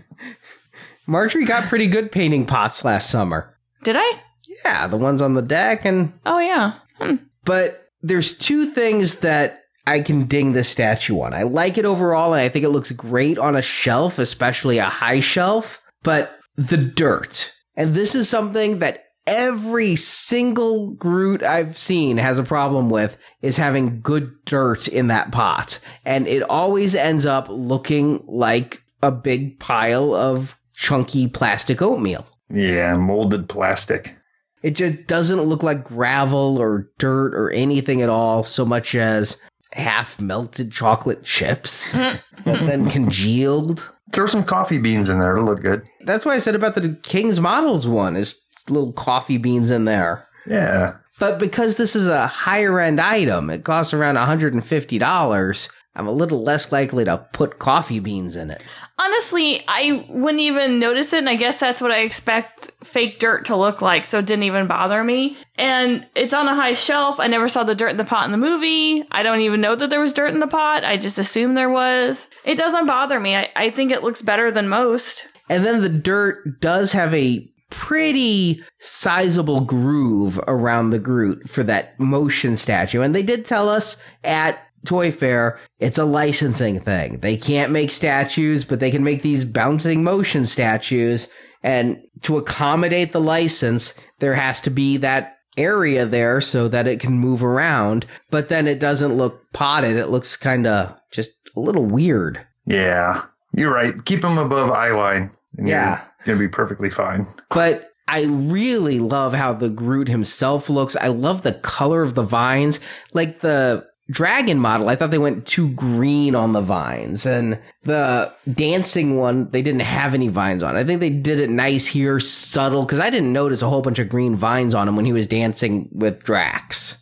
Marjorie 1.07 1.45
got 1.45 1.65
pretty 1.65 1.87
good 1.87 2.13
painting 2.13 2.47
pots 2.47 2.85
last 2.85 3.11
summer. 3.11 3.57
Did 3.83 3.97
I? 3.99 4.21
Yeah, 4.65 4.87
the 4.87 4.97
ones 4.97 5.23
on 5.23 5.35
the 5.35 5.43
deck 5.43 5.85
and 5.85 6.13
Oh, 6.25 6.39
yeah. 6.39 6.75
Hmm. 6.99 7.17
but 7.45 7.89
there's 8.03 8.37
two 8.37 8.67
things 8.67 9.21
that 9.21 9.61
I 9.87 10.01
can 10.01 10.25
ding 10.27 10.53
this 10.53 10.69
statue 10.69 11.21
on. 11.21 11.35
I 11.35 11.43
like 11.43 11.79
it 11.79 11.85
overall 11.85 12.35
and 12.35 12.41
I 12.43 12.49
think 12.49 12.65
it 12.65 12.71
looks 12.71 12.91
great 12.93 13.39
on 13.39 13.57
a 13.57 13.63
shelf, 13.63 14.19
especially 14.19 14.79
a 14.79 14.85
high 14.85 15.21
shelf, 15.21 15.81
but 16.03 16.39
the 16.57 16.77
dirt. 16.77 17.53
And 17.77 17.95
this 17.95 18.15
is 18.15 18.29
something 18.29 18.79
that 18.81 19.05
every 19.27 19.97
single 19.97 20.93
Groot 20.95 21.43
I've 21.43 21.77
seen 21.77 22.17
has 22.19 22.39
a 22.39 22.45
problem 22.45 22.91
with 22.91 23.17
is 23.41 23.57
having 23.57 24.01
good 24.01 24.33
dirt 24.45 24.89
in 24.89 25.09
that 25.09 25.33
pot. 25.33 25.81
And 26.05 26.27
it 26.27 26.43
always 26.43 26.95
ends 26.95 27.25
up 27.27 27.47
looking 27.49 28.23
like 28.27 28.83
a 29.03 29.11
big 29.11 29.59
pile 29.59 30.15
of 30.15 30.57
chunky 30.75 31.29
plastic 31.29 31.81
oatmeal. 31.83 32.27
Yeah, 32.51 32.97
molded 32.97 33.49
plastic. 33.49 34.17
It 34.63 34.73
just 34.73 35.07
doesn't 35.07 35.43
look 35.43 35.63
like 35.63 35.85
gravel 35.85 36.59
or 36.59 36.89
dirt 36.99 37.35
or 37.35 37.51
anything 37.51 38.03
at 38.03 38.09
all, 38.09 38.43
so 38.43 38.65
much 38.65 38.95
as 38.95 39.41
half 39.73 40.21
melted 40.21 40.71
chocolate 40.71 41.25
chips 41.25 41.93
that 41.95 42.21
then 42.45 42.89
congealed. 42.91 43.93
Throw 44.13 44.27
some 44.27 44.45
coffee 44.45 44.79
beans 44.79 45.09
in 45.09 45.19
there; 45.19 45.33
it'll 45.37 45.47
look 45.47 45.63
good. 45.63 45.83
That's 46.05 46.25
why 46.25 46.35
I 46.35 46.39
said 46.39 46.55
about 46.55 46.75
the 46.75 46.99
King's 47.03 47.41
Models 47.41 47.89
one 47.89 48.17
is 48.17 48.41
little 48.69 48.93
coffee 48.93 49.39
beans 49.39 49.71
in 49.71 49.85
there. 49.87 50.27
Yeah, 50.47 50.97
But 51.19 51.39
because 51.39 51.77
this 51.77 51.95
is 51.95 52.07
a 52.09 52.27
higher 52.27 52.81
end 52.81 53.01
item, 53.01 53.49
it 53.49 53.65
costs 53.65 53.95
around 53.95 54.17
$150. 54.17 55.71
I'm 55.95 56.07
a 56.09 56.13
little 56.13 56.43
less 56.43 56.73
likely 56.73 57.05
to 57.05 57.19
put 57.33 57.59
coffee 57.59 58.01
beans 58.01 58.35
in 58.37 58.51
it. 58.51 58.63
Honestly, 58.99 59.63
I 59.67 60.05
wouldn't 60.09 60.41
even 60.41 60.79
notice 60.79 61.13
it, 61.13 61.19
and 61.19 61.29
I 61.29 61.37
guess 61.37 61.59
that's 61.59 61.81
what 61.81 61.91
I 61.91 62.01
expect 62.01 62.71
fake 62.85 63.19
dirt 63.19 63.47
to 63.47 63.57
look 63.57 63.83
like, 63.83 64.05
so 64.05 64.19
it 64.19 64.27
didn't 64.27 64.45
even 64.45 64.67
bother 64.67 65.03
me. 65.03 65.37
And 65.57 66.07
it's 66.15 66.35
on 66.35 66.47
a 66.47 66.55
high 66.55 66.75
shelf. 66.75 67.19
I 67.19 67.27
never 67.27 67.49
saw 67.49 67.65
the 67.65 67.75
dirt 67.75 67.91
in 67.91 67.97
the 67.97 68.05
pot 68.05 68.27
in 68.27 68.33
the 68.33 68.39
movie. 68.39 69.05
I 69.11 69.23
don't 69.23 69.41
even 69.41 69.61
know 69.61 69.75
that 69.75 69.91
there 69.91 70.01
was 70.01 70.13
dirt 70.13 70.33
in 70.33 70.41
the 70.41 70.47
pot. 70.47 70.85
I 70.85 70.97
just 70.97 71.19
assumed 71.19 71.57
there 71.57 71.71
was. 71.71 72.29
It 72.45 72.57
doesn't 72.57 72.87
bother 72.87 73.19
me. 73.19 73.35
I, 73.35 73.51
I 73.57 73.71
think 73.71 73.91
it 73.91 74.03
looks 74.03 74.23
better 74.23 74.51
than 74.51 74.69
most. 74.69 75.27
And 75.49 75.65
then 75.65 75.81
the 75.81 75.89
dirt 75.89 76.61
does 76.61 76.93
have 76.93 77.13
a 77.15 77.49
pretty 77.73 78.63
sizable 78.81 79.63
groove 79.63 80.39
around 80.47 80.91
the 80.91 80.99
Groot 80.99 81.49
for 81.49 81.63
that 81.63 81.99
motion 81.99 82.55
statue. 82.55 83.01
And 83.01 83.15
they 83.15 83.23
did 83.23 83.47
tell 83.47 83.69
us 83.69 83.97
at 84.25 84.59
Toy 84.85 85.11
Fair, 85.13 85.59
it's 85.79 85.99
a 85.99 86.05
licensing 86.05 86.81
thing. 86.81 87.19
They 87.21 87.37
can't 87.37 87.71
make 87.73 87.91
statues, 87.91 88.65
but 88.65 88.81
they 88.81 88.91
can 88.91 89.05
make 89.05 89.23
these 89.23 89.45
bouncing 89.45 90.03
motion 90.03 90.45
statues. 90.45 91.33
And 91.63 92.03
to 92.23 92.39
accommodate 92.39 93.13
the 93.13 93.21
license, 93.21 93.95
there 94.19 94.35
has 94.35 94.61
to 94.63 94.71
be 94.71 94.97
that 94.99 95.39
area 95.57 96.07
there 96.07 96.41
so 96.41 96.67
that 96.69 96.89
it 96.89 96.99
can 96.99 97.13
move 97.13 97.45
around. 97.45 98.07
But 98.31 98.49
then 98.49 98.67
it 98.67 98.81
doesn't 98.81 99.15
look 99.15 99.53
potted. 99.53 99.97
It 99.97 100.09
looks 100.09 100.37
kind 100.37 100.67
of 100.67 100.99
just 101.13 101.31
a 101.57 101.61
little 101.61 101.85
weird. 101.85 102.45
yeah, 102.67 103.23
you're 103.55 103.73
right. 103.73 104.03
Keep 104.07 104.23
them 104.23 104.39
above 104.39 104.71
eye 104.71 104.91
line. 104.93 105.31
and 105.59 105.69
Yeah. 105.69 106.01
you're 106.25 106.35
gonna 106.35 106.47
be 106.47 106.49
perfectly 106.49 106.89
fine. 106.89 107.27
But 107.51 107.91
I 108.09 108.23
really 108.25 108.99
love 108.99 109.35
how 109.35 109.53
the 109.53 109.69
Groot 109.69 110.09
himself 110.09 110.71
looks. 110.71 110.97
I 110.97 111.09
love 111.09 111.43
the 111.43 111.53
color 111.53 112.03
of 112.03 112.15
the 112.15 112.23
vines. 112.23 112.81
Like 113.13 113.41
the 113.41 113.87
dragon 114.13 114.59
model, 114.59 114.89
I 114.89 114.95
thought 114.95 115.11
they 115.11 115.19
went 115.19 115.47
too 115.47 115.71
green 115.71 116.37
on 116.37 116.53
the 116.53 116.61
vines. 116.61 117.27
And 117.27 117.59
the 117.83 118.33
dancing 118.53 119.17
one, 119.17 119.51
they 119.51 119.63
didn't 119.63 119.81
have 119.81 120.15
any 120.15 120.29
vines 120.29 120.63
on. 120.63 120.77
I 120.77 120.85
think 120.85 121.01
they 121.01 121.11
did 121.11 121.41
it 121.41 121.51
nice 121.51 121.87
here, 121.87 122.21
subtle, 122.21 122.85
because 122.85 123.01
I 123.01 123.11
didn't 123.11 123.33
notice 123.33 123.63
a 123.63 123.69
whole 123.69 123.83
bunch 123.83 123.99
of 123.99 124.09
green 124.09 124.37
vines 124.37 124.75
on 124.75 124.87
him 124.87 124.95
when 124.95 125.07
he 125.07 125.13
was 125.13 125.27
dancing 125.27 125.89
with 125.91 126.23
Drax. 126.23 127.02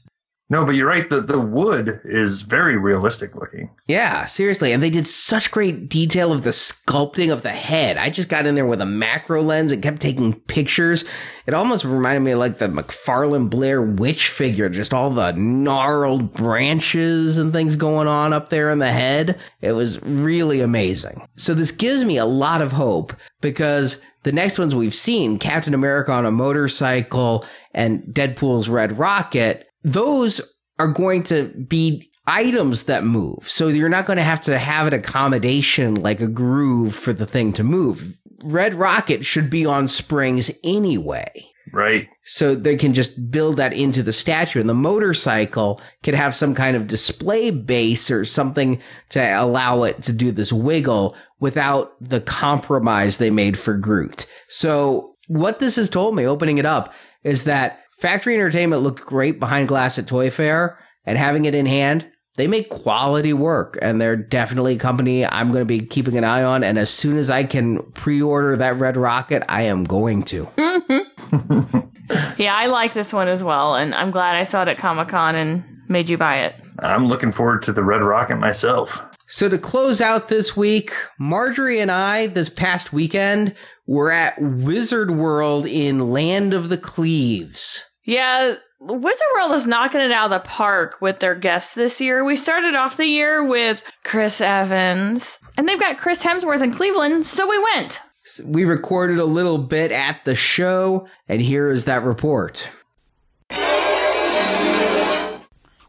No, 0.50 0.66
but 0.66 0.74
you're 0.74 0.88
right. 0.88 1.08
The 1.08 1.20
the 1.20 1.40
wood 1.40 2.00
is 2.04 2.42
very 2.42 2.76
realistic 2.76 3.36
looking. 3.36 3.70
Yeah, 3.86 4.26
seriously. 4.26 4.72
And 4.72 4.82
they 4.82 4.90
did 4.90 5.06
such 5.06 5.52
great 5.52 5.88
detail 5.88 6.32
of 6.32 6.42
the 6.42 6.50
sculpting 6.50 7.32
of 7.32 7.42
the 7.42 7.50
head. 7.50 7.96
I 7.96 8.10
just 8.10 8.28
got 8.28 8.46
in 8.46 8.56
there 8.56 8.66
with 8.66 8.80
a 8.80 8.86
macro 8.86 9.42
lens 9.42 9.70
and 9.70 9.80
kept 9.80 10.02
taking 10.02 10.40
pictures. 10.40 11.04
It 11.46 11.54
almost 11.54 11.84
reminded 11.84 12.20
me 12.20 12.32
of 12.32 12.40
like 12.40 12.58
the 12.58 12.66
McFarlane 12.66 13.48
Blair 13.48 13.80
witch 13.80 14.28
figure, 14.28 14.68
just 14.68 14.92
all 14.92 15.10
the 15.10 15.32
gnarled 15.32 16.32
branches 16.32 17.38
and 17.38 17.52
things 17.52 17.76
going 17.76 18.08
on 18.08 18.32
up 18.32 18.48
there 18.48 18.70
in 18.70 18.80
the 18.80 18.92
head. 18.92 19.38
It 19.60 19.72
was 19.72 20.02
really 20.02 20.60
amazing. 20.60 21.26
So 21.36 21.54
this 21.54 21.70
gives 21.70 22.04
me 22.04 22.16
a 22.16 22.26
lot 22.26 22.60
of 22.60 22.72
hope 22.72 23.14
because 23.40 24.02
the 24.24 24.32
next 24.32 24.58
ones 24.58 24.74
we've 24.74 24.94
seen, 24.94 25.38
Captain 25.38 25.74
America 25.74 26.10
on 26.12 26.26
a 26.26 26.30
motorcycle 26.32 27.44
and 27.72 28.02
Deadpool's 28.02 28.68
Red 28.68 28.98
Rocket, 28.98 29.69
those 29.82 30.40
are 30.78 30.88
going 30.88 31.22
to 31.24 31.48
be 31.48 32.10
items 32.26 32.84
that 32.84 33.04
move. 33.04 33.48
So 33.48 33.68
you're 33.68 33.88
not 33.88 34.06
going 34.06 34.18
to 34.18 34.22
have 34.22 34.40
to 34.42 34.58
have 34.58 34.86
an 34.86 34.94
accommodation 34.94 35.96
like 35.96 36.20
a 36.20 36.28
groove 36.28 36.94
for 36.94 37.12
the 37.12 37.26
thing 37.26 37.52
to 37.54 37.64
move. 37.64 38.16
Red 38.42 38.74
Rocket 38.74 39.24
should 39.24 39.50
be 39.50 39.66
on 39.66 39.88
springs 39.88 40.50
anyway. 40.64 41.46
Right. 41.72 42.08
So 42.24 42.54
they 42.54 42.76
can 42.76 42.94
just 42.94 43.30
build 43.30 43.56
that 43.58 43.72
into 43.72 44.02
the 44.02 44.12
statue. 44.12 44.60
And 44.60 44.68
the 44.68 44.74
motorcycle 44.74 45.80
can 46.02 46.14
have 46.14 46.34
some 46.34 46.54
kind 46.54 46.76
of 46.76 46.86
display 46.86 47.50
base 47.50 48.10
or 48.10 48.24
something 48.24 48.80
to 49.10 49.20
allow 49.20 49.84
it 49.84 50.02
to 50.02 50.12
do 50.12 50.32
this 50.32 50.52
wiggle 50.52 51.16
without 51.38 51.92
the 52.00 52.20
compromise 52.20 53.18
they 53.18 53.30
made 53.30 53.58
for 53.58 53.76
Groot. 53.76 54.26
So 54.48 55.14
what 55.28 55.60
this 55.60 55.76
has 55.76 55.88
told 55.88 56.16
me, 56.16 56.26
opening 56.26 56.58
it 56.58 56.66
up, 56.66 56.92
is 57.22 57.44
that 57.44 57.80
Factory 58.00 58.34
Entertainment 58.34 58.82
looked 58.82 59.04
great 59.04 59.38
behind 59.38 59.68
glass 59.68 59.98
at 59.98 60.06
Toy 60.06 60.30
Fair 60.30 60.78
and 61.04 61.18
having 61.18 61.44
it 61.44 61.54
in 61.54 61.66
hand. 61.66 62.10
They 62.36 62.46
make 62.46 62.70
quality 62.70 63.32
work 63.32 63.78
and 63.82 64.00
they're 64.00 64.16
definitely 64.16 64.76
a 64.76 64.78
company 64.78 65.26
I'm 65.26 65.48
going 65.48 65.60
to 65.60 65.66
be 65.66 65.80
keeping 65.80 66.16
an 66.16 66.24
eye 66.24 66.42
on. 66.42 66.64
And 66.64 66.78
as 66.78 66.88
soon 66.88 67.18
as 67.18 67.28
I 67.28 67.44
can 67.44 67.82
pre 67.92 68.22
order 68.22 68.56
that 68.56 68.76
Red 68.76 68.96
Rocket, 68.96 69.42
I 69.48 69.62
am 69.62 69.84
going 69.84 70.22
to. 70.24 70.48
Yeah, 72.36 72.54
I 72.56 72.66
like 72.66 72.94
this 72.94 73.12
one 73.12 73.28
as 73.28 73.44
well, 73.44 73.74
and 73.74 73.94
I'm 73.94 74.10
glad 74.10 74.36
I 74.36 74.42
saw 74.42 74.62
it 74.62 74.68
at 74.68 74.78
Comic 74.78 75.08
Con 75.08 75.34
and 75.34 75.62
made 75.88 76.08
you 76.08 76.16
buy 76.16 76.38
it. 76.38 76.54
I'm 76.80 77.06
looking 77.06 77.32
forward 77.32 77.62
to 77.64 77.72
the 77.72 77.84
Red 77.84 78.02
Rocket 78.02 78.36
myself. 78.36 79.02
So 79.28 79.48
to 79.48 79.58
close 79.58 80.00
out 80.00 80.28
this 80.28 80.56
week, 80.56 80.92
Marjorie 81.18 81.80
and 81.80 81.90
I 81.90 82.26
this 82.28 82.48
past 82.48 82.92
weekend 82.92 83.54
were 83.86 84.10
at 84.10 84.40
Wizard 84.40 85.10
World 85.10 85.66
in 85.66 86.10
Land 86.10 86.52
of 86.52 86.68
the 86.68 86.78
Cleaves. 86.78 87.84
Yeah, 88.04 88.54
Wizard 88.80 89.26
World 89.34 89.52
is 89.52 89.66
knocking 89.66 90.00
it 90.00 90.10
out 90.10 90.32
of 90.32 90.42
the 90.42 90.48
park 90.48 90.96
with 91.02 91.20
their 91.20 91.34
guests 91.34 91.74
this 91.74 92.00
year. 92.00 92.24
We 92.24 92.34
started 92.34 92.74
off 92.74 92.96
the 92.96 93.06
year 93.06 93.44
with 93.44 93.82
Chris 94.04 94.40
Evans, 94.40 95.38
and 95.58 95.68
they've 95.68 95.78
got 95.78 95.98
Chris 95.98 96.24
Hemsworth 96.24 96.62
in 96.62 96.72
Cleveland, 96.72 97.26
so 97.26 97.46
we 97.46 97.62
went. 97.74 98.00
We 98.46 98.64
recorded 98.64 99.18
a 99.18 99.24
little 99.24 99.58
bit 99.58 99.92
at 99.92 100.24
the 100.24 100.34
show, 100.34 101.08
and 101.28 101.42
here 101.42 101.70
is 101.70 101.84
that 101.84 102.02
report. 102.02 102.70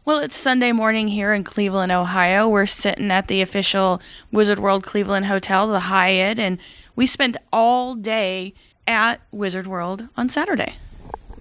Well, 0.04 0.18
it's 0.18 0.36
Sunday 0.36 0.72
morning 0.72 1.08
here 1.08 1.32
in 1.32 1.44
Cleveland, 1.44 1.92
Ohio. 1.92 2.48
We're 2.48 2.66
sitting 2.66 3.10
at 3.10 3.28
the 3.28 3.40
official 3.40 4.02
Wizard 4.32 4.58
World 4.58 4.82
Cleveland 4.82 5.26
Hotel, 5.26 5.68
the 5.68 5.80
Hyatt, 5.80 6.38
and 6.38 6.58
we 6.96 7.06
spent 7.06 7.36
all 7.52 7.94
day 7.94 8.52
at 8.86 9.20
Wizard 9.30 9.66
World 9.66 10.08
on 10.16 10.28
Saturday. 10.28 10.74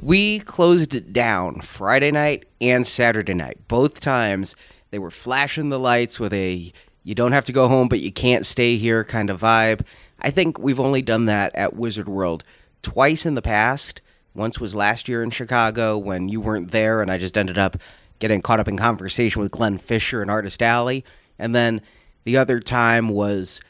We 0.02 0.40
closed 0.40 0.96
it 0.96 1.14
down 1.14 1.62
Friday 1.62 2.10
night 2.10 2.46
and 2.60 2.88
Saturday 2.88 3.36
night. 3.36 3.60
Both 3.68 4.00
times 4.00 4.56
they 4.90 4.98
were 4.98 5.12
flashing 5.12 5.70
the 5.70 5.78
lights 5.78 6.20
with 6.20 6.34
a 6.34 6.74
you 7.04 7.14
don't 7.14 7.34
have 7.34 7.46
to 7.46 7.52
go 7.52 7.68
home, 7.68 7.88
but 7.88 8.00
you 8.00 8.12
can't 8.12 8.46
stay 8.46 8.78
here 8.78 9.04
kind 9.04 9.30
of 9.30 9.42
vibe. 9.42 9.82
I 10.20 10.32
think 10.32 10.58
we've 10.58 10.80
only 10.80 11.04
done 11.04 11.26
that 11.26 11.56
at 11.56 11.76
Wizard 11.76 12.10
World 12.10 12.44
twice 12.82 13.28
in 13.28 13.36
the 13.36 13.44
past. 13.44 14.02
Once 14.34 14.60
was 14.60 14.74
last 14.74 15.08
year 15.08 15.22
in 15.22 15.30
Chicago 15.30 16.00
when 16.00 16.30
you 16.30 16.42
weren't 16.42 16.72
there, 16.72 17.04
and 17.04 17.12
I 17.12 17.20
just 17.20 17.38
ended 17.38 17.60
up 17.60 17.78
getting 18.18 18.42
caught 18.42 18.60
up 18.60 18.68
in 18.68 18.78
conversation 18.78 19.40
with 19.42 19.52
Glenn 19.52 19.78
Fisher 19.78 20.24
and 20.24 20.32
Artist 20.32 20.64
Alley. 20.64 21.06
And 21.38 21.54
then 21.54 21.80
the 22.24 22.38
other 22.38 22.60
time 22.60 23.10
was 23.10 23.62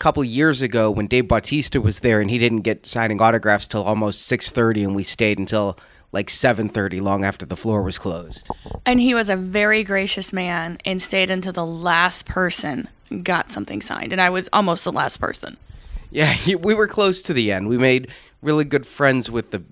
couple 0.00 0.24
years 0.24 0.62
ago 0.62 0.90
when 0.90 1.06
Dave 1.06 1.28
Bautista 1.28 1.80
was 1.80 2.00
there 2.00 2.20
and 2.20 2.30
he 2.30 2.38
didn't 2.38 2.62
get 2.62 2.86
signing 2.86 3.20
autographs 3.20 3.68
till 3.68 3.84
almost 3.84 4.26
6:30 4.26 4.84
and 4.84 4.96
we 4.96 5.02
stayed 5.02 5.38
until 5.38 5.78
like 6.10 6.28
7:30 6.28 7.00
long 7.00 7.22
after 7.22 7.46
the 7.46 7.54
floor 7.54 7.82
was 7.82 7.98
closed. 7.98 8.48
And 8.86 8.98
he 8.98 9.14
was 9.14 9.28
a 9.28 9.36
very 9.36 9.84
gracious 9.84 10.32
man 10.32 10.78
and 10.84 11.00
stayed 11.00 11.30
until 11.30 11.52
the 11.52 11.66
last 11.66 12.24
person 12.24 12.88
got 13.22 13.50
something 13.50 13.82
signed. 13.82 14.12
And 14.12 14.20
I 14.20 14.30
was 14.30 14.48
almost 14.52 14.84
the 14.84 14.92
last 14.92 15.20
person. 15.20 15.58
Yeah, 16.10 16.32
he, 16.32 16.54
we 16.68 16.74
were 16.74 16.88
close 16.88 17.22
to 17.22 17.34
the 17.34 17.52
end. 17.52 17.68
We 17.68 17.78
made 17.78 18.08
really 18.42 18.64
good 18.64 18.86
friends 18.86 19.30
with 19.30 19.50
the 19.50 19.62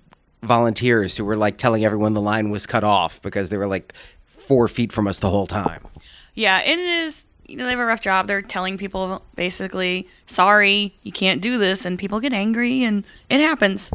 volunteers 0.43 1.17
who 1.17 1.25
were 1.25 1.35
like 1.35 1.57
telling 1.57 1.83
everyone 1.83 2.13
the 2.13 2.21
line 2.21 2.51
was 2.51 2.65
cut 2.67 2.83
off 2.83 3.21
because 3.21 3.49
they 3.49 3.57
were 3.57 3.67
like 3.67 3.93
four 4.25 4.67
feet 4.67 4.93
from 4.93 5.07
us 5.07 5.19
the 5.19 5.31
whole 5.31 5.47
time. 5.47 5.81
Yeah, 6.35 6.61
it 6.61 6.79
is. 6.79 7.25
You 7.49 7.57
know, 7.57 7.65
they 7.65 7.71
have 7.71 7.79
a 7.79 7.85
rough 7.85 8.01
job. 8.01 8.27
They're 8.27 8.41
telling 8.41 8.77
people 8.77 9.23
basically, 9.35 10.07
sorry, 10.27 10.95
you 11.03 11.11
can't 11.11 11.41
do 11.41 11.57
this. 11.57 11.85
And 11.85 11.97
people 11.97 12.19
get 12.19 12.31
angry, 12.31 12.83
and 12.83 13.05
it 13.29 13.41
happens. 13.41 13.91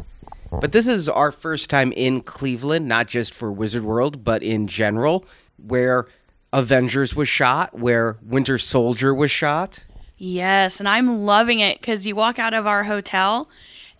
But 0.51 0.71
this 0.71 0.87
is 0.87 1.09
our 1.09 1.31
first 1.31 1.69
time 1.69 1.91
in 1.93 2.21
Cleveland, 2.21 2.87
not 2.87 3.07
just 3.07 3.33
for 3.33 3.51
Wizard 3.51 3.83
World, 3.83 4.23
but 4.23 4.43
in 4.43 4.67
general, 4.67 5.25
where 5.57 6.07
Avengers 6.53 7.15
was 7.15 7.27
shot, 7.27 7.77
where 7.77 8.17
Winter 8.21 8.57
Soldier 8.57 9.13
was 9.13 9.31
shot. 9.31 9.83
Yes, 10.17 10.79
and 10.79 10.87
I'm 10.87 11.25
loving 11.25 11.59
it 11.59 11.79
because 11.79 12.05
you 12.05 12.15
walk 12.15 12.39
out 12.39 12.53
of 12.53 12.65
our 12.65 12.83
hotel 12.83 13.49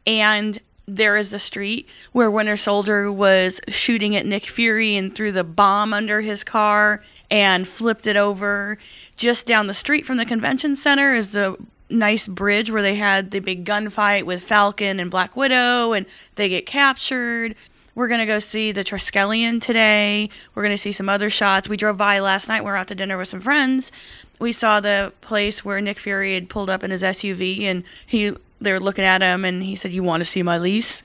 and 0.08 0.60
there 0.88 1.18
is 1.18 1.32
the 1.32 1.40
street 1.40 1.90
where 2.12 2.30
Winter 2.30 2.56
Soldier 2.56 3.12
was 3.12 3.60
shooting 3.68 4.16
at 4.16 4.26
Nick 4.26 4.46
Fury 4.46 4.96
and 4.96 5.14
threw 5.14 5.32
the 5.32 5.44
bomb 5.44 5.94
under 5.94 6.22
his 6.22 6.44
car 6.44 7.02
and 7.32 7.68
flipped 7.68 8.08
it 8.08 8.16
over. 8.16 8.78
Just 9.16 9.48
down 9.48 9.68
the 9.68 9.74
street 9.74 10.06
from 10.06 10.18
the 10.18 10.26
convention 10.26 10.76
center 10.76 11.14
is 11.14 11.32
the 11.32 11.58
nice 11.90 12.28
bridge 12.28 12.72
where 12.72 12.82
they 12.82 12.96
had 12.96 13.32
the 13.32 13.40
big 13.40 13.64
gunfight 13.66 14.24
with 14.24 14.44
Falcon 14.44 15.00
and 15.00 15.10
Black 15.10 15.36
Widow 15.36 15.94
and 15.94 16.06
they 16.36 16.50
get 16.50 16.66
captured. 16.66 17.56
We're 17.94 18.10
going 18.10 18.20
to 18.20 18.26
go 18.26 18.40
see 18.40 18.74
the 18.74 18.84
Triskelion 18.84 19.62
today. 19.62 20.30
We're 20.54 20.64
going 20.64 20.74
to 20.74 20.82
see 20.82 20.92
some 20.92 21.08
other 21.08 21.30
shots. 21.30 21.70
We 21.70 21.78
drove 21.78 21.96
by 21.96 22.20
last 22.20 22.50
night. 22.50 22.64
We 22.64 22.70
are 22.72 22.76
out 22.76 22.90
to 22.90 22.96
dinner 22.96 23.18
with 23.18 23.30
some 23.30 23.40
friends. 23.40 23.92
We 24.38 24.52
saw 24.52 24.82
the 24.82 25.14
place 25.22 25.64
where 25.64 25.80
Nick 25.80 26.00
Fury 26.00 26.34
had 26.34 26.50
pulled 26.50 26.70
up 26.70 26.84
in 26.84 26.92
his 26.92 27.04
SUV 27.04 27.62
and 27.62 27.84
he 28.06 28.36
they 28.60 28.74
were 28.74 28.80
looking 28.80 29.06
at 29.06 29.22
him 29.22 29.46
and 29.46 29.64
he 29.64 29.76
said, 29.76 29.92
"You 29.92 30.04
want 30.04 30.22
to 30.22 30.26
see 30.26 30.44
my 30.44 30.58
lease?" 30.58 31.04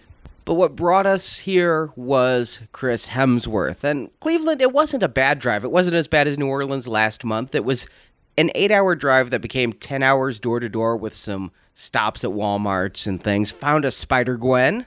But 0.50 0.56
what 0.56 0.74
brought 0.74 1.06
us 1.06 1.38
here 1.38 1.90
was 1.94 2.60
Chris 2.72 3.06
Hemsworth. 3.06 3.84
And 3.84 4.10
Cleveland, 4.18 4.60
it 4.60 4.72
wasn't 4.72 5.04
a 5.04 5.08
bad 5.08 5.38
drive. 5.38 5.62
It 5.62 5.70
wasn't 5.70 5.94
as 5.94 6.08
bad 6.08 6.26
as 6.26 6.38
New 6.38 6.48
Orleans 6.48 6.88
last 6.88 7.24
month. 7.24 7.54
It 7.54 7.64
was 7.64 7.86
an 8.36 8.50
eight 8.56 8.72
hour 8.72 8.96
drive 8.96 9.30
that 9.30 9.42
became 9.42 9.72
10 9.72 10.02
hours 10.02 10.40
door 10.40 10.58
to 10.58 10.68
door 10.68 10.96
with 10.96 11.14
some 11.14 11.52
stops 11.76 12.24
at 12.24 12.30
Walmarts 12.30 13.06
and 13.06 13.22
things. 13.22 13.52
Found 13.52 13.84
a 13.84 13.92
Spider 13.92 14.36
Gwen. 14.36 14.86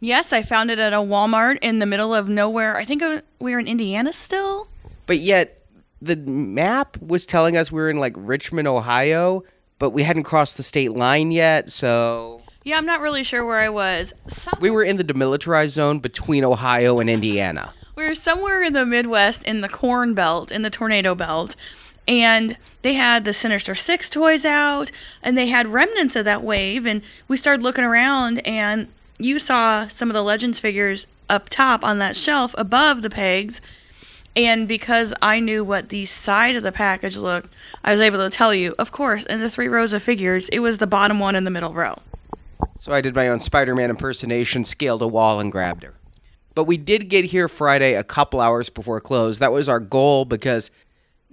Yes, 0.00 0.32
I 0.32 0.42
found 0.42 0.68
it 0.68 0.80
at 0.80 0.92
a 0.92 0.96
Walmart 0.96 1.58
in 1.62 1.78
the 1.78 1.86
middle 1.86 2.12
of 2.12 2.28
nowhere. 2.28 2.76
I 2.76 2.84
think 2.84 3.04
we 3.38 3.52
were 3.52 3.60
in 3.60 3.68
Indiana 3.68 4.12
still. 4.12 4.66
But 5.06 5.18
yet, 5.18 5.64
the 6.02 6.16
map 6.16 7.00
was 7.00 7.24
telling 7.24 7.56
us 7.56 7.70
we 7.70 7.80
were 7.80 7.90
in 7.90 8.00
like 8.00 8.14
Richmond, 8.16 8.66
Ohio, 8.66 9.44
but 9.78 9.90
we 9.90 10.02
hadn't 10.02 10.24
crossed 10.24 10.56
the 10.56 10.64
state 10.64 10.94
line 10.94 11.30
yet, 11.30 11.68
so. 11.68 12.42
Yeah, 12.68 12.76
I'm 12.76 12.84
not 12.84 13.00
really 13.00 13.24
sure 13.24 13.46
where 13.46 13.60
I 13.60 13.70
was. 13.70 14.12
We 14.60 14.68
were 14.68 14.84
in 14.84 14.98
the 14.98 15.04
demilitarized 15.04 15.70
zone 15.70 16.00
between 16.00 16.44
Ohio 16.44 17.00
and 17.00 17.08
Indiana. 17.08 17.72
We 17.96 18.06
were 18.06 18.14
somewhere 18.14 18.62
in 18.62 18.74
the 18.74 18.84
Midwest 18.84 19.42
in 19.44 19.62
the 19.62 19.70
Corn 19.70 20.12
Belt, 20.12 20.52
in 20.52 20.60
the 20.60 20.68
Tornado 20.68 21.14
Belt 21.14 21.56
and 22.06 22.58
they 22.82 22.92
had 22.92 23.24
the 23.24 23.32
Sinister 23.32 23.74
Six 23.74 24.10
toys 24.10 24.44
out, 24.44 24.90
and 25.22 25.36
they 25.36 25.48
had 25.48 25.68
remnants 25.68 26.14
of 26.14 26.26
that 26.26 26.42
wave. 26.42 26.86
And 26.86 27.02
we 27.26 27.38
started 27.38 27.62
looking 27.62 27.84
around, 27.84 28.46
and 28.46 28.88
you 29.18 29.38
saw 29.38 29.88
some 29.88 30.10
of 30.10 30.14
the 30.14 30.22
Legends 30.22 30.60
figures 30.60 31.06
up 31.28 31.48
top 31.48 31.84
on 31.84 31.98
that 31.98 32.16
shelf 32.16 32.54
above 32.56 33.02
the 33.02 33.10
pegs. 33.10 33.60
And 34.34 34.68
because 34.68 35.12
I 35.20 35.40
knew 35.40 35.64
what 35.64 35.88
the 35.88 36.04
side 36.04 36.54
of 36.56 36.62
the 36.62 36.72
package 36.72 37.16
looked, 37.16 37.52
I 37.84 37.92
was 37.92 38.00
able 38.00 38.18
to 38.18 38.30
tell 38.30 38.54
you, 38.54 38.74
of 38.78 38.92
course, 38.92 39.24
in 39.24 39.40
the 39.40 39.50
three 39.50 39.68
rows 39.68 39.92
of 39.92 40.02
figures, 40.02 40.48
it 40.50 40.60
was 40.60 40.78
the 40.78 40.86
bottom 40.86 41.18
one 41.18 41.34
in 41.34 41.44
the 41.44 41.50
middle 41.50 41.72
row. 41.72 41.98
So 42.78 42.92
I 42.92 43.00
did 43.00 43.14
my 43.14 43.28
own 43.28 43.40
Spider 43.40 43.74
Man 43.74 43.90
impersonation, 43.90 44.64
scaled 44.64 45.02
a 45.02 45.08
wall, 45.08 45.40
and 45.40 45.52
grabbed 45.52 45.82
her. 45.82 45.94
But 46.54 46.64
we 46.64 46.76
did 46.76 47.08
get 47.08 47.26
here 47.26 47.48
Friday 47.48 47.94
a 47.94 48.04
couple 48.04 48.40
hours 48.40 48.68
before 48.68 49.00
close. 49.00 49.38
That 49.38 49.52
was 49.52 49.68
our 49.68 49.80
goal 49.80 50.24
because 50.24 50.70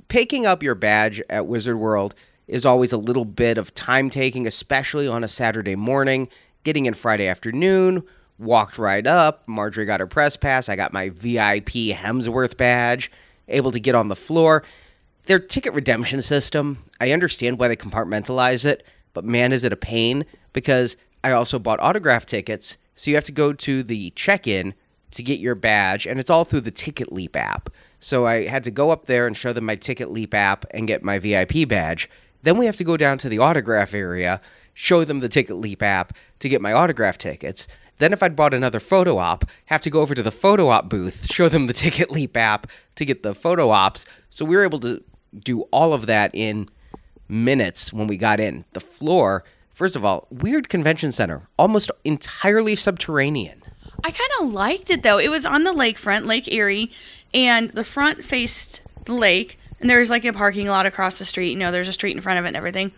picking 0.08 0.46
up 0.46 0.62
your 0.62 0.76
badge 0.76 1.22
at 1.30 1.48
Wizard 1.48 1.78
World 1.78 2.14
is 2.48 2.66
always 2.66 2.92
a 2.92 2.98
little 2.98 3.26
bit 3.26 3.58
of 3.58 3.74
time 3.74 4.10
taking, 4.10 4.46
especially 4.46 5.08
on 5.08 5.24
a 5.24 5.28
Saturday 5.28 5.76
morning. 5.76 6.30
Getting 6.64 6.86
in 6.86 6.94
Friday 6.94 7.28
afternoon, 7.28 8.04
walked 8.38 8.78
right 8.78 9.06
up. 9.06 9.48
Marjorie 9.48 9.86
got 9.86 10.00
her 10.00 10.08
press 10.08 10.38
pass. 10.38 10.70
I 10.70 10.76
got 10.76 10.94
my 10.94 11.10
VIP 11.10 11.94
Hemsworth 11.94 12.58
badge, 12.58 13.12
able 13.48 13.72
to 13.72 13.80
get 13.80 13.96
on 13.96 14.10
the 14.10 14.16
floor. 14.16 14.64
Their 15.26 15.40
ticket 15.40 15.74
redemption 15.74 16.22
system, 16.22 16.84
I 17.00 17.12
understand 17.12 17.58
why 17.58 17.68
they 17.68 17.76
compartmentalize 17.76 18.66
it, 18.66 18.86
but 19.14 19.26
man, 19.26 19.52
is 19.54 19.64
it 19.64 19.74
a 19.74 19.78
pain 19.78 20.26
because 20.54 20.96
I 21.26 21.32
also 21.32 21.58
bought 21.58 21.80
autograph 21.80 22.28
tickets. 22.28 22.78
So 22.94 23.10
you 23.10 23.18
have 23.18 23.26
to 23.26 23.32
go 23.32 23.52
to 23.52 23.82
the 23.82 24.12
check 24.12 24.46
in 24.46 24.76
to 25.10 25.24
get 25.24 25.40
your 25.40 25.56
badge, 25.56 26.06
and 26.06 26.20
it's 26.20 26.30
all 26.30 26.46
through 26.46 26.62
the 26.62 26.72
TicketLeap 26.72 27.36
app. 27.36 27.72
So 28.00 28.28
I 28.28 28.46
had 28.46 28.64
to 28.66 28.72
go 28.72 28.92
up 28.92 29.08
there 29.08 29.26
and 29.26 29.36
show 29.36 29.52
them 29.52 29.66
my 29.66 29.76
TicketLeap 29.76 30.36
app 30.36 30.66
and 30.70 30.88
get 30.88 31.04
my 31.04 31.18
VIP 31.18 31.68
badge. 31.68 32.08
Then 32.44 32.60
we 32.60 32.68
have 32.68 32.76
to 32.76 32.84
go 32.84 32.96
down 32.96 33.18
to 33.18 33.30
the 33.30 33.40
autograph 33.40 33.96
area, 33.96 34.40
show 34.76 35.04
them 35.04 35.20
the 35.20 35.28
TicketLeap 35.28 35.82
app 35.82 36.14
to 36.38 36.48
get 36.48 36.62
my 36.62 36.74
autograph 36.74 37.18
tickets. 37.18 37.68
Then 37.98 38.14
if 38.14 38.22
I'd 38.22 38.36
bought 38.36 38.54
another 38.54 38.80
photo 38.80 39.18
op, 39.18 39.46
have 39.66 39.82
to 39.82 39.90
go 39.90 40.02
over 40.02 40.14
to 40.14 40.22
the 40.22 40.32
photo 40.32 40.68
op 40.68 40.90
booth, 40.90 41.26
show 41.32 41.50
them 41.50 41.66
the 41.66 41.74
TicketLeap 41.74 42.38
app 42.38 42.68
to 42.98 43.04
get 43.06 43.24
the 43.24 43.34
photo 43.34 43.72
ops. 43.72 44.06
So 44.30 44.46
we 44.46 44.56
were 44.56 44.64
able 44.64 44.80
to 44.82 45.04
do 45.40 45.62
all 45.72 45.92
of 45.92 46.06
that 46.06 46.30
in 46.36 46.70
minutes 47.28 47.92
when 47.92 48.06
we 48.06 48.16
got 48.16 48.40
in. 48.40 48.66
The 48.74 48.80
floor, 48.80 49.44
first 49.76 49.96
of 49.96 50.04
all, 50.04 50.28
weird 50.32 50.70
convention 50.70 51.12
center, 51.12 51.48
almost 51.60 51.92
entirely 52.04 52.76
subterranean. 52.76 53.62
I 54.04 54.10
kind 54.10 54.32
of 54.42 54.54
liked 54.54 54.90
it 54.90 55.04
though. 55.04 55.20
It 55.20 55.30
was 55.30 55.46
on 55.46 55.64
the 55.64 55.74
lakefront, 55.74 56.26
Lake 56.26 56.52
Erie, 56.52 56.92
and 57.34 57.70
the 57.70 57.84
front 57.84 58.26
faced 58.26 58.82
the 59.04 59.14
lake, 59.14 59.60
and 59.80 59.90
there's 59.90 60.10
like 60.10 60.26
a 60.26 60.34
parking 60.34 60.68
lot 60.68 60.86
across 60.86 61.20
the 61.20 61.26
street. 61.26 61.52
You 61.52 61.58
know, 61.58 61.72
there's 61.72 61.88
a 61.88 61.94
street 61.94 62.16
in 62.16 62.22
front 62.22 62.40
of 62.40 62.46
it 62.46 62.50
and 62.50 62.58
everything. 62.58 62.92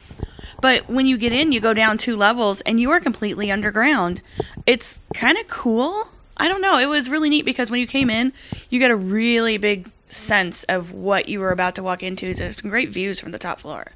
But 0.62 0.88
when 0.88 1.06
you 1.06 1.18
get 1.18 1.34
in, 1.34 1.52
you 1.52 1.60
go 1.60 1.74
down 1.74 1.98
two 1.98 2.16
levels 2.16 2.62
and 2.62 2.80
you 2.80 2.92
are 2.92 3.00
completely 3.00 3.52
underground. 3.52 4.22
It's 4.66 5.02
kind 5.14 5.38
of 5.38 5.48
cool. 5.48 6.08
I 6.38 6.48
don't 6.48 6.62
know. 6.62 6.78
It 6.78 6.88
was 6.88 7.10
really 7.10 7.30
neat 7.30 7.46
because 7.46 7.70
when 7.70 7.80
you 7.80 7.88
came 7.88 8.10
in, 8.10 8.34
you 8.70 8.80
get 8.80 8.92
a 8.92 8.96
really 8.96 9.58
big 9.58 9.90
sense 10.08 10.64
of 10.66 10.94
what 10.94 11.30
you 11.30 11.40
were 11.40 11.52
about 11.52 11.76
to 11.76 11.84
walk 11.84 12.02
into. 12.04 12.34
There's 12.34 12.62
some 12.62 12.70
great 12.70 12.90
views 12.90 13.20
from 13.20 13.32
the 13.32 13.40
top 13.40 13.60
floor. 13.60 13.92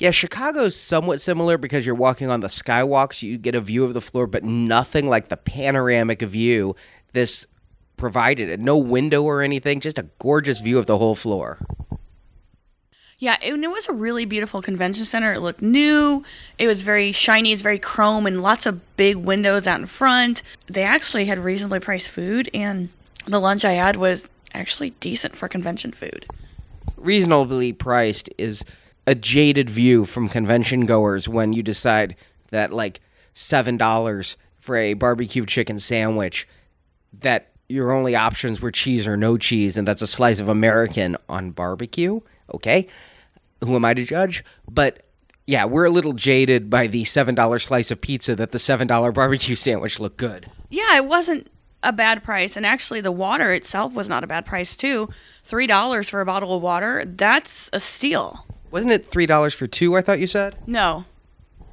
Yeah, 0.00 0.12
Chicago's 0.12 0.74
somewhat 0.74 1.20
similar 1.20 1.58
because 1.58 1.84
you're 1.84 1.94
walking 1.94 2.30
on 2.30 2.40
the 2.40 2.48
skywalk, 2.48 3.12
so 3.12 3.26
you 3.26 3.36
get 3.36 3.54
a 3.54 3.60
view 3.60 3.84
of 3.84 3.92
the 3.92 4.00
floor, 4.00 4.26
but 4.26 4.42
nothing 4.42 5.06
like 5.06 5.28
the 5.28 5.36
panoramic 5.36 6.22
view 6.22 6.74
this 7.12 7.46
provided. 7.98 8.60
No 8.60 8.78
window 8.78 9.22
or 9.22 9.42
anything, 9.42 9.78
just 9.80 9.98
a 9.98 10.06
gorgeous 10.18 10.60
view 10.60 10.78
of 10.78 10.86
the 10.86 10.96
whole 10.96 11.14
floor. 11.14 11.58
Yeah, 13.18 13.36
and 13.42 13.62
it 13.62 13.68
was 13.68 13.88
a 13.88 13.92
really 13.92 14.24
beautiful 14.24 14.62
convention 14.62 15.04
center. 15.04 15.34
It 15.34 15.40
looked 15.40 15.60
new. 15.60 16.24
It 16.56 16.66
was 16.66 16.80
very 16.80 17.12
shiny. 17.12 17.52
It's 17.52 17.60
very 17.60 17.78
chrome 17.78 18.26
and 18.26 18.40
lots 18.40 18.64
of 18.64 18.96
big 18.96 19.16
windows 19.16 19.66
out 19.66 19.80
in 19.80 19.86
front. 19.86 20.42
They 20.66 20.82
actually 20.82 21.26
had 21.26 21.38
reasonably 21.38 21.80
priced 21.80 22.08
food, 22.08 22.48
and 22.54 22.88
the 23.26 23.38
lunch 23.38 23.66
I 23.66 23.72
had 23.72 23.96
was 23.96 24.30
actually 24.54 24.90
decent 25.00 25.36
for 25.36 25.46
convention 25.46 25.92
food. 25.92 26.24
Reasonably 26.96 27.74
priced 27.74 28.30
is 28.38 28.64
a 29.06 29.14
jaded 29.14 29.68
view 29.70 30.04
from 30.04 30.28
convention 30.28 30.86
goers 30.86 31.28
when 31.28 31.52
you 31.52 31.62
decide 31.62 32.16
that 32.50 32.72
like 32.72 33.00
seven 33.34 33.76
dollars 33.76 34.36
for 34.58 34.76
a 34.76 34.94
barbecue 34.94 35.46
chicken 35.46 35.78
sandwich 35.78 36.46
that 37.20 37.48
your 37.68 37.92
only 37.92 38.14
options 38.14 38.60
were 38.60 38.70
cheese 38.70 39.06
or 39.06 39.16
no 39.16 39.38
cheese 39.38 39.76
and 39.76 39.86
that's 39.86 40.02
a 40.02 40.06
slice 40.06 40.40
of 40.40 40.48
american 40.48 41.16
on 41.28 41.50
barbecue? 41.50 42.20
Okay. 42.54 42.88
Who 43.62 43.76
am 43.76 43.84
i 43.84 43.94
to 43.94 44.04
judge? 44.04 44.44
But 44.68 45.02
yeah 45.46 45.64
we're 45.64 45.86
a 45.86 45.90
little 45.90 46.12
jaded 46.12 46.68
by 46.68 46.86
the 46.86 47.04
seven 47.04 47.34
dollar 47.34 47.58
slice 47.58 47.90
of 47.90 48.00
pizza 48.00 48.36
that 48.36 48.52
the 48.52 48.58
seven 48.58 48.86
dollar 48.86 49.12
barbecue 49.12 49.54
sandwich 49.54 49.98
looked 49.98 50.18
good. 50.18 50.50
Yeah 50.68 50.96
it 50.96 51.06
wasn't 51.06 51.50
a 51.82 51.92
bad 51.92 52.22
price 52.22 52.56
and 52.56 52.66
actually 52.66 53.00
the 53.00 53.10
water 53.10 53.54
itself 53.54 53.94
was 53.94 54.08
not 54.08 54.22
a 54.22 54.26
bad 54.26 54.44
price 54.44 54.76
too. 54.76 55.08
Three 55.44 55.66
dollars 55.66 56.10
for 56.10 56.20
a 56.20 56.26
bottle 56.26 56.54
of 56.54 56.62
water 56.62 57.04
that's 57.06 57.70
a 57.72 57.80
steal 57.80 58.44
wasn't 58.70 58.92
it 58.92 59.06
three 59.06 59.26
dollars 59.26 59.54
for 59.54 59.66
two? 59.66 59.96
I 59.96 60.00
thought 60.00 60.20
you 60.20 60.26
said. 60.26 60.56
No. 60.66 61.04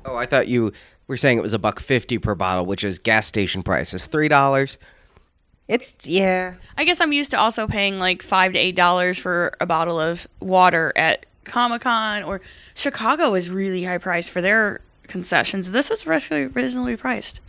Oh, 0.06 0.16
I 0.16 0.26
thought 0.26 0.48
you 0.48 0.74
were 1.08 1.18
saying 1.18 1.38
it 1.38 1.42
was 1.42 1.54
a 1.54 1.60
buck 1.60 1.80
fifty 1.80 2.18
per 2.18 2.36
bottle, 2.36 2.66
which 2.66 2.84
is 2.84 3.00
gas 3.00 3.28
station 3.28 3.64
prices. 3.64 4.08
Three 4.08 4.28
dollars. 4.28 4.78
It's 5.68 5.96
yeah. 6.04 6.56
I 6.78 6.86
guess 6.86 7.02
I'm 7.02 7.12
used 7.12 7.32
to 7.32 7.40
also 7.40 7.68
paying 7.68 8.00
like 8.00 8.22
five 8.22 8.54
to 8.54 8.60
eight 8.60 8.76
dollars 8.76 9.18
for 9.18 9.54
a 9.60 9.66
bottle 9.66 10.00
of 10.00 10.28
water 10.40 10.94
at 10.96 11.26
Comic 11.44 11.82
Con 11.82 12.24
or 12.24 12.42
Chicago 12.74 13.34
is 13.34 13.50
really 13.50 13.84
high 13.84 13.98
priced 13.98 14.32
for 14.32 14.42
their 14.42 14.82
concessions. 15.08 15.72
This 15.72 15.90
was 15.90 16.06
reasonably 16.06 16.96
priced. 16.96 17.42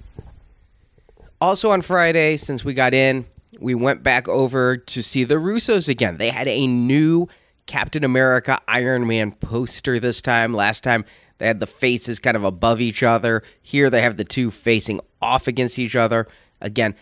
Also 1.40 1.70
on 1.70 1.82
Friday, 1.82 2.36
since 2.36 2.64
we 2.64 2.74
got 2.74 2.94
in, 2.94 3.26
we 3.60 3.74
went 3.74 4.02
back 4.02 4.28
over 4.28 4.76
to 4.76 5.02
see 5.02 5.24
the 5.24 5.36
Russos 5.36 5.88
again. 5.88 6.16
They 6.16 6.30
had 6.30 6.48
a 6.48 6.66
new 6.66 7.28
Captain 7.68 8.02
America 8.02 8.60
Iron 8.66 9.06
Man 9.06 9.30
poster 9.30 10.00
this 10.00 10.20
time. 10.20 10.52
Last 10.54 10.82
time 10.82 11.04
they 11.36 11.46
had 11.46 11.60
the 11.60 11.66
faces 11.66 12.18
kind 12.18 12.36
of 12.36 12.42
above 12.42 12.80
each 12.80 13.04
other. 13.04 13.44
Here 13.62 13.90
they 13.90 14.02
have 14.02 14.16
the 14.16 14.24
two 14.24 14.50
facing 14.50 15.00
off 15.22 15.46
against 15.46 15.78
each 15.78 15.94
other. 15.94 16.26
Again, 16.60 16.96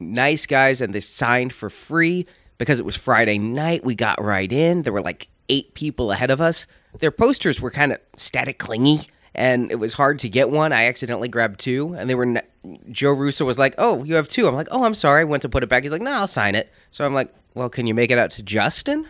nice 0.00 0.46
guys, 0.46 0.80
and 0.80 0.92
they 0.92 1.00
signed 1.00 1.52
for 1.52 1.70
free 1.70 2.26
because 2.58 2.80
it 2.80 2.86
was 2.86 2.96
Friday 2.96 3.38
night. 3.38 3.84
We 3.84 3.94
got 3.94 4.20
right 4.20 4.50
in. 4.50 4.82
There 4.82 4.92
were 4.92 5.02
like 5.02 5.28
eight 5.48 5.74
people 5.74 6.10
ahead 6.10 6.30
of 6.30 6.40
us. 6.40 6.66
Their 6.98 7.10
posters 7.12 7.60
were 7.60 7.70
kind 7.70 7.92
of 7.92 8.00
static 8.16 8.58
clingy, 8.58 9.02
and 9.34 9.70
it 9.70 9.76
was 9.76 9.92
hard 9.92 10.18
to 10.20 10.30
get 10.30 10.50
one. 10.50 10.72
I 10.72 10.86
accidentally 10.86 11.28
grabbed 11.28 11.60
two, 11.60 11.94
and 11.94 12.08
they 12.08 12.14
were. 12.14 12.42
Joe 12.90 13.12
Russo 13.12 13.44
was 13.44 13.58
like, 13.58 13.74
"Oh, 13.76 14.02
you 14.02 14.14
have 14.16 14.28
two. 14.28 14.48
I'm 14.48 14.54
like, 14.54 14.68
"Oh, 14.70 14.84
I'm 14.84 14.94
sorry." 14.94 15.20
I 15.20 15.24
went 15.24 15.42
to 15.42 15.48
put 15.50 15.62
it 15.62 15.68
back. 15.68 15.82
He's 15.82 15.92
like, 15.92 16.02
"No, 16.02 16.12
I'll 16.12 16.26
sign 16.26 16.54
it." 16.54 16.72
So 16.90 17.04
I'm 17.04 17.12
like, 17.12 17.32
"Well, 17.54 17.68
can 17.68 17.86
you 17.86 17.94
make 17.94 18.10
it 18.10 18.18
out 18.18 18.30
to 18.32 18.42
Justin?" 18.42 19.06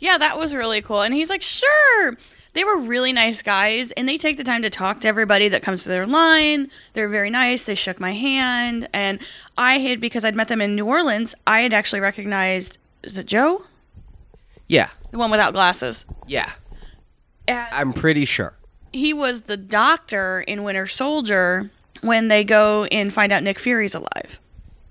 Yeah, 0.00 0.18
that 0.18 0.38
was 0.38 0.54
really 0.54 0.82
cool. 0.82 1.02
And 1.02 1.14
he's 1.14 1.30
like, 1.30 1.42
sure. 1.42 2.16
They 2.52 2.64
were 2.64 2.78
really 2.78 3.12
nice 3.12 3.42
guys, 3.42 3.92
and 3.92 4.08
they 4.08 4.18
take 4.18 4.36
the 4.36 4.42
time 4.42 4.62
to 4.62 4.70
talk 4.70 5.00
to 5.02 5.08
everybody 5.08 5.46
that 5.48 5.62
comes 5.62 5.84
to 5.84 5.88
their 5.88 6.04
line. 6.04 6.68
They're 6.94 7.08
very 7.08 7.30
nice. 7.30 7.62
They 7.64 7.76
shook 7.76 8.00
my 8.00 8.12
hand, 8.12 8.88
and 8.92 9.20
I 9.56 9.74
had 9.78 10.00
because 10.00 10.24
I'd 10.24 10.34
met 10.34 10.48
them 10.48 10.60
in 10.60 10.74
New 10.74 10.84
Orleans. 10.86 11.36
I 11.46 11.60
had 11.60 11.72
actually 11.72 12.00
recognized 12.00 12.78
is 13.04 13.16
it 13.18 13.26
Joe, 13.26 13.62
Yeah, 14.66 14.88
the 15.12 15.18
one 15.18 15.30
without 15.30 15.52
glasses? 15.52 16.04
yeah. 16.26 16.50
And 17.48 17.66
I'm 17.72 17.92
pretty 17.92 18.24
sure. 18.24 18.54
he 18.92 19.12
was 19.14 19.42
the 19.42 19.56
doctor 19.56 20.40
in 20.40 20.62
Winter 20.64 20.86
Soldier 20.86 21.70
when 22.00 22.28
they 22.28 22.42
go 22.44 22.84
and 22.92 23.12
find 23.12 23.32
out 23.32 23.42
Nick 23.42 23.58
Fury's 23.58 23.94
alive. 23.94 24.38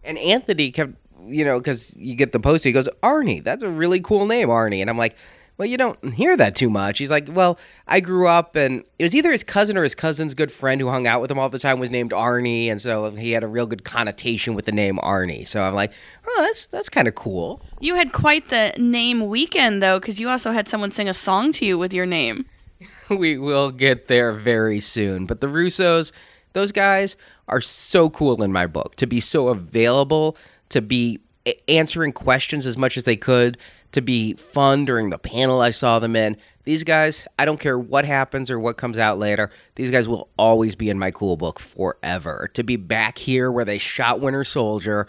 And 0.03 0.17
Anthony 0.17 0.71
kept, 0.71 0.93
you 1.27 1.45
know, 1.45 1.57
because 1.57 1.95
you 1.97 2.15
get 2.15 2.31
the 2.31 2.39
post, 2.39 2.63
he 2.63 2.71
goes, 2.71 2.89
Arnie, 3.03 3.43
that's 3.43 3.63
a 3.63 3.69
really 3.69 3.99
cool 3.99 4.25
name, 4.25 4.49
Arnie. 4.49 4.81
And 4.81 4.89
I'm 4.89 4.97
like, 4.97 5.15
well, 5.59 5.67
you 5.67 5.75
don't 5.75 6.13
hear 6.13 6.37
that 6.37 6.55
too 6.55 6.69
much. 6.69 6.99
He's 6.99 7.09
like, 7.09 7.27
well, 7.29 7.59
I 7.85 7.99
grew 7.99 8.27
up 8.27 8.55
and 8.55 8.85
it 8.97 9.03
was 9.03 9.13
either 9.13 9.29
his 9.33 9.43
cousin 9.43 9.77
or 9.77 9.83
his 9.83 9.93
cousin's 9.93 10.33
good 10.33 10.53
friend 10.53 10.79
who 10.79 10.87
hung 10.87 11.05
out 11.05 11.19
with 11.19 11.29
him 11.29 11.37
all 11.37 11.49
the 11.49 11.59
time 11.59 11.79
was 11.79 11.91
named 11.91 12.11
Arnie. 12.11 12.67
And 12.67 12.81
so 12.81 13.11
he 13.11 13.31
had 13.31 13.43
a 13.43 13.47
real 13.47 13.65
good 13.65 13.83
connotation 13.83 14.53
with 14.53 14.63
the 14.63 14.71
name 14.71 14.99
Arnie. 15.03 15.45
So 15.45 15.61
I'm 15.61 15.73
like, 15.73 15.91
oh, 16.25 16.43
that's, 16.47 16.67
that's 16.67 16.87
kind 16.87 17.09
of 17.09 17.15
cool. 17.15 17.61
You 17.81 17.95
had 17.95 18.13
quite 18.13 18.47
the 18.47 18.73
name 18.77 19.27
weekend 19.27 19.83
though, 19.83 19.99
because 19.99 20.17
you 20.17 20.29
also 20.29 20.51
had 20.51 20.69
someone 20.69 20.91
sing 20.91 21.09
a 21.09 21.13
song 21.13 21.51
to 21.53 21.65
you 21.65 21.77
with 21.77 21.93
your 21.93 22.05
name. 22.05 22.45
we 23.09 23.37
will 23.37 23.71
get 23.71 24.07
there 24.07 24.31
very 24.31 24.79
soon. 24.79 25.25
But 25.25 25.41
the 25.41 25.47
Russos, 25.47 26.13
those 26.53 26.71
guys 26.71 27.17
are 27.49 27.59
so 27.59 28.09
cool 28.09 28.41
in 28.43 28.53
my 28.53 28.65
book 28.65 28.95
to 28.95 29.07
be 29.07 29.19
so 29.19 29.49
available, 29.49 30.37
to 30.69 30.81
be 30.81 31.19
answering 31.67 32.11
questions 32.11 32.65
as 32.65 32.77
much 32.77 32.97
as 32.97 33.03
they 33.03 33.17
could, 33.17 33.57
to 33.91 34.01
be 34.01 34.33
fun 34.33 34.85
during 34.85 35.09
the 35.09 35.17
panel 35.17 35.61
I 35.61 35.71
saw 35.71 35.99
them 35.99 36.15
in. 36.15 36.37
These 36.63 36.83
guys, 36.83 37.27
I 37.39 37.45
don't 37.45 37.59
care 37.59 37.79
what 37.79 38.05
happens 38.05 38.51
or 38.51 38.59
what 38.59 38.77
comes 38.77 38.97
out 38.97 39.17
later, 39.17 39.49
these 39.75 39.89
guys 39.89 40.07
will 40.07 40.29
always 40.37 40.75
be 40.75 40.89
in 40.89 40.99
my 40.99 41.09
cool 41.09 41.37
book 41.37 41.59
forever. 41.59 42.51
To 42.53 42.63
be 42.63 42.75
back 42.75 43.17
here 43.17 43.51
where 43.51 43.65
they 43.65 43.79
shot 43.79 44.19
Winter 44.19 44.43
Soldier, 44.43 45.07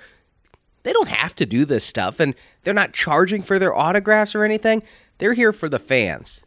they 0.83 0.93
don't 0.93 1.09
have 1.09 1.35
to 1.37 1.45
do 1.45 1.67
this 1.67 1.85
stuff 1.85 2.21
and 2.21 2.35
they're 2.65 2.73
not 2.73 2.95
charging 2.95 3.43
for 3.43 3.59
their 3.59 3.75
autographs 3.75 4.35
or 4.35 4.45
anything. 4.45 4.83
They're 5.19 5.35
here 5.35 5.53
for 5.53 5.69
the 5.69 5.79
fans. 5.79 6.41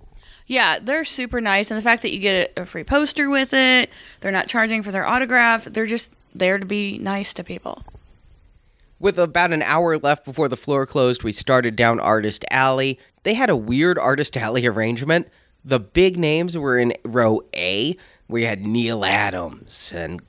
Yeah, 0.48 0.80
they're 0.80 1.06
super 1.06 1.40
nice, 1.40 1.72
and 1.72 1.78
the 1.78 1.84
fact 1.84 2.02
that 2.02 2.12
you 2.12 2.20
get 2.20 2.52
a 2.58 2.66
free 2.66 2.84
poster 2.84 3.30
with 3.30 3.54
it, 3.54 3.90
they're 4.20 4.32
not 4.32 4.48
charging 4.48 4.84
for 4.84 4.92
their 4.92 5.06
autograph. 5.06 5.64
They're 5.66 5.86
just 5.86 6.12
there 6.36 6.58
to 6.58 6.66
be 6.66 6.98
nice 6.98 7.34
to 7.36 7.44
people. 7.44 7.84
With 9.04 9.20
about 9.20 9.52
an 9.52 9.62
hour 9.64 9.98
left 9.98 10.24
before 10.24 10.48
the 10.48 10.56
floor 10.56 10.86
closed, 10.86 11.24
we 11.24 11.34
started 11.34 11.76
down 11.76 12.00
Artist 12.00 12.46
Alley. 12.50 12.98
They 13.24 13.34
had 13.34 13.50
a 13.50 13.58
weird 13.58 14.00
Artist 14.00 14.38
Alley 14.38 14.66
arrangement. 14.66 15.28
The 15.66 15.82
big 15.82 16.18
names 16.18 16.58
were 16.58 16.80
in 16.80 16.94
row 17.04 17.42
A, 17.54 17.98
We 18.30 18.46
had 18.46 18.62
Neal 18.62 19.04
Adams 19.04 19.92
and 19.94 20.22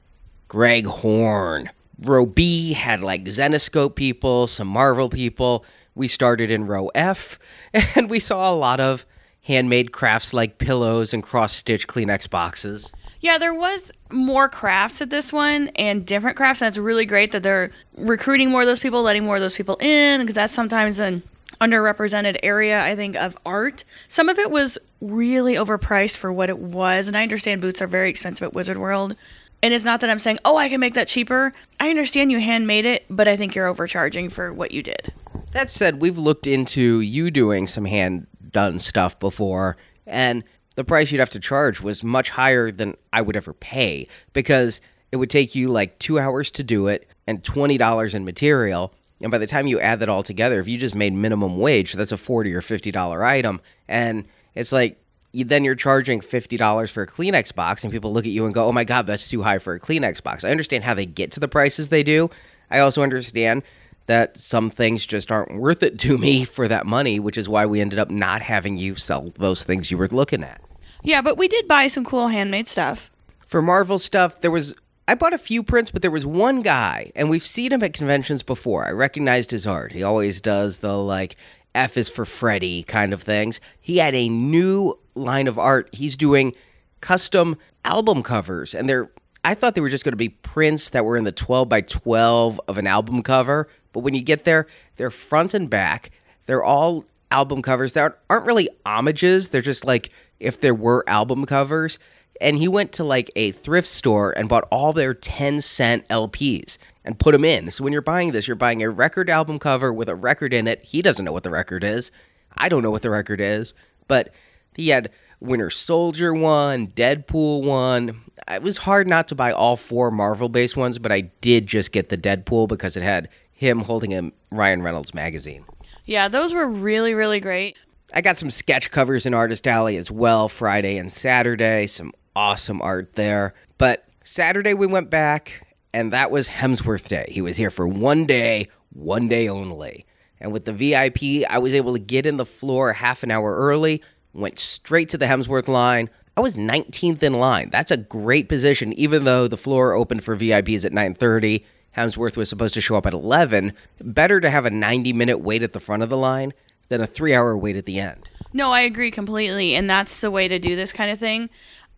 Greg 0.49 0.87
Horn. 0.87 1.71
Row 2.01 2.27
B 2.27 2.73
had 2.73 3.01
like 3.01 3.23
Zenescope 3.27 3.95
people, 3.95 4.49
some 4.49 4.67
Marvel 4.67 5.09
people. 5.09 5.65
We 5.95 6.09
started 6.09 6.51
in 6.51 6.67
row 6.67 6.91
F, 6.97 7.39
and 7.95 8.11
we 8.11 8.19
saw 8.19 8.53
a 8.53 8.57
lot 8.57 8.81
of 8.81 9.07
handmade 9.43 9.93
crafts 9.93 10.33
like 10.33 10.59
pillows 10.59 11.15
and 11.15 11.23
cross 11.23 11.53
stitch 11.53 11.87
Kleenex 11.87 12.29
boxes. 12.29 12.93
Yeah, 13.25 13.39
there 13.39 13.55
was 13.55 13.91
more 14.13 14.51
crafts 14.51 15.01
at 15.01 15.09
this 15.09 15.33
one 15.33 15.69
and 15.77 16.05
different 16.05 16.37
crafts, 16.37 16.61
and 16.61 16.69
it's 16.69 16.77
really 16.77 17.07
great 17.07 17.33
that 17.33 17.43
they're 17.43 17.71
recruiting 17.97 18.51
more 18.51 18.61
of 18.61 18.67
those 18.67 18.81
people, 18.81 19.01
letting 19.01 19.25
more 19.25 19.37
of 19.37 19.41
those 19.41 19.55
people 19.55 19.79
in, 19.81 20.21
because 20.21 20.35
that's 20.35 20.53
sometimes 20.53 20.99
an 20.99 21.23
underrepresented 21.59 22.39
area, 22.43 22.85
I 22.85 22.95
think, 22.95 23.17
of 23.17 23.35
art. 23.47 23.85
Some 24.09 24.29
of 24.29 24.39
it 24.39 24.51
was 24.51 24.77
really 25.01 25.55
overpriced 25.55 26.19
for 26.19 26.35
what 26.35 26.51
it 26.51 26.59
was, 26.59 27.09
and 27.09 27.17
I 27.17 27.23
understand 27.23 27.63
boots 27.63 27.81
are 27.81 27.87
very 27.87 28.11
expensive 28.11 28.43
at 28.43 28.53
Wizard 28.53 28.77
World. 28.77 29.17
And 29.63 29.73
it's 29.73 29.87
not 29.87 30.03
that 30.03 30.11
I'm 30.11 30.19
saying, 30.19 30.41
oh, 30.45 30.59
I 30.59 30.69
can 30.69 30.79
make 30.79 30.93
that 30.93 31.09
cheaper. 31.09 31.55
I 31.81 31.89
understand 31.89 32.31
you 32.31 32.41
handmade 32.41 32.85
it, 32.85 33.07
but 33.09 33.27
I 33.27 33.39
think 33.39 33.55
you're 33.55 33.69
overcharging 33.69 34.29
for 34.29 34.53
what 34.53 34.71
you 34.73 34.83
did. 34.83 35.15
That 35.53 35.71
said, 35.71 36.03
we've 36.03 36.19
looked 36.19 36.47
into 36.47 37.01
you 37.01 37.31
doing 37.31 37.69
some 37.69 37.87
hand 37.87 38.27
done 38.51 38.79
stuff 38.79 39.19
before, 39.19 39.79
and 40.07 40.45
the 40.75 40.85
price 40.85 41.11
you'd 41.11 41.21
have 41.21 41.31
to 41.31 41.41
charge 41.41 41.81
was 41.81 42.03
much 42.03 42.31
higher 42.31 42.71
than 42.71 42.97
I 43.13 43.23
would 43.23 43.37
ever 43.37 43.53
pay 43.53 44.09
because 44.33 44.81
it 45.13 45.17
would 45.17 45.31
take 45.31 45.55
you 45.55 45.69
like 45.69 45.99
two 45.99 46.19
hours 46.19 46.51
to 46.53 46.65
do 46.65 46.89
it 46.89 47.09
and 47.27 47.43
$20 47.43 48.15
in 48.15 48.25
material. 48.25 48.93
And 49.21 49.31
by 49.31 49.39
the 49.39 49.47
time 49.47 49.67
you 49.67 49.79
add 49.81 50.01
that 50.01 50.09
all 50.09 50.23
together, 50.23 50.61
if 50.61 50.69
you 50.69 50.77
just 50.77 50.95
made 50.95 51.13
minimum 51.13 51.59
wage, 51.59 51.93
that's 51.93 52.13
a 52.13 52.17
40 52.17 52.53
or 52.53 52.61
$50 52.61 53.25
item. 53.25 53.61
And 53.89 54.25
it's 54.55 54.73
like, 54.73 55.01
then 55.33 55.65
you're 55.65 55.75
charging 55.75 56.21
$50 56.21 56.91
for 56.91 57.03
a 57.03 57.07
Kleenex 57.07 57.55
box, 57.55 57.83
and 57.83 57.93
people 57.93 58.13
look 58.13 58.25
at 58.25 58.31
you 58.31 58.45
and 58.45 58.55
go, 58.55 58.67
oh 58.67 58.73
my 58.73 58.85
God, 58.85 59.07
that's 59.07 59.29
too 59.29 59.43
high 59.43 59.59
for 59.59 59.75
a 59.75 59.81
Kleenex 59.81 60.23
box. 60.23 60.45
I 60.45 60.51
understand 60.51 60.85
how 60.85 60.95
they 60.95 61.07
get 61.07 61.33
to 61.33 61.41
the 61.41 61.49
prices 61.49 61.89
they 61.89 62.03
do. 62.05 62.31
I 62.71 62.79
also 62.81 63.03
understand 63.03 63.63
that 64.07 64.37
some 64.37 64.71
things 64.71 65.07
just 65.07 65.33
aren't 65.33 65.59
worth 65.59 65.83
it 65.83 65.99
to 66.01 66.19
me 66.19 66.45
for 66.45 66.69
that 66.69 66.87
money, 66.87 67.19
which 67.19 67.39
is 67.39 67.49
why 67.49 67.67
we 67.67 67.81
ended 67.81 67.99
up 67.99 68.11
not 68.11 68.43
having 68.43 68.77
you 68.77 68.97
sell 68.97 69.33
those 69.39 69.65
things 69.65 69.91
you 69.91 69.99
were 69.99 70.09
looking 70.09 70.43
at. 70.43 70.61
Yeah, 71.03 71.23
but 71.23 71.39
we 71.39 71.49
did 71.49 71.69
buy 71.69 71.87
some 71.89 72.05
cool 72.05 72.29
handmade 72.29 72.67
stuff. 72.67 73.11
For 73.47 73.63
Marvel 73.63 73.99
stuff, 73.99 74.41
there 74.41 74.51
was 74.51 74.75
I 75.07 75.15
bought 75.15 75.35
a 75.35 75.39
few 75.39 75.63
prints, 75.63 75.91
but 75.91 76.01
there 76.01 76.11
was 76.11 76.25
one 76.25 76.61
guy, 76.61 77.13
and 77.15 77.29
we've 77.29 77.45
seen 77.45 77.73
him 77.73 77.83
at 77.83 77.93
conventions 77.93 78.43
before. 78.43 78.87
I 78.87 78.91
recognized 78.93 79.51
his 79.51 79.67
art. 79.67 79.93
He 79.93 80.03
always 80.03 80.41
does 80.41 80.79
the 80.79 80.97
like 80.97 81.37
F 81.75 81.97
is 81.97 82.09
for 82.09 82.25
Freddy 82.25 82.83
kind 82.83 83.13
of 83.13 83.23
things. 83.23 83.61
He 83.81 83.99
had 83.99 84.15
a 84.15 84.29
new 84.29 84.99
line 85.15 85.47
of 85.47 85.59
art. 85.59 85.91
He's 85.93 86.17
doing 86.17 86.55
custom 87.01 87.59
album 87.85 88.23
covers, 88.23 88.75
and 88.75 88.89
they're 88.89 89.11
I 89.45 89.53
thought 89.53 89.75
they 89.75 89.83
were 89.83 89.91
just 89.91 90.05
going 90.05 90.13
to 90.13 90.17
be 90.17 90.31
prints 90.31 90.89
that 90.89 91.05
were 91.05 91.19
in 91.19 91.25
the 91.25 91.33
12 91.33 91.69
by 91.69 91.83
12 91.83 92.61
of 92.67 92.79
an 92.79 92.87
album 92.87 93.23
cover, 93.23 93.69
but 93.95 94.01
when 94.01 94.13
you 94.13 94.21
get 94.21 94.45
there, 94.45 94.67
they're 94.97 95.11
front 95.11 95.55
and 95.55 95.71
back. 95.71 96.11
They're 96.45 96.63
all 96.63 97.07
album 97.31 97.63
covers 97.63 97.93
that 97.95 98.19
aren't 98.29 98.45
really 98.45 98.69
homages. 98.85 99.49
They're 99.49 99.63
just 99.63 99.87
like 99.87 100.11
if 100.39 100.61
there 100.61 100.75
were 100.75 101.05
album 101.09 101.47
covers. 101.47 101.99
And 102.41 102.57
he 102.57 102.69
went 102.69 102.93
to 102.93 103.05
like 103.05 103.31
a 103.37 103.53
thrift 103.53 103.89
store 103.89 104.35
and 104.37 104.49
bought 104.49 104.69
all 104.71 104.93
their 104.93 105.15
10 105.15 105.61
cent 105.63 106.07
LPs 106.09 106.77
and 107.05 107.19
put 107.19 107.33
them 107.33 107.45
in. 107.45 107.71
So 107.71 107.85
when 107.85 107.93
you're 107.93 108.03
buying 108.03 108.33
this, 108.33 108.47
you're 108.47 108.57
buying 108.57 108.83
a 108.83 108.91
record 108.91 109.31
album 109.31 109.59
cover 109.59 109.93
with 109.93 110.09
a 110.09 110.15
record 110.15 110.53
in 110.53 110.67
it. 110.67 110.85
He 110.85 111.01
doesn't 111.01 111.25
know 111.25 111.33
what 111.33 111.45
the 111.45 111.51
record 111.51 111.85
is. 111.85 112.11
I 112.57 112.69
don't 112.69 112.83
know 112.83 112.91
what 112.91 113.03
the 113.03 113.11
record 113.11 113.41
is. 113.41 113.73
But 114.09 114.33
he 114.77 114.89
had 114.89 115.11
Winter 115.41 115.71
Soldier 115.71 116.35
one, 116.35 116.89
Deadpool 116.89 117.65
one. 117.65 118.23
It 118.51 118.63
was 118.63 118.79
hard 118.79 119.07
not 119.07 119.29
to 119.29 119.35
buy 119.35 119.53
all 119.53 119.77
four 119.77 120.11
Marvel 120.11 120.49
based 120.49 120.77
ones, 120.77 120.99
but 120.99 121.13
I 121.13 121.23
did 121.41 121.67
just 121.67 121.93
get 121.93 122.09
the 122.09 122.19
Deadpool 122.19 122.69
because 122.69 122.97
it 122.97 123.03
had 123.03 123.29
him 123.65 123.81
holding 123.81 124.15
a 124.15 124.31
Ryan 124.51 124.83
Reynolds 124.83 125.15
magazine. 125.15 125.65
Yeah, 126.05 126.29
those 126.29 126.53
were 126.53 126.69
really, 126.69 127.15
really 127.15 127.41
great. 127.41 127.77
I 128.13 128.21
got 128.21 128.37
some 128.37 128.51
sketch 128.51 128.91
covers 128.91 129.27
in 129.27 129.35
Artist 129.35 129.67
Alley 129.67 129.97
as 129.97 130.11
well, 130.11 130.49
Friday 130.49 130.99
and 130.99 131.11
Saturday. 131.11 131.87
Some 131.87 132.13
awesome 132.37 132.83
art 132.83 133.15
there. 133.15 133.55
But 133.79 134.07
Saturday 134.23 134.75
we 134.75 134.87
went 134.87 135.11
back, 135.11 135.67
and 135.93 136.13
that 136.13 136.31
was 136.31 136.47
Hemsworth 136.47 137.09
Day. 137.09 137.27
He 137.29 137.41
was 137.41 137.57
here 137.57 137.71
for 137.71 137.89
one 137.89 138.27
day, 138.27 138.69
one 138.93 139.29
day 139.29 139.49
only. 139.49 140.05
And 140.41 140.53
with 140.53 140.67
the 140.67 140.73
VIP, 140.73 141.49
I 141.49 141.59
was 141.59 141.73
able 141.73 141.95
to 141.95 141.99
get 141.99 142.27
in 142.27 142.37
the 142.37 142.47
floor 142.47 142.93
half 142.93 143.23
an 143.23 143.31
hour 143.31 143.57
early, 143.57 144.03
went 144.35 144.59
straight 144.59 145.09
to 145.11 145.19
the 145.19 145.27
Hemsworth 145.27 145.69
line. 145.69 146.11
I 146.37 146.41
was 146.41 146.57
19th 146.57 147.23
in 147.23 147.35
line. 147.35 147.71
That's 147.71 147.93
a 147.93 147.97
great 147.97 148.49
position, 148.49 148.93
even 148.95 149.25
though 149.25 149.49
the 149.49 149.57
floor 149.57 149.95
opened 149.95 150.25
for 150.25 150.37
VIPs 150.37 150.85
at 150.85 150.93
9:30 150.93 151.65
Hemsworth 151.97 152.37
was 152.37 152.49
supposed 152.49 152.75
to 152.75 152.81
show 152.81 152.97
up 152.97 153.07
at 153.07 153.15
11, 153.15 153.73
better 154.01 154.41
to 154.41 154.51
have 154.51 154.65
a 154.65 154.71
90 154.71 155.13
minute 155.13 155.39
wait 155.39 155.63
at 155.63 155.73
the 155.73 155.81
front 155.81 156.03
of 156.03 156.09
the 156.09 156.17
line 156.17 156.53
than 156.89 157.01
a 157.01 157.07
three 157.07 157.35
hour 157.35 157.57
wait 157.57 157.77
at 157.77 157.87
the 157.87 158.01
end. 158.01 158.29
No, 158.53 158.71
I 158.71 158.83
agree 158.83 159.11
completely, 159.11 159.75
and 159.75 159.89
that's 159.89 160.21
the 160.21 160.31
way 160.31 160.49
to 160.49 160.59
do 160.59 160.77
this 160.77 160.93
kind 160.93 161.11
of 161.11 161.19
thing. 161.19 161.51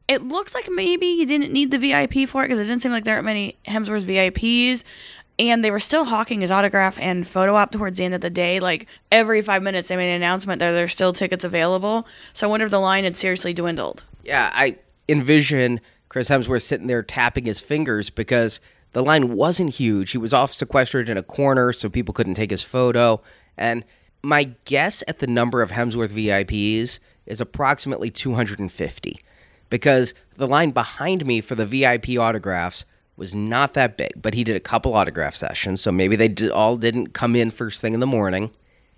It 0.08 0.22
looks 0.22 0.54
like 0.54 0.68
maybe 0.70 1.06
you 1.06 1.26
didn't 1.26 1.52
need 1.52 1.70
the 1.70 1.78
VIP 1.78 2.28
for 2.28 2.44
it 2.44 2.48
because 2.48 2.58
it 2.60 2.64
didn't 2.64 2.80
seem 2.80 2.92
like 2.92 3.04
there 3.04 3.16
were 3.16 3.22
many 3.22 3.56
Hemsworth 3.66 4.04
VIPs, 4.04 4.84
and 5.38 5.62
they 5.62 5.70
were 5.70 5.80
still 5.80 6.04
hawking 6.04 6.40
his 6.40 6.50
autograph 6.50 6.98
and 6.98 7.26
photo 7.26 7.54
op 7.56 7.72
towards 7.72 7.98
the 7.98 8.04
end 8.04 8.14
of 8.14 8.20
the 8.20 8.30
day. 8.30 8.60
Like 8.60 8.86
every 9.12 9.42
five 9.42 9.62
minutes, 9.62 9.88
they 9.88 9.96
made 9.96 10.10
an 10.10 10.16
announcement 10.16 10.60
that 10.60 10.72
there's 10.72 10.92
still 10.92 11.12
tickets 11.12 11.44
available. 11.44 12.06
So 12.32 12.46
I 12.46 12.50
wonder 12.50 12.66
if 12.66 12.70
the 12.70 12.78
line 12.78 13.04
had 13.04 13.16
seriously 13.16 13.52
dwindled. 13.52 14.04
Yeah, 14.24 14.50
I 14.54 14.76
envision 15.08 15.80
Chris 16.08 16.28
Hemsworth 16.28 16.62
sitting 16.62 16.86
there 16.86 17.02
tapping 17.02 17.44
his 17.44 17.60
fingers 17.60 18.08
because 18.10 18.60
the 18.96 19.02
line 19.02 19.34
wasn't 19.34 19.74
huge. 19.74 20.12
He 20.12 20.16
was 20.16 20.32
off 20.32 20.54
sequestered 20.54 21.10
in 21.10 21.18
a 21.18 21.22
corner 21.22 21.70
so 21.74 21.90
people 21.90 22.14
couldn't 22.14 22.36
take 22.36 22.50
his 22.50 22.62
photo. 22.62 23.20
And 23.58 23.84
my 24.22 24.54
guess 24.64 25.04
at 25.06 25.18
the 25.18 25.26
number 25.26 25.60
of 25.60 25.70
Hemsworth 25.70 26.08
VIPs 26.08 26.98
is 27.26 27.38
approximately 27.38 28.10
250 28.10 29.20
because 29.68 30.14
the 30.38 30.46
line 30.46 30.70
behind 30.70 31.26
me 31.26 31.42
for 31.42 31.54
the 31.54 31.66
VIP 31.66 32.18
autographs 32.18 32.86
was 33.18 33.34
not 33.34 33.74
that 33.74 33.98
big, 33.98 34.12
but 34.16 34.32
he 34.32 34.44
did 34.44 34.56
a 34.56 34.60
couple 34.60 34.94
autograph 34.94 35.34
sessions, 35.34 35.82
so 35.82 35.92
maybe 35.92 36.16
they 36.16 36.48
all 36.48 36.78
didn't 36.78 37.08
come 37.08 37.36
in 37.36 37.50
first 37.50 37.82
thing 37.82 37.92
in 37.92 38.00
the 38.00 38.06
morning. 38.06 38.50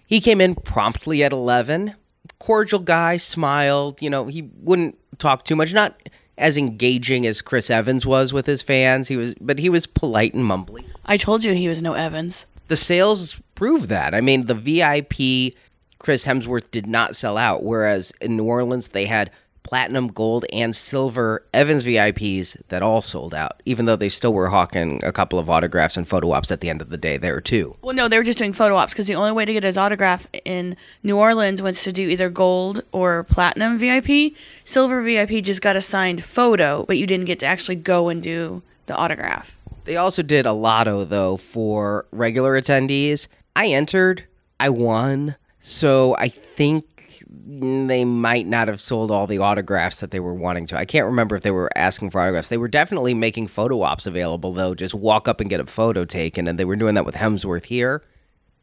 He 0.07 0.21
came 0.21 0.41
in 0.41 0.55
promptly 0.55 1.25
at 1.25 1.33
11. 1.33 1.97
Cordial 2.39 2.79
guy, 2.79 3.17
smiled, 3.17 4.01
you 4.01 4.11
know, 4.11 4.27
he 4.27 4.49
wouldn't 4.61 4.97
talk 5.19 5.45
too 5.45 5.57
much, 5.57 5.73
not 5.73 6.01
as 6.39 6.57
engaging 6.57 7.27
as 7.27 7.43
Chris 7.43 7.69
Evans 7.69 8.07
was 8.07 8.33
with 8.33 8.47
his 8.47 8.63
fans. 8.63 9.09
He 9.09 9.17
was 9.17 9.35
but 9.41 9.59
he 9.59 9.69
was 9.69 9.87
polite 9.87 10.35
and 10.35 10.45
mumbly. 10.45 10.85
I 11.05 11.17
told 11.17 11.45
you 11.45 11.53
he 11.53 11.69
was 11.69 11.83
no 11.83 11.95
Evans. 11.95 12.47
The 12.69 12.77
sales 12.77 13.41
prove 13.55 13.89
that. 13.89 14.15
I 14.15 14.21
mean, 14.21 14.47
the 14.47 14.55
VIP 14.55 15.55
Chris 15.99 16.25
Hemsworth 16.25 16.71
did 16.71 16.87
not 16.87 17.17
sell 17.17 17.37
out, 17.37 17.65
whereas 17.65 18.13
in 18.21 18.37
New 18.37 18.45
Orleans 18.45 18.89
they 18.89 19.07
had 19.07 19.31
platinum, 19.69 20.09
gold, 20.09 20.47
and 20.51 20.75
silver 20.75 21.45
Evans 21.53 21.85
VIPs 21.85 22.57
that 22.69 22.83
all 22.83 23.03
sold 23.03 23.35
out, 23.35 23.63
even 23.67 23.85
though 23.85 23.97
they 23.97 24.09
still 24.09 24.33
were 24.33 24.49
hawking 24.49 24.99
a 25.05 25.13
couple 25.13 25.39
of 25.39 25.51
autographs 25.51 25.99
and 25.99 26.09
photo 26.09 26.31
ops 26.31 26.51
at 26.51 26.63
the 26.63 26.71
end 26.71 26.81
of 26.81 26.89
the 26.89 26.97
day 26.97 27.19
there 27.19 27.39
too. 27.39 27.77
Well, 27.83 27.95
no, 27.95 28.09
they 28.09 28.17
were 28.17 28.25
just 28.25 28.39
doing 28.39 28.55
photo 28.55 28.77
ops 28.77 28.95
because 28.95 29.09
the 29.09 29.15
only 29.15 29.33
way 29.33 29.45
to 29.45 29.53
get 29.53 29.65
his 29.65 29.77
autograph 29.77 30.27
in 30.47 30.75
New 31.03 31.19
Orleans 31.19 31.61
was 31.61 31.83
to 31.83 31.93
do 31.93 32.09
either 32.09 32.31
gold 32.31 32.83
or 32.93 33.25
platinum 33.25 33.77
VIP. 33.77 34.35
Silver 34.65 35.03
VIP 35.03 35.45
just 35.45 35.61
got 35.61 35.77
a 35.77 35.83
signed 35.83 36.25
photo, 36.25 36.87
but 36.87 36.97
you 36.97 37.07
didn't 37.07 37.27
get 37.27 37.39
to 37.41 37.47
actually 37.47 37.77
go 37.77 38.09
and 38.09 38.23
do 38.23 38.63
the 38.87 38.97
autograph. 38.97 39.59
They 39.85 39.99
also 39.99 40.23
did 40.23 40.47
a 40.47 40.53
lotto 40.53 41.05
though 41.05 41.37
for 41.37 42.07
regular 42.11 42.59
attendees. 42.59 43.29
I 43.55 43.67
entered, 43.67 44.25
I 44.59 44.71
won. 44.71 45.37
So 45.61 46.17
I 46.17 46.29
think 46.29 46.98
they 47.47 48.05
might 48.05 48.47
not 48.47 48.69
have 48.69 48.81
sold 48.81 49.11
all 49.11 49.27
the 49.27 49.39
autographs 49.39 50.01
that 50.01 50.11
they 50.11 50.21
were 50.21 50.35
wanting 50.35 50.67
to. 50.67 50.77
I 50.79 50.85
can't 50.85 51.07
remember 51.07 51.37
if 51.37 51.43
they 51.43 51.51
were 51.51 51.71
asking 51.77 52.11
for 52.11 52.21
autographs. 52.21 52.49
They 52.49 52.59
were 52.59 52.69
definitely 52.69 53.15
making 53.15 53.49
photo 53.49 53.83
ops 53.83 54.07
available 54.07 54.53
though. 54.53 54.75
Just 54.75 54.95
walk 54.95 55.29
up 55.29 55.41
and 55.41 55.51
get 55.51 55.61
a 55.61 55.67
photo 55.67 56.05
taken 56.05 56.49
and 56.49 56.59
they 56.59 56.65
were 56.65 56.77
doing 56.77 56.95
that 56.95 57.07
with 57.07 57.15
Hemsworth 57.15 57.67
here. 57.67 58.03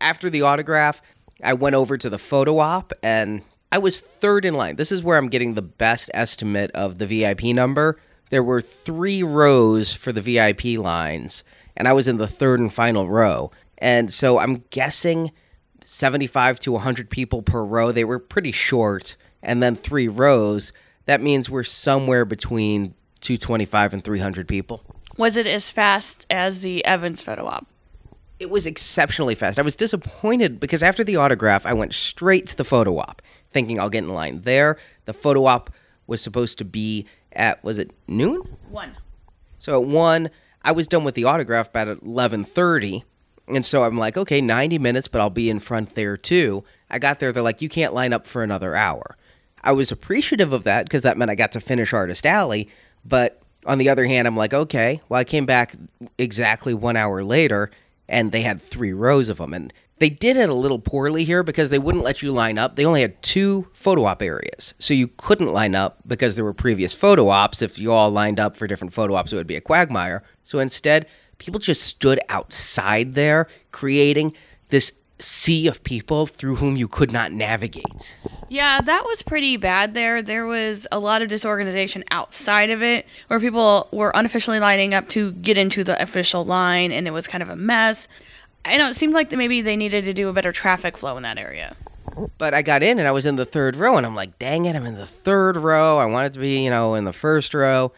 After 0.01 0.29
the 0.29 0.41
autograph, 0.41 1.01
I 1.43 1.53
went 1.53 1.75
over 1.75 1.97
to 1.97 2.09
the 2.09 2.17
photo 2.17 2.59
op 2.59 2.93
and 3.01 3.41
I 3.71 3.77
was 3.77 4.01
third 4.01 4.45
in 4.45 4.53
line. 4.53 4.75
This 4.75 4.91
is 4.91 5.03
where 5.03 5.17
I'm 5.17 5.29
getting 5.29 5.53
the 5.53 5.61
best 5.61 6.09
estimate 6.13 6.71
of 6.71 6.97
the 6.97 7.07
VIP 7.07 7.45
number. 7.45 7.99
There 8.29 8.43
were 8.43 8.61
3 8.61 9.23
rows 9.23 9.93
for 9.93 10.11
the 10.11 10.21
VIP 10.21 10.77
lines 10.77 11.43
and 11.77 11.87
I 11.87 11.93
was 11.93 12.07
in 12.07 12.17
the 12.17 12.27
third 12.27 12.59
and 12.59 12.73
final 12.73 13.07
row. 13.07 13.51
And 13.77 14.13
so 14.13 14.37
I'm 14.39 14.63
guessing 14.69 15.31
75 15.85 16.59
to 16.61 16.71
100 16.73 17.09
people 17.09 17.41
per 17.41 17.63
row. 17.63 17.91
They 17.91 18.03
were 18.03 18.19
pretty 18.19 18.51
short. 18.51 19.15
And 19.41 19.61
then 19.61 19.75
three 19.75 20.07
rows. 20.07 20.73
That 21.05 21.21
means 21.21 21.49
we're 21.49 21.63
somewhere 21.63 22.25
between 22.25 22.95
225 23.21 23.93
and 23.93 24.03
300 24.03 24.47
people. 24.47 24.83
Was 25.17 25.37
it 25.37 25.47
as 25.47 25.71
fast 25.71 26.25
as 26.29 26.61
the 26.61 26.83
Evans 26.85 27.21
photo 27.21 27.45
op? 27.45 27.67
It 28.39 28.49
was 28.49 28.65
exceptionally 28.65 29.35
fast. 29.35 29.57
I 29.57 29.61
was 29.61 29.75
disappointed 29.77 30.59
because 30.59 30.83
after 30.83 31.03
the 31.03 31.15
autograph, 31.15 31.65
I 31.65 31.73
went 31.73 31.93
straight 31.93 32.47
to 32.47 32.57
the 32.57 32.65
photo 32.65 32.97
op, 32.97 33.21
thinking 33.51 33.79
I'll 33.79 33.89
get 33.89 34.03
in 34.03 34.13
line 34.13 34.41
there. 34.41 34.77
The 35.05 35.13
photo 35.13 35.45
op 35.45 35.69
was 36.07 36.21
supposed 36.21 36.57
to 36.57 36.65
be 36.65 37.05
at 37.31 37.63
was 37.63 37.77
it 37.77 37.91
noon? 38.07 38.41
One. 38.69 38.97
So 39.59 39.81
at 39.81 39.87
one, 39.87 40.29
I 40.63 40.73
was 40.73 40.87
done 40.87 41.03
with 41.03 41.15
the 41.15 41.23
autograph 41.23 41.69
about 41.69 41.87
eleven 41.87 42.43
thirty, 42.43 43.05
and 43.47 43.65
so 43.65 43.83
I'm 43.83 43.97
like, 43.97 44.17
okay, 44.17 44.41
ninety 44.41 44.77
minutes, 44.77 45.07
but 45.07 45.21
I'll 45.21 45.29
be 45.29 45.49
in 45.49 45.59
front 45.59 45.95
there 45.95 46.17
too. 46.17 46.63
I 46.89 46.99
got 46.99 47.19
there, 47.19 47.31
they're 47.31 47.43
like, 47.43 47.61
you 47.61 47.69
can't 47.69 47.93
line 47.93 48.13
up 48.13 48.25
for 48.25 48.43
another 48.43 48.75
hour. 48.75 49.17
I 49.63 49.71
was 49.71 49.91
appreciative 49.91 50.53
of 50.53 50.63
that 50.65 50.85
because 50.85 51.01
that 51.01 51.17
meant 51.17 51.31
I 51.31 51.35
got 51.35 51.51
to 51.53 51.59
finish 51.59 51.93
Artist 51.93 52.25
Alley, 52.25 52.69
but 53.03 53.41
on 53.65 53.79
the 53.79 53.89
other 53.89 54.05
hand, 54.05 54.27
I'm 54.27 54.37
like, 54.37 54.53
okay, 54.53 55.01
well, 55.09 55.19
I 55.19 55.23
came 55.23 55.45
back 55.45 55.75
exactly 56.17 56.73
one 56.73 56.95
hour 56.95 57.23
later, 57.23 57.71
and 58.07 58.31
they 58.31 58.41
had 58.41 58.61
three 58.61 58.93
rows 58.93 59.27
of 59.27 59.37
them, 59.37 59.53
and 59.53 59.73
they 59.97 60.09
did 60.09 60.37
it 60.37 60.49
a 60.49 60.53
little 60.53 60.77
poorly 60.77 61.23
here 61.23 61.41
because 61.41 61.69
they 61.69 61.79
wouldn't 61.79 62.03
let 62.03 62.21
you 62.21 62.31
line 62.31 62.57
up. 62.57 62.75
They 62.75 62.85
only 62.85 63.01
had 63.01 63.21
two 63.23 63.67
photo 63.73 64.05
op 64.05 64.21
areas. 64.21 64.73
So 64.77 64.93
you 64.93 65.07
couldn't 65.07 65.53
line 65.53 65.73
up 65.73 65.99
because 66.05 66.35
there 66.35 66.43
were 66.43 66.53
previous 66.53 66.93
photo 66.93 67.29
ops. 67.29 67.61
If 67.61 67.79
you 67.79 67.91
all 67.91 68.11
lined 68.11 68.39
up 68.39 68.57
for 68.57 68.67
different 68.67 68.93
photo 68.93 69.15
ops, 69.15 69.31
it 69.31 69.37
would 69.37 69.47
be 69.47 69.55
a 69.55 69.61
quagmire. 69.61 70.21
So 70.43 70.59
instead, 70.59 71.07
people 71.37 71.59
just 71.59 71.83
stood 71.83 72.19
outside 72.29 73.15
there, 73.15 73.47
creating 73.71 74.33
this 74.69 74.91
sea 75.19 75.67
of 75.67 75.83
people 75.83 76.25
through 76.27 76.55
whom 76.55 76.75
you 76.75 76.87
could 76.87 77.11
not 77.11 77.31
navigate. 77.31 78.13
Yeah, 78.49 78.81
that 78.81 79.05
was 79.05 79.21
pretty 79.21 79.57
bad 79.57 79.93
there. 79.93 80.21
There 80.21 80.45
was 80.45 80.85
a 80.91 80.99
lot 80.99 81.21
of 81.21 81.29
disorganization 81.29 82.03
outside 82.11 82.69
of 82.69 82.83
it 82.83 83.05
where 83.27 83.39
people 83.39 83.87
were 83.91 84.11
unofficially 84.13 84.59
lining 84.59 84.93
up 84.93 85.07
to 85.09 85.31
get 85.33 85.57
into 85.57 85.83
the 85.83 86.01
official 86.01 86.45
line 86.45 86.91
and 86.91 87.07
it 87.07 87.11
was 87.11 87.27
kind 87.27 87.41
of 87.41 87.49
a 87.49 87.55
mess. 87.55 88.07
I 88.65 88.77
know 88.77 88.89
it 88.89 88.95
seemed 88.95 89.13
like 89.13 89.29
that 89.29 89.37
maybe 89.37 89.61
they 89.61 89.77
needed 89.77 90.05
to 90.05 90.13
do 90.13 90.27
a 90.27 90.33
better 90.33 90.51
traffic 90.51 90.97
flow 90.97 91.17
in 91.17 91.23
that 91.23 91.37
area. 91.37 91.75
But 92.37 92.53
I 92.53 92.61
got 92.61 92.83
in 92.83 92.99
and 92.99 93.07
I 93.07 93.11
was 93.11 93.25
in 93.25 93.35
the 93.35 93.45
third 93.45 93.75
row, 93.75 93.97
and 93.97 94.05
I'm 94.05 94.15
like, 94.15 94.39
dang 94.39 94.65
it, 94.65 94.75
I'm 94.75 94.85
in 94.85 94.95
the 94.95 95.05
third 95.05 95.57
row. 95.57 95.97
I 95.97 96.05
wanted 96.05 96.33
to 96.33 96.39
be, 96.39 96.63
you 96.63 96.69
know, 96.69 96.95
in 96.95 97.03
the 97.03 97.13
first 97.13 97.53
row. 97.53 97.91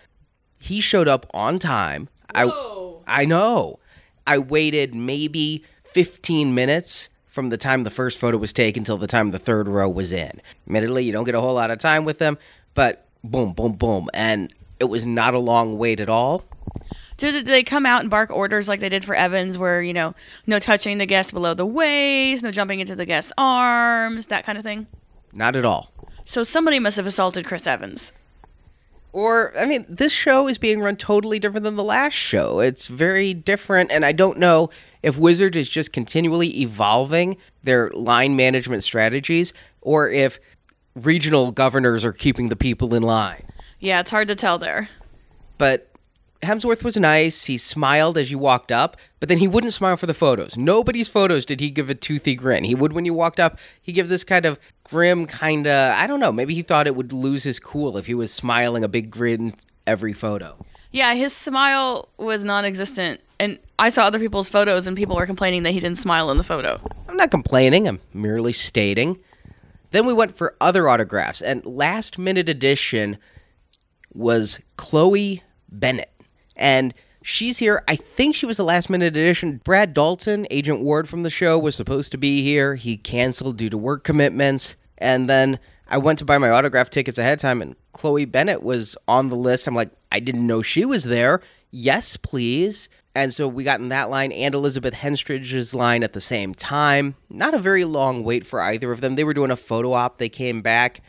He 0.59 0.81
showed 0.81 1.07
up 1.07 1.27
on 1.33 1.59
time. 1.59 2.09
Whoa. 2.35 2.47
I 2.49 2.76
I 3.07 3.25
know. 3.25 3.79
I 4.27 4.37
waited 4.37 4.93
maybe 4.93 5.63
15 5.85 6.53
minutes 6.53 7.09
from 7.25 7.49
the 7.49 7.57
time 7.57 7.83
the 7.83 7.89
first 7.89 8.17
photo 8.17 8.37
was 8.37 8.51
taken 8.51 8.83
till 8.83 8.97
the 8.97 9.07
time 9.07 9.31
the 9.31 9.39
third 9.39 9.67
row 9.67 9.87
was 9.87 10.11
in. 10.11 10.41
Admittedly, 10.65 11.05
you 11.05 11.11
don't 11.11 11.23
get 11.23 11.35
a 11.35 11.41
whole 11.41 11.53
lot 11.53 11.71
of 11.71 11.79
time 11.79 12.03
with 12.03 12.19
them, 12.19 12.37
but 12.73 13.07
boom, 13.23 13.53
boom, 13.53 13.73
boom. 13.73 14.09
And 14.13 14.53
it 14.79 14.85
was 14.85 15.05
not 15.05 15.33
a 15.33 15.39
long 15.39 15.77
wait 15.77 15.99
at 15.99 16.09
all. 16.09 16.43
So 17.17 17.31
did 17.31 17.45
they 17.45 17.63
come 17.63 17.85
out 17.85 18.01
and 18.01 18.09
bark 18.09 18.29
orders 18.29 18.67
like 18.67 18.79
they 18.79 18.89
did 18.89 19.03
for 19.03 19.15
Evans, 19.15 19.57
where 19.57 19.81
you 19.81 19.93
know, 19.93 20.13
no 20.45 20.59
touching 20.59 20.99
the 20.99 21.05
guest 21.05 21.33
below 21.33 21.53
the 21.53 21.65
waist, 21.65 22.43
no 22.43 22.51
jumping 22.51 22.79
into 22.79 22.95
the 22.95 23.05
guest's 23.05 23.33
arms, 23.37 24.27
that 24.27 24.45
kind 24.45 24.57
of 24.57 24.63
thing? 24.63 24.85
Not 25.33 25.55
at 25.55 25.65
all. 25.65 25.91
So 26.25 26.43
somebody 26.43 26.79
must 26.79 26.97
have 26.97 27.07
assaulted 27.07 27.45
Chris 27.45 27.65
Evans. 27.65 28.11
Or, 29.17 29.51
I 29.57 29.65
mean, 29.65 29.83
this 29.89 30.13
show 30.13 30.47
is 30.47 30.59
being 30.59 30.79
run 30.79 30.95
totally 30.95 31.39
different 31.39 31.63
than 31.63 31.75
the 31.75 31.83
last 31.83 32.13
show. 32.13 32.59
It's 32.59 32.87
very 32.87 33.33
different, 33.33 33.91
and 33.91 34.05
I 34.05 34.11
don't 34.11 34.37
know 34.37 34.69
if 35.01 35.17
Wizard 35.17 35.55
is 35.55 35.67
just 35.67 35.91
continually 35.91 36.61
evolving 36.61 37.37
their 37.63 37.89
line 37.95 38.35
management 38.35 38.83
strategies 38.83 39.53
or 39.81 40.07
if 40.07 40.39
regional 40.93 41.51
governors 41.51 42.05
are 42.05 42.13
keeping 42.13 42.49
the 42.49 42.55
people 42.55 42.93
in 42.93 43.01
line. 43.01 43.47
Yeah, 43.79 44.01
it's 44.01 44.11
hard 44.11 44.27
to 44.27 44.35
tell 44.35 44.59
there. 44.59 44.87
But 45.57 45.89
Hemsworth 46.41 46.83
was 46.83 46.97
nice. 46.97 47.45
He 47.45 47.57
smiled 47.57 48.17
as 48.17 48.29
you 48.29 48.37
walked 48.37 48.71
up, 48.71 48.95
but 49.19 49.27
then 49.27 49.39
he 49.39 49.47
wouldn't 49.47 49.73
smile 49.73 49.97
for 49.97 50.05
the 50.05 50.13
photos. 50.13 50.55
Nobody's 50.55 51.09
photos 51.09 51.45
did 51.45 51.59
he 51.59 51.69
give 51.69 51.89
a 51.89 51.95
toothy 51.95 52.35
grin. 52.35 52.63
He 52.63 52.75
would 52.75 52.93
when 52.93 53.05
you 53.05 53.13
walked 53.13 53.39
up. 53.39 53.59
He 53.81 53.91
give 53.91 54.09
this 54.09 54.23
kind 54.23 54.45
of 54.45 54.59
grim, 54.83 55.25
kind 55.25 55.65
of 55.67 55.93
I 55.93 56.05
don't 56.05 56.19
know. 56.19 56.31
Maybe 56.31 56.53
he 56.53 56.61
thought 56.61 56.87
it 56.87 56.95
would 56.95 57.11
lose 57.11 57.43
his 57.43 57.59
cool 57.59 57.97
if 57.97 58.05
he 58.05 58.13
was 58.13 58.31
smiling 58.31 58.83
a 58.83 58.87
big 58.87 59.09
grin 59.09 59.53
every 59.87 60.13
photo. 60.13 60.63
Yeah, 60.91 61.15
his 61.15 61.33
smile 61.33 62.09
was 62.17 62.43
non-existent, 62.43 63.19
and 63.39 63.59
I 63.77 63.89
saw 63.89 64.03
other 64.03 64.19
people's 64.19 64.47
photos, 64.47 64.87
and 64.87 64.95
people 64.95 65.15
were 65.15 65.25
complaining 65.25 65.63
that 65.63 65.71
he 65.71 65.79
didn't 65.79 65.97
smile 65.97 66.31
in 66.31 66.37
the 66.37 66.43
photo. 66.43 66.79
I'm 67.09 67.17
not 67.17 67.31
complaining. 67.31 67.87
I'm 67.87 67.99
merely 68.13 68.53
stating. 68.53 69.19
Then 69.91 70.05
we 70.05 70.13
went 70.13 70.37
for 70.37 70.55
other 70.61 70.87
autographs, 70.87 71.41
and 71.41 71.65
last 71.65 72.17
minute 72.17 72.47
addition 72.47 73.17
was 74.13 74.59
Chloe 74.77 75.43
Bennet. 75.69 76.11
And 76.57 76.93
she's 77.21 77.59
here. 77.59 77.83
I 77.87 77.95
think 77.95 78.35
she 78.35 78.45
was 78.45 78.57
the 78.57 78.63
last 78.63 78.89
minute 78.89 79.07
addition. 79.07 79.61
Brett 79.63 79.93
Dalton, 79.93 80.45
Agent 80.51 80.81
Ward 80.81 81.07
from 81.07 81.23
the 81.23 81.29
show, 81.29 81.57
was 81.57 81.75
supposed 81.75 82.11
to 82.11 82.17
be 82.17 82.41
here. 82.41 82.75
He 82.75 82.97
canceled 82.97 83.55
due 83.55 83.69
to 83.69 83.77
work 83.77 84.03
commitments. 84.03 84.75
And 84.97 85.29
then 85.29 85.59
I 85.87 85.99
went 85.99 86.19
to 86.19 86.25
buy 86.25 86.37
my 86.37 86.49
autograph 86.49 86.89
tickets 86.89 87.17
ahead 87.17 87.35
of 87.35 87.41
time, 87.41 87.61
and 87.61 87.75
Chloe 87.93 88.25
Bennet 88.25 88.61
was 88.61 88.97
on 89.07 89.29
the 89.29 89.35
list. 89.35 89.67
I'm 89.67 89.75
like, 89.75 89.91
I 90.11 90.19
didn't 90.19 90.45
know 90.45 90.61
she 90.61 90.83
was 90.83 91.05
there. 91.05 91.41
Yes, 91.71 92.17
please. 92.17 92.89
And 93.15 93.33
so 93.33 93.47
we 93.47 93.63
got 93.63 93.79
in 93.79 93.89
that 93.89 94.09
line 94.11 94.31
and 94.31 94.53
Elizabeth 94.53 94.93
Henstridge's 94.93 95.73
line 95.73 96.03
at 96.03 96.13
the 96.13 96.21
same 96.21 96.53
time. 96.53 97.15
Not 97.29 97.55
a 97.55 97.59
very 97.59 97.83
long 97.83 98.23
wait 98.23 98.45
for 98.45 98.61
either 98.61 98.91
of 98.91 99.01
them. 99.01 99.15
They 99.15 99.23
were 99.23 99.33
doing 99.33 99.49
a 99.49 99.55
photo 99.55 99.93
op. 99.93 100.19
They 100.19 100.29
came 100.29 100.61
back. 100.61 101.01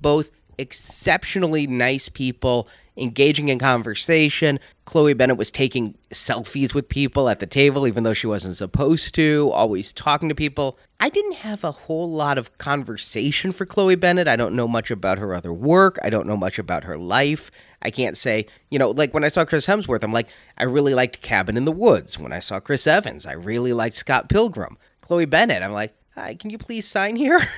Both 0.00 0.30
exceptionally 0.58 1.66
nice 1.66 2.08
people, 2.08 2.68
engaging 2.96 3.48
in 3.48 3.58
conversation. 3.58 4.58
Chloe 4.84 5.14
Bennet 5.14 5.36
was 5.36 5.50
taking 5.50 5.96
selfies 6.12 6.74
with 6.74 6.88
people 6.88 7.28
at 7.28 7.40
the 7.40 7.46
table, 7.46 7.86
even 7.86 8.04
though 8.04 8.14
she 8.14 8.26
wasn't 8.26 8.56
supposed 8.56 9.14
to, 9.14 9.50
always 9.52 9.92
talking 9.92 10.28
to 10.28 10.34
people. 10.34 10.78
I 10.98 11.08
didn't 11.08 11.34
have 11.36 11.64
a 11.64 11.72
whole 11.72 12.10
lot 12.10 12.38
of 12.38 12.56
conversation 12.58 13.52
for 13.52 13.66
Chloe 13.66 13.96
Bennet. 13.96 14.28
I 14.28 14.36
don't 14.36 14.56
know 14.56 14.68
much 14.68 14.90
about 14.90 15.18
her 15.18 15.34
other 15.34 15.52
work. 15.52 15.98
I 16.02 16.10
don't 16.10 16.26
know 16.26 16.36
much 16.36 16.58
about 16.58 16.84
her 16.84 16.96
life. 16.96 17.50
I 17.82 17.90
can't 17.90 18.16
say, 18.16 18.46
you 18.70 18.78
know, 18.78 18.90
like 18.90 19.12
when 19.12 19.24
I 19.24 19.28
saw 19.28 19.44
Chris 19.44 19.66
Hemsworth, 19.66 20.02
I'm 20.02 20.12
like, 20.12 20.28
I 20.56 20.64
really 20.64 20.94
liked 20.94 21.20
Cabin 21.20 21.56
in 21.56 21.66
the 21.66 21.72
Woods. 21.72 22.18
When 22.18 22.32
I 22.32 22.38
saw 22.38 22.60
Chris 22.60 22.86
Evans, 22.86 23.26
I 23.26 23.32
really 23.32 23.72
liked 23.72 23.96
Scott 23.96 24.28
Pilgrim. 24.28 24.78
Chloe 25.02 25.26
Bennet, 25.26 25.62
I'm 25.62 25.72
like, 25.72 25.94
hi, 26.14 26.34
can 26.34 26.50
you 26.50 26.58
please 26.58 26.86
sign 26.86 27.16
here? 27.16 27.40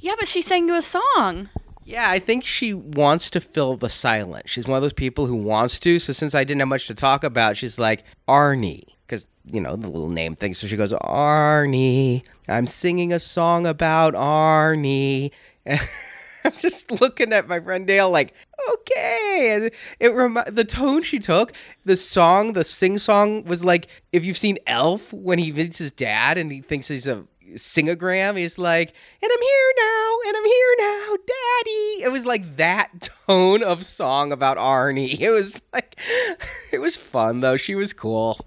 Yeah, 0.00 0.14
but 0.16 0.28
she 0.28 0.42
sang 0.42 0.68
you 0.68 0.76
a 0.76 0.82
song. 0.82 1.48
Yeah, 1.88 2.10
I 2.10 2.18
think 2.18 2.44
she 2.44 2.74
wants 2.74 3.30
to 3.30 3.40
fill 3.40 3.78
the 3.78 3.88
silence. 3.88 4.50
She's 4.50 4.68
one 4.68 4.76
of 4.76 4.82
those 4.82 4.92
people 4.92 5.24
who 5.24 5.36
wants 5.36 5.78
to. 5.78 5.98
So 5.98 6.12
since 6.12 6.34
I 6.34 6.44
didn't 6.44 6.60
have 6.60 6.68
much 6.68 6.86
to 6.88 6.94
talk 6.94 7.24
about, 7.24 7.56
she's 7.56 7.78
like 7.78 8.04
Arnie, 8.28 8.84
because 9.06 9.26
you 9.46 9.58
know 9.58 9.74
the 9.74 9.86
little 9.86 10.10
name 10.10 10.36
thing. 10.36 10.52
So 10.52 10.66
she 10.66 10.76
goes 10.76 10.92
Arnie. 10.92 12.24
I'm 12.46 12.66
singing 12.66 13.10
a 13.10 13.18
song 13.18 13.66
about 13.66 14.12
Arnie. 14.12 15.30
I'm 16.44 16.52
just 16.58 16.90
looking 17.00 17.32
at 17.32 17.48
my 17.48 17.58
friend 17.58 17.86
Dale 17.86 18.10
like, 18.10 18.34
okay. 18.74 19.48
And 19.54 19.70
it 19.98 20.12
remi- 20.12 20.42
the 20.46 20.64
tone 20.64 21.02
she 21.02 21.18
took, 21.18 21.54
the 21.86 21.96
song, 21.96 22.52
the 22.52 22.64
sing 22.64 22.98
song 22.98 23.44
was 23.44 23.64
like 23.64 23.88
if 24.12 24.26
you've 24.26 24.36
seen 24.36 24.58
Elf 24.66 25.10
when 25.10 25.38
he 25.38 25.52
meets 25.52 25.78
his 25.78 25.92
dad 25.92 26.36
and 26.36 26.52
he 26.52 26.60
thinks 26.60 26.88
he's 26.88 27.06
a 27.06 27.24
singogram. 27.54 28.36
He's 28.36 28.58
like, 28.58 28.92
and 29.22 29.30
I'm 29.32 29.42
here 29.42 29.72
now, 29.76 30.16
and 30.26 30.36
I'm 30.36 30.44
here 30.44 30.74
now, 30.78 31.16
daddy. 31.26 32.02
It 32.02 32.12
was 32.12 32.24
like 32.24 32.56
that 32.56 33.08
tone 33.26 33.62
of 33.62 33.84
song 33.84 34.32
about 34.32 34.56
Arnie. 34.56 35.18
It 35.28 35.30
was 35.30 35.60
like, 35.72 35.98
it 36.72 36.78
was 36.78 36.96
fun 36.96 37.40
though. 37.40 37.56
She 37.56 37.74
was 37.74 37.92
cool. 37.92 38.38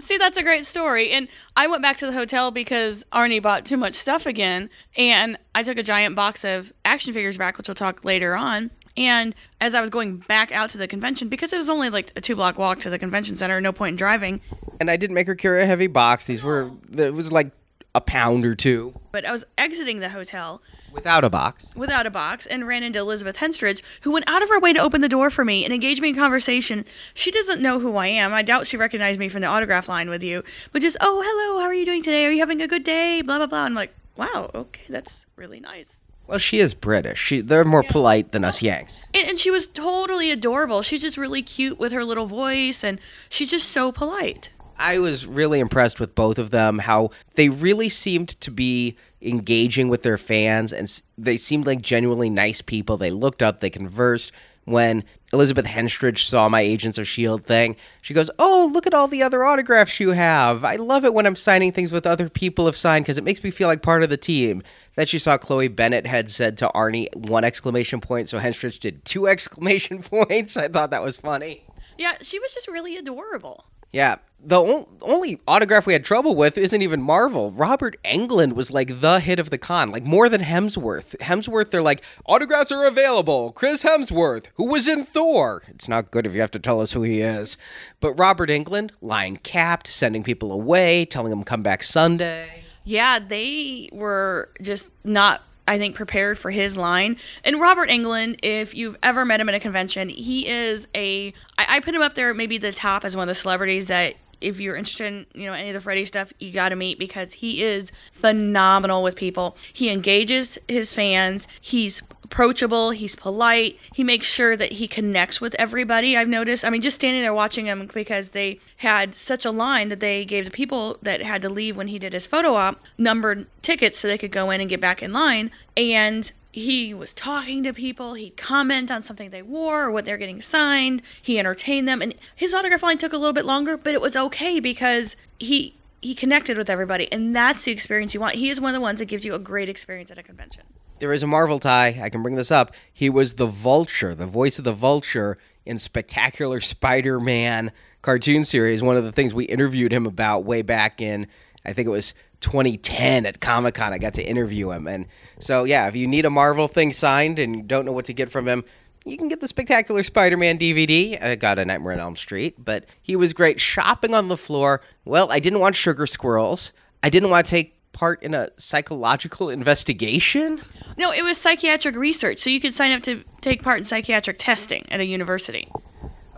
See, 0.00 0.16
that's 0.16 0.36
a 0.36 0.42
great 0.42 0.64
story. 0.64 1.10
And 1.10 1.28
I 1.56 1.66
went 1.66 1.82
back 1.82 1.96
to 1.98 2.06
the 2.06 2.12
hotel 2.12 2.50
because 2.50 3.04
Arnie 3.12 3.42
bought 3.42 3.64
too 3.66 3.76
much 3.76 3.94
stuff 3.94 4.26
again. 4.26 4.70
And 4.96 5.36
I 5.54 5.62
took 5.62 5.76
a 5.76 5.82
giant 5.82 6.14
box 6.14 6.44
of 6.44 6.72
action 6.84 7.12
figures 7.12 7.36
back, 7.36 7.58
which 7.58 7.68
we'll 7.68 7.74
talk 7.74 8.04
later 8.04 8.36
on. 8.36 8.70
And 8.96 9.34
as 9.60 9.74
I 9.74 9.80
was 9.80 9.90
going 9.90 10.18
back 10.18 10.50
out 10.50 10.70
to 10.70 10.78
the 10.78 10.88
convention, 10.88 11.28
because 11.28 11.52
it 11.52 11.58
was 11.58 11.68
only 11.68 11.90
like 11.90 12.12
a 12.16 12.20
two 12.20 12.34
block 12.34 12.58
walk 12.58 12.80
to 12.80 12.90
the 12.90 12.98
convention 12.98 13.36
center, 13.36 13.60
no 13.60 13.72
point 13.72 13.92
in 13.92 13.96
driving, 13.96 14.40
And 14.80 14.90
I 14.90 14.96
didn't 14.96 15.14
make 15.14 15.26
her 15.26 15.36
carry 15.36 15.62
a 15.62 15.66
heavy 15.66 15.86
box. 15.86 16.24
These 16.24 16.42
were, 16.42 16.70
it 16.96 17.14
was 17.14 17.30
like 17.30 17.50
a 17.94 18.00
pound 18.00 18.44
or 18.44 18.54
two 18.54 18.94
but 19.12 19.26
I 19.26 19.32
was 19.32 19.44
exiting 19.56 20.00
the 20.00 20.10
hotel 20.10 20.62
without 20.92 21.24
a 21.24 21.30
box. 21.30 21.74
without 21.74 22.06
a 22.06 22.10
box 22.10 22.46
and 22.46 22.66
ran 22.66 22.82
into 22.82 22.98
Elizabeth 22.98 23.36
Henstridge, 23.36 23.82
who 24.02 24.12
went 24.12 24.28
out 24.28 24.42
of 24.42 24.48
her 24.48 24.60
way 24.60 24.72
to 24.72 24.80
open 24.80 25.00
the 25.00 25.08
door 25.08 25.30
for 25.30 25.44
me 25.44 25.64
and 25.64 25.72
engage 25.72 26.00
me 26.00 26.10
in 26.10 26.14
conversation. 26.14 26.84
She 27.14 27.30
doesn't 27.30 27.60
know 27.60 27.80
who 27.80 27.96
I 27.96 28.06
am. 28.06 28.32
I 28.32 28.42
doubt 28.42 28.66
she 28.66 28.76
recognized 28.76 29.18
me 29.18 29.28
from 29.28 29.40
the 29.40 29.48
autograph 29.48 29.88
line 29.88 30.08
with 30.08 30.22
you, 30.22 30.44
but 30.72 30.82
just, 30.82 30.96
oh, 31.00 31.22
hello, 31.24 31.60
how 31.60 31.66
are 31.66 31.74
you 31.74 31.84
doing 31.84 32.02
today? 32.02 32.26
Are 32.26 32.30
you 32.30 32.40
having 32.40 32.62
a 32.62 32.68
good 32.68 32.84
day? 32.84 33.22
Blah, 33.22 33.38
blah, 33.38 33.46
blah. 33.46 33.62
I'm 33.62 33.74
like, 33.74 33.94
wow, 34.16 34.50
okay, 34.54 34.82
that's 34.88 35.26
really 35.36 35.60
nice. 35.60 36.04
Well, 36.26 36.38
she 36.38 36.58
is 36.58 36.74
British. 36.74 37.18
She, 37.18 37.40
they're 37.40 37.64
more 37.64 37.82
polite 37.82 38.32
than 38.32 38.44
us 38.44 38.60
Yanks. 38.60 39.02
And, 39.14 39.30
and 39.30 39.38
she 39.38 39.50
was 39.50 39.66
totally 39.66 40.30
adorable. 40.30 40.82
She's 40.82 41.00
just 41.00 41.16
really 41.16 41.42
cute 41.42 41.78
with 41.78 41.90
her 41.90 42.04
little 42.04 42.26
voice, 42.26 42.84
and 42.84 43.00
she's 43.30 43.50
just 43.50 43.70
so 43.70 43.90
polite. 43.90 44.50
I 44.78 44.98
was 44.98 45.26
really 45.26 45.60
impressed 45.60 46.00
with 46.00 46.14
both 46.14 46.38
of 46.38 46.50
them, 46.50 46.78
how 46.78 47.10
they 47.34 47.48
really 47.48 47.88
seemed 47.88 48.40
to 48.40 48.50
be 48.50 48.96
engaging 49.20 49.88
with 49.88 50.02
their 50.02 50.18
fans 50.18 50.72
and 50.72 51.02
they 51.16 51.36
seemed 51.36 51.66
like 51.66 51.82
genuinely 51.82 52.30
nice 52.30 52.62
people. 52.62 52.96
They 52.96 53.10
looked 53.10 53.42
up, 53.42 53.60
they 53.60 53.70
conversed. 53.70 54.32
When 54.64 55.02
Elizabeth 55.32 55.64
Henstridge 55.64 56.24
saw 56.24 56.50
my 56.50 56.60
Agents 56.60 56.98
of 56.98 57.02
S.H.I.E.L.D. 57.02 57.44
thing, 57.44 57.76
she 58.02 58.12
goes, 58.12 58.30
Oh, 58.38 58.68
look 58.70 58.86
at 58.86 58.92
all 58.92 59.08
the 59.08 59.22
other 59.22 59.42
autographs 59.42 59.98
you 59.98 60.10
have. 60.10 60.62
I 60.62 60.76
love 60.76 61.06
it 61.06 61.14
when 61.14 61.24
I'm 61.24 61.36
signing 61.36 61.72
things 61.72 61.90
with 61.90 62.06
other 62.06 62.28
people 62.28 62.66
have 62.66 62.76
signed 62.76 63.06
because 63.06 63.16
it 63.16 63.24
makes 63.24 63.42
me 63.42 63.50
feel 63.50 63.66
like 63.66 63.80
part 63.80 64.02
of 64.02 64.10
the 64.10 64.18
team. 64.18 64.62
Then 64.94 65.06
she 65.06 65.18
saw 65.18 65.38
Chloe 65.38 65.68
Bennet 65.68 66.06
had 66.06 66.30
said 66.30 66.58
to 66.58 66.70
Arnie 66.74 67.14
one 67.16 67.44
exclamation 67.44 68.00
point, 68.00 68.28
so 68.28 68.38
Henstridge 68.38 68.78
did 68.78 69.06
two 69.06 69.26
exclamation 69.28 70.02
points. 70.02 70.56
I 70.56 70.68
thought 70.68 70.90
that 70.90 71.02
was 71.02 71.16
funny. 71.16 71.64
Yeah, 71.96 72.16
she 72.20 72.38
was 72.38 72.52
just 72.52 72.68
really 72.68 72.98
adorable. 72.98 73.64
Yeah. 73.92 74.16
The 74.40 74.56
on- 74.60 74.86
only 75.02 75.40
autograph 75.48 75.84
we 75.84 75.92
had 75.94 76.04
trouble 76.04 76.36
with 76.36 76.56
isn't 76.56 76.80
even 76.80 77.02
Marvel. 77.02 77.50
Robert 77.50 77.96
Englund 78.04 78.52
was 78.52 78.70
like 78.70 79.00
the 79.00 79.18
hit 79.18 79.40
of 79.40 79.50
the 79.50 79.58
con, 79.58 79.90
like 79.90 80.04
more 80.04 80.28
than 80.28 80.42
Hemsworth. 80.42 81.16
Hemsworth, 81.18 81.70
they're 81.70 81.82
like, 81.82 82.02
autographs 82.24 82.70
are 82.70 82.86
available. 82.86 83.50
Chris 83.50 83.82
Hemsworth, 83.82 84.46
who 84.54 84.68
was 84.68 84.86
in 84.86 85.04
Thor. 85.04 85.64
It's 85.66 85.88
not 85.88 86.12
good 86.12 86.24
if 86.24 86.34
you 86.34 86.40
have 86.40 86.52
to 86.52 86.60
tell 86.60 86.80
us 86.80 86.92
who 86.92 87.02
he 87.02 87.20
is. 87.20 87.58
But 87.98 88.14
Robert 88.14 88.48
Englund, 88.48 88.90
line 89.00 89.38
capped, 89.38 89.88
sending 89.88 90.22
people 90.22 90.52
away, 90.52 91.04
telling 91.04 91.30
them 91.30 91.42
come 91.42 91.64
back 91.64 91.82
Sunday. 91.82 92.62
Yeah, 92.84 93.18
they 93.18 93.88
were 93.92 94.50
just 94.62 94.92
not, 95.02 95.42
I 95.68 95.78
think, 95.78 95.94
prepared 95.94 96.38
for 96.38 96.50
his 96.50 96.76
line. 96.76 97.16
And 97.44 97.60
Robert 97.60 97.88
Englund, 97.88 98.40
if 98.42 98.74
you've 98.74 98.96
ever 99.02 99.24
met 99.24 99.40
him 99.40 99.48
at 99.48 99.54
a 99.54 99.60
convention, 99.60 100.08
he 100.08 100.48
is 100.48 100.88
a. 100.94 101.32
I, 101.58 101.76
I 101.76 101.80
put 101.80 101.94
him 101.94 102.02
up 102.02 102.14
there, 102.14 102.32
maybe 102.34 102.58
the 102.58 102.72
top 102.72 103.04
as 103.04 103.14
one 103.14 103.24
of 103.24 103.28
the 103.28 103.34
celebrities 103.34 103.86
that. 103.88 104.14
If 104.40 104.60
you're 104.60 104.76
interested 104.76 105.06
in, 105.06 105.26
you 105.34 105.46
know, 105.46 105.52
any 105.52 105.68
of 105.68 105.74
the 105.74 105.80
Freddy 105.80 106.04
stuff, 106.04 106.32
you 106.38 106.52
got 106.52 106.70
to 106.70 106.76
meet 106.76 106.98
because 106.98 107.34
he 107.34 107.62
is 107.62 107.92
phenomenal 108.12 109.02
with 109.02 109.16
people. 109.16 109.56
He 109.72 109.90
engages 109.90 110.58
his 110.68 110.94
fans. 110.94 111.48
He's 111.60 112.02
approachable. 112.24 112.90
He's 112.90 113.16
polite. 113.16 113.78
He 113.94 114.04
makes 114.04 114.26
sure 114.26 114.54
that 114.54 114.72
he 114.72 114.86
connects 114.86 115.40
with 115.40 115.54
everybody. 115.54 116.16
I've 116.16 116.28
noticed. 116.28 116.64
I 116.64 116.70
mean, 116.70 116.82
just 116.82 116.96
standing 116.96 117.22
there 117.22 117.32
watching 117.32 117.66
him 117.66 117.88
because 117.92 118.30
they 118.30 118.60
had 118.78 119.14
such 119.14 119.46
a 119.46 119.50
line 119.50 119.88
that 119.88 120.00
they 120.00 120.26
gave 120.26 120.44
the 120.44 120.50
people 120.50 120.98
that 121.00 121.22
had 121.22 121.40
to 121.42 121.48
leave 121.48 121.76
when 121.76 121.88
he 121.88 121.98
did 121.98 122.12
his 122.12 122.26
photo 122.26 122.54
op 122.54 122.80
numbered 122.98 123.46
tickets 123.62 123.98
so 123.98 124.08
they 124.08 124.18
could 124.18 124.30
go 124.30 124.50
in 124.50 124.60
and 124.60 124.68
get 124.68 124.80
back 124.80 125.02
in 125.02 125.12
line. 125.12 125.50
And 125.76 126.30
he 126.52 126.94
was 126.94 127.12
talking 127.12 127.62
to 127.64 127.72
people. 127.72 128.14
He'd 128.14 128.36
comment 128.36 128.90
on 128.90 129.02
something 129.02 129.30
they 129.30 129.42
wore 129.42 129.84
or 129.84 129.90
what 129.90 130.04
they're 130.04 130.16
getting 130.16 130.40
signed. 130.40 131.02
He 131.20 131.38
entertained 131.38 131.86
them, 131.86 132.00
and 132.00 132.14
his 132.34 132.54
autograph 132.54 132.82
line 132.82 132.98
took 132.98 133.12
a 133.12 133.18
little 133.18 133.32
bit 133.32 133.44
longer, 133.44 133.76
but 133.76 133.94
it 133.94 134.00
was 134.00 134.16
okay 134.16 134.60
because 134.60 135.16
he 135.38 135.74
he 136.00 136.14
connected 136.14 136.56
with 136.56 136.70
everybody, 136.70 137.10
and 137.12 137.34
that's 137.34 137.64
the 137.64 137.72
experience 137.72 138.14
you 138.14 138.20
want. 138.20 138.36
He 138.36 138.50
is 138.50 138.60
one 138.60 138.70
of 138.70 138.74
the 138.74 138.80
ones 138.80 139.00
that 139.00 139.06
gives 139.06 139.24
you 139.24 139.34
a 139.34 139.38
great 139.38 139.68
experience 139.68 140.10
at 140.10 140.18
a 140.18 140.22
convention. 140.22 140.62
There 141.00 141.12
is 141.12 141.22
a 141.22 141.26
Marvel 141.26 141.58
tie. 141.58 141.98
I 142.00 142.08
can 142.08 142.22
bring 142.22 142.36
this 142.36 142.50
up. 142.50 142.72
He 142.92 143.10
was 143.10 143.34
the 143.34 143.46
Vulture, 143.46 144.14
the 144.14 144.26
voice 144.26 144.58
of 144.58 144.64
the 144.64 144.72
Vulture 144.72 145.38
in 145.66 145.78
Spectacular 145.78 146.60
Spider 146.60 147.20
Man 147.20 147.72
cartoon 148.02 148.44
series. 148.44 148.82
One 148.82 148.96
of 148.96 149.04
the 149.04 149.12
things 149.12 149.34
we 149.34 149.44
interviewed 149.44 149.92
him 149.92 150.06
about 150.06 150.44
way 150.44 150.62
back 150.62 151.00
in, 151.00 151.26
I 151.64 151.72
think 151.72 151.86
it 151.86 151.90
was 151.90 152.14
2010 152.40 153.26
at 153.26 153.40
Comic 153.40 153.74
Con. 153.74 153.92
I 153.92 153.98
got 153.98 154.14
to 154.14 154.22
interview 154.22 154.70
him. 154.70 154.86
And 154.86 155.06
so, 155.38 155.64
yeah, 155.64 155.88
if 155.88 155.96
you 155.96 156.06
need 156.06 156.24
a 156.24 156.30
Marvel 156.30 156.68
thing 156.68 156.92
signed 156.92 157.38
and 157.38 157.66
don't 157.66 157.84
know 157.84 157.92
what 157.92 158.04
to 158.06 158.12
get 158.12 158.30
from 158.30 158.46
him, 158.46 158.64
you 159.04 159.16
can 159.16 159.28
get 159.28 159.40
the 159.40 159.48
Spectacular 159.48 160.02
Spider 160.02 160.36
Man 160.36 160.58
DVD. 160.58 161.22
I 161.22 161.36
got 161.36 161.58
a 161.58 161.64
Nightmare 161.64 161.94
on 161.94 161.98
Elm 161.98 162.16
Street, 162.16 162.62
but 162.62 162.86
he 163.00 163.16
was 163.16 163.32
great 163.32 163.60
shopping 163.60 164.14
on 164.14 164.28
the 164.28 164.36
floor. 164.36 164.82
Well, 165.04 165.30
I 165.30 165.40
didn't 165.40 165.60
want 165.60 165.76
sugar 165.76 166.06
squirrels. 166.06 166.72
I 167.02 167.10
didn't 167.10 167.30
want 167.30 167.46
to 167.46 167.50
take 167.50 167.74
part 167.92 168.22
in 168.22 168.34
a 168.34 168.50
psychological 168.58 169.50
investigation. 169.50 170.60
No, 170.96 171.12
it 171.12 171.22
was 171.22 171.38
psychiatric 171.38 171.96
research, 171.96 172.38
so 172.38 172.50
you 172.50 172.60
could 172.60 172.72
sign 172.72 172.92
up 172.92 173.02
to 173.04 173.24
take 173.40 173.62
part 173.62 173.78
in 173.78 173.84
psychiatric 173.84 174.36
testing 174.38 174.84
at 174.90 175.00
a 175.00 175.04
university. 175.04 175.68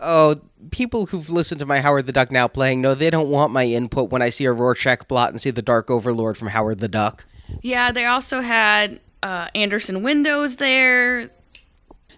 Oh, 0.01 0.35
people 0.71 1.05
who've 1.05 1.29
listened 1.29 1.59
to 1.59 1.65
my 1.65 1.79
Howard 1.79 2.07
the 2.07 2.11
Duck 2.11 2.31
now 2.31 2.47
playing 2.47 2.81
know 2.81 2.95
they 2.95 3.09
don't 3.09 3.29
want 3.29 3.53
my 3.53 3.65
input 3.65 4.09
when 4.09 4.21
I 4.21 4.29
see 4.29 4.45
a 4.45 4.51
Rorschach 4.51 5.07
blot 5.07 5.29
and 5.29 5.39
see 5.39 5.51
the 5.51 5.61
Dark 5.61 5.91
Overlord 5.91 6.37
from 6.37 6.49
Howard 6.49 6.79
the 6.79 6.87
Duck. 6.87 7.25
Yeah, 7.61 7.91
they 7.91 8.05
also 8.05 8.41
had 8.41 8.99
uh, 9.21 9.47
Andersen 9.53 10.03
Windows 10.03 10.55
there. 10.55 11.29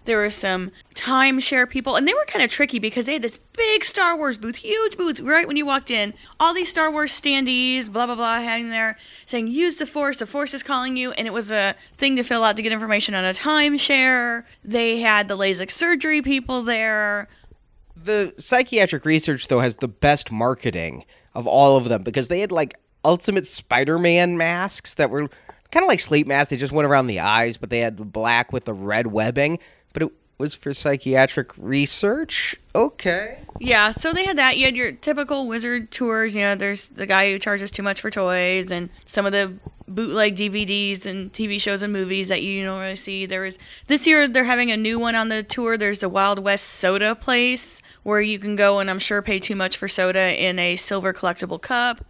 There 0.06 0.18
were 0.18 0.30
some 0.30 0.70
timeshare 0.94 1.68
people, 1.68 1.96
and 1.96 2.06
they 2.06 2.12
were 2.12 2.26
kind 2.26 2.44
of 2.44 2.50
tricky 2.50 2.78
because 2.78 3.06
they 3.06 3.14
had 3.14 3.22
this 3.22 3.38
big 3.56 3.84
Star 3.84 4.16
Wars 4.16 4.36
booth, 4.36 4.56
huge 4.56 4.98
booth, 4.98 5.18
right 5.20 5.46
when 5.46 5.56
you 5.56 5.64
walked 5.64 5.90
in. 5.90 6.12
All 6.38 6.52
these 6.52 6.68
Star 6.68 6.90
Wars 6.90 7.10
standees, 7.10 7.90
blah, 7.90 8.04
blah, 8.04 8.14
blah, 8.14 8.40
hanging 8.40 8.68
there 8.68 8.98
saying, 9.24 9.46
use 9.46 9.76
the 9.76 9.86
Force, 9.86 10.18
the 10.18 10.26
Force 10.26 10.52
is 10.52 10.62
calling 10.62 10.98
you. 10.98 11.12
And 11.12 11.26
it 11.26 11.32
was 11.32 11.50
a 11.50 11.74
thing 11.94 12.16
to 12.16 12.22
fill 12.22 12.44
out 12.44 12.56
to 12.56 12.62
get 12.62 12.70
information 12.70 13.14
on 13.14 13.24
a 13.24 13.30
timeshare. 13.30 14.44
They 14.62 15.00
had 15.00 15.28
the 15.28 15.38
LASIK 15.38 15.70
surgery 15.70 16.20
people 16.20 16.62
there. 16.62 17.28
The 18.04 18.34
psychiatric 18.36 19.04
research, 19.04 19.48
though, 19.48 19.60
has 19.60 19.76
the 19.76 19.88
best 19.88 20.30
marketing 20.30 21.04
of 21.34 21.46
all 21.46 21.76
of 21.76 21.88
them 21.88 22.02
because 22.02 22.28
they 22.28 22.40
had 22.40 22.52
like 22.52 22.78
Ultimate 23.04 23.46
Spider 23.46 23.98
Man 23.98 24.36
masks 24.36 24.94
that 24.94 25.10
were 25.10 25.28
kind 25.70 25.82
of 25.82 25.88
like 25.88 26.00
sleep 26.00 26.26
masks. 26.26 26.50
They 26.50 26.56
just 26.56 26.72
went 26.72 26.86
around 26.86 27.06
the 27.06 27.20
eyes, 27.20 27.56
but 27.56 27.70
they 27.70 27.80
had 27.80 28.12
black 28.12 28.52
with 28.52 28.66
the 28.66 28.74
red 28.74 29.06
webbing. 29.06 29.58
But 29.92 30.02
it, 30.02 30.12
was 30.38 30.54
for 30.54 30.74
psychiatric 30.74 31.50
research. 31.56 32.56
Okay. 32.74 33.38
Yeah, 33.60 33.92
so 33.92 34.12
they 34.12 34.24
had 34.24 34.36
that. 34.36 34.58
You 34.58 34.64
had 34.66 34.76
your 34.76 34.92
typical 34.92 35.46
wizard 35.46 35.90
tours. 35.90 36.34
You 36.34 36.42
know, 36.42 36.54
there's 36.54 36.88
the 36.88 37.06
guy 37.06 37.30
who 37.30 37.38
charges 37.38 37.70
too 37.70 37.82
much 37.82 38.00
for 38.00 38.10
toys, 38.10 38.70
and 38.70 38.90
some 39.06 39.26
of 39.26 39.32
the 39.32 39.54
bootleg 39.86 40.36
DVDs 40.36 41.06
and 41.06 41.32
TV 41.32 41.60
shows 41.60 41.82
and 41.82 41.92
movies 41.92 42.28
that 42.28 42.42
you 42.42 42.64
don't 42.64 42.80
really 42.80 42.96
see. 42.96 43.26
There 43.26 43.42
was 43.42 43.58
this 43.86 44.06
year 44.06 44.26
they're 44.26 44.44
having 44.44 44.70
a 44.70 44.76
new 44.76 44.98
one 44.98 45.14
on 45.14 45.28
the 45.28 45.42
tour. 45.42 45.76
There's 45.76 46.00
the 46.00 46.08
Wild 46.08 46.38
West 46.38 46.64
Soda 46.64 47.14
place 47.14 47.82
where 48.02 48.20
you 48.20 48.38
can 48.38 48.56
go 48.56 48.78
and 48.78 48.90
I'm 48.90 48.98
sure 48.98 49.22
pay 49.22 49.38
too 49.38 49.56
much 49.56 49.76
for 49.76 49.88
soda 49.88 50.40
in 50.42 50.58
a 50.58 50.76
silver 50.76 51.12
collectible 51.12 51.60
cup. 51.60 52.04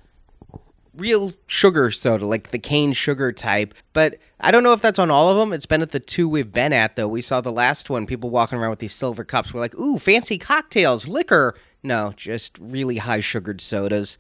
Real 0.97 1.33
sugar 1.49 1.91
soda, 1.91 2.25
like 2.25 2.51
the 2.51 2.59
cane 2.59 2.93
sugar 2.93 3.33
type. 3.33 3.75
But 3.93 4.19
I 4.39 4.53
don't 4.53 4.63
know 4.63 4.73
if 4.73 4.81
that's 4.81 5.01
on 5.01 5.11
all 5.11 5.31
of 5.31 5.37
them. 5.37 5.53
It's 5.53 5.67
been 5.67 5.83
at 5.83 5.91
the 5.91 5.99
two 5.99 6.29
we've 6.29 6.53
been 6.53 6.73
at, 6.73 6.95
though. 6.95 7.09
We 7.09 7.21
saw 7.21 7.41
the 7.41 7.51
last 7.51 7.91
one, 7.91 8.07
people 8.07 8.31
walking 8.31 8.59
around 8.59 8.71
with 8.71 8.79
these 8.79 8.93
silver 8.93 9.25
cups. 9.25 9.53
We're 9.53 9.59
like, 9.59 9.75
ooh, 9.75 9.99
fancy 9.99 10.39
cocktails, 10.39 11.09
liquor. 11.09 11.57
No, 11.83 12.13
just 12.17 12.59
really 12.61 12.99
high 12.99 13.19
sugared 13.19 13.61
sodas. 13.61 14.19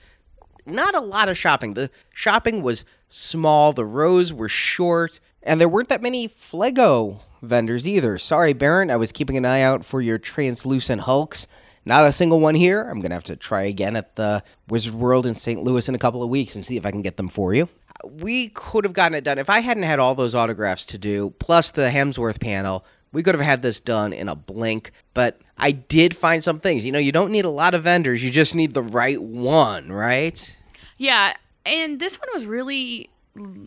Not 0.66 0.96
a 0.96 1.00
lot 1.00 1.28
of 1.28 1.38
shopping. 1.38 1.74
The 1.74 1.90
shopping 2.12 2.62
was 2.62 2.84
small, 3.08 3.72
the 3.72 3.84
rows 3.84 4.32
were 4.32 4.48
short, 4.48 5.20
and 5.42 5.60
there 5.60 5.68
weren't 5.68 5.88
that 5.88 6.02
many 6.02 6.28
Flego 6.28 7.20
vendors 7.42 7.86
either. 7.86 8.18
Sorry, 8.18 8.52
Baron, 8.52 8.90
I 8.90 8.96
was 8.96 9.12
keeping 9.12 9.36
an 9.36 9.44
eye 9.44 9.62
out 9.62 9.84
for 9.84 10.00
your 10.00 10.18
translucent 10.18 11.02
hulks. 11.02 11.46
Not 11.86 12.06
a 12.06 12.12
single 12.12 12.40
one 12.40 12.54
here. 12.54 12.82
I'm 12.82 13.00
going 13.00 13.10
to 13.10 13.16
have 13.16 13.24
to 13.24 13.36
try 13.36 13.62
again 13.62 13.94
at 13.94 14.16
the 14.16 14.42
Wizard 14.68 14.94
World 14.94 15.26
in 15.26 15.34
St. 15.34 15.62
Louis 15.62 15.86
in 15.88 15.94
a 15.94 15.98
couple 15.98 16.22
of 16.22 16.30
weeks 16.30 16.54
and 16.54 16.64
see 16.64 16.76
if 16.76 16.86
I 16.86 16.90
can 16.90 17.02
get 17.02 17.18
them 17.18 17.28
for 17.28 17.52
you. 17.52 17.68
We 18.10 18.48
could 18.48 18.84
have 18.84 18.94
gotten 18.94 19.14
it 19.14 19.24
done 19.24 19.38
if 19.38 19.50
I 19.50 19.60
hadn't 19.60 19.82
had 19.82 19.98
all 19.98 20.14
those 20.14 20.34
autographs 20.34 20.86
to 20.86 20.98
do, 20.98 21.34
plus 21.38 21.70
the 21.70 21.90
Hemsworth 21.90 22.40
panel. 22.40 22.84
We 23.12 23.22
could 23.22 23.34
have 23.34 23.44
had 23.44 23.62
this 23.62 23.80
done 23.80 24.12
in 24.12 24.28
a 24.28 24.34
blink, 24.34 24.90
but 25.12 25.40
I 25.56 25.70
did 25.70 26.16
find 26.16 26.42
some 26.42 26.58
things. 26.58 26.84
You 26.84 26.90
know, 26.90 26.98
you 26.98 27.12
don't 27.12 27.30
need 27.30 27.44
a 27.44 27.50
lot 27.50 27.74
of 27.74 27.84
vendors, 27.84 28.24
you 28.24 28.30
just 28.30 28.54
need 28.54 28.74
the 28.74 28.82
right 28.82 29.20
one, 29.22 29.92
right? 29.92 30.56
Yeah, 30.96 31.34
and 31.66 32.00
this 32.00 32.18
one 32.18 32.28
was 32.32 32.46
really 32.46 33.10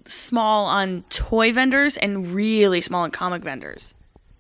small 0.05 0.65
on 0.65 1.03
toy 1.09 1.51
vendors 1.51 1.97
and 1.97 2.33
really 2.33 2.81
small 2.81 3.03
on 3.03 3.11
comic 3.11 3.43
vendors. 3.43 3.93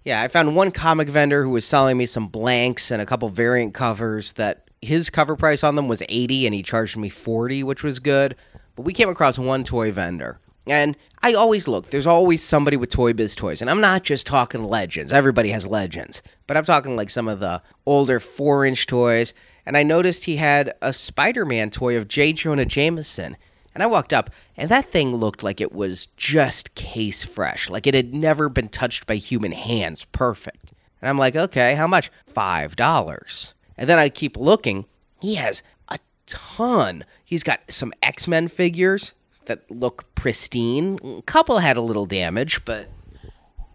Yeah, 0.05 0.21
I 0.21 0.29
found 0.29 0.55
one 0.55 0.71
comic 0.71 1.09
vendor 1.09 1.43
who 1.43 1.49
was 1.49 1.65
selling 1.65 1.97
me 1.97 2.05
some 2.05 2.27
blanks 2.27 2.91
and 2.91 3.01
a 3.01 3.05
couple 3.05 3.27
variant 3.29 3.73
covers 3.73 4.33
that 4.33 4.69
his 4.81 5.09
cover 5.09 5.35
price 5.35 5.63
on 5.63 5.75
them 5.75 5.87
was 5.87 6.01
80 6.07 6.45
and 6.45 6.55
he 6.55 6.63
charged 6.63 6.95
me 6.95 7.09
40, 7.09 7.63
which 7.63 7.83
was 7.83 7.99
good. 7.99 8.35
But 8.75 8.83
we 8.83 8.93
came 8.93 9.09
across 9.09 9.37
one 9.37 9.63
toy 9.63 9.91
vendor. 9.91 10.39
And 10.65 10.95
I 11.23 11.33
always 11.33 11.67
look, 11.67 11.89
there's 11.89 12.07
always 12.07 12.43
somebody 12.43 12.77
with 12.77 12.89
Toy 12.89 13.13
Biz 13.13 13.35
toys. 13.35 13.61
And 13.61 13.69
I'm 13.69 13.81
not 13.81 14.03
just 14.03 14.27
talking 14.27 14.63
legends. 14.63 15.13
Everybody 15.13 15.49
has 15.49 15.65
legends. 15.65 16.21
But 16.45 16.57
I'm 16.57 16.65
talking 16.65 16.95
like 16.95 17.09
some 17.09 17.27
of 17.27 17.39
the 17.39 17.61
older 17.85 18.19
4 18.19 18.65
inch 18.65 18.85
toys. 18.85 19.33
And 19.65 19.75
I 19.75 19.83
noticed 19.83 20.25
he 20.25 20.35
had 20.35 20.73
a 20.81 20.93
Spider 20.93 21.45
Man 21.45 21.69
toy 21.69 21.97
of 21.97 22.07
J. 22.07 22.33
Jonah 22.33 22.65
Jameson. 22.65 23.37
And 23.77 23.83
I 23.83 23.85
walked 23.85 24.11
up, 24.11 24.31
and 24.57 24.69
that 24.71 24.91
thing 24.91 25.15
looked 25.15 25.43
like 25.43 25.61
it 25.61 25.71
was 25.71 26.07
just 26.17 26.73
case 26.73 27.23
fresh, 27.23 27.69
like 27.69 27.85
it 27.85 27.93
had 27.93 28.11
never 28.11 28.49
been 28.49 28.69
touched 28.69 29.05
by 29.05 29.17
human 29.17 29.51
hands. 29.51 30.03
Perfect. 30.05 30.73
And 30.99 31.07
I'm 31.07 31.19
like, 31.19 31.35
okay, 31.35 31.75
how 31.75 31.85
much? 31.85 32.09
$5. 32.33 33.53
And 33.77 33.87
then 33.87 33.99
I 33.99 34.09
keep 34.09 34.35
looking. 34.35 34.85
He 35.21 35.35
has 35.35 35.61
a 35.89 35.99
ton. 36.25 37.05
He's 37.23 37.43
got 37.43 37.59
some 37.69 37.93
X 38.01 38.27
Men 38.27 38.47
figures 38.47 39.13
that 39.45 39.69
look 39.69 40.05
pristine. 40.15 40.97
A 41.03 41.21
couple 41.21 41.59
had 41.59 41.77
a 41.77 41.81
little 41.81 42.07
damage, 42.07 42.65
but. 42.65 42.87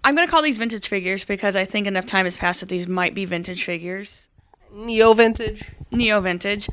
I'm 0.02 0.16
going 0.16 0.26
to 0.26 0.30
call 0.32 0.42
these 0.42 0.58
vintage 0.58 0.88
figures 0.88 1.24
because 1.24 1.54
I 1.54 1.64
think 1.64 1.86
enough 1.86 2.06
time 2.06 2.26
has 2.26 2.36
passed 2.36 2.58
that 2.58 2.68
these 2.68 2.88
might 2.88 3.14
be 3.14 3.24
vintage 3.24 3.62
figures. 3.62 4.26
Neo 4.74 5.14
vintage? 5.14 5.62
Neo 5.92 6.20
vintage. 6.20 6.68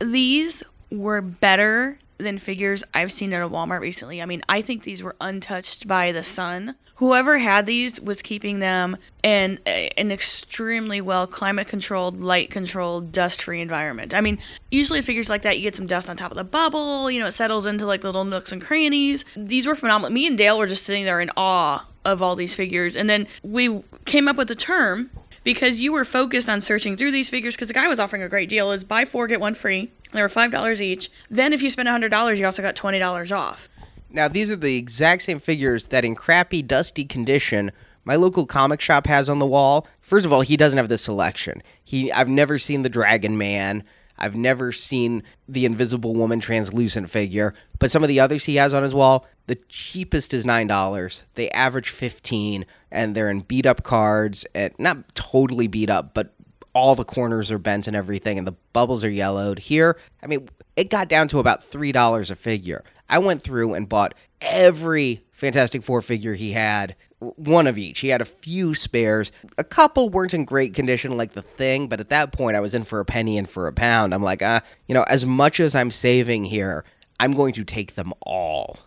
These 0.00 0.64
were 0.90 1.20
better 1.20 2.00
than 2.22 2.38
figures 2.38 2.84
I've 2.94 3.12
seen 3.12 3.32
at 3.32 3.42
a 3.42 3.48
Walmart 3.48 3.80
recently. 3.80 4.22
I 4.22 4.26
mean, 4.26 4.42
I 4.48 4.62
think 4.62 4.84
these 4.84 5.02
were 5.02 5.16
untouched 5.20 5.86
by 5.86 6.12
the 6.12 6.22
sun. 6.22 6.76
Whoever 6.96 7.38
had 7.38 7.66
these 7.66 8.00
was 8.00 8.22
keeping 8.22 8.60
them 8.60 8.96
in 9.22 9.58
a, 9.66 9.88
an 9.96 10.12
extremely 10.12 11.00
well 11.00 11.26
climate 11.26 11.66
controlled, 11.66 12.20
light 12.20 12.50
controlled, 12.50 13.12
dust 13.12 13.42
free 13.42 13.60
environment. 13.60 14.14
I 14.14 14.20
mean, 14.20 14.38
usually 14.70 15.02
figures 15.02 15.28
like 15.28 15.42
that, 15.42 15.56
you 15.56 15.62
get 15.62 15.74
some 15.74 15.86
dust 15.86 16.08
on 16.08 16.16
top 16.16 16.30
of 16.30 16.36
the 16.36 16.44
bubble, 16.44 17.10
you 17.10 17.18
know, 17.18 17.26
it 17.26 17.32
settles 17.32 17.66
into 17.66 17.86
like 17.86 18.04
little 18.04 18.24
nooks 18.24 18.52
and 18.52 18.62
crannies. 18.62 19.24
These 19.36 19.66
were 19.66 19.74
phenomenal. 19.74 20.12
Me 20.12 20.26
and 20.26 20.38
Dale 20.38 20.58
were 20.58 20.66
just 20.66 20.84
sitting 20.84 21.04
there 21.04 21.20
in 21.20 21.30
awe 21.36 21.86
of 22.04 22.22
all 22.22 22.36
these 22.36 22.54
figures. 22.54 22.96
And 22.96 23.08
then 23.08 23.26
we 23.42 23.82
came 24.04 24.28
up 24.28 24.36
with 24.36 24.48
the 24.48 24.54
term 24.54 25.10
because 25.44 25.80
you 25.80 25.92
were 25.92 26.04
focused 26.04 26.48
on 26.48 26.60
searching 26.60 26.96
through 26.96 27.10
these 27.10 27.28
figures 27.28 27.54
because 27.54 27.68
the 27.68 27.74
guy 27.74 27.88
was 27.88 28.00
offering 28.00 28.22
a 28.22 28.28
great 28.28 28.48
deal 28.48 28.72
is 28.72 28.84
buy 28.84 29.04
four 29.04 29.26
get 29.26 29.40
one 29.40 29.54
free. 29.54 29.90
They 30.12 30.20
were 30.20 30.28
$5 30.28 30.80
each. 30.80 31.10
Then 31.30 31.52
if 31.52 31.62
you 31.62 31.70
spend 31.70 31.88
$100 31.88 32.36
you 32.36 32.44
also 32.44 32.62
got 32.62 32.76
$20 32.76 33.36
off. 33.36 33.68
Now 34.10 34.28
these 34.28 34.50
are 34.50 34.56
the 34.56 34.76
exact 34.76 35.22
same 35.22 35.40
figures 35.40 35.88
that 35.88 36.04
in 36.04 36.14
crappy 36.14 36.62
dusty 36.62 37.04
condition 37.04 37.72
my 38.04 38.16
local 38.16 38.46
comic 38.46 38.80
shop 38.80 39.06
has 39.06 39.30
on 39.30 39.38
the 39.38 39.46
wall. 39.46 39.86
First 40.00 40.26
of 40.26 40.32
all 40.32 40.40
he 40.40 40.56
doesn't 40.56 40.76
have 40.76 40.88
the 40.88 40.98
selection. 40.98 41.62
He 41.84 42.12
i've 42.12 42.28
never 42.28 42.58
seen 42.58 42.82
the 42.82 42.88
dragon 42.88 43.38
man. 43.38 43.84
I've 44.18 44.36
never 44.36 44.70
seen 44.70 45.24
the 45.48 45.64
Invisible 45.64 46.14
Woman 46.14 46.38
translucent 46.38 47.10
figure, 47.10 47.54
but 47.80 47.90
some 47.90 48.04
of 48.04 48.08
the 48.08 48.20
others 48.20 48.44
he 48.44 48.54
has 48.56 48.72
on 48.72 48.84
his 48.84 48.94
wall, 48.94 49.26
the 49.52 49.58
cheapest 49.68 50.32
is 50.32 50.46
nine 50.46 50.66
dollars. 50.66 51.24
They 51.34 51.50
average 51.50 51.90
fifteen, 51.90 52.64
and 52.90 53.14
they're 53.14 53.28
in 53.28 53.40
beat 53.40 53.66
up 53.66 53.82
cards, 53.82 54.46
and 54.54 54.72
not 54.78 55.14
totally 55.14 55.66
beat 55.66 55.90
up, 55.90 56.14
but 56.14 56.32
all 56.72 56.94
the 56.94 57.04
corners 57.04 57.50
are 57.50 57.58
bent 57.58 57.86
and 57.86 57.94
everything, 57.94 58.38
and 58.38 58.46
the 58.46 58.56
bubbles 58.72 59.04
are 59.04 59.10
yellowed. 59.10 59.58
Here, 59.58 59.98
I 60.22 60.26
mean, 60.26 60.48
it 60.74 60.88
got 60.88 61.10
down 61.10 61.28
to 61.28 61.38
about 61.38 61.62
three 61.62 61.92
dollars 61.92 62.30
a 62.30 62.34
figure. 62.34 62.82
I 63.10 63.18
went 63.18 63.42
through 63.42 63.74
and 63.74 63.86
bought 63.86 64.14
every 64.40 65.22
Fantastic 65.32 65.82
Four 65.82 66.00
figure 66.00 66.32
he 66.32 66.52
had, 66.52 66.96
one 67.18 67.66
of 67.66 67.76
each. 67.76 67.98
He 67.98 68.08
had 68.08 68.22
a 68.22 68.24
few 68.24 68.74
spares. 68.74 69.32
A 69.58 69.64
couple 69.64 70.08
weren't 70.08 70.32
in 70.32 70.46
great 70.46 70.72
condition, 70.72 71.18
like 71.18 71.34
the 71.34 71.42
thing, 71.42 71.88
but 71.88 72.00
at 72.00 72.08
that 72.08 72.32
point, 72.32 72.56
I 72.56 72.60
was 72.60 72.74
in 72.74 72.84
for 72.84 73.00
a 73.00 73.04
penny 73.04 73.36
and 73.36 73.50
for 73.50 73.66
a 73.68 73.72
pound. 73.74 74.14
I'm 74.14 74.22
like, 74.22 74.40
ah, 74.42 74.56
uh, 74.56 74.60
you 74.88 74.94
know, 74.94 75.04
as 75.08 75.26
much 75.26 75.60
as 75.60 75.74
I'm 75.74 75.90
saving 75.90 76.46
here, 76.46 76.86
I'm 77.20 77.34
going 77.34 77.52
to 77.52 77.64
take 77.64 77.96
them 77.96 78.14
all 78.22 78.78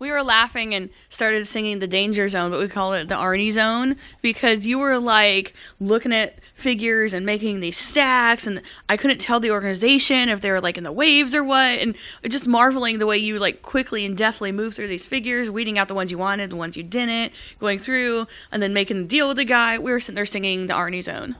we 0.00 0.10
were 0.10 0.22
laughing 0.22 0.74
and 0.74 0.88
started 1.10 1.46
singing 1.46 1.78
the 1.78 1.86
danger 1.86 2.28
zone, 2.28 2.50
but 2.50 2.58
we 2.58 2.66
call 2.68 2.94
it 2.94 3.08
the 3.08 3.14
Arnie 3.14 3.52
zone 3.52 3.96
because 4.22 4.66
you 4.66 4.78
were 4.78 4.98
like 4.98 5.54
looking 5.78 6.12
at 6.12 6.40
figures 6.54 7.12
and 7.12 7.24
making 7.24 7.60
these 7.60 7.76
stacks, 7.76 8.46
and 8.46 8.62
I 8.88 8.96
couldn't 8.96 9.18
tell 9.18 9.38
the 9.38 9.50
organization 9.50 10.30
if 10.30 10.40
they 10.40 10.50
were 10.50 10.60
like 10.60 10.78
in 10.78 10.84
the 10.84 10.90
waves 10.90 11.34
or 11.34 11.44
what, 11.44 11.78
and 11.78 11.94
just 12.24 12.48
marveling 12.48 12.98
the 12.98 13.06
way 13.06 13.18
you 13.18 13.38
like 13.38 13.60
quickly 13.60 14.06
and 14.06 14.16
deftly 14.16 14.50
move 14.50 14.74
through 14.74 14.88
these 14.88 15.06
figures, 15.06 15.50
weeding 15.50 15.78
out 15.78 15.88
the 15.88 15.94
ones 15.94 16.10
you 16.10 16.18
wanted, 16.18 16.48
the 16.48 16.56
ones 16.56 16.78
you 16.78 16.82
didn't, 16.82 17.32
going 17.58 17.78
through, 17.78 18.26
and 18.50 18.62
then 18.62 18.72
making 18.72 19.02
the 19.02 19.08
deal 19.08 19.28
with 19.28 19.36
the 19.36 19.44
guy. 19.44 19.78
We 19.78 19.92
were 19.92 20.00
sitting 20.00 20.16
there 20.16 20.26
singing 20.26 20.66
the 20.66 20.74
Arnie 20.74 21.04
zone. 21.04 21.36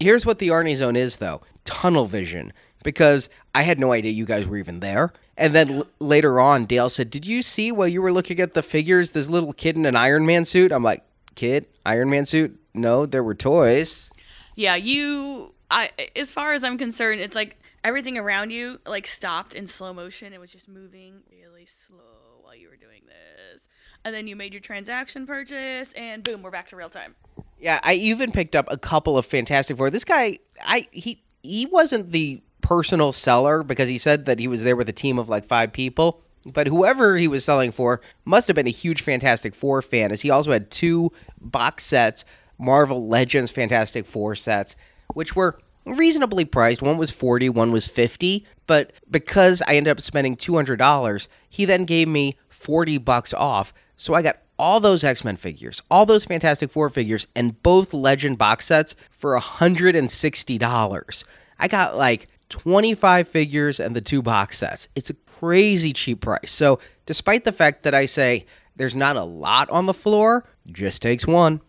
Here's 0.00 0.26
what 0.26 0.40
the 0.40 0.48
Arnie 0.48 0.76
zone 0.76 0.96
is, 0.96 1.16
though 1.16 1.42
tunnel 1.64 2.04
vision 2.04 2.52
because 2.82 3.28
I 3.54 3.62
had 3.62 3.80
no 3.80 3.92
idea 3.92 4.12
you 4.12 4.26
guys 4.26 4.46
were 4.46 4.58
even 4.58 4.80
there. 4.80 5.12
And 5.36 5.54
then 5.54 5.70
l- 5.70 5.86
later 5.98 6.38
on, 6.40 6.64
Dale 6.64 6.88
said, 6.88 7.10
Did 7.10 7.26
you 7.26 7.42
see 7.42 7.72
while 7.72 7.88
you 7.88 8.00
were 8.02 8.12
looking 8.12 8.40
at 8.40 8.54
the 8.54 8.62
figures 8.62 9.10
this 9.10 9.28
little 9.28 9.52
kid 9.52 9.76
in 9.76 9.86
an 9.86 9.96
Iron 9.96 10.26
Man 10.26 10.44
suit? 10.44 10.72
I'm 10.72 10.82
like, 10.82 11.02
Kid? 11.34 11.66
Iron 11.84 12.10
Man 12.10 12.26
suit? 12.26 12.58
No, 12.74 13.06
there 13.06 13.22
were 13.22 13.34
toys. 13.34 14.10
Yeah, 14.54 14.76
you. 14.76 15.52
I, 15.70 15.90
as 16.14 16.30
far 16.30 16.52
as 16.52 16.62
I'm 16.62 16.78
concerned, 16.78 17.20
it's 17.20 17.34
like 17.34 17.56
everything 17.82 18.16
around 18.16 18.50
you 18.50 18.80
like 18.86 19.06
stopped 19.06 19.54
in 19.54 19.66
slow 19.66 19.92
motion. 19.92 20.32
It 20.32 20.40
was 20.40 20.52
just 20.52 20.68
moving 20.68 21.22
really 21.30 21.66
slow 21.66 21.98
while 22.42 22.54
you 22.54 22.68
were 22.68 22.76
doing 22.76 23.02
this. 23.06 23.66
And 24.04 24.14
then 24.14 24.26
you 24.26 24.36
made 24.36 24.52
your 24.52 24.60
transaction 24.60 25.26
purchase, 25.26 25.92
and 25.94 26.22
boom, 26.22 26.42
we're 26.42 26.50
back 26.50 26.68
to 26.68 26.76
real 26.76 26.90
time. 26.90 27.14
Yeah, 27.58 27.80
I 27.82 27.94
even 27.94 28.32
picked 28.32 28.54
up 28.54 28.66
a 28.70 28.76
couple 28.76 29.16
of 29.16 29.24
Fantastic 29.24 29.76
Four. 29.76 29.90
This 29.90 30.04
guy, 30.04 30.38
I 30.64 30.86
he 30.92 31.22
he 31.42 31.66
wasn't 31.66 32.12
the 32.12 32.42
personal 32.64 33.12
seller 33.12 33.62
because 33.62 33.88
he 33.90 33.98
said 33.98 34.24
that 34.24 34.38
he 34.38 34.48
was 34.48 34.62
there 34.62 34.74
with 34.74 34.88
a 34.88 34.92
team 34.92 35.18
of 35.18 35.28
like 35.28 35.44
five 35.44 35.70
people. 35.70 36.22
But 36.46 36.66
whoever 36.66 37.16
he 37.16 37.28
was 37.28 37.44
selling 37.44 37.72
for 37.72 38.00
must 38.24 38.48
have 38.48 38.56
been 38.56 38.66
a 38.66 38.70
huge 38.70 39.02
Fantastic 39.02 39.54
Four 39.54 39.82
fan, 39.82 40.10
as 40.10 40.22
he 40.22 40.30
also 40.30 40.50
had 40.50 40.70
two 40.70 41.12
box 41.40 41.84
sets, 41.84 42.24
Marvel 42.58 43.06
Legends 43.06 43.50
Fantastic 43.50 44.06
Four 44.06 44.34
sets, 44.34 44.76
which 45.12 45.36
were 45.36 45.58
reasonably 45.84 46.46
priced. 46.46 46.80
One 46.80 46.96
was 46.96 47.10
40, 47.10 47.50
one 47.50 47.70
was 47.70 47.86
50, 47.86 48.46
but 48.66 48.92
because 49.10 49.62
I 49.68 49.76
ended 49.76 49.90
up 49.90 50.00
spending 50.00 50.34
$200, 50.34 51.28
he 51.48 51.66
then 51.66 51.84
gave 51.84 52.08
me 52.08 52.38
40 52.48 52.96
bucks 52.98 53.34
off. 53.34 53.74
So 53.96 54.14
I 54.14 54.22
got 54.22 54.38
all 54.58 54.80
those 54.80 55.04
X-Men 55.04 55.36
figures, 55.36 55.82
all 55.90 56.06
those 56.06 56.24
Fantastic 56.24 56.70
Four 56.70 56.88
figures 56.88 57.26
and 57.36 57.62
both 57.62 57.92
Legend 57.92 58.38
box 58.38 58.66
sets 58.66 58.94
for 59.10 59.38
$160. 59.38 61.24
I 61.58 61.68
got 61.68 61.96
like 61.96 62.26
25 62.48 63.28
figures 63.28 63.80
and 63.80 63.94
the 63.94 64.00
two 64.00 64.22
box 64.22 64.58
sets. 64.58 64.88
It's 64.94 65.10
a 65.10 65.14
crazy 65.14 65.92
cheap 65.92 66.20
price. 66.20 66.50
So, 66.50 66.78
despite 67.06 67.44
the 67.44 67.52
fact 67.52 67.82
that 67.82 67.94
I 67.94 68.06
say 68.06 68.46
there's 68.76 68.96
not 68.96 69.16
a 69.16 69.24
lot 69.24 69.68
on 69.70 69.86
the 69.86 69.94
floor, 69.94 70.44
just 70.66 71.02
takes 71.02 71.26
one. 71.26 71.60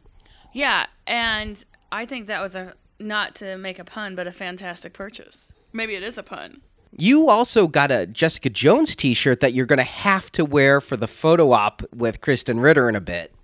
Yeah, 0.54 0.86
and 1.06 1.64
I 1.92 2.06
think 2.06 2.28
that 2.28 2.42
was 2.42 2.56
a 2.56 2.74
not 3.00 3.36
to 3.36 3.58
make 3.58 3.80
a 3.80 3.84
pun, 3.84 4.16
but 4.16 4.28
a 4.28 4.32
fantastic 4.32 4.94
purchase. 4.94 5.52
Maybe 5.74 5.96
it 5.96 6.04
is 6.04 6.18
a 6.18 6.24
pun. 6.24 6.62
You 6.98 7.30
also 7.30 7.68
got 7.68 7.92
a 7.92 8.08
Jessica 8.08 8.50
Jones 8.50 8.96
t 8.96 9.14
shirt 9.14 9.42
that 9.42 9.54
you're 9.54 9.66
going 9.66 9.78
to 9.78 9.84
have 9.84 10.32
to 10.32 10.46
wear 10.46 10.80
for 10.80 10.96
the 10.96 11.08
photo 11.08 11.52
op 11.52 11.82
with 11.94 12.22
Krysten 12.22 12.62
Ritter 12.62 12.88
in 12.88 12.96
a 12.96 13.02
bit. 13.02 13.35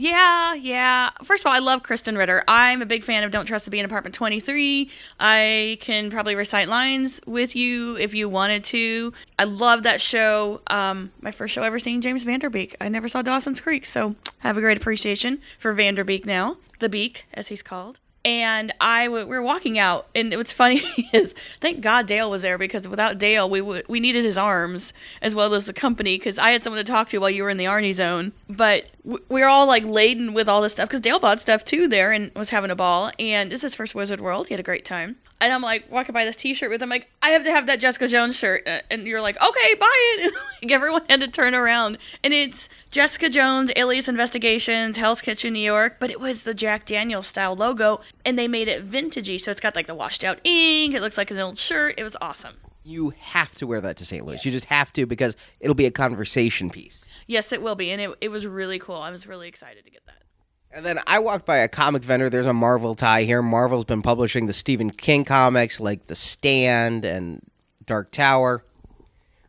Yeah, 0.00 0.54
yeah. 0.54 1.10
First 1.24 1.42
of 1.44 1.48
all, 1.50 1.56
I 1.56 1.58
love 1.58 1.82
Krysten 1.82 2.16
Ritter. 2.16 2.44
I'm 2.46 2.82
a 2.82 2.86
big 2.86 3.02
fan 3.02 3.24
of 3.24 3.32
Don't 3.32 3.46
Trust 3.46 3.64
to 3.64 3.72
Be 3.72 3.80
in 3.80 3.84
Apartment 3.84 4.14
23. 4.14 4.88
I 5.18 5.76
can 5.80 6.08
probably 6.08 6.36
recite 6.36 6.68
lines 6.68 7.20
with 7.26 7.56
you 7.56 7.96
if 7.96 8.14
you 8.14 8.28
wanted 8.28 8.62
to. 8.66 9.12
I 9.40 9.44
love 9.44 9.82
that 9.82 10.00
show. 10.00 10.60
Um, 10.68 11.10
my 11.20 11.32
first 11.32 11.52
show 11.52 11.64
ever 11.64 11.80
seeing 11.80 12.00
James 12.00 12.22
Van 12.22 12.38
Der 12.38 12.48
Beek. 12.48 12.76
I 12.80 12.88
never 12.88 13.08
saw 13.08 13.22
Dawson's 13.22 13.60
Creek, 13.60 13.84
so 13.84 14.14
I 14.44 14.46
have 14.46 14.56
a 14.56 14.60
great 14.60 14.76
appreciation 14.76 15.40
for 15.58 15.72
Van 15.72 15.96
Der 15.96 16.04
Beek 16.04 16.24
now. 16.24 16.58
The 16.78 16.88
Beak, 16.88 17.26
as 17.34 17.48
he's 17.48 17.64
called 17.64 17.98
and 18.24 18.74
I 18.80 19.06
w- 19.06 19.24
we 19.24 19.30
were 19.30 19.42
walking 19.42 19.78
out, 19.78 20.08
and 20.14 20.34
what's 20.34 20.52
funny 20.52 20.82
is 21.12 21.34
thank 21.60 21.80
God 21.80 22.06
Dale 22.06 22.28
was 22.28 22.42
there 22.42 22.58
because 22.58 22.86
without 22.86 23.16
Dale, 23.18 23.48
we 23.48 23.60
w- 23.60 23.82
we 23.88 24.00
needed 24.00 24.22
his 24.24 24.36
arms 24.36 24.92
as 25.22 25.34
well 25.34 25.54
as 25.54 25.66
the 25.66 25.72
company 25.72 26.18
because 26.18 26.38
I 26.38 26.50
had 26.50 26.62
someone 26.62 26.84
to 26.84 26.90
talk 26.90 27.08
to 27.08 27.18
while 27.18 27.30
you 27.30 27.42
were 27.42 27.50
in 27.50 27.56
the 27.56 27.64
Arnie 27.64 27.94
zone. 27.94 28.32
But 28.48 28.90
we 29.08 29.40
were 29.40 29.46
all 29.48 29.66
like 29.66 29.84
laden 29.84 30.34
with 30.34 30.48
all 30.48 30.60
this 30.60 30.72
stuff 30.72 30.88
because 30.88 31.00
Dale 31.00 31.18
bought 31.18 31.40
stuff 31.40 31.64
too 31.64 31.88
there 31.88 32.12
and 32.12 32.30
was 32.34 32.50
having 32.50 32.70
a 32.70 32.76
ball. 32.76 33.10
And 33.18 33.50
this 33.50 33.60
is 33.60 33.62
his 33.62 33.74
first 33.74 33.94
Wizard 33.94 34.20
World. 34.20 34.48
He 34.48 34.54
had 34.54 34.60
a 34.60 34.64
great 34.64 34.84
time. 34.84 35.16
And 35.40 35.52
I'm 35.52 35.62
like 35.62 35.90
walking 35.90 36.12
by 36.12 36.24
this 36.24 36.34
T-shirt 36.36 36.68
with 36.68 36.82
him, 36.82 36.88
like 36.88 37.08
I 37.22 37.30
have 37.30 37.44
to 37.44 37.50
have 37.52 37.66
that 37.66 37.78
Jessica 37.80 38.08
Jones 38.08 38.36
shirt, 38.36 38.66
Uh, 38.66 38.80
and 38.90 39.06
you're 39.06 39.22
like, 39.22 39.36
okay, 39.40 39.74
buy 39.74 40.14
it. 40.18 40.34
like 40.62 40.72
everyone 40.72 41.02
had 41.08 41.20
to 41.20 41.28
turn 41.28 41.54
around, 41.54 41.96
and 42.24 42.34
it's 42.34 42.68
Jessica 42.90 43.28
Jones, 43.28 43.70
Alias 43.76 44.08
Investigations, 44.08 44.96
Hell's 44.96 45.22
Kitchen, 45.22 45.52
New 45.52 45.60
York, 45.60 45.98
but 46.00 46.10
it 46.10 46.18
was 46.18 46.42
the 46.42 46.54
Jack 46.54 46.86
Daniels 46.86 47.28
style 47.28 47.54
logo, 47.54 48.00
and 48.26 48.36
they 48.36 48.48
made 48.48 48.66
it 48.66 48.90
vintagey, 48.90 49.40
so 49.40 49.52
it's 49.52 49.60
got 49.60 49.76
like 49.76 49.86
the 49.86 49.94
washed 49.94 50.24
out 50.24 50.40
ink. 50.42 50.92
It 50.92 51.00
looks 51.00 51.16
like 51.16 51.30
an 51.30 51.38
old 51.38 51.56
shirt. 51.56 51.94
It 51.98 52.02
was 52.02 52.16
awesome. 52.20 52.54
You 52.82 53.10
have 53.20 53.54
to 53.56 53.66
wear 53.68 53.80
that 53.80 53.96
to 53.98 54.04
St. 54.04 54.26
Louis. 54.26 54.44
You 54.44 54.50
just 54.50 54.66
have 54.66 54.92
to 54.94 55.06
because 55.06 55.36
it'll 55.60 55.74
be 55.76 55.86
a 55.86 55.90
conversation 55.92 56.68
piece. 56.68 57.07
Yes, 57.28 57.52
it 57.52 57.62
will 57.62 57.76
be, 57.76 57.90
and 57.90 58.00
it, 58.00 58.10
it 58.22 58.28
was 58.30 58.46
really 58.46 58.78
cool. 58.78 58.96
I 58.96 59.10
was 59.10 59.26
really 59.26 59.46
excited 59.46 59.84
to 59.84 59.90
get 59.90 60.04
that. 60.06 60.22
And 60.70 60.84
then 60.84 60.98
I 61.06 61.18
walked 61.18 61.46
by 61.46 61.58
a 61.58 61.68
comic 61.68 62.02
vendor. 62.02 62.28
There's 62.28 62.46
a 62.46 62.52
Marvel 62.52 62.94
tie 62.94 63.22
here. 63.22 63.42
Marvel's 63.42 63.84
been 63.84 64.02
publishing 64.02 64.46
the 64.46 64.52
Stephen 64.52 64.90
King 64.90 65.24
comics 65.24 65.78
like 65.78 66.06
The 66.08 66.14
Stand 66.14 67.04
and 67.04 67.42
Dark 67.84 68.10
Tower. 68.10 68.64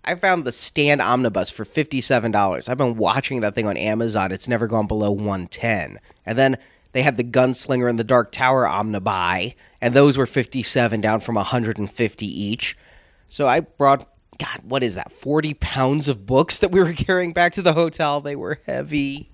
I 0.04 0.16
found 0.16 0.44
the 0.44 0.52
Stand 0.52 1.02
Omnibus 1.02 1.50
for 1.50 1.66
$57. 1.66 2.70
I've 2.70 2.78
been 2.78 2.98
watching 2.98 3.42
that 3.42 3.56
thing 3.56 3.68
on 3.68 3.78
Amazon. 3.78 4.32
It's 4.32 4.48
never 4.48 4.68
gone 4.68 4.88
below 4.88 5.12
110. 5.12 6.00
And 6.26 6.38
then 6.38 6.58
they 6.92 7.02
had 7.02 7.18
the 7.18 7.24
Gunslinger 7.24 7.90
and 7.90 8.00
the 8.00 8.04
Dark 8.04 8.32
Tower 8.32 8.66
Omnibuy, 8.66 9.56
and 9.82 9.94
those 9.94 10.18
were 10.18 10.26
57 10.26 11.00
down 11.02 11.22
from 11.22 11.36
150 11.36 12.26
each. 12.26 12.78
So 13.28 13.48
I 13.48 13.62
brought 13.62 14.10
God, 14.40 14.62
what 14.64 14.84
is 14.84 14.96
that? 14.96 15.12
40 15.12 15.54
pounds 15.56 16.08
of 16.08 16.26
books 16.26 16.58
that 16.60 16.72
we 16.72 16.80
were 16.80 16.94
carrying 16.98 17.34
back 17.34 17.54
to 17.54 17.62
the 17.62 17.74
hotel. 17.74 18.22
They 18.22 18.36
were 18.36 18.60
heavy. 18.66 19.30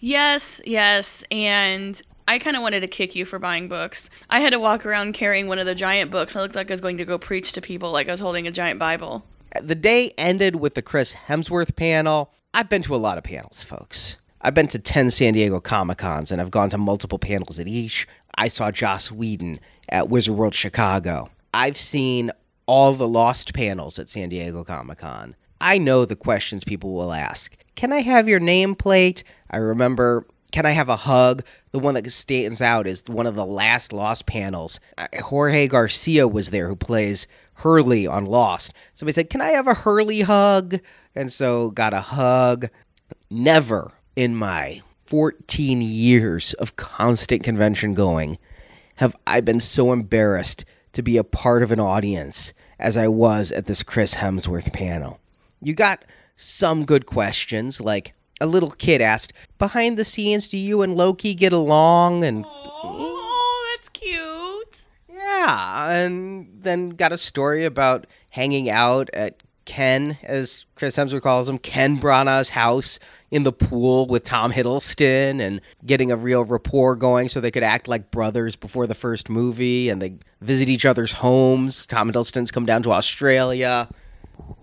Yes, 0.00 0.60
yes, 0.64 1.24
and 1.30 2.00
I 2.28 2.38
kind 2.38 2.56
of 2.56 2.62
wanted 2.62 2.80
to 2.80 2.86
kick 2.88 3.16
you 3.16 3.24
for 3.24 3.38
buying 3.38 3.68
books. 3.68 4.10
I 4.28 4.40
had 4.40 4.50
to 4.50 4.60
walk 4.60 4.84
around 4.84 5.14
carrying 5.14 5.48
one 5.48 5.58
of 5.58 5.66
the 5.66 5.74
giant 5.74 6.10
books. 6.10 6.36
I 6.36 6.40
looked 6.40 6.54
like 6.54 6.70
I 6.70 6.74
was 6.74 6.80
going 6.80 6.98
to 6.98 7.04
go 7.04 7.18
preach 7.18 7.52
to 7.52 7.60
people, 7.60 7.90
like 7.90 8.06
I 8.08 8.12
was 8.12 8.20
holding 8.20 8.46
a 8.46 8.52
giant 8.52 8.78
Bible. 8.78 9.24
The 9.60 9.74
day 9.74 10.12
ended 10.18 10.56
with 10.56 10.74
the 10.74 10.82
Chris 10.82 11.14
Hemsworth 11.14 11.74
panel. 11.74 12.32
I've 12.52 12.68
been 12.68 12.82
to 12.82 12.94
a 12.94 12.96
lot 12.96 13.18
of 13.18 13.24
panels, 13.24 13.62
folks. 13.62 14.18
I've 14.40 14.54
been 14.54 14.68
to 14.68 14.78
10 14.78 15.10
San 15.10 15.32
Diego 15.34 15.58
Comic 15.58 15.98
Cons 15.98 16.30
and 16.30 16.40
I've 16.40 16.50
gone 16.50 16.70
to 16.70 16.78
multiple 16.78 17.18
panels 17.18 17.58
at 17.58 17.66
each. 17.66 18.06
I 18.36 18.48
saw 18.48 18.70
Joss 18.70 19.10
Whedon 19.10 19.58
at 19.88 20.08
Wizard 20.08 20.36
World 20.36 20.54
Chicago. 20.54 21.30
I've 21.52 21.78
seen 21.78 22.30
all 22.68 22.92
the 22.92 23.08
Lost 23.08 23.54
panels 23.54 23.98
at 23.98 24.08
San 24.08 24.28
Diego 24.28 24.62
Comic 24.62 24.98
Con. 24.98 25.34
I 25.60 25.78
know 25.78 26.04
the 26.04 26.14
questions 26.14 26.62
people 26.62 26.92
will 26.92 27.12
ask. 27.12 27.56
Can 27.74 27.92
I 27.92 28.00
have 28.00 28.28
your 28.28 28.38
nameplate? 28.38 29.24
I 29.50 29.56
remember, 29.56 30.26
can 30.52 30.66
I 30.66 30.70
have 30.70 30.88
a 30.88 30.96
hug? 30.96 31.42
The 31.72 31.78
one 31.78 31.94
that 31.94 32.08
stands 32.12 32.60
out 32.60 32.86
is 32.86 33.02
one 33.06 33.26
of 33.26 33.34
the 33.34 33.46
last 33.46 33.92
Lost 33.92 34.26
panels. 34.26 34.78
Uh, 34.96 35.08
Jorge 35.20 35.66
Garcia 35.66 36.28
was 36.28 36.50
there, 36.50 36.68
who 36.68 36.76
plays 36.76 37.26
Hurley 37.54 38.06
on 38.06 38.26
Lost. 38.26 38.72
Somebody 38.94 39.14
said, 39.14 39.30
Can 39.30 39.40
I 39.40 39.50
have 39.50 39.66
a 39.66 39.74
Hurley 39.74 40.20
hug? 40.20 40.78
And 41.14 41.32
so 41.32 41.70
got 41.70 41.94
a 41.94 42.00
hug. 42.00 42.68
Never 43.30 43.92
in 44.14 44.36
my 44.36 44.82
14 45.04 45.80
years 45.80 46.52
of 46.54 46.76
constant 46.76 47.42
convention 47.42 47.94
going 47.94 48.38
have 48.96 49.16
I 49.26 49.40
been 49.40 49.60
so 49.60 49.92
embarrassed 49.92 50.64
to 50.92 51.02
be 51.02 51.16
a 51.16 51.24
part 51.24 51.62
of 51.62 51.70
an 51.70 51.80
audience 51.80 52.52
as 52.78 52.96
I 52.96 53.08
was 53.08 53.50
at 53.52 53.66
this 53.66 53.82
Chris 53.82 54.16
Hemsworth 54.16 54.72
panel. 54.72 55.18
You 55.60 55.74
got 55.74 56.04
some 56.36 56.84
good 56.84 57.06
questions, 57.06 57.80
like 57.80 58.12
a 58.40 58.46
little 58.46 58.70
kid 58.70 59.00
asked, 59.00 59.32
Behind 59.58 59.96
the 59.98 60.04
scenes, 60.04 60.48
do 60.48 60.56
you 60.56 60.82
and 60.82 60.94
Loki 60.96 61.34
get 61.34 61.52
along? 61.52 62.22
And 62.24 62.44
Oh, 62.46 63.74
that's 63.76 63.88
cute. 63.88 64.82
yeah, 65.12 65.90
and 65.90 66.48
then 66.62 66.90
got 66.90 67.12
a 67.12 67.18
story 67.18 67.64
about 67.64 68.06
hanging 68.30 68.70
out 68.70 69.10
at 69.12 69.42
Ken, 69.64 70.16
as 70.22 70.64
Chris 70.76 70.96
Hemsworth 70.96 71.22
calls 71.22 71.48
him, 71.48 71.58
Ken 71.58 71.98
Branagh's 71.98 72.50
house 72.50 72.98
in 73.30 73.42
the 73.42 73.52
pool 73.52 74.06
with 74.06 74.24
Tom 74.24 74.52
Hiddleston 74.52 75.40
and 75.40 75.60
getting 75.84 76.10
a 76.10 76.16
real 76.16 76.44
rapport 76.44 76.96
going 76.96 77.28
so 77.28 77.40
they 77.40 77.50
could 77.50 77.62
act 77.62 77.88
like 77.88 78.10
brothers 78.10 78.56
before 78.56 78.86
the 78.86 78.94
first 78.94 79.28
movie 79.28 79.90
and 79.90 80.00
they 80.00 80.14
visit 80.40 80.68
each 80.68 80.84
other's 80.84 81.12
homes. 81.12 81.86
Tom 81.86 82.10
Hiddleston's 82.10 82.50
come 82.50 82.66
down 82.66 82.82
to 82.84 82.92
Australia. 82.92 83.88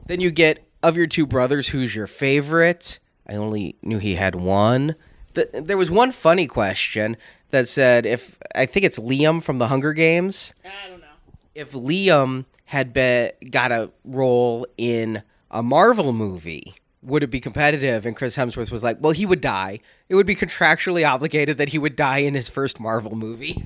Then 0.08 0.20
you 0.20 0.32
get, 0.32 0.68
of 0.82 0.98
your 0.98 1.08
two 1.08 1.26
brothers, 1.26 1.68
who's 1.68 1.96
your 1.96 2.08
favorite? 2.08 3.00
I 3.28 3.36
only 3.36 3.76
knew 3.82 4.00
he 4.00 4.16
had 4.16 4.36
one. 4.36 4.96
Th- 5.36 5.50
there 5.54 5.78
was 5.78 5.92
one 5.92 6.12
funny 6.12 6.48
question 6.48 7.18
that 7.52 7.68
said 7.68 8.06
if 8.06 8.38
I 8.54 8.66
think 8.66 8.86
it's 8.86 9.00
Liam 9.00 9.42
from 9.44 9.60
the 9.60 9.68
Hunger 9.68 9.94
Games. 9.94 10.54
I 10.64 10.90
don't 10.90 11.02
know. 11.02 11.06
If 11.54 11.72
Liam 11.72 12.46
had 12.66 12.94
been 12.94 13.32
got 13.50 13.72
a 13.72 13.92
role 14.04 14.66
in 14.78 15.24
a 15.52 15.62
Marvel 15.62 16.14
movie, 16.14 16.74
would 17.06 17.24
it 17.24 17.32
be 17.32 17.40
competitive? 17.40 18.06
And 18.06 18.16
Chris 18.16 18.36
Hemsworth 18.36 18.72
was 18.72 18.84
like, 18.84 18.98
"Well, 19.00 19.14
he 19.14 19.26
would 19.26 19.42
die. 19.42 19.80
It 20.10 20.16
would 20.16 20.26
be 20.26 20.36
contractually 20.36 21.08
obligated 21.08 21.58
that 21.58 21.70
he 21.70 21.78
would 21.78 21.96
die 21.96 22.20
in 22.20 22.34
his 22.34 22.50
first 22.50 22.80
Marvel 22.80 23.16
movie." 23.16 23.66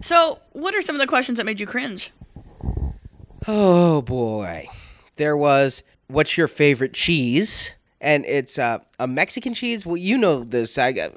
So, 0.00 0.40
what 0.52 0.74
are 0.74 0.82
some 0.82 0.94
of 0.94 1.00
the 1.00 1.06
questions 1.06 1.38
that 1.38 1.46
made 1.46 1.60
you 1.60 1.66
cringe? 1.66 2.12
Oh 3.46 4.02
boy. 4.02 4.68
There 5.16 5.36
was 5.36 5.82
what's 6.08 6.36
your 6.36 6.48
favorite 6.48 6.94
cheese? 6.94 7.74
And 8.00 8.24
it's 8.26 8.58
uh, 8.58 8.78
a 8.98 9.06
Mexican 9.06 9.54
cheese. 9.54 9.84
Well, 9.84 9.96
you 9.96 10.16
know 10.16 10.44
this. 10.44 10.78
I, 10.78 11.10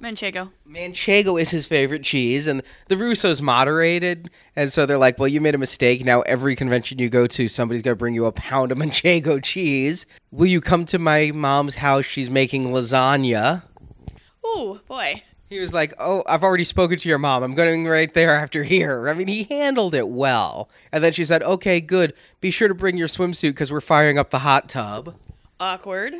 Manchego. 0.00 0.52
Manchego 0.68 1.40
is 1.40 1.50
his 1.50 1.66
favorite 1.66 2.02
cheese, 2.02 2.46
and 2.46 2.62
the 2.86 2.94
Russos 2.94 3.42
moderated, 3.42 4.30
and 4.54 4.72
so 4.72 4.86
they're 4.86 4.98
like, 4.98 5.18
"Well, 5.18 5.28
you 5.28 5.40
made 5.40 5.54
a 5.54 5.58
mistake. 5.58 6.04
Now 6.04 6.20
every 6.22 6.54
convention 6.54 6.98
you 6.98 7.08
go 7.08 7.26
to, 7.26 7.48
somebody's 7.48 7.82
gonna 7.82 7.96
bring 7.96 8.14
you 8.14 8.26
a 8.26 8.32
pound 8.32 8.70
of 8.72 8.78
Manchego 8.78 9.42
cheese. 9.42 10.06
Will 10.30 10.46
you 10.46 10.60
come 10.60 10.84
to 10.86 10.98
my 10.98 11.32
mom's 11.34 11.76
house? 11.76 12.04
She's 12.04 12.30
making 12.30 12.68
lasagna." 12.68 13.62
Ooh, 14.46 14.80
boy. 14.86 15.22
He 15.48 15.58
was 15.58 15.72
like, 15.72 15.94
"Oh, 15.98 16.22
I've 16.26 16.44
already 16.44 16.64
spoken 16.64 16.98
to 16.98 17.08
your 17.08 17.18
mom. 17.18 17.42
I'm 17.42 17.54
going 17.54 17.86
right 17.86 18.12
there 18.12 18.36
after 18.36 18.64
here." 18.64 19.08
I 19.08 19.14
mean, 19.14 19.28
he 19.28 19.44
handled 19.44 19.94
it 19.94 20.08
well. 20.08 20.68
And 20.92 21.02
then 21.02 21.12
she 21.12 21.24
said, 21.24 21.42
"Okay, 21.42 21.80
good. 21.80 22.12
Be 22.40 22.50
sure 22.50 22.68
to 22.68 22.74
bring 22.74 22.96
your 22.98 23.08
swimsuit 23.08 23.50
because 23.50 23.72
we're 23.72 23.80
firing 23.80 24.18
up 24.18 24.30
the 24.30 24.40
hot 24.40 24.68
tub." 24.68 25.16
Awkward. 25.58 26.14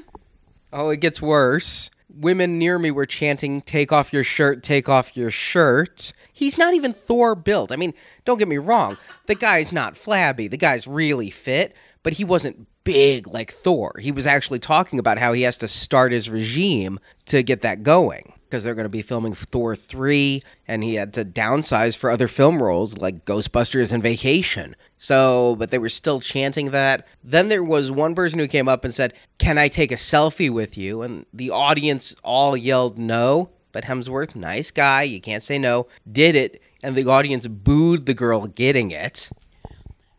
Oh, 0.73 0.89
it 0.91 1.01
gets 1.01 1.23
worse. 1.23 1.91
Women 2.09 2.59
near 2.59 2.79
me 2.79 2.91
were 2.91 3.07
chanting, 3.07 3.61
Take 3.61 3.93
off 3.93 4.13
your 4.13 4.25
shirt, 4.25 4.63
take 4.63 4.89
off 4.89 5.17
your 5.17 5.31
shirt. 5.31 6.13
He's 6.33 6.59
not 6.59 6.75
even 6.75 6.93
Thor 6.93 7.35
built. 7.35 7.73
I 7.73 7.77
mean, 7.77 7.95
don't 8.25 8.39
get 8.39 8.49
me 8.49 8.59
wrong. 8.59 8.97
The 9.27 9.35
guy's 9.35 9.73
not 9.73 9.97
flabby. 9.97 10.49
The 10.49 10.57
guy's 10.57 10.87
really 10.87 11.31
fit, 11.31 11.75
but 12.03 12.15
he 12.15 12.25
wasn't 12.25 12.67
big 12.85 13.27
like 13.27 13.53
Thor. 13.53 13.95
He 14.01 14.13
was 14.13 14.27
actually 14.27 14.59
talking 14.59 14.99
about 14.99 15.19
how 15.19 15.33
he 15.33 15.43
has 15.43 15.59
to 15.59 15.69
start 15.69 16.13
his 16.13 16.31
regime 16.31 16.99
to 17.27 17.43
get 17.43 17.61
that 17.63 17.83
going 17.83 18.33
because 18.49 18.65
they're 18.65 18.75
going 18.75 18.85
to 18.85 18.89
be 18.89 19.03
filming 19.03 19.35
Thor 19.35 19.77
3 19.77 20.43
and 20.67 20.83
he 20.83 20.95
had 20.95 21.13
to 21.15 21.25
downsize 21.25 21.97
for 21.97 22.11
other 22.11 22.29
film 22.29 22.63
roles 22.63 22.97
like 22.99 23.25
Ghostbusters 23.25 23.93
and 23.93 24.03
Vacation. 24.03 24.75
So, 24.97 25.57
but 25.57 25.71
they 25.71 25.79
were 25.79 25.89
still 25.89 26.21
chanting 26.21 26.71
that. 26.71 27.07
Then 27.23 27.49
there 27.49 27.65
was 27.65 27.91
one 27.91 28.15
person 28.15 28.39
who 28.39 28.49
came 28.49 28.69
up 28.69 28.85
and 28.85 28.95
said, 28.95 29.15
"Can 29.39 29.59
I 29.59 29.69
take 29.69 29.93
a 29.93 29.97
selfie 29.97 30.51
with 30.51 30.77
you?" 30.77 31.03
And 31.03 31.27
the 31.33 31.51
audience 31.51 32.15
all 32.25 32.57
yelled 32.57 32.99
no, 32.99 33.51
but 33.73 33.85
Hemsworth, 33.85 34.35
nice 34.35 34.71
guy, 34.71 35.03
you 35.03 35.21
can't 35.21 35.43
say 35.43 35.59
no, 35.59 35.87
did 36.11 36.35
it 36.35 36.63
and 36.83 36.97
the 36.97 37.07
audience 37.07 37.47
booed 37.47 38.07
the 38.07 38.15
girl 38.15 38.47
getting 38.47 38.91
it. 38.91 39.31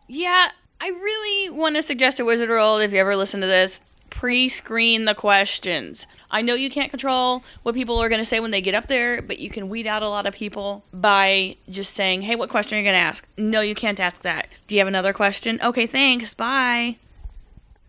Yeah, 0.08 0.50
I 0.82 0.88
really 0.88 1.50
want 1.50 1.76
to 1.76 1.82
suggest 1.82 2.20
a 2.20 2.26
Wizard 2.26 2.50
World, 2.50 2.82
if 2.82 2.92
you 2.92 3.00
ever 3.00 3.16
listen 3.16 3.42
to 3.42 3.48
this, 3.48 3.82
pre-screen 4.10 5.06
the 5.06 5.16
questions. 5.16 6.08
I 6.32 6.42
know 6.42 6.56
you 6.56 6.70
can't 6.70 6.90
control 6.90 7.44
what 7.64 7.76
people 7.76 7.98
are 7.98 8.10
going 8.10 8.22
to 8.22 8.26
say 8.26 8.40
when 8.40 8.52
they 8.52 8.62
get 8.62 8.76
up 8.76 8.88
there, 8.88 9.22
but 9.22 9.40
you 9.40 9.50
can 9.50 9.70
weed 9.70 9.88
out 9.88 10.04
a 10.04 10.10
lot 10.10 10.26
of 10.26 10.34
people 10.34 10.84
by 10.94 11.56
just 11.70 11.94
saying, 11.94 12.24
"Hey, 12.24 12.36
what 12.36 12.50
question 12.50 12.78
are 12.78 12.82
you 12.82 12.86
going 12.86 12.96
to 12.96 13.00
ask?" 13.00 13.28
No, 13.38 13.62
you 13.62 13.76
can't 13.76 14.00
ask 14.00 14.22
that. 14.24 14.48
Do 14.68 14.76
you 14.76 14.80
have 14.80 14.88
another 14.88 15.14
question? 15.14 15.60
Okay, 15.64 15.86
thanks. 15.86 16.34
Bye. 16.34 16.98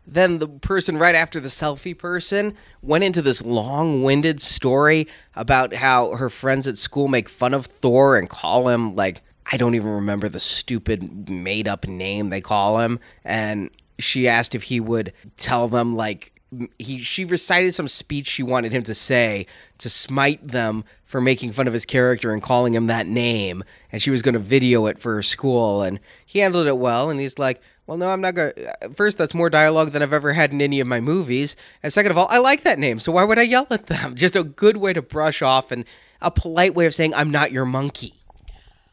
Then 0.06 0.38
the 0.38 0.48
person 0.48 0.98
right 0.98 1.14
after 1.14 1.38
the 1.38 1.48
selfie 1.48 1.96
person 1.96 2.56
went 2.82 3.04
into 3.04 3.22
this 3.22 3.42
long 3.42 4.02
winded 4.02 4.40
story 4.40 5.06
about 5.36 5.74
how 5.74 6.16
her 6.16 6.28
friends 6.28 6.66
at 6.66 6.78
school 6.78 7.06
make 7.06 7.28
fun 7.28 7.54
of 7.54 7.66
Thor 7.66 8.18
and 8.18 8.28
call 8.28 8.68
him, 8.68 8.96
like, 8.96 9.22
I 9.52 9.56
don't 9.56 9.76
even 9.76 9.90
remember 9.90 10.28
the 10.28 10.40
stupid 10.40 11.28
made 11.30 11.68
up 11.68 11.86
name 11.86 12.30
they 12.30 12.40
call 12.40 12.80
him. 12.80 12.98
And 13.24 13.70
she 14.00 14.28
asked 14.28 14.54
if 14.54 14.64
he 14.64 14.80
would 14.80 15.12
tell 15.36 15.68
them, 15.68 15.94
like, 15.94 16.32
he 16.78 17.00
she 17.00 17.24
recited 17.24 17.74
some 17.74 17.86
speech 17.86 18.26
she 18.26 18.42
wanted 18.42 18.72
him 18.72 18.82
to 18.82 18.94
say 18.94 19.46
to 19.78 19.88
smite 19.88 20.46
them 20.46 20.84
for 21.04 21.20
making 21.20 21.52
fun 21.52 21.68
of 21.68 21.72
his 21.72 21.84
character 21.84 22.32
and 22.32 22.42
calling 22.42 22.74
him 22.74 22.88
that 22.88 23.06
name. 23.06 23.62
And 23.92 24.02
she 24.02 24.10
was 24.10 24.20
going 24.20 24.32
to 24.32 24.40
video 24.40 24.86
it 24.86 24.98
for 24.98 25.14
her 25.14 25.22
school 25.22 25.82
and 25.82 26.00
he 26.26 26.40
handled 26.40 26.66
it 26.66 26.78
well 26.78 27.08
and 27.08 27.20
he's 27.20 27.38
like 27.38 27.60
well 27.86 27.98
no 27.98 28.08
i'm 28.08 28.20
not 28.20 28.34
going 28.34 28.52
to 28.54 28.86
uh, 28.86 28.88
first 28.90 29.18
that's 29.18 29.34
more 29.34 29.50
dialogue 29.50 29.90
than 29.90 30.02
i've 30.02 30.12
ever 30.12 30.32
had 30.32 30.52
in 30.52 30.62
any 30.62 30.78
of 30.78 30.86
my 30.86 31.00
movies 31.00 31.56
and 31.82 31.92
second 31.92 32.12
of 32.12 32.18
all 32.18 32.28
i 32.30 32.38
like 32.38 32.62
that 32.62 32.78
name 32.78 33.00
so 33.00 33.10
why 33.10 33.24
would 33.24 33.38
i 33.38 33.42
yell 33.42 33.66
at 33.70 33.86
them? 33.86 34.14
Just 34.20 34.36
a 34.36 34.44
good 34.44 34.76
way 34.76 34.92
to 34.92 35.02
brush 35.02 35.42
off 35.42 35.72
and 35.72 35.84
a 36.20 36.30
polite 36.30 36.74
way 36.74 36.86
of 36.86 36.94
saying 36.94 37.12
i'm 37.14 37.30
not 37.30 37.50
your 37.50 37.64
monkey 37.64 38.19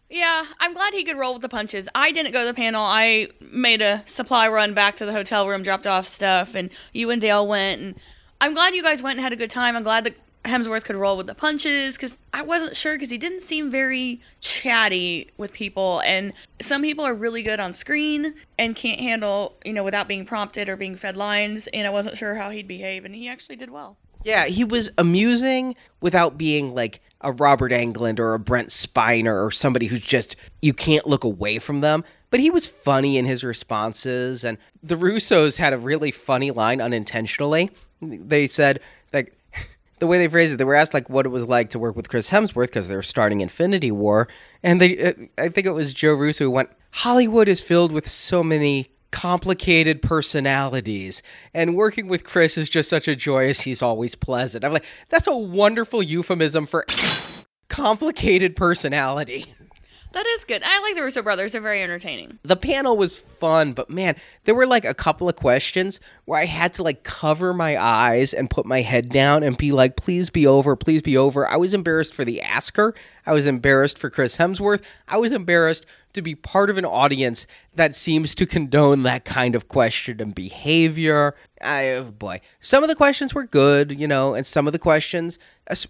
Yeah, 0.10 0.46
I'm 0.60 0.74
glad 0.74 0.94
he 0.94 1.04
could 1.04 1.18
roll 1.18 1.34
with 1.34 1.42
the 1.42 1.50
punches. 1.50 1.90
I 1.94 2.12
didn't 2.12 2.32
go 2.32 2.42
to 2.42 2.46
the 2.46 2.54
panel. 2.54 2.84
I 2.84 3.28
made 3.52 3.82
a 3.82 4.04
supply 4.06 4.48
run 4.48 4.74
back 4.74 4.96
to 4.98 5.06
the 5.06 5.12
hotel 5.12 5.48
room, 5.48 5.64
dropped 5.64 5.86
off 5.86 6.06
stuff, 6.08 6.56
and 6.56 6.70
you 6.94 7.10
and 7.10 7.22
Dale 7.22 7.46
went. 7.46 7.82
And 7.82 7.96
I'm 8.40 8.54
glad 8.54 8.74
you 8.74 8.84
guys 8.84 9.04
went 9.04 9.18
and 9.18 9.24
had 9.24 9.34
a 9.34 9.36
good 9.36 9.50
time. 9.50 9.76
I'm 9.76 9.84
glad 9.84 10.06
that 10.06 10.16
Hemsworth 10.46 10.86
could 10.86 10.96
roll 10.96 11.18
with 11.18 11.28
the 11.28 11.36
punches 11.36 11.96
because 11.96 12.18
I 12.34 12.42
wasn't 12.42 12.78
sure 12.78 12.96
because 12.96 13.10
he 13.10 13.18
didn't 13.18 13.42
seem 13.42 13.70
very 13.70 14.22
chatty 14.40 15.30
with 15.38 15.52
people. 15.52 16.02
And 16.06 16.32
some 16.62 16.82
people 16.82 17.04
are 17.04 17.14
really 17.14 17.42
good 17.42 17.60
on 17.60 17.74
screen 17.74 18.34
and 18.58 18.76
can't 18.76 19.02
handle, 19.02 19.58
you 19.66 19.74
know, 19.74 19.84
without 19.84 20.08
being 20.08 20.26
prompted 20.26 20.70
or 20.70 20.78
being 20.78 20.96
fed 20.96 21.18
lines. 21.18 21.68
And 21.68 21.86
I 21.86 21.90
wasn't 21.90 22.18
sure 22.18 22.36
how 22.36 22.50
he'd 22.50 22.68
behave, 22.68 23.04
and 23.04 23.14
he 23.14 23.28
actually 23.28 23.58
did 23.58 23.70
well. 23.72 23.98
Yeah, 24.24 24.46
he 24.46 24.64
was 24.64 24.90
amusing 24.98 25.76
without 26.02 26.38
being 26.38 26.74
like 26.74 27.02
a 27.22 27.32
Robert 27.32 27.72
Englund 27.72 28.20
or 28.20 28.34
a 28.34 28.40
Brent 28.40 28.70
Spiner 28.70 29.46
or 29.46 29.52
somebody 29.52 29.88
who's 29.88 30.02
just 30.02 30.36
you 30.62 30.74
can't 30.74 31.08
look 31.08 31.24
away 31.24 31.60
from 31.60 31.82
them. 31.82 32.04
But 32.30 32.40
he 32.40 32.50
was 32.50 32.68
funny 32.68 33.18
in 33.18 33.26
his 33.26 33.44
responses, 33.44 34.44
and 34.44 34.58
the 34.84 34.96
Russos 34.96 35.58
had 35.58 35.74
a 35.74 35.78
really 35.78 36.12
funny 36.12 36.52
line 36.52 36.82
unintentionally. 36.82 37.72
They 38.02 38.48
said 38.48 38.82
like 39.14 39.34
the 40.00 40.08
way 40.08 40.18
they 40.18 40.28
phrased 40.28 40.54
it, 40.54 40.58
they 40.58 40.66
were 40.66 40.76
asked 40.76 40.94
like 40.94 41.10
what 41.10 41.26
it 41.26 41.30
was 41.30 41.46
like 41.46 41.70
to 41.72 41.80
work 41.80 41.96
with 41.96 42.10
Chris 42.10 42.30
Hemsworth 42.30 42.68
because 42.68 42.88
they 42.88 42.96
were 42.96 43.02
starting 43.02 43.42
Infinity 43.42 43.92
War, 43.92 44.28
and 44.62 44.82
they 44.82 44.98
uh, 44.98 45.14
I 45.38 45.50
think 45.50 45.68
it 45.68 45.72
was 45.72 45.94
Joe 45.94 46.14
Russo 46.14 46.46
who 46.46 46.52
went 46.52 46.70
Hollywood 46.92 47.48
is 47.48 47.62
filled 47.62 47.92
with 47.92 48.08
so 48.08 48.44
many 48.44 48.90
complicated 49.12 50.02
personalities 50.02 51.22
and 51.54 51.76
working 51.76 52.08
with 52.08 52.24
Chris 52.24 52.58
is 52.58 52.70
just 52.70 52.90
such 52.90 53.08
a 53.08 53.16
joy 53.16 53.48
as 53.48 53.62
he's 53.62 53.82
always 53.82 54.16
pleasant. 54.16 54.64
I'm 54.64 54.74
like 54.74 54.86
that's 55.10 55.28
a 55.28 55.36
wonderful 55.36 56.04
euphemism 56.04 56.66
for 56.66 56.86
complicated 57.70 58.56
personality. 58.56 59.46
That 60.14 60.26
is 60.26 60.46
good. 60.46 60.64
I 60.66 60.82
like 60.82 60.96
the 60.96 61.04
Russo 61.04 61.22
brothers. 61.22 61.52
They're 61.52 61.62
very 61.62 61.84
entertaining. 61.84 62.40
The 62.44 62.56
panel 62.56 62.98
was 62.98 63.18
fun, 63.18 63.74
but 63.74 63.90
man, 63.90 64.16
there 64.46 64.56
were 64.56 64.66
like 64.66 64.86
a 64.86 64.94
couple 64.94 65.28
of 65.28 65.36
questions 65.36 66.00
where 66.26 66.40
I 66.40 66.46
had 66.46 66.74
to 66.76 66.84
like 66.84 67.04
cover 67.04 67.54
my 67.54 67.80
eyes 67.80 68.34
and 68.34 68.50
put 68.50 68.66
my 68.66 68.82
head 68.82 69.10
down 69.10 69.44
and 69.44 69.58
be 69.58 69.72
like, 69.72 69.96
please 69.98 70.30
be 70.30 70.48
over, 70.48 70.76
please 70.76 71.02
be 71.02 71.18
over. 71.18 71.48
I 71.48 71.58
was 71.58 71.74
embarrassed 71.74 72.14
for 72.14 72.26
the 72.26 72.42
asker. 72.42 72.96
I 73.26 73.34
was 73.34 73.46
embarrassed 73.46 74.00
for 74.00 74.10
Chris 74.10 74.38
Hemsworth. 74.38 74.82
I 75.08 75.18
was 75.18 75.34
embarrassed 75.34 75.86
to 76.18 76.22
be 76.22 76.36
part 76.36 76.70
of 76.70 76.78
an 76.78 76.86
audience 76.86 77.48
that 77.74 77.96
seems 77.96 78.36
to 78.36 78.46
condone 78.46 79.04
that 79.04 79.24
kind 79.24 79.56
of 79.56 79.70
question 79.70 80.20
and 80.20 80.36
behavior. 80.36 81.36
I, 81.62 81.92
oh 81.92 82.12
boy, 82.12 82.42
some 82.60 82.84
of 82.84 82.90
the 82.90 82.96
questions 82.96 83.34
were 83.34 83.46
good, 83.46 83.98
you 83.98 84.08
know, 84.08 84.34
and 84.34 84.46
some 84.46 84.68
of 84.68 84.74
the 84.74 84.80
questions, 84.80 85.40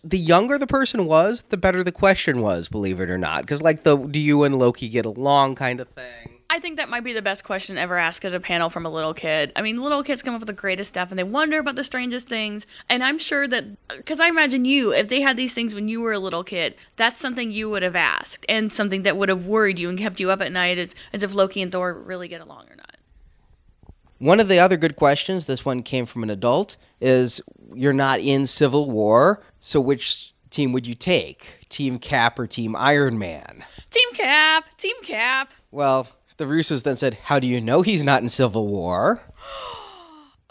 the 0.03 0.17
younger 0.17 0.57
the 0.57 0.67
person 0.67 1.05
was, 1.05 1.43
the 1.49 1.57
better 1.57 1.83
the 1.83 1.91
question 1.91 2.41
was, 2.41 2.67
believe 2.67 2.99
it 2.99 3.09
or 3.09 3.17
not. 3.17 3.41
Because, 3.41 3.61
like, 3.61 3.83
the 3.83 3.97
do 3.97 4.19
you 4.19 4.43
and 4.43 4.59
Loki 4.59 4.89
get 4.89 5.05
along 5.05 5.55
kind 5.55 5.79
of 5.79 5.89
thing. 5.89 6.36
I 6.49 6.59
think 6.59 6.77
that 6.77 6.87
might 6.87 7.03
be 7.03 7.11
the 7.11 7.21
best 7.21 7.43
question 7.43 7.77
ever 7.77 7.97
asked 7.97 8.23
at 8.23 8.33
a 8.33 8.39
panel 8.39 8.69
from 8.69 8.85
a 8.85 8.89
little 8.89 9.13
kid. 9.13 9.51
I 9.57 9.61
mean, 9.61 9.81
little 9.81 10.01
kids 10.01 10.21
come 10.21 10.33
up 10.33 10.39
with 10.39 10.47
the 10.47 10.53
greatest 10.53 10.89
stuff 10.89 11.09
and 11.09 11.19
they 11.19 11.23
wonder 11.23 11.59
about 11.59 11.75
the 11.75 11.83
strangest 11.83 12.27
things. 12.27 12.65
And 12.89 13.03
I'm 13.03 13.19
sure 13.19 13.47
that, 13.47 13.65
because 13.89 14.21
I 14.21 14.29
imagine 14.29 14.63
you, 14.63 14.93
if 14.93 15.09
they 15.09 15.21
had 15.21 15.35
these 15.35 15.53
things 15.53 15.75
when 15.75 15.89
you 15.89 15.99
were 15.99 16.13
a 16.13 16.19
little 16.19 16.45
kid, 16.45 16.75
that's 16.95 17.19
something 17.19 17.51
you 17.51 17.69
would 17.69 17.83
have 17.83 17.97
asked 17.97 18.45
and 18.47 18.71
something 18.71 19.03
that 19.03 19.17
would 19.17 19.27
have 19.27 19.47
worried 19.47 19.77
you 19.77 19.89
and 19.89 19.99
kept 19.99 20.21
you 20.21 20.31
up 20.31 20.41
at 20.41 20.53
night 20.53 20.77
as, 20.77 20.95
as 21.11 21.21
if 21.21 21.35
Loki 21.35 21.61
and 21.61 21.71
Thor 21.71 21.93
really 21.93 22.29
get 22.29 22.39
along 22.39 22.67
or 22.69 22.77
not. 22.77 22.95
One 24.19 24.39
of 24.39 24.47
the 24.47 24.57
other 24.57 24.77
good 24.77 24.95
questions, 24.95 25.45
this 25.45 25.65
one 25.65 25.83
came 25.83 26.05
from 26.05 26.23
an 26.23 26.29
adult, 26.29 26.77
is 27.01 27.41
you're 27.73 27.93
not 27.93 28.19
in 28.19 28.47
Civil 28.47 28.89
War, 28.89 29.43
so 29.59 29.81
which 29.81 30.33
team 30.49 30.71
would 30.71 30.87
you 30.87 30.95
take? 30.95 31.67
Team 31.69 31.99
Cap 31.99 32.39
or 32.39 32.47
Team 32.47 32.75
Iron 32.75 33.19
Man? 33.19 33.65
Team 33.91 34.13
Cap! 34.13 34.65
Team 34.77 34.95
Cap! 35.03 35.53
Well, 35.71 36.07
the 36.37 36.45
Russos 36.45 36.83
then 36.83 36.95
said, 36.97 37.15
How 37.23 37.39
do 37.39 37.47
you 37.47 37.59
know 37.59 37.81
he's 37.81 38.03
not 38.03 38.21
in 38.21 38.29
Civil 38.29 38.67
War? 38.67 39.21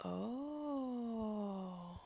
Oh. 0.05 1.99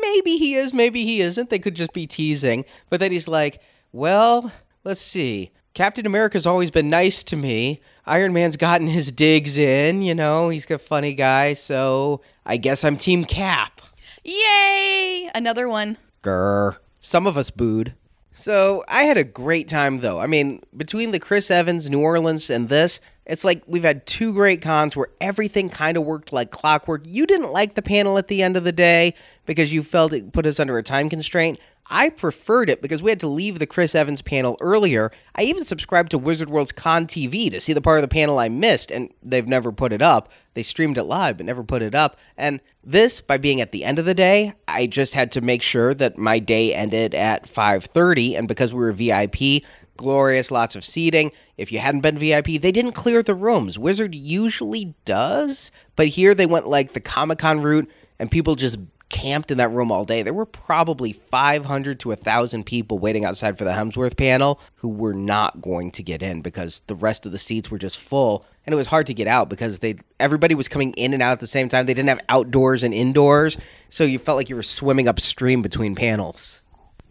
Maybe 0.00 0.36
he 0.38 0.54
is, 0.54 0.72
maybe 0.72 1.04
he 1.04 1.20
isn't. 1.20 1.50
They 1.50 1.58
could 1.58 1.74
just 1.74 1.92
be 1.92 2.06
teasing. 2.06 2.64
But 2.88 3.00
then 3.00 3.12
he's 3.12 3.28
like, 3.28 3.60
Well, 3.92 4.52
let's 4.84 5.00
see. 5.00 5.50
Captain 5.74 6.06
America's 6.06 6.46
always 6.46 6.70
been 6.70 6.88
nice 6.88 7.22
to 7.24 7.36
me. 7.36 7.80
Iron 8.06 8.32
Man's 8.32 8.56
gotten 8.56 8.86
his 8.86 9.10
digs 9.10 9.58
in, 9.58 10.02
you 10.02 10.14
know, 10.14 10.48
he's 10.48 10.70
a 10.70 10.78
funny 10.78 11.14
guy, 11.14 11.54
so 11.54 12.20
I 12.46 12.58
guess 12.58 12.84
I'm 12.84 12.96
Team 12.96 13.24
Cap. 13.24 13.80
Yay! 14.22 15.28
Another 15.34 15.68
one. 15.68 15.98
Grr. 16.22 16.76
Some 17.00 17.26
of 17.26 17.36
us 17.36 17.50
booed. 17.50 17.94
So 18.32 18.84
I 18.88 19.04
had 19.04 19.16
a 19.16 19.24
great 19.24 19.68
time 19.68 20.00
though. 20.00 20.20
I 20.20 20.26
mean, 20.26 20.62
between 20.76 21.10
the 21.12 21.20
Chris 21.20 21.50
Evans, 21.50 21.90
New 21.90 22.00
Orleans, 22.00 22.50
and 22.50 22.68
this, 22.68 23.00
it's 23.26 23.44
like 23.44 23.62
we've 23.66 23.84
had 23.84 24.06
two 24.06 24.32
great 24.32 24.60
cons 24.60 24.96
where 24.96 25.08
everything 25.20 25.70
kind 25.70 25.96
of 25.96 26.04
worked 26.04 26.32
like 26.32 26.50
clockwork. 26.50 27.02
You 27.06 27.26
didn't 27.26 27.52
like 27.52 27.74
the 27.74 27.82
panel 27.82 28.18
at 28.18 28.28
the 28.28 28.42
end 28.42 28.56
of 28.56 28.64
the 28.64 28.72
day 28.72 29.14
because 29.46 29.72
you 29.72 29.82
felt 29.82 30.12
it 30.12 30.32
put 30.32 30.46
us 30.46 30.60
under 30.60 30.78
a 30.78 30.82
time 30.82 31.08
constraint. 31.08 31.58
I 31.90 32.08
preferred 32.08 32.70
it 32.70 32.80
because 32.80 33.02
we 33.02 33.10
had 33.10 33.20
to 33.20 33.28
leave 33.28 33.58
the 33.58 33.66
Chris 33.66 33.94
Evans 33.94 34.22
panel 34.22 34.56
earlier. 34.60 35.10
I 35.34 35.42
even 35.42 35.64
subscribed 35.64 36.12
to 36.12 36.18
Wizard 36.18 36.48
World's 36.48 36.72
Con 36.72 37.06
TV 37.06 37.50
to 37.50 37.60
see 37.60 37.74
the 37.74 37.82
part 37.82 37.98
of 37.98 38.02
the 38.02 38.08
panel 38.08 38.38
I 38.38 38.48
missed, 38.48 38.90
and 38.90 39.12
they've 39.22 39.46
never 39.46 39.70
put 39.70 39.92
it 39.92 40.00
up. 40.00 40.30
They 40.54 40.62
streamed 40.62 40.96
it 40.96 41.04
live, 41.04 41.36
but 41.36 41.46
never 41.46 41.62
put 41.62 41.82
it 41.82 41.94
up. 41.94 42.18
And 42.38 42.60
this, 42.82 43.20
by 43.20 43.36
being 43.36 43.60
at 43.60 43.72
the 43.72 43.84
end 43.84 43.98
of 43.98 44.06
the 44.06 44.14
day, 44.14 44.54
I 44.66 44.86
just 44.86 45.12
had 45.12 45.30
to 45.32 45.42
make 45.42 45.60
sure 45.60 45.92
that 45.94 46.16
my 46.16 46.38
day 46.38 46.72
ended 46.72 47.14
at 47.14 47.46
5:30, 47.46 48.34
and 48.38 48.48
because 48.48 48.72
we 48.72 48.80
were 48.80 48.92
VIP, 48.92 49.62
glorious, 49.96 50.50
lots 50.50 50.76
of 50.76 50.84
seating. 50.84 51.32
If 51.56 51.70
you 51.70 51.78
hadn't 51.78 52.00
been 52.00 52.18
VIP, 52.18 52.60
they 52.60 52.72
didn't 52.72 52.92
clear 52.92 53.22
the 53.22 53.34
rooms. 53.34 53.78
Wizard 53.78 54.14
usually 54.14 54.94
does, 55.04 55.70
but 55.96 56.08
here 56.08 56.34
they 56.34 56.46
went 56.46 56.66
like 56.66 56.92
the 56.92 57.00
Comic 57.00 57.38
Con 57.38 57.60
route, 57.60 57.90
and 58.18 58.30
people 58.30 58.54
just 58.56 58.78
camped 59.14 59.52
in 59.52 59.58
that 59.58 59.70
room 59.70 59.92
all 59.92 60.04
day. 60.04 60.22
There 60.22 60.34
were 60.34 60.44
probably 60.44 61.12
500 61.12 62.00
to 62.00 62.08
1,000 62.08 62.66
people 62.66 62.98
waiting 62.98 63.24
outside 63.24 63.56
for 63.56 63.62
the 63.62 63.70
Hemsworth 63.70 64.16
panel 64.16 64.60
who 64.74 64.88
were 64.88 65.14
not 65.14 65.60
going 65.60 65.92
to 65.92 66.02
get 66.02 66.20
in 66.20 66.42
because 66.42 66.80
the 66.88 66.96
rest 66.96 67.24
of 67.24 67.30
the 67.30 67.38
seats 67.38 67.70
were 67.70 67.78
just 67.78 68.00
full. 68.00 68.44
And 68.66 68.72
it 68.72 68.76
was 68.76 68.88
hard 68.88 69.06
to 69.06 69.14
get 69.14 69.28
out 69.28 69.48
because 69.48 69.78
they 69.78 69.96
everybody 70.18 70.56
was 70.56 70.66
coming 70.66 70.92
in 70.94 71.12
and 71.12 71.22
out 71.22 71.32
at 71.32 71.40
the 71.40 71.46
same 71.46 71.68
time. 71.68 71.86
They 71.86 71.94
didn't 71.94 72.08
have 72.08 72.22
outdoors 72.28 72.82
and 72.82 72.92
indoors, 72.92 73.56
so 73.88 74.02
you 74.02 74.18
felt 74.18 74.36
like 74.36 74.48
you 74.48 74.56
were 74.56 74.62
swimming 74.64 75.06
upstream 75.06 75.62
between 75.62 75.94
panels. 75.94 76.62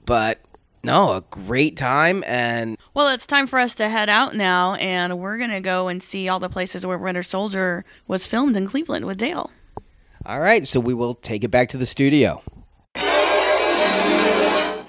But 0.05 0.42
no, 0.83 1.13
a 1.13 1.21
great 1.29 1.77
time 1.77 2.23
and 2.27 2.77
Well, 2.93 3.07
it's 3.13 3.25
time 3.25 3.47
for 3.47 3.59
us 3.59 3.73
to 3.75 3.87
head 3.89 4.09
out 4.09 4.35
now, 4.35 4.75
and 4.75 5.17
we're 5.19 5.37
going 5.37 5.49
to 5.51 5.61
go 5.61 5.87
and 5.87 6.01
see 6.03 6.27
all 6.27 6.39
the 6.39 6.49
places 6.49 6.85
where 6.85 6.97
Winter 6.97 7.23
Soldier 7.23 7.85
was 8.07 8.27
filmed 8.27 8.57
in 8.57 8.67
Cleveland 8.67 9.05
with 9.05 9.17
Dale. 9.17 9.49
all 10.25 10.39
right, 10.39 10.67
so 10.67 10.79
we 10.79 10.93
will 10.93 11.15
take 11.15 11.43
it 11.43 11.49
back 11.49 11.69
to 11.69 11.77
the 11.77 11.85
studio. 11.85 12.41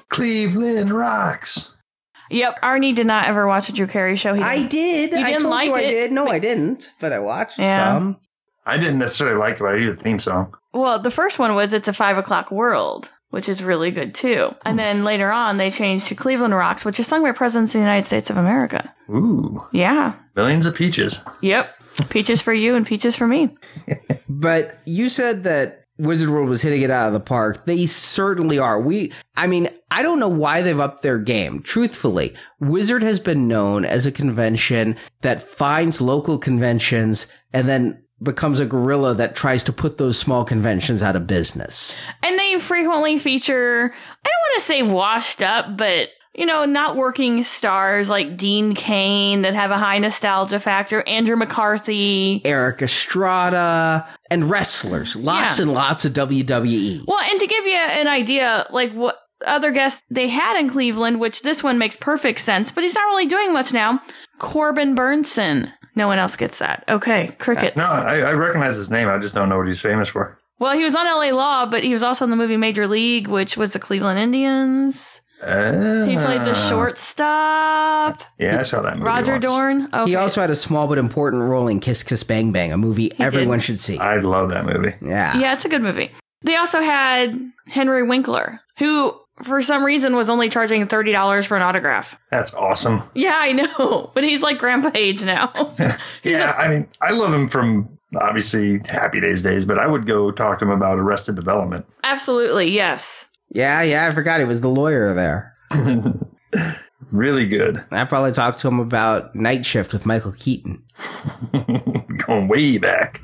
Cleveland 0.09 0.91
rocks. 0.91 1.73
Yep, 2.31 2.61
Arnie 2.63 2.95
did 2.95 3.07
not 3.07 3.27
ever 3.27 3.47
watch 3.47 3.69
a 3.69 3.73
Drew 3.73 3.87
Carey 3.87 4.17
show. 4.17 4.35
He 4.35 4.43
I 4.43 4.67
did. 4.67 5.11
You 5.11 5.19
I 5.19 5.25
didn't 5.25 5.43
told 5.43 5.51
like 5.51 5.67
you 5.69 5.75
I 5.75 5.81
it, 5.81 5.89
did. 5.91 6.13
No, 6.13 6.27
I 6.29 6.39
didn't. 6.39 6.93
But 7.01 7.13
I 7.13 7.19
watched 7.19 7.59
Yeah. 7.59 7.95
some. 7.95 8.19
I 8.67 8.79
didn't 8.79 8.99
necessarily 8.99 9.37
like 9.37 9.55
it, 9.57 9.61
but 9.61 9.75
I 9.75 9.79
knew 9.79 9.93
the 9.95 10.03
theme 10.03 10.19
song. 10.19 10.55
Well, 10.73 10.99
the 10.99 11.11
first 11.11 11.39
one 11.39 11.55
was 11.55 11.73
It's 11.75 11.89
a 11.89 11.93
Five 11.93 12.17
O'Clock 12.17 12.51
World, 12.51 13.11
which 13.35 13.49
is 13.49 13.65
really 13.65 13.91
good 13.91 14.15
too. 14.15 14.55
And 14.65 14.75
hmm. 14.75 14.77
then 14.77 15.05
later 15.05 15.33
on, 15.33 15.57
they 15.57 15.69
changed 15.69 16.07
to 16.07 16.15
Cleveland 16.15 16.55
Rocks, 16.55 16.85
which 16.85 17.01
is 17.01 17.09
sung 17.09 17.25
by 17.25 17.33
presidents 17.33 17.75
of 17.75 17.81
the 17.81 17.85
United 17.85 18.05
States 18.05 18.31
of 18.31 18.37
America. 18.37 18.95
Ooh, 19.11 19.61
Yeah. 19.73 20.13
millions 20.37 20.67
of 20.67 20.77
peaches. 20.77 21.25
Yep. 21.43 21.75
Peaches 22.11 22.41
for 22.41 22.53
you 22.53 22.77
and 22.77 22.87
peaches 22.87 23.17
for 23.17 23.27
me. 23.27 23.51
But 24.29 24.79
you 24.87 25.09
said 25.09 25.45
that 25.45 25.85
Wizard 25.99 26.29
World 26.31 26.49
was 26.49 26.63
hitting 26.63 26.83
it 26.83 26.91
out 26.91 27.07
of 27.07 27.13
the 27.13 27.21
park. 27.21 27.67
They 27.67 27.87
certainly 27.87 28.59
are. 28.59 28.81
We, 28.81 29.13
I 29.37 29.47
mean, 29.47 29.69
I 29.91 30.03
don't 30.03 30.19
know 30.19 30.29
why 30.29 30.61
they've 30.63 30.81
upped 30.81 31.03
their 31.03 31.19
game. 31.19 31.63
Truthfully, 31.63 32.35
Wizard 32.59 33.03
has 33.03 33.21
been 33.21 33.47
known 33.47 33.85
as 33.85 34.07
a 34.07 34.13
convention 34.13 34.97
that 35.21 35.43
finds 35.43 36.01
local 36.01 36.37
conventions 36.39 37.29
and 37.53 37.69
then 37.69 38.04
becomes 38.25 38.59
a 38.61 38.67
gorilla 38.67 39.15
that 39.15 39.37
tries 39.37 39.63
to 39.65 39.73
put 39.73 39.99
those 39.99 40.19
small 40.19 40.45
conventions 40.45 41.03
out 41.03 41.15
of 41.17 41.27
business. 41.27 41.97
And 42.23 42.39
they 42.39 42.59
frequently 42.59 43.19
feature, 43.19 43.93
I 44.25 44.29
don't 44.29 44.51
want 44.51 44.55
to 44.57 44.61
say 44.61 44.83
washed 44.83 45.43
up, 45.43 45.77
but 45.77 46.09
you 46.37 46.47
know, 46.47 46.65
not 46.65 46.97
working 46.97 47.45
stars 47.45 48.11
like 48.11 48.37
Dean 48.37 48.75
Cain 48.75 49.43
that 49.43 49.55
have 49.55 49.71
a 49.71 49.79
high 49.79 49.99
nostalgia 50.01 50.59
factor, 50.59 51.07
Andrew 51.07 51.37
McCarthy. 51.37 52.43
Erik 52.45 52.83
Estrada 52.83 54.05
and 54.31 54.51
wrestlers, 54.51 55.15
lots 55.15 55.59
Yeah. 55.59 55.63
and 55.63 55.73
lots 55.75 56.05
of. 56.05 56.13
WWE. 56.13 57.05
Well, 57.07 57.21
and 57.31 57.39
to 57.41 57.47
give 57.47 57.67
you 57.67 57.77
an 57.77 58.09
idea, 58.09 58.67
like 58.71 58.93
what 58.95 59.21
other 59.47 59.71
guests 59.71 60.03
they 60.11 60.27
had 60.29 60.59
in 60.59 60.69
Cleveland, 60.71 61.21
which 61.21 61.43
this 61.43 61.63
one 61.63 61.79
makes 61.79 61.97
perfect 61.97 62.41
sense, 62.41 62.73
but 62.73 62.83
he's 62.83 62.95
not 62.95 63.03
really 63.05 63.27
doing 63.27 63.53
much 63.53 63.73
now. 63.73 64.01
Corbin 64.39 64.97
Bernsen. 64.97 65.71
No 65.97 66.07
one 66.09 66.19
else 66.19 66.37
gets 66.37 66.59
that. 66.59 66.85
Okay, 66.89 67.35
crickets. 67.39 67.77
No, 67.77 67.85
I, 67.85 68.19
I 68.19 68.33
recognize 68.33 68.77
his 68.77 68.91
name. 68.91 69.09
I 69.09 69.19
just 69.19 69.35
don't 69.35 69.49
know 69.49 69.59
what 69.59 69.67
he's 69.69 69.81
famous 69.81 70.09
for. 70.09 70.39
Well, 70.59 70.75
he 70.77 70.85
was 70.85 70.95
on 70.95 71.07
LA 71.07 71.35
Law, 71.37 71.67
but 71.67 71.83
he 71.83 71.93
was 71.93 72.03
also 72.03 72.25
in 72.25 72.31
the 72.31 72.37
movie 72.37 72.57
Major 72.57 72.87
League, 72.87 73.27
which 73.29 73.57
was 73.57 73.73
the 73.73 73.79
Cleveland 73.79 74.19
Indians. 74.19 75.21
He 75.41 75.47
played 75.47 76.41
the 76.41 76.55
Ah. 76.55 76.69
shortstop. 76.69 78.23
Yeah, 78.39 78.61
I 78.61 78.63
saw 78.63 78.83
that 78.83 78.95
movie. 78.95 79.05
Roger 79.07 79.33
once. 79.33 79.45
Dorn. 79.45 79.89
Okay. 79.93 80.11
He 80.11 80.17
also 80.17 80.41
had 80.41 80.51
a 80.51 80.57
small 80.57 80.87
but 80.89 80.99
important 80.99 81.43
role 81.43 81.69
in 81.69 81.81
Kiss 81.81 82.03
Kiss 82.03 82.23
Bang 82.25 82.53
Bang, 82.53 82.73
a 82.73 82.77
movie 82.79 83.13
everyone 83.21 83.61
should 83.61 83.79
see. 83.79 83.99
I 83.99 84.19
love 84.19 84.51
that 84.51 84.65
movie. 84.65 84.95
yeah. 85.03 85.37
Yeah, 85.39 85.53
it's 85.53 85.65
a 85.65 85.69
good 85.69 85.83
movie. 85.83 86.11
They 86.43 86.57
also 86.57 86.81
had 86.81 87.39
Henry 87.69 88.03
Winkler, 88.03 88.61
who 88.79 89.15
for 89.45 89.63
some 89.63 89.85
reason 89.85 90.17
was 90.17 90.29
only 90.31 90.49
charging 90.49 90.87
thirty 90.87 91.13
dollars 91.13 91.47
for 91.47 91.57
an 91.57 91.63
autograph. 91.63 92.17
That's 92.31 92.53
awesome. 92.55 93.03
Yeah, 93.15 93.35
I 93.37 93.53
know, 93.53 94.11
but 94.15 94.25
he's 94.25 94.43
like 94.43 94.59
grandpa 94.59 94.91
age 94.95 95.23
now. 95.23 95.53
Yeah, 96.23 96.55
I 96.57 96.69
mean, 96.69 96.89
I 97.03 97.11
love 97.11 97.35
him 97.35 97.49
from 97.49 97.99
obviously 98.19 98.81
Happy 98.89 99.21
Days 99.21 99.43
days, 99.43 99.67
but 99.67 99.79
I 99.79 99.87
would 99.87 100.07
go 100.07 100.31
talk 100.31 100.59
to 100.61 100.65
him 100.65 100.71
about 100.71 100.99
Arrested 100.99 101.35
Development. 101.37 101.85
Absolutely, 102.03 102.71
yes. 102.71 103.29
Yeah, 103.51 103.83
yeah, 103.83 104.07
I 104.07 104.15
forgot 104.15 104.41
he 104.41 104.47
was 104.47 104.63
the 104.63 104.69
lawyer 104.69 105.13
there. 105.13 105.55
Really 107.15 107.47
good. 107.47 107.85
I 107.93 108.05
probably 108.07 108.33
talked 108.33 108.59
to 108.61 108.69
him 108.69 108.81
about 108.81 109.37
Night 109.37 109.65
Shift 109.65 109.93
with 109.93 110.05
Michael 110.05 110.33
Keaton. 110.33 110.83
Going 112.27 112.49
way 112.49 112.79
back. 112.79 113.21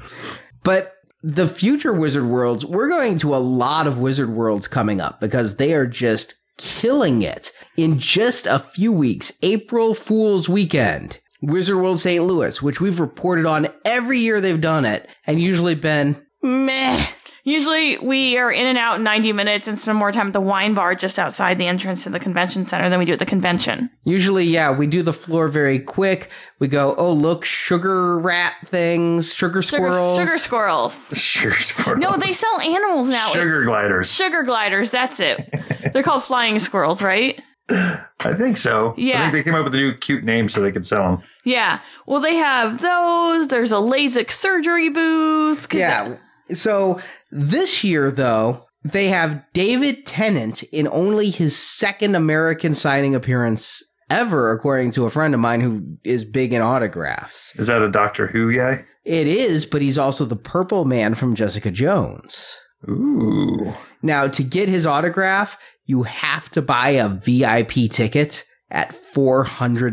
But 0.63 0.95
the 1.23 1.49
future 1.49 1.93
Wizard 1.93 2.25
Worlds, 2.25 2.65
we're 2.65 2.89
going 2.89 3.19
to 3.19 3.35
a 3.35 3.39
lot 3.39 3.87
of 3.87 3.99
Wizard 3.99 4.31
Worlds 4.31 4.69
coming 4.69 5.01
up 5.01 5.21
because 5.21 5.57
they 5.57 5.75
are 5.75 5.87
just 5.87 6.35
killing 6.57 7.23
it. 7.23 7.53
In 7.77 7.99
just 7.99 8.47
a 8.47 8.59
few 8.59 8.93
weeks, 8.93 9.33
April 9.43 9.95
Fool's 9.95 10.49
Weekend, 10.49 11.19
Wizard 11.43 11.77
World 11.77 11.99
St. 11.99 12.25
Louis, 12.25 12.63
which 12.63 12.81
we've 12.81 13.01
reported 13.01 13.47
on 13.47 13.69
every 13.85 14.19
year 14.19 14.41
they've 14.41 14.61
done 14.61 14.85
it, 14.85 15.09
and 15.27 15.41
usually 15.41 15.75
been 15.75 16.25
meh. 16.43 17.07
Usually 17.45 17.99
we 17.99 18.37
are 18.39 18.51
in 18.51 18.67
and 18.67 18.77
out 18.77 18.97
in 18.97 19.03
90 19.03 19.33
minutes 19.33 19.67
and 19.67 19.79
spend 19.79 19.99
more 19.99 20.12
time 20.12 20.29
at 20.29 20.33
the 20.33 20.41
wine 20.41 20.75
bar 20.75 20.95
just 20.95 21.19
outside 21.19 21.59
the 21.59 21.67
entrance 21.67 22.05
to 22.05 22.11
the 22.11 22.21
convention 22.21 22.65
center 22.65 22.89
than 22.89 22.99
we 22.99 23.05
do 23.05 23.12
at 23.15 23.19
the 23.19 23.27
convention. 23.27 23.91
Usually, 24.05 24.45
yeah, 24.45 24.71
we 24.77 24.87
do 24.87 25.03
the 25.03 25.12
floor 25.12 25.49
very 25.49 25.79
quick. 25.79 26.31
We 26.59 26.69
go, 26.69 26.95
oh, 26.97 27.12
look, 27.12 27.45
sugar 27.45 28.19
rat 28.19 28.55
things, 28.67 29.33
sugar 29.35 29.62
Sugar, 29.62 29.89
squirrels. 29.89 30.19
sugar 30.19 30.39
squirrels. 30.39 31.09
Sugar 31.19 31.55
squirrels. 31.55 32.01
No, 32.01 32.17
they 32.17 32.27
sell 32.33 32.61
animals 32.61 33.09
now. 33.09 33.29
Sugar 33.29 33.65
gliders. 33.65 34.12
Sugar 34.12 34.43
gliders, 34.43 34.91
that's 34.91 35.21
it. 35.21 35.41
They're 35.93 36.03
called 36.03 36.23
flying 36.23 36.59
squirrels, 36.59 37.01
right? 37.03 37.41
I 37.71 38.35
think 38.37 38.57
so. 38.57 38.95
Yeah. 38.97 39.19
I 39.19 39.31
think 39.31 39.33
they 39.33 39.43
came 39.45 39.55
up 39.55 39.65
with 39.65 39.75
a 39.75 39.79
new 39.79 39.95
cute 39.95 40.25
name 40.25 40.49
so 40.49 40.61
they 40.61 40.73
could 40.73 40.85
sell 40.85 41.03
them. 41.05 41.23
Yeah. 41.45 41.81
Well, 42.07 42.21
they 42.21 42.35
have 42.35 42.81
those. 42.81 43.49
There's 43.49 43.71
a 43.73 43.77
LASIK 43.77 44.31
surgery 44.31 44.89
booth. 44.89 45.73
Yeah. 45.73 46.17
So 46.55 47.01
this 47.31 47.85
year, 47.85 48.11
though, 48.11 48.67
they 48.83 49.09
have 49.09 49.45
David 49.53 50.07
Tennant 50.07 50.63
in 50.65 50.89
only 50.89 51.31
his 51.31 51.57
second 51.57 52.15
American 52.15 52.75
signing 52.75 53.15
appearance 53.15 53.85
ever, 54.09 54.53
according 54.53 54.91
to 54.93 55.05
a 55.05 55.11
friend 55.11 55.35
of 55.35 55.41
mine 55.41 55.61
who 55.61 55.99
is 56.03 56.25
big 56.25 56.53
in 56.53 56.63
autographs. 56.63 57.59
Is 57.59 57.67
that 57.69 57.83
a 57.83 57.91
Doctor 57.91 58.27
Who 58.27 58.55
guy? 58.55 58.85
It 59.05 59.27
is, 59.27 59.67
but 59.67 59.83
he's 59.83 59.99
also 59.99 60.25
the 60.25 60.37
purple 60.37 60.85
man 60.85 61.15
from 61.15 61.35
Jessica 61.35 61.71
Jones. 61.71 62.59
Ooh. 62.89 63.73
Now, 64.03 64.27
to 64.29 64.43
get 64.43 64.69
his 64.69 64.87
autograph, 64.87 65.59
you 65.85 66.05
have 66.05 66.49
to 66.51 66.63
buy 66.63 66.91
a 66.91 67.09
VIP 67.09 67.91
ticket 67.91 68.45
at 68.71 68.91
$400. 68.91 69.93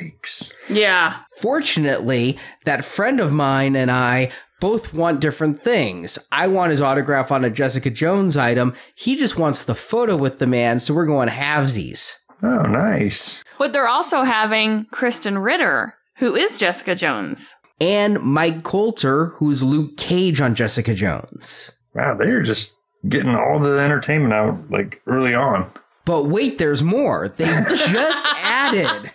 Yikes. 0.00 0.54
Yeah. 0.68 1.18
Fortunately, 1.38 2.38
that 2.64 2.84
friend 2.84 3.20
of 3.20 3.32
mine 3.32 3.76
and 3.76 3.90
I 3.90 4.32
both 4.60 4.94
want 4.94 5.20
different 5.20 5.64
things. 5.64 6.18
I 6.30 6.46
want 6.46 6.70
his 6.70 6.82
autograph 6.82 7.32
on 7.32 7.44
a 7.44 7.50
Jessica 7.50 7.90
Jones 7.90 8.36
item. 8.36 8.74
He 8.94 9.16
just 9.16 9.38
wants 9.38 9.64
the 9.64 9.74
photo 9.74 10.16
with 10.16 10.38
the 10.38 10.46
man, 10.46 10.78
so 10.78 10.94
we're 10.94 11.06
going 11.06 11.28
halvesies. 11.28 12.16
Oh, 12.42 12.62
nice. 12.62 13.42
But 13.58 13.72
they're 13.72 13.88
also 13.88 14.22
having 14.22 14.86
Krysten 14.86 15.42
Ritter, 15.42 15.94
who 16.18 16.36
is 16.36 16.56
Jessica 16.56 16.94
Jones. 16.94 17.54
And 17.80 18.20
Mike 18.20 18.62
Colter, 18.62 19.26
who's 19.26 19.62
Luke 19.62 19.96
Cage 19.96 20.40
on 20.40 20.54
Jessica 20.54 20.94
Jones. 20.94 21.72
Wow, 21.94 22.14
they're 22.14 22.42
just 22.42 22.76
getting 23.08 23.34
all 23.34 23.58
the 23.58 23.78
entertainment 23.80 24.34
out 24.34 24.70
like 24.70 25.00
early 25.06 25.34
on. 25.34 25.70
But 26.04 26.26
wait, 26.26 26.58
there's 26.58 26.82
more. 26.82 27.28
They 27.28 27.44
just 27.44 28.26
added 28.36 29.10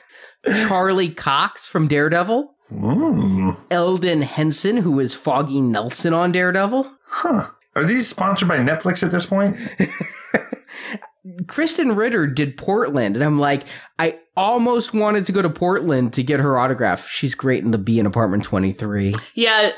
Charlie 0.68 1.10
Cox 1.10 1.68
from 1.68 1.88
Daredevil, 1.88 2.55
Mm. 2.72 3.58
Elden 3.70 4.22
Henson, 4.24 4.78
who 4.78 5.00
is 5.00 5.14
Foggy 5.16 5.62
Nelson 5.62 6.14
on 6.14 6.32
Daredevil, 6.32 6.92
Huh. 7.08 7.50
Are 7.76 7.86
these 7.86 8.08
sponsored 8.08 8.48
by 8.48 8.58
Netflix 8.58 9.04
at 9.04 9.12
this 9.12 9.26
point? 9.26 9.58
Krysten 11.46 11.98
Ritter 11.98 12.28
did 12.28 12.56
Portland, 12.56 13.16
and 13.16 13.24
I'm 13.24 13.40
like, 13.40 13.64
I 13.98 14.20
almost 14.38 14.94
wanted 14.94 15.26
to 15.26 15.32
go 15.32 15.42
to 15.42 15.50
Portland 15.50 16.14
to 16.14 16.24
get 16.24 16.40
her 16.40 16.58
autograph. 16.58 17.08
She's 17.08 17.34
great 17.34 17.64
in 17.64 17.72
the 17.72 17.78
B 17.78 18.00
in 18.00 18.06
Apartment 18.06 18.44
23. 18.44 19.16
Yeah, 19.34 19.72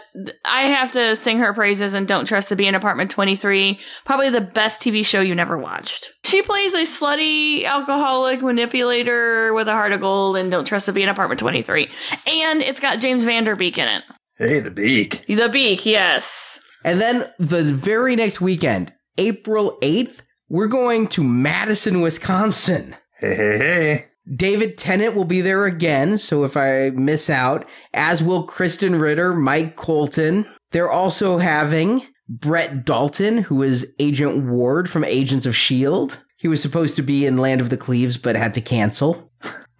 I 0.44 0.64
have 0.64 0.92
to 0.92 1.16
sing 1.16 1.40
her 1.40 1.54
praises 1.54 1.94
and 1.94 2.08
Don't 2.08 2.26
Trust 2.26 2.50
the 2.50 2.56
Be 2.56 2.68
in 2.68 2.76
Apartment 2.76 3.12
23. 3.12 3.80
Probably 4.04 4.30
the 4.30 4.42
best 4.42 4.82
TV 4.82 5.06
show 5.06 5.22
you 5.22 5.36
never 5.36 5.58
watched. 5.58 6.12
She 6.26 6.42
plays 6.42 6.74
a 6.74 6.82
slutty 6.82 7.64
alcoholic 7.64 8.42
manipulator 8.42 9.54
with 9.54 9.68
a 9.68 9.74
heart 9.74 9.94
of 9.94 10.02
gold 10.02 10.36
and 10.36 10.52
Don't 10.52 10.66
Trust 10.66 10.88
the 10.88 10.94
Be 10.94 11.04
in 11.04 11.10
Apartment 11.10 11.40
23. 11.40 11.90
And 12.28 12.62
it's 12.62 12.80
got 12.80 13.00
James 13.00 13.24
Van 13.24 13.46
Der 13.46 13.56
Beek 13.56 13.78
in 13.78 13.88
it. 13.88 14.04
Hey, 14.38 14.60
the 14.60 14.72
beak. 14.72 15.26
The 15.28 15.50
Beak, 15.50 15.86
yes. 15.86 16.60
And 16.84 17.02
then 17.02 17.28
the 17.40 17.64
very 17.64 18.16
next 18.16 18.40
weekend, 18.40 18.94
April 19.18 19.78
8th, 19.82 20.22
we're 20.50 20.68
going 20.68 21.08
to 21.10 21.24
Madison, 21.24 22.02
Wisconsin. 22.02 22.96
Hey, 23.20 23.36
hey, 23.36 23.58
hey. 23.58 24.06
David 24.36 24.78
Tennant 24.78 25.16
will 25.16 25.26
be 25.26 25.42
there 25.42 25.66
again, 25.66 26.18
so 26.18 26.44
if 26.44 26.58
I 26.58 26.92
miss 26.94 27.30
out, 27.30 27.68
as 27.94 28.22
will 28.22 28.46
Krysten 28.46 29.00
Ritter, 29.00 29.34
Mike 29.34 29.76
Colter. 29.78 30.46
They're 30.72 30.92
also 30.92 31.38
having 31.38 32.02
Brett 32.28 32.86
Dalton, 32.86 33.38
who 33.38 33.64
is 33.64 33.96
Agent 34.00 34.46
Ward 34.46 34.90
from 34.90 35.06
Agents 35.06 35.46
of 35.46 35.54
S.H.I.E.L.D. 35.54 36.16
He 36.36 36.48
was 36.48 36.62
supposed 36.62 36.96
to 36.98 37.02
be 37.02 37.26
in 37.26 37.38
Land 37.38 37.62
of 37.62 37.70
the 37.70 37.78
Cleaves, 37.78 38.18
but 38.18 38.36
had 38.36 38.54
to 38.56 38.62
cancel. 38.62 39.32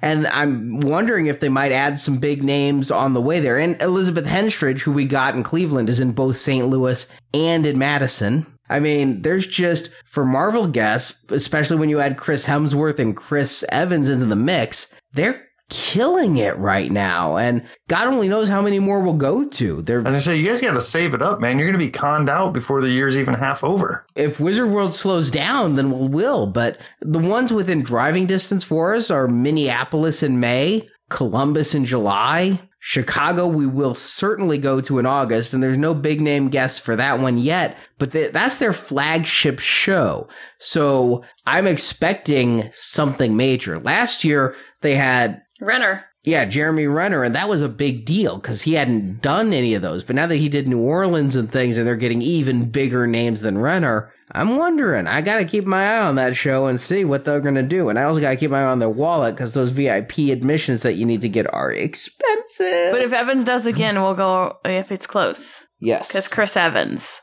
and 0.00 0.26
I'm 0.28 0.80
wondering 0.80 1.26
if 1.26 1.40
they 1.40 1.48
might 1.48 1.72
add 1.72 1.98
some 1.98 2.18
big 2.18 2.42
names 2.42 2.90
on 2.90 3.14
the 3.14 3.20
way 3.20 3.40
there. 3.40 3.58
And 3.58 3.80
Elizabeth 3.82 4.26
Henstridge, 4.26 4.80
who 4.80 4.92
we 4.92 5.04
got 5.04 5.34
in 5.34 5.42
Cleveland, 5.42 5.88
is 5.88 6.00
in 6.00 6.12
both 6.12 6.36
St. 6.36 6.66
Louis 6.66 7.06
and 7.34 7.66
in 7.66 7.78
Madison. 7.78 8.46
I 8.68 8.80
mean, 8.80 9.22
there's 9.22 9.46
just 9.46 9.90
for 10.04 10.24
Marvel 10.24 10.66
guests, 10.66 11.24
especially 11.30 11.76
when 11.76 11.88
you 11.88 12.00
add 12.00 12.16
Chris 12.16 12.46
Hemsworth 12.46 12.98
and 12.98 13.16
Chris 13.16 13.64
Evans 13.70 14.08
into 14.08 14.26
the 14.26 14.36
mix, 14.36 14.94
they're 15.12 15.48
killing 15.70 16.36
it 16.36 16.56
right 16.58 16.90
now. 16.90 17.36
And 17.36 17.66
God 17.88 18.06
only 18.06 18.28
knows 18.28 18.48
how 18.48 18.62
many 18.62 18.78
more 18.78 19.00
we'll 19.00 19.14
go 19.14 19.48
to. 19.48 19.82
They're 19.82 20.06
As 20.06 20.14
I 20.14 20.18
say, 20.18 20.36
you 20.36 20.46
guys 20.46 20.60
got 20.60 20.72
to 20.72 20.80
save 20.80 21.14
it 21.14 21.22
up, 21.22 21.40
man. 21.40 21.58
You're 21.58 21.68
going 21.68 21.78
to 21.78 21.84
be 21.84 21.90
conned 21.90 22.28
out 22.28 22.52
before 22.52 22.80
the 22.80 22.90
year's 22.90 23.18
even 23.18 23.34
half 23.34 23.64
over. 23.64 24.06
if 24.14 24.40
Wizard 24.40 24.70
World 24.70 24.94
slows 24.94 25.30
down, 25.30 25.74
then 25.74 25.90
we 25.90 26.08
will. 26.08 26.46
But 26.46 26.80
the 27.00 27.18
ones 27.18 27.52
within 27.52 27.82
driving 27.82 28.26
distance 28.26 28.64
for 28.64 28.94
us 28.94 29.10
are 29.10 29.26
Minneapolis 29.26 30.22
in 30.22 30.38
May, 30.40 30.88
Columbus 31.10 31.74
in 31.74 31.84
July, 31.84 32.60
Chicago. 32.86 33.46
We 33.46 33.66
will 33.66 33.94
certainly 33.94 34.58
go 34.58 34.78
to 34.82 34.98
in 34.98 35.06
August, 35.06 35.54
and 35.54 35.62
there's 35.62 35.78
no 35.78 35.94
big 35.94 36.20
name 36.20 36.50
guests 36.50 36.78
for 36.78 36.94
that 36.96 37.18
one 37.18 37.38
yet. 37.38 37.78
But 37.98 38.12
th- 38.12 38.32
that's 38.32 38.58
their 38.58 38.74
flagship 38.74 39.58
show, 39.58 40.28
so 40.58 41.24
I'm 41.46 41.66
expecting 41.66 42.68
something 42.72 43.38
major. 43.38 43.80
Last 43.80 44.22
year 44.22 44.54
they 44.82 44.96
had 44.96 45.40
Renner. 45.62 46.04
Yeah, 46.24 46.46
Jeremy 46.46 46.86
Renner, 46.86 47.22
and 47.22 47.34
that 47.34 47.50
was 47.50 47.60
a 47.60 47.68
big 47.68 48.06
deal 48.06 48.38
because 48.38 48.62
he 48.62 48.72
hadn't 48.74 49.20
done 49.20 49.52
any 49.52 49.74
of 49.74 49.82
those. 49.82 50.04
But 50.04 50.16
now 50.16 50.26
that 50.26 50.36
he 50.36 50.48
did 50.48 50.66
New 50.66 50.80
Orleans 50.80 51.36
and 51.36 51.52
things, 51.52 51.76
and 51.76 51.86
they're 51.86 51.96
getting 51.96 52.22
even 52.22 52.70
bigger 52.70 53.06
names 53.06 53.42
than 53.42 53.58
Renner, 53.58 54.10
I'm 54.32 54.56
wondering. 54.56 55.06
I 55.06 55.20
got 55.20 55.38
to 55.38 55.44
keep 55.44 55.64
my 55.66 55.84
eye 55.86 56.00
on 56.00 56.14
that 56.14 56.34
show 56.34 56.64
and 56.66 56.80
see 56.80 57.04
what 57.04 57.26
they're 57.26 57.42
going 57.42 57.56
to 57.56 57.62
do. 57.62 57.90
And 57.90 57.98
I 57.98 58.04
also 58.04 58.22
got 58.22 58.30
to 58.30 58.36
keep 58.36 58.50
my 58.50 58.62
eye 58.62 58.70
on 58.70 58.78
their 58.78 58.88
wallet 58.88 59.34
because 59.34 59.52
those 59.52 59.70
VIP 59.72 60.30
admissions 60.30 60.80
that 60.82 60.94
you 60.94 61.04
need 61.04 61.20
to 61.20 61.28
get 61.28 61.52
are 61.52 61.70
expensive. 61.70 62.90
But 62.90 63.02
if 63.02 63.12
Evans 63.12 63.44
does 63.44 63.66
again, 63.66 64.00
we'll 64.00 64.14
go 64.14 64.58
if 64.64 64.90
it's 64.90 65.06
close. 65.06 65.62
yes, 65.78 66.08
Because 66.08 66.28
Chris 66.28 66.56
Evans. 66.56 67.20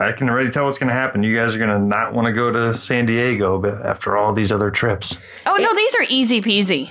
I 0.00 0.12
can 0.12 0.30
already 0.30 0.50
tell 0.50 0.64
what's 0.64 0.78
going 0.78 0.88
to 0.88 0.94
happen. 0.94 1.22
You 1.22 1.34
guys 1.34 1.54
are 1.54 1.58
going 1.58 1.70
to 1.70 1.78
not 1.78 2.14
want 2.14 2.26
to 2.26 2.32
go 2.32 2.50
to 2.50 2.72
San 2.74 3.06
Diego 3.06 3.58
but 3.58 3.84
after 3.84 4.16
all 4.16 4.32
these 4.32 4.50
other 4.50 4.70
trips. 4.70 5.20
Oh, 5.46 5.56
no, 5.60 5.74
these 5.74 5.94
are 5.96 6.06
easy 6.08 6.40
peasy. 6.40 6.90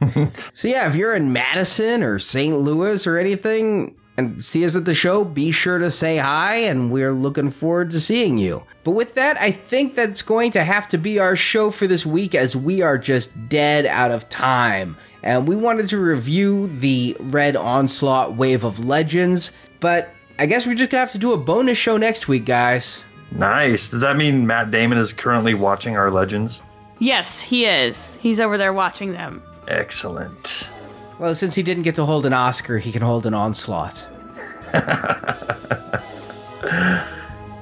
So 0.52 0.68
yeah, 0.68 0.86
if 0.86 0.96
you're 0.96 1.14
in 1.14 1.32
Madison 1.32 2.02
or 2.02 2.18
St. 2.18 2.54
Louis 2.54 3.06
or 3.06 3.16
anything 3.16 3.96
and 4.18 4.44
see 4.44 4.64
us 4.66 4.76
at 4.76 4.84
the 4.84 4.94
show, 4.94 5.24
be 5.24 5.50
sure 5.50 5.78
to 5.78 5.90
say 5.90 6.18
hi 6.18 6.56
and 6.56 6.90
we're 6.92 7.14
looking 7.14 7.50
forward 7.50 7.90
to 7.92 8.00
seeing 8.00 8.36
you. 8.36 8.64
But 8.82 8.90
with 8.90 9.14
that, 9.14 9.40
I 9.40 9.50
think 9.50 9.94
that's 9.94 10.20
going 10.20 10.50
to 10.52 10.62
have 10.62 10.88
to 10.88 10.98
be 10.98 11.18
our 11.18 11.36
show 11.36 11.70
for 11.70 11.86
this 11.86 12.04
week 12.04 12.34
as 12.34 12.54
we 12.54 12.82
are 12.82 12.98
just 12.98 13.48
dead 13.48 13.86
out 13.86 14.10
of 14.10 14.28
time. 14.28 14.96
And 15.22 15.48
we 15.48 15.56
wanted 15.56 15.88
to 15.88 15.98
review 15.98 16.68
the 16.80 17.16
Red 17.18 17.56
Onslaught 17.56 18.36
Wave 18.36 18.62
of 18.62 18.84
Legends, 18.84 19.56
but 19.80 20.10
I 20.38 20.46
guess 20.46 20.66
we're 20.66 20.74
just 20.74 20.90
gonna 20.90 21.00
have 21.00 21.12
to 21.12 21.18
do 21.18 21.32
a 21.32 21.38
bonus 21.38 21.78
show 21.78 21.96
next 21.96 22.28
week, 22.28 22.44
guys. 22.44 23.04
Nice. 23.30 23.90
Does 23.90 24.00
that 24.00 24.16
mean 24.16 24.46
Matt 24.46 24.70
Damon 24.70 24.98
is 24.98 25.12
currently 25.12 25.54
watching 25.54 25.96
our 25.96 26.10
legends? 26.10 26.62
Yes, 26.98 27.40
he 27.40 27.66
is. 27.66 28.16
He's 28.16 28.40
over 28.40 28.58
there 28.58 28.72
watching 28.72 29.12
them. 29.12 29.42
Excellent. 29.68 30.68
Well, 31.18 31.34
since 31.34 31.54
he 31.54 31.62
didn't 31.62 31.84
get 31.84 31.94
to 31.96 32.04
hold 32.04 32.26
an 32.26 32.32
Oscar, 32.32 32.78
he 32.78 32.92
can 32.92 33.02
hold 33.02 33.26
an 33.26 33.34
onslaught. 33.34 34.06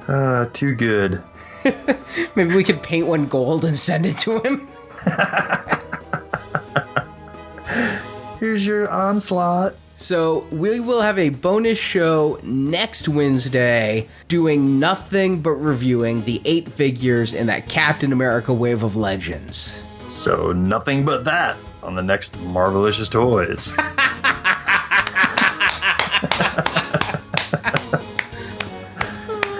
Uh, 0.07 0.45
too 0.53 0.75
good. 0.75 1.23
Maybe 2.35 2.55
we 2.55 2.63
could 2.63 2.83
paint 2.83 3.07
one 3.07 3.25
gold 3.25 3.63
and 3.63 3.77
send 3.77 4.05
it 4.05 4.17
to 4.19 4.39
him. 4.41 4.67
Here's 8.39 8.65
your 8.67 8.89
onslaught. 8.89 9.75
So 9.95 10.39
we 10.51 10.79
will 10.79 11.01
have 11.01 11.19
a 11.19 11.29
bonus 11.29 11.77
show 11.77 12.39
next 12.43 13.07
Wednesday 13.07 14.09
doing 14.27 14.79
nothing 14.79 15.41
but 15.41 15.51
reviewing 15.51 16.25
the 16.25 16.41
eight 16.45 16.67
figures 16.67 17.33
in 17.33 17.47
that 17.47 17.69
Captain 17.69 18.11
America 18.11 18.53
Wave 18.53 18.83
of 18.83 18.95
Legends. 18.95 19.83
So 20.07 20.51
nothing 20.51 21.05
but 21.05 21.25
that 21.25 21.57
on 21.83 21.95
the 21.95 22.03
next 22.03 22.37
Marvelicious 22.39 23.09
Toys. 23.09 23.71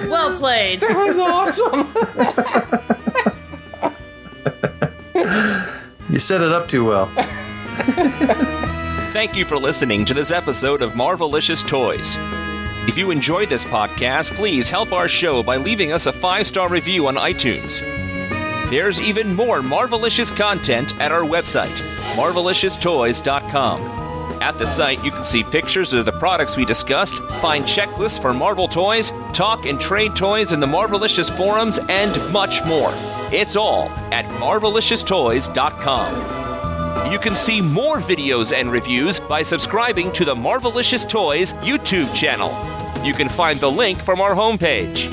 Well 0.10 0.38
played. 0.38 0.80
That 0.80 0.96
was 0.96 1.18
awesome. 1.18 1.90
you 6.14 6.20
set 6.20 6.42
it 6.42 6.50
up 6.52 6.70
too 6.70 6.86
well. 6.86 7.10
Thank 9.14 9.36
you 9.36 9.46
for 9.46 9.60
listening 9.60 10.06
to 10.06 10.16
this 10.16 10.32
episode 10.32 10.82
of 10.82 10.94
Marvelicious 10.94 11.64
Toys. 11.68 12.16
If 12.88 12.98
you 12.98 13.12
enjoyed 13.12 13.48
this 13.48 13.64
podcast, 13.64 14.32
please 14.32 14.70
help 14.70 14.92
our 14.92 15.08
show 15.08 15.44
by 15.44 15.58
leaving 15.58 15.92
us 15.92 16.08
a 16.08 16.12
five 16.12 16.48
star 16.48 16.68
review 16.68 17.06
on 17.06 17.18
iTunes. 17.18 17.80
There's 18.72 19.00
even 19.00 19.36
more 19.36 19.62
Marvelicious 19.62 20.36
content 20.36 21.00
at 21.00 21.12
our 21.12 21.22
website, 21.22 21.80
marvelicioustoys.com. 22.16 23.82
At 24.42 24.58
the 24.58 24.66
site, 24.66 25.04
you 25.04 25.12
can 25.12 25.24
see 25.24 25.44
pictures 25.44 25.94
of 25.94 26.06
the 26.06 26.12
products 26.14 26.58
we 26.58 26.66
discussed, 26.66 27.14
find 27.40 27.66
checklists 27.66 28.20
for 28.20 28.34
Marvel 28.34 28.68
toys, 28.68 29.12
talk 29.32 29.68
and 29.68 29.80
trade 29.80 30.16
toys 30.16 30.54
in 30.54 30.60
the 30.60 30.66
Marvelicious 30.66 31.30
forums, 31.38 31.78
and 31.88 32.18
much 32.34 32.66
more. 32.66 32.90
It's 33.32 33.56
all 33.56 33.90
at 34.12 34.26
marvelicioustoys.com. 34.42 36.43
You 37.12 37.20
can 37.20 37.36
see 37.36 37.62
more 37.62 38.00
videos 38.00 38.54
and 38.54 38.72
reviews 38.72 39.20
by 39.20 39.44
subscribing 39.44 40.12
to 40.14 40.26
the 40.26 40.34
Marvelicious 40.34 41.08
Toys 41.08 41.54
YouTube 41.54 42.14
channel. 42.16 42.50
You 43.06 43.14
can 43.14 43.28
find 43.30 43.60
the 43.60 43.70
link 43.70 44.00
from 44.00 44.22
our 44.22 44.34
homepage. 44.34 45.12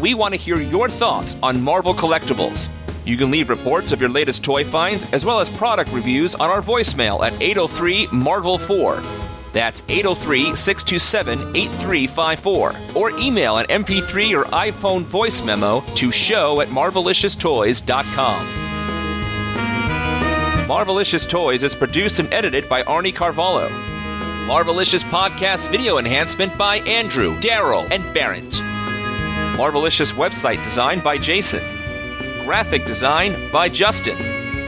We 0.00 0.14
want 0.14 0.32
to 0.32 0.40
hear 0.40 0.60
your 0.60 0.88
thoughts 0.88 1.36
on 1.42 1.60
Marvel 1.60 1.92
collectibles. 1.92 2.68
You 3.04 3.16
can 3.16 3.30
leave 3.30 3.50
reports 3.50 3.92
of 3.92 4.00
your 4.00 4.08
latest 4.08 4.44
toy 4.44 4.64
finds 4.64 5.04
as 5.12 5.26
well 5.26 5.40
as 5.40 5.48
product 5.50 5.90
reviews 5.92 6.34
on 6.36 6.48
our 6.48 6.62
voicemail 6.62 7.22
at 7.24 7.32
803 7.42 8.06
Marvel 8.12 8.56
4. 8.56 9.02
That's 9.52 9.82
803 9.88 10.54
627 10.54 11.56
8354. 11.56 12.74
Or 12.94 13.10
email 13.18 13.56
an 13.56 13.66
MP3 13.66 14.38
or 14.38 14.44
iPhone 14.44 15.02
voice 15.02 15.42
memo 15.42 15.80
to 15.96 16.12
show 16.12 16.60
at 16.60 16.68
marvelicioustoys.com. 16.68 18.59
Marvelicious 20.70 21.26
Toys 21.28 21.64
is 21.64 21.74
produced 21.74 22.20
and 22.20 22.32
edited 22.32 22.68
by 22.68 22.84
Arnie 22.84 23.12
Carvalho. 23.12 23.68
Marvelicious 24.46 25.02
Podcast 25.02 25.68
video 25.68 25.98
enhancement 25.98 26.56
by 26.56 26.76
Andrew, 26.82 27.34
Daryl, 27.40 27.90
and 27.90 28.04
Barrett. 28.14 28.52
Marvelicious 29.58 30.12
website 30.12 30.62
design 30.62 31.00
by 31.00 31.18
Jason. 31.18 31.58
Graphic 32.44 32.84
design 32.84 33.34
by 33.50 33.68
Justin. 33.68 34.16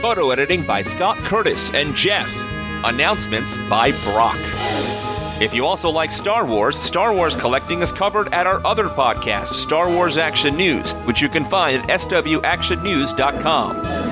Photo 0.01 0.31
editing 0.31 0.63
by 0.63 0.81
Scott 0.81 1.17
Curtis 1.19 1.73
and 1.73 1.95
Jeff. 1.95 2.29
Announcements 2.83 3.55
by 3.69 3.93
Brock. 4.11 4.35
If 5.41 5.53
you 5.53 5.65
also 5.65 5.89
like 5.89 6.11
Star 6.11 6.45
Wars, 6.45 6.77
Star 6.79 7.13
Wars 7.13 7.37
collecting 7.37 7.81
is 7.81 7.93
covered 7.93 8.33
at 8.33 8.45
our 8.45 8.59
other 8.65 8.89
podcast, 8.89 9.53
Star 9.53 9.89
Wars 9.89 10.17
Action 10.17 10.57
News, 10.57 10.91
which 11.05 11.21
you 11.21 11.29
can 11.29 11.45
find 11.45 11.89
at 11.89 12.01
swactionnews.com. 12.01 14.02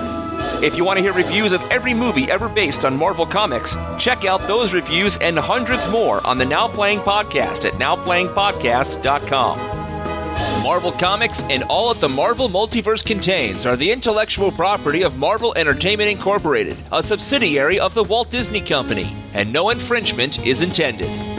If 0.61 0.77
you 0.77 0.85
want 0.85 0.97
to 0.97 1.01
hear 1.01 1.13
reviews 1.13 1.53
of 1.53 1.61
every 1.71 1.95
movie 1.95 2.29
ever 2.29 2.47
based 2.47 2.85
on 2.85 2.95
Marvel 2.95 3.25
Comics, 3.25 3.75
check 3.97 4.25
out 4.25 4.47
those 4.47 4.75
reviews 4.75 5.17
and 5.17 5.35
hundreds 5.35 5.89
more 5.89 6.23
on 6.25 6.37
the 6.37 6.45
Now 6.45 6.67
Playing 6.67 6.99
Podcast 6.99 7.65
at 7.65 7.73
nowplayingpodcast.com. 7.73 10.61
Marvel 10.61 10.91
Comics 10.91 11.41
and 11.43 11.63
all 11.63 11.91
that 11.91 11.99
the 11.99 12.07
Marvel 12.07 12.47
Multiverse 12.47 13.03
contains 13.03 13.65
are 13.65 13.75
the 13.75 13.91
intellectual 13.91 14.51
property 14.51 15.01
of 15.01 15.17
Marvel 15.17 15.51
Entertainment 15.57 16.11
Incorporated, 16.11 16.77
a 16.91 17.01
subsidiary 17.01 17.79
of 17.79 17.95
the 17.95 18.03
Walt 18.03 18.29
Disney 18.29 18.61
Company, 18.61 19.15
and 19.33 19.51
no 19.51 19.71
infringement 19.71 20.45
is 20.45 20.61
intended. 20.61 21.30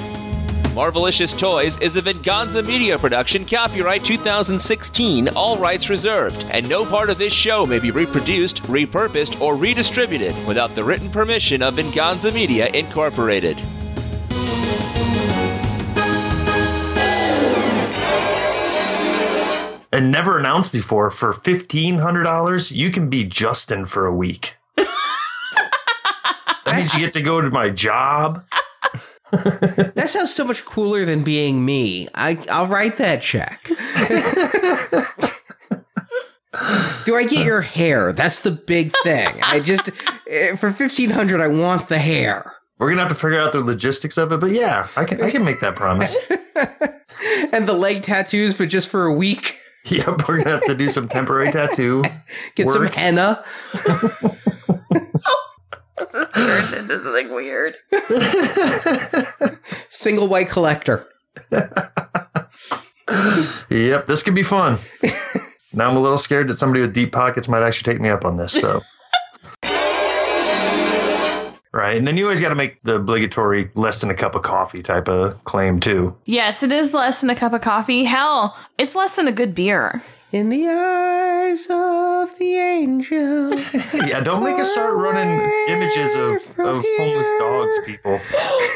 Marvelicious 0.73 1.39
Toys 1.39 1.77
is 1.83 1.97
a 1.97 2.01
Venganza 2.01 2.63
Media 2.63 2.99
production, 2.99 3.45
copyright 3.45 4.03
2016, 4.03 5.29
all 5.37 5.59
rights 5.59 5.91
reserved, 5.91 6.47
and 6.51 6.67
no 6.67 6.87
part 6.87 7.11
of 7.11 7.19
this 7.19 7.35
show 7.35 7.67
may 7.67 7.79
be 7.79 7.91
reproduced, 7.91 8.63
repurposed, 8.63 9.39
or 9.39 9.55
redistributed 9.55 10.35
without 10.47 10.75
the 10.75 10.83
written 10.83 11.11
permission 11.11 11.61
of 11.61 11.75
Venganza 11.75 12.31
Media 12.31 12.69
Incorporated. 12.69 13.59
And 19.93 20.11
never 20.11 20.39
announced 20.39 20.73
before, 20.73 21.11
for 21.11 21.35
$1,500, 21.35 22.73
you 22.75 22.91
can 22.91 23.11
be 23.11 23.25
Justin 23.25 23.85
for 23.85 24.07
a 24.07 24.15
week. 24.15 24.57
that 24.77 24.89
means 26.75 26.95
you 26.95 27.01
get 27.01 27.13
to 27.13 27.21
go 27.21 27.43
to 27.43 27.51
my 27.51 27.69
job. 27.69 28.47
That 29.95 30.11
sounds 30.11 30.33
so 30.33 30.45
much 30.45 30.65
cooler 30.65 31.05
than 31.05 31.23
being 31.25 31.65
me. 31.65 32.09
I, 32.15 32.39
I'll 32.51 32.67
write 32.67 32.99
that 32.99 33.23
check. 33.23 33.65
Do 37.07 37.17
I 37.17 37.25
get 37.25 37.45
your 37.47 37.63
hair? 37.63 38.13
That's 38.13 38.41
the 38.41 38.51
big 38.51 38.93
thing. 39.03 39.29
I 39.43 39.61
just 39.61 39.91
eh, 40.29 40.57
for 40.57 40.71
fifteen 40.71 41.09
hundred, 41.11 41.41
I 41.41 41.49
want 41.49 41.89
the 41.89 41.99
hair 41.99 42.53
We're 42.79 42.91
gonna 42.91 43.01
have 43.03 43.09
to 43.09 43.15
figure 43.15 43.41
out 43.41 43.53
the 43.53 43.61
logistics 43.61 44.19
of 44.19 44.33
it, 44.33 44.41
but 44.41 44.51
yeah, 44.51 44.89
I 44.97 45.05
can 45.07 45.23
I 45.23 45.31
can 45.31 45.45
make 45.45 45.61
that 45.61 45.77
promise. 45.77 46.17
and 47.53 47.67
the 47.67 47.73
leg 47.73 48.03
tattoos, 48.03 48.55
but 48.55 48.69
just 48.69 48.91
for 48.91 49.07
a 49.07 49.15
week. 49.15 49.57
yep, 49.87 50.29
we're 50.29 50.39
gonna 50.39 50.51
have 50.51 50.67
to 50.67 50.75
do 50.75 50.89
some 50.89 51.09
temporary 51.09 51.51
tattoo. 51.51 52.05
Get 52.55 52.69
some 52.69 52.87
henna. 52.87 53.43
This 56.11 56.15
is 56.15 56.29
turned 56.35 56.75
into 56.75 56.99
something 56.99 57.35
weird. 57.35 57.77
Single 59.89 60.29
white 60.29 60.49
collector. 60.49 61.07
Yep, 63.71 64.07
this 64.07 64.23
could 64.23 64.35
be 64.35 64.43
fun. 64.43 64.79
now 65.73 65.89
I'm 65.91 65.97
a 65.97 66.01
little 66.01 66.19
scared 66.19 66.49
that 66.49 66.57
somebody 66.57 66.81
with 66.81 66.95
deep 66.95 67.13
pockets 67.13 67.49
might 67.49 67.63
actually 67.63 67.93
take 67.93 68.01
me 68.01 68.09
up 68.09 68.25
on 68.25 68.37
this. 68.37 68.53
So, 68.53 68.81
right, 71.73 71.97
and 71.97 72.07
then 72.07 72.17
you 72.17 72.25
always 72.25 72.41
got 72.41 72.49
to 72.51 72.55
make 72.55 72.83
the 72.83 72.97
obligatory 72.97 73.71
less 73.75 74.01
than 74.01 74.11
a 74.11 74.15
cup 74.15 74.35
of 74.35 74.43
coffee 74.43 74.83
type 74.83 75.09
of 75.09 75.43
claim 75.45 75.81
too. 75.81 76.17
Yes, 76.25 76.63
it 76.63 76.73
is 76.73 76.95
less 76.95 77.21
than 77.21 77.31
a 77.31 77.37
cup 77.37 77.53
of 77.53 77.61
coffee. 77.61 78.05
Hell, 78.05 78.57
it's 78.79 78.95
less 78.95 79.17
than 79.17 79.29
a 79.29 79.33
good 79.33 79.55
beer. 79.55 80.03
In 80.33 80.49
the 80.49 80.67
eyes 80.67 81.67
of 81.69 82.39
the 82.39 82.57
angel. 82.57 83.53
Yeah, 84.09 84.21
don't 84.21 84.43
make 84.43 84.59
us 84.59 84.73
start 84.73 84.95
running 84.95 85.29
images 85.69 86.15
of, 86.17 86.59
of 86.59 86.85
homeless 86.97 87.33
dogs, 87.39 87.79
people. 87.85 88.19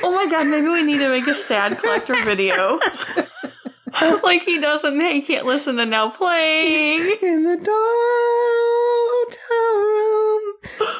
Oh 0.02 0.12
my 0.14 0.30
god, 0.30 0.46
maybe 0.48 0.68
we 0.68 0.82
need 0.82 0.98
to 0.98 1.08
make 1.08 1.26
a 1.26 1.34
sad 1.34 1.78
collector 1.78 2.22
video. 2.24 2.78
like 4.22 4.42
he 4.42 4.60
doesn't, 4.60 5.00
he 5.00 5.22
can't 5.22 5.46
listen 5.46 5.76
to 5.76 5.86
now 5.86 6.10
playing. 6.10 7.16
In 7.22 7.44
the 7.44 7.56
dark 7.56 7.72
hotel 9.32 9.76
room 9.82 10.42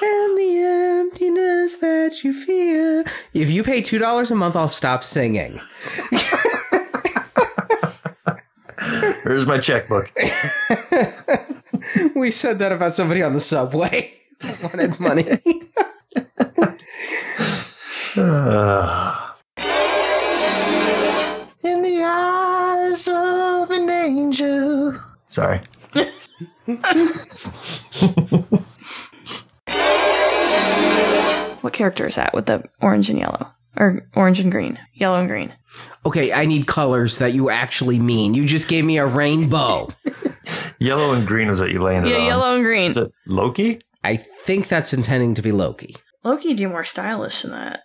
and 0.03 0.39
the 0.39 0.59
emptiness 1.03 1.77
that 1.77 2.25
you 2.25 2.33
feel. 2.33 3.05
If 3.35 3.51
you 3.51 3.63
pay 3.63 3.83
$2 3.83 4.31
a 4.31 4.35
month, 4.35 4.57
I'll 4.57 4.69
stop 4.71 5.05
singing. 5.05 5.61
There's 9.25 9.47
my 9.47 9.59
checkbook. 9.59 10.13
We 12.15 12.31
said 12.31 12.59
that 12.59 12.73
about 12.73 12.95
somebody 12.95 13.23
on 13.23 13.33
the 13.33 13.41
subway. 13.41 14.13
That 14.41 14.63
wanted 14.63 15.01
money. 15.01 15.23
In 21.63 21.81
the 21.83 22.03
eyes 22.05 23.09
of 23.09 23.71
an 23.71 23.89
angel. 23.89 24.95
Sorry. 25.27 25.61
What 31.63 31.73
character 31.73 32.07
is 32.07 32.15
that 32.15 32.33
with 32.33 32.47
the 32.47 32.63
orange 32.81 33.11
and 33.11 33.19
yellow? 33.19 33.49
Or 33.77 34.09
orange 34.15 34.41
and 34.41 34.51
green? 34.51 34.79
Yellow 34.95 35.19
and 35.21 35.29
green. 35.29 35.53
Okay, 36.07 36.33
I 36.33 36.47
need 36.47 36.67
colors 36.67 37.19
that 37.19 37.35
you 37.35 37.51
actually 37.51 37.99
mean. 37.99 38.33
You 38.35 38.45
just 38.45 38.69
gave 38.69 38.85
me 38.85 38.99
a 38.99 39.07
rainbow. 39.07 39.89
Yellow 40.79 41.13
and 41.13 41.27
green 41.27 41.49
is 41.49 41.61
what 41.61 41.71
you 41.73 41.81
landed 41.81 42.09
Yeah, 42.11 42.17
on. 42.17 42.21
Yeah, 42.23 42.27
yellow 42.29 42.55
and 42.55 42.65
green. 42.65 42.91
Is 42.91 42.97
it 42.97 43.11
Loki? 43.27 43.81
I 44.05 44.17
think 44.17 44.69
that's 44.69 44.93
intending 44.93 45.35
to 45.35 45.43
be 45.43 45.51
Loki. 45.53 45.97
Loki 46.25 46.49
would 46.49 46.57
be 46.59 46.67
more 46.67 46.85
stylish 46.85 47.43
than 47.43 47.51
that. 47.53 47.81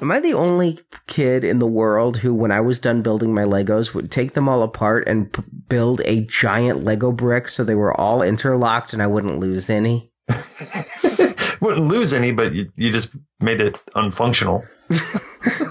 Am 0.00 0.12
I 0.12 0.20
the 0.20 0.34
only 0.34 0.78
kid 1.08 1.42
in 1.44 1.58
the 1.58 1.66
world 1.66 2.18
who, 2.18 2.32
when 2.34 2.52
I 2.52 2.60
was 2.60 2.78
done 2.80 3.02
building 3.02 3.34
my 3.34 3.42
Legos, 3.42 3.92
would 3.94 4.10
take 4.12 4.32
them 4.34 4.48
all 4.48 4.62
apart 4.62 5.06
and 5.08 5.32
p- 5.32 5.42
build 5.68 6.00
a 6.04 6.20
giant 6.26 6.84
Lego 6.84 7.10
brick 7.12 7.48
so 7.48 7.64
they 7.64 7.74
were 7.74 7.98
all 8.00 8.22
interlocked 8.22 8.92
and 8.92 9.02
I 9.02 9.08
wouldn't 9.08 9.40
lose 9.40 9.68
any? 9.68 10.12
Wouldn't 11.60 11.86
lose 11.88 12.12
any, 12.12 12.32
but 12.32 12.54
you, 12.54 12.70
you 12.76 12.90
just 12.92 13.14
made 13.40 13.60
it 13.60 13.74
unfunctional. 13.94 14.66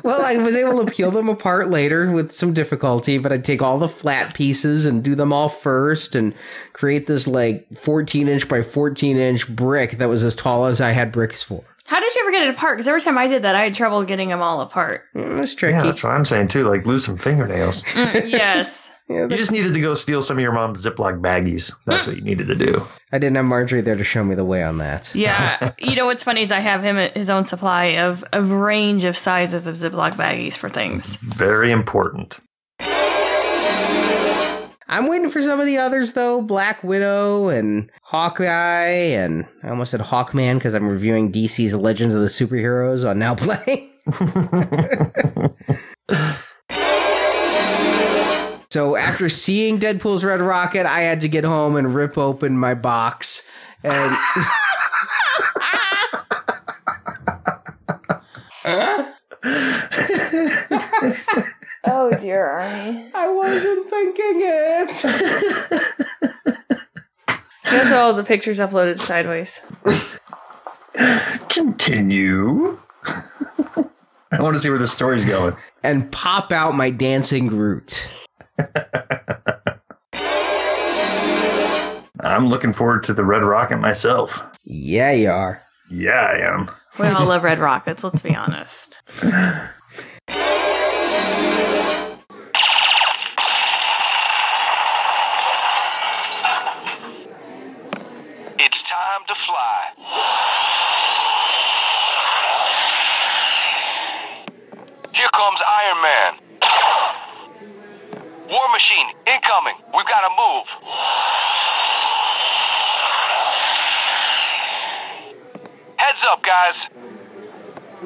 Well, 0.03 0.23
I 0.25 0.37
was 0.37 0.55
able 0.55 0.85
to 0.85 0.89
peel 0.91 1.11
them 1.11 1.27
apart 1.27 1.69
later 1.69 2.09
with 2.11 2.31
some 2.31 2.53
difficulty, 2.53 3.17
but 3.17 3.33
I'd 3.33 3.43
take 3.43 3.61
all 3.61 3.77
the 3.77 3.89
flat 3.89 4.33
pieces 4.33 4.85
and 4.85 5.03
do 5.03 5.13
them 5.15 5.33
all 5.33 5.49
first 5.49 6.15
and 6.15 6.33
create 6.71 7.07
this 7.07 7.27
like 7.27 7.67
14 7.77 8.29
inch 8.29 8.47
by 8.47 8.61
14 8.61 9.17
inch 9.17 9.53
brick 9.53 9.91
that 9.97 10.07
was 10.07 10.23
as 10.23 10.37
tall 10.37 10.65
as 10.67 10.79
I 10.79 10.91
had 10.91 11.11
bricks 11.11 11.43
for. 11.43 11.61
How 11.85 11.99
did 11.99 12.15
you 12.15 12.21
ever 12.21 12.31
get 12.31 12.43
it 12.47 12.53
apart? 12.53 12.77
Because 12.77 12.87
every 12.87 13.01
time 13.01 13.17
I 13.17 13.27
did 13.27 13.41
that, 13.41 13.55
I 13.55 13.63
had 13.63 13.73
trouble 13.75 14.01
getting 14.03 14.29
them 14.29 14.41
all 14.41 14.61
apart. 14.61 15.03
Mm, 15.13 15.43
It's 15.43 15.53
tricky. 15.53 15.73
Yeah, 15.75 15.83
that's 15.83 16.01
what 16.01 16.13
I'm 16.13 16.23
saying 16.25 16.47
too. 16.47 16.63
Like 16.63 16.85
lose 16.85 17.03
some 17.05 17.17
fingernails. 17.17 17.83
yes. 17.95 18.89
You 19.09 19.27
just 19.29 19.51
needed 19.51 19.73
to 19.73 19.81
go 19.81 19.93
steal 19.93 20.21
some 20.21 20.37
of 20.37 20.41
your 20.41 20.51
mom's 20.51 20.85
Ziploc 20.85 21.21
baggies. 21.21 21.73
That's 21.85 22.05
what 22.05 22.17
you 22.17 22.21
needed 22.21 22.47
to 22.47 22.55
do. 22.55 22.83
I 23.11 23.19
didn't 23.19 23.37
have 23.37 23.45
Marjorie 23.45 23.81
there 23.81 23.95
to 23.95 24.03
show 24.03 24.23
me 24.23 24.35
the 24.35 24.43
way 24.43 24.63
on 24.63 24.79
that. 24.79 25.13
Yeah. 25.15 25.71
you 25.79 25.95
know 25.95 26.05
what's 26.05 26.23
funny 26.23 26.41
is 26.41 26.51
I 26.51 26.59
have 26.59 26.83
him 26.83 26.97
his 27.13 27.29
own 27.29 27.43
supply 27.43 27.97
of 27.97 28.25
a 28.33 28.41
range 28.41 29.05
of 29.05 29.15
sizes 29.15 29.67
of 29.67 29.77
Ziploc 29.77 30.15
baggies 30.15 30.55
for 30.55 30.69
things. 30.69 31.15
Very 31.17 31.71
important. 31.71 32.39
I'm 34.89 35.07
waiting 35.07 35.29
for 35.29 35.41
some 35.41 35.59
of 35.59 35.65
the 35.65 35.77
others 35.77 36.13
though. 36.13 36.41
Black 36.41 36.83
Widow 36.83 37.49
and 37.49 37.89
Hawkeye 38.03 39.15
and 39.15 39.45
I 39.63 39.69
almost 39.69 39.91
said 39.91 40.01
Hawkman 40.01 40.55
because 40.55 40.73
I'm 40.73 40.87
reviewing 40.87 41.31
DC's 41.31 41.75
Legends 41.75 42.13
of 42.13 42.21
the 42.21 42.27
Superheroes 42.27 43.09
on 43.09 43.19
Now 43.19 43.35
Play. 43.35 43.89
so 48.69 48.95
after 48.95 49.29
seeing 49.29 49.79
Deadpool's 49.79 50.23
Red 50.23 50.41
Rocket, 50.41 50.85
I 50.85 51.01
had 51.01 51.21
to 51.21 51.29
get 51.29 51.43
home 51.43 51.75
and 51.75 51.93
rip 51.95 52.17
open 52.17 52.57
my 52.57 52.73
box 52.73 53.47
and 53.83 54.17
Oh 61.89 62.09
dear, 62.19 62.45
Arnie. 62.45 63.09
I 63.13 63.29
wasn't 63.29 63.89
thinking 63.89 64.41
it. 64.41 64.89
Here's 67.63 67.91
all 67.91 68.13
the 68.13 68.23
pictures 68.23 68.59
uploaded 68.59 68.99
sideways. 68.99 69.61
Continue. 71.49 72.77
I 74.31 74.41
want 74.41 74.55
to 74.55 74.59
see 74.59 74.69
where 74.69 74.79
the 74.79 74.87
story's 74.87 75.25
going. 75.25 75.55
and 75.83 76.11
pop 76.11 76.51
out 76.51 76.75
my 76.75 76.89
dancing 76.89 77.47
Groot. 77.47 78.09
I'm 82.21 82.47
looking 82.47 82.73
forward 82.73 83.03
to 83.05 83.13
the 83.13 83.23
Red 83.23 83.43
Rocket 83.43 83.77
myself. 83.77 84.43
Yeah, 84.63 85.11
you 85.11 85.29
are. 85.29 85.61
Yeah, 85.89 86.27
I 86.31 86.39
am. 86.39 86.69
We 86.99 87.07
all 87.07 87.25
love 87.25 87.43
red 87.43 87.59
rockets, 87.59 88.03
let's 88.03 88.21
be 88.21 88.35
honest. 88.35 89.01
It's 98.59 98.77
time 98.89 99.21
to 99.27 99.35
fly. 99.45 99.77
Here 105.13 105.29
comes 105.33 105.59
Iron 105.67 106.01
Man. 106.01 106.33
War 108.49 108.67
Machine, 108.71 109.07
incoming. 109.27 109.75
We've 109.93 110.07
got 110.07 110.21
to 110.23 110.31
move. 110.39 110.65
Heads 115.97 116.23
up, 116.31 116.41
guys. 116.43 116.75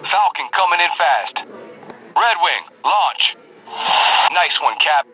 Falcon 0.10 0.48
coming 0.52 0.80
in 0.80 0.90
fast. 0.98 1.36
Red 2.16 2.38
Wing, 2.44 2.64
launch. 2.84 3.36
Nice 4.34 4.60
one, 4.62 4.76
Cap. 4.80 5.08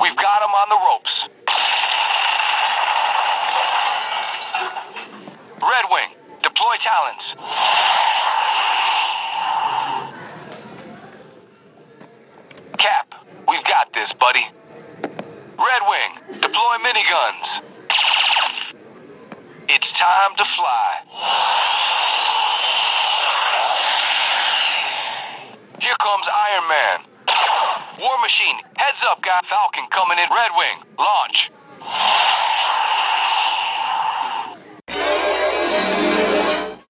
We've 0.00 0.16
got 0.16 0.42
him 0.42 0.50
on 0.50 0.68
the 0.68 0.78
ropes. 0.88 1.14
Red 5.62 5.84
Wing, 5.90 6.08
deploy 6.42 6.76
talons. 6.82 7.89
got 13.80 13.92
this, 13.94 14.12
buddy. 14.18 14.46
Red 15.58 15.82
Wing, 15.88 16.40
deploy 16.40 16.76
miniguns. 16.84 17.62
It's 19.68 19.86
time 19.98 20.36
to 20.36 20.44
fly. 20.56 20.90
Here 25.80 25.96
comes 26.00 26.26
Iron 26.28 26.68
Man. 26.68 26.98
War 28.00 28.18
Machine, 28.20 28.60
heads 28.76 28.98
up, 29.08 29.22
guy. 29.22 29.40
Falcon 29.48 29.86
coming 29.90 30.18
in. 30.18 30.28
Red 30.30 30.50
Wing, 30.56 30.82
launch. 30.98 31.50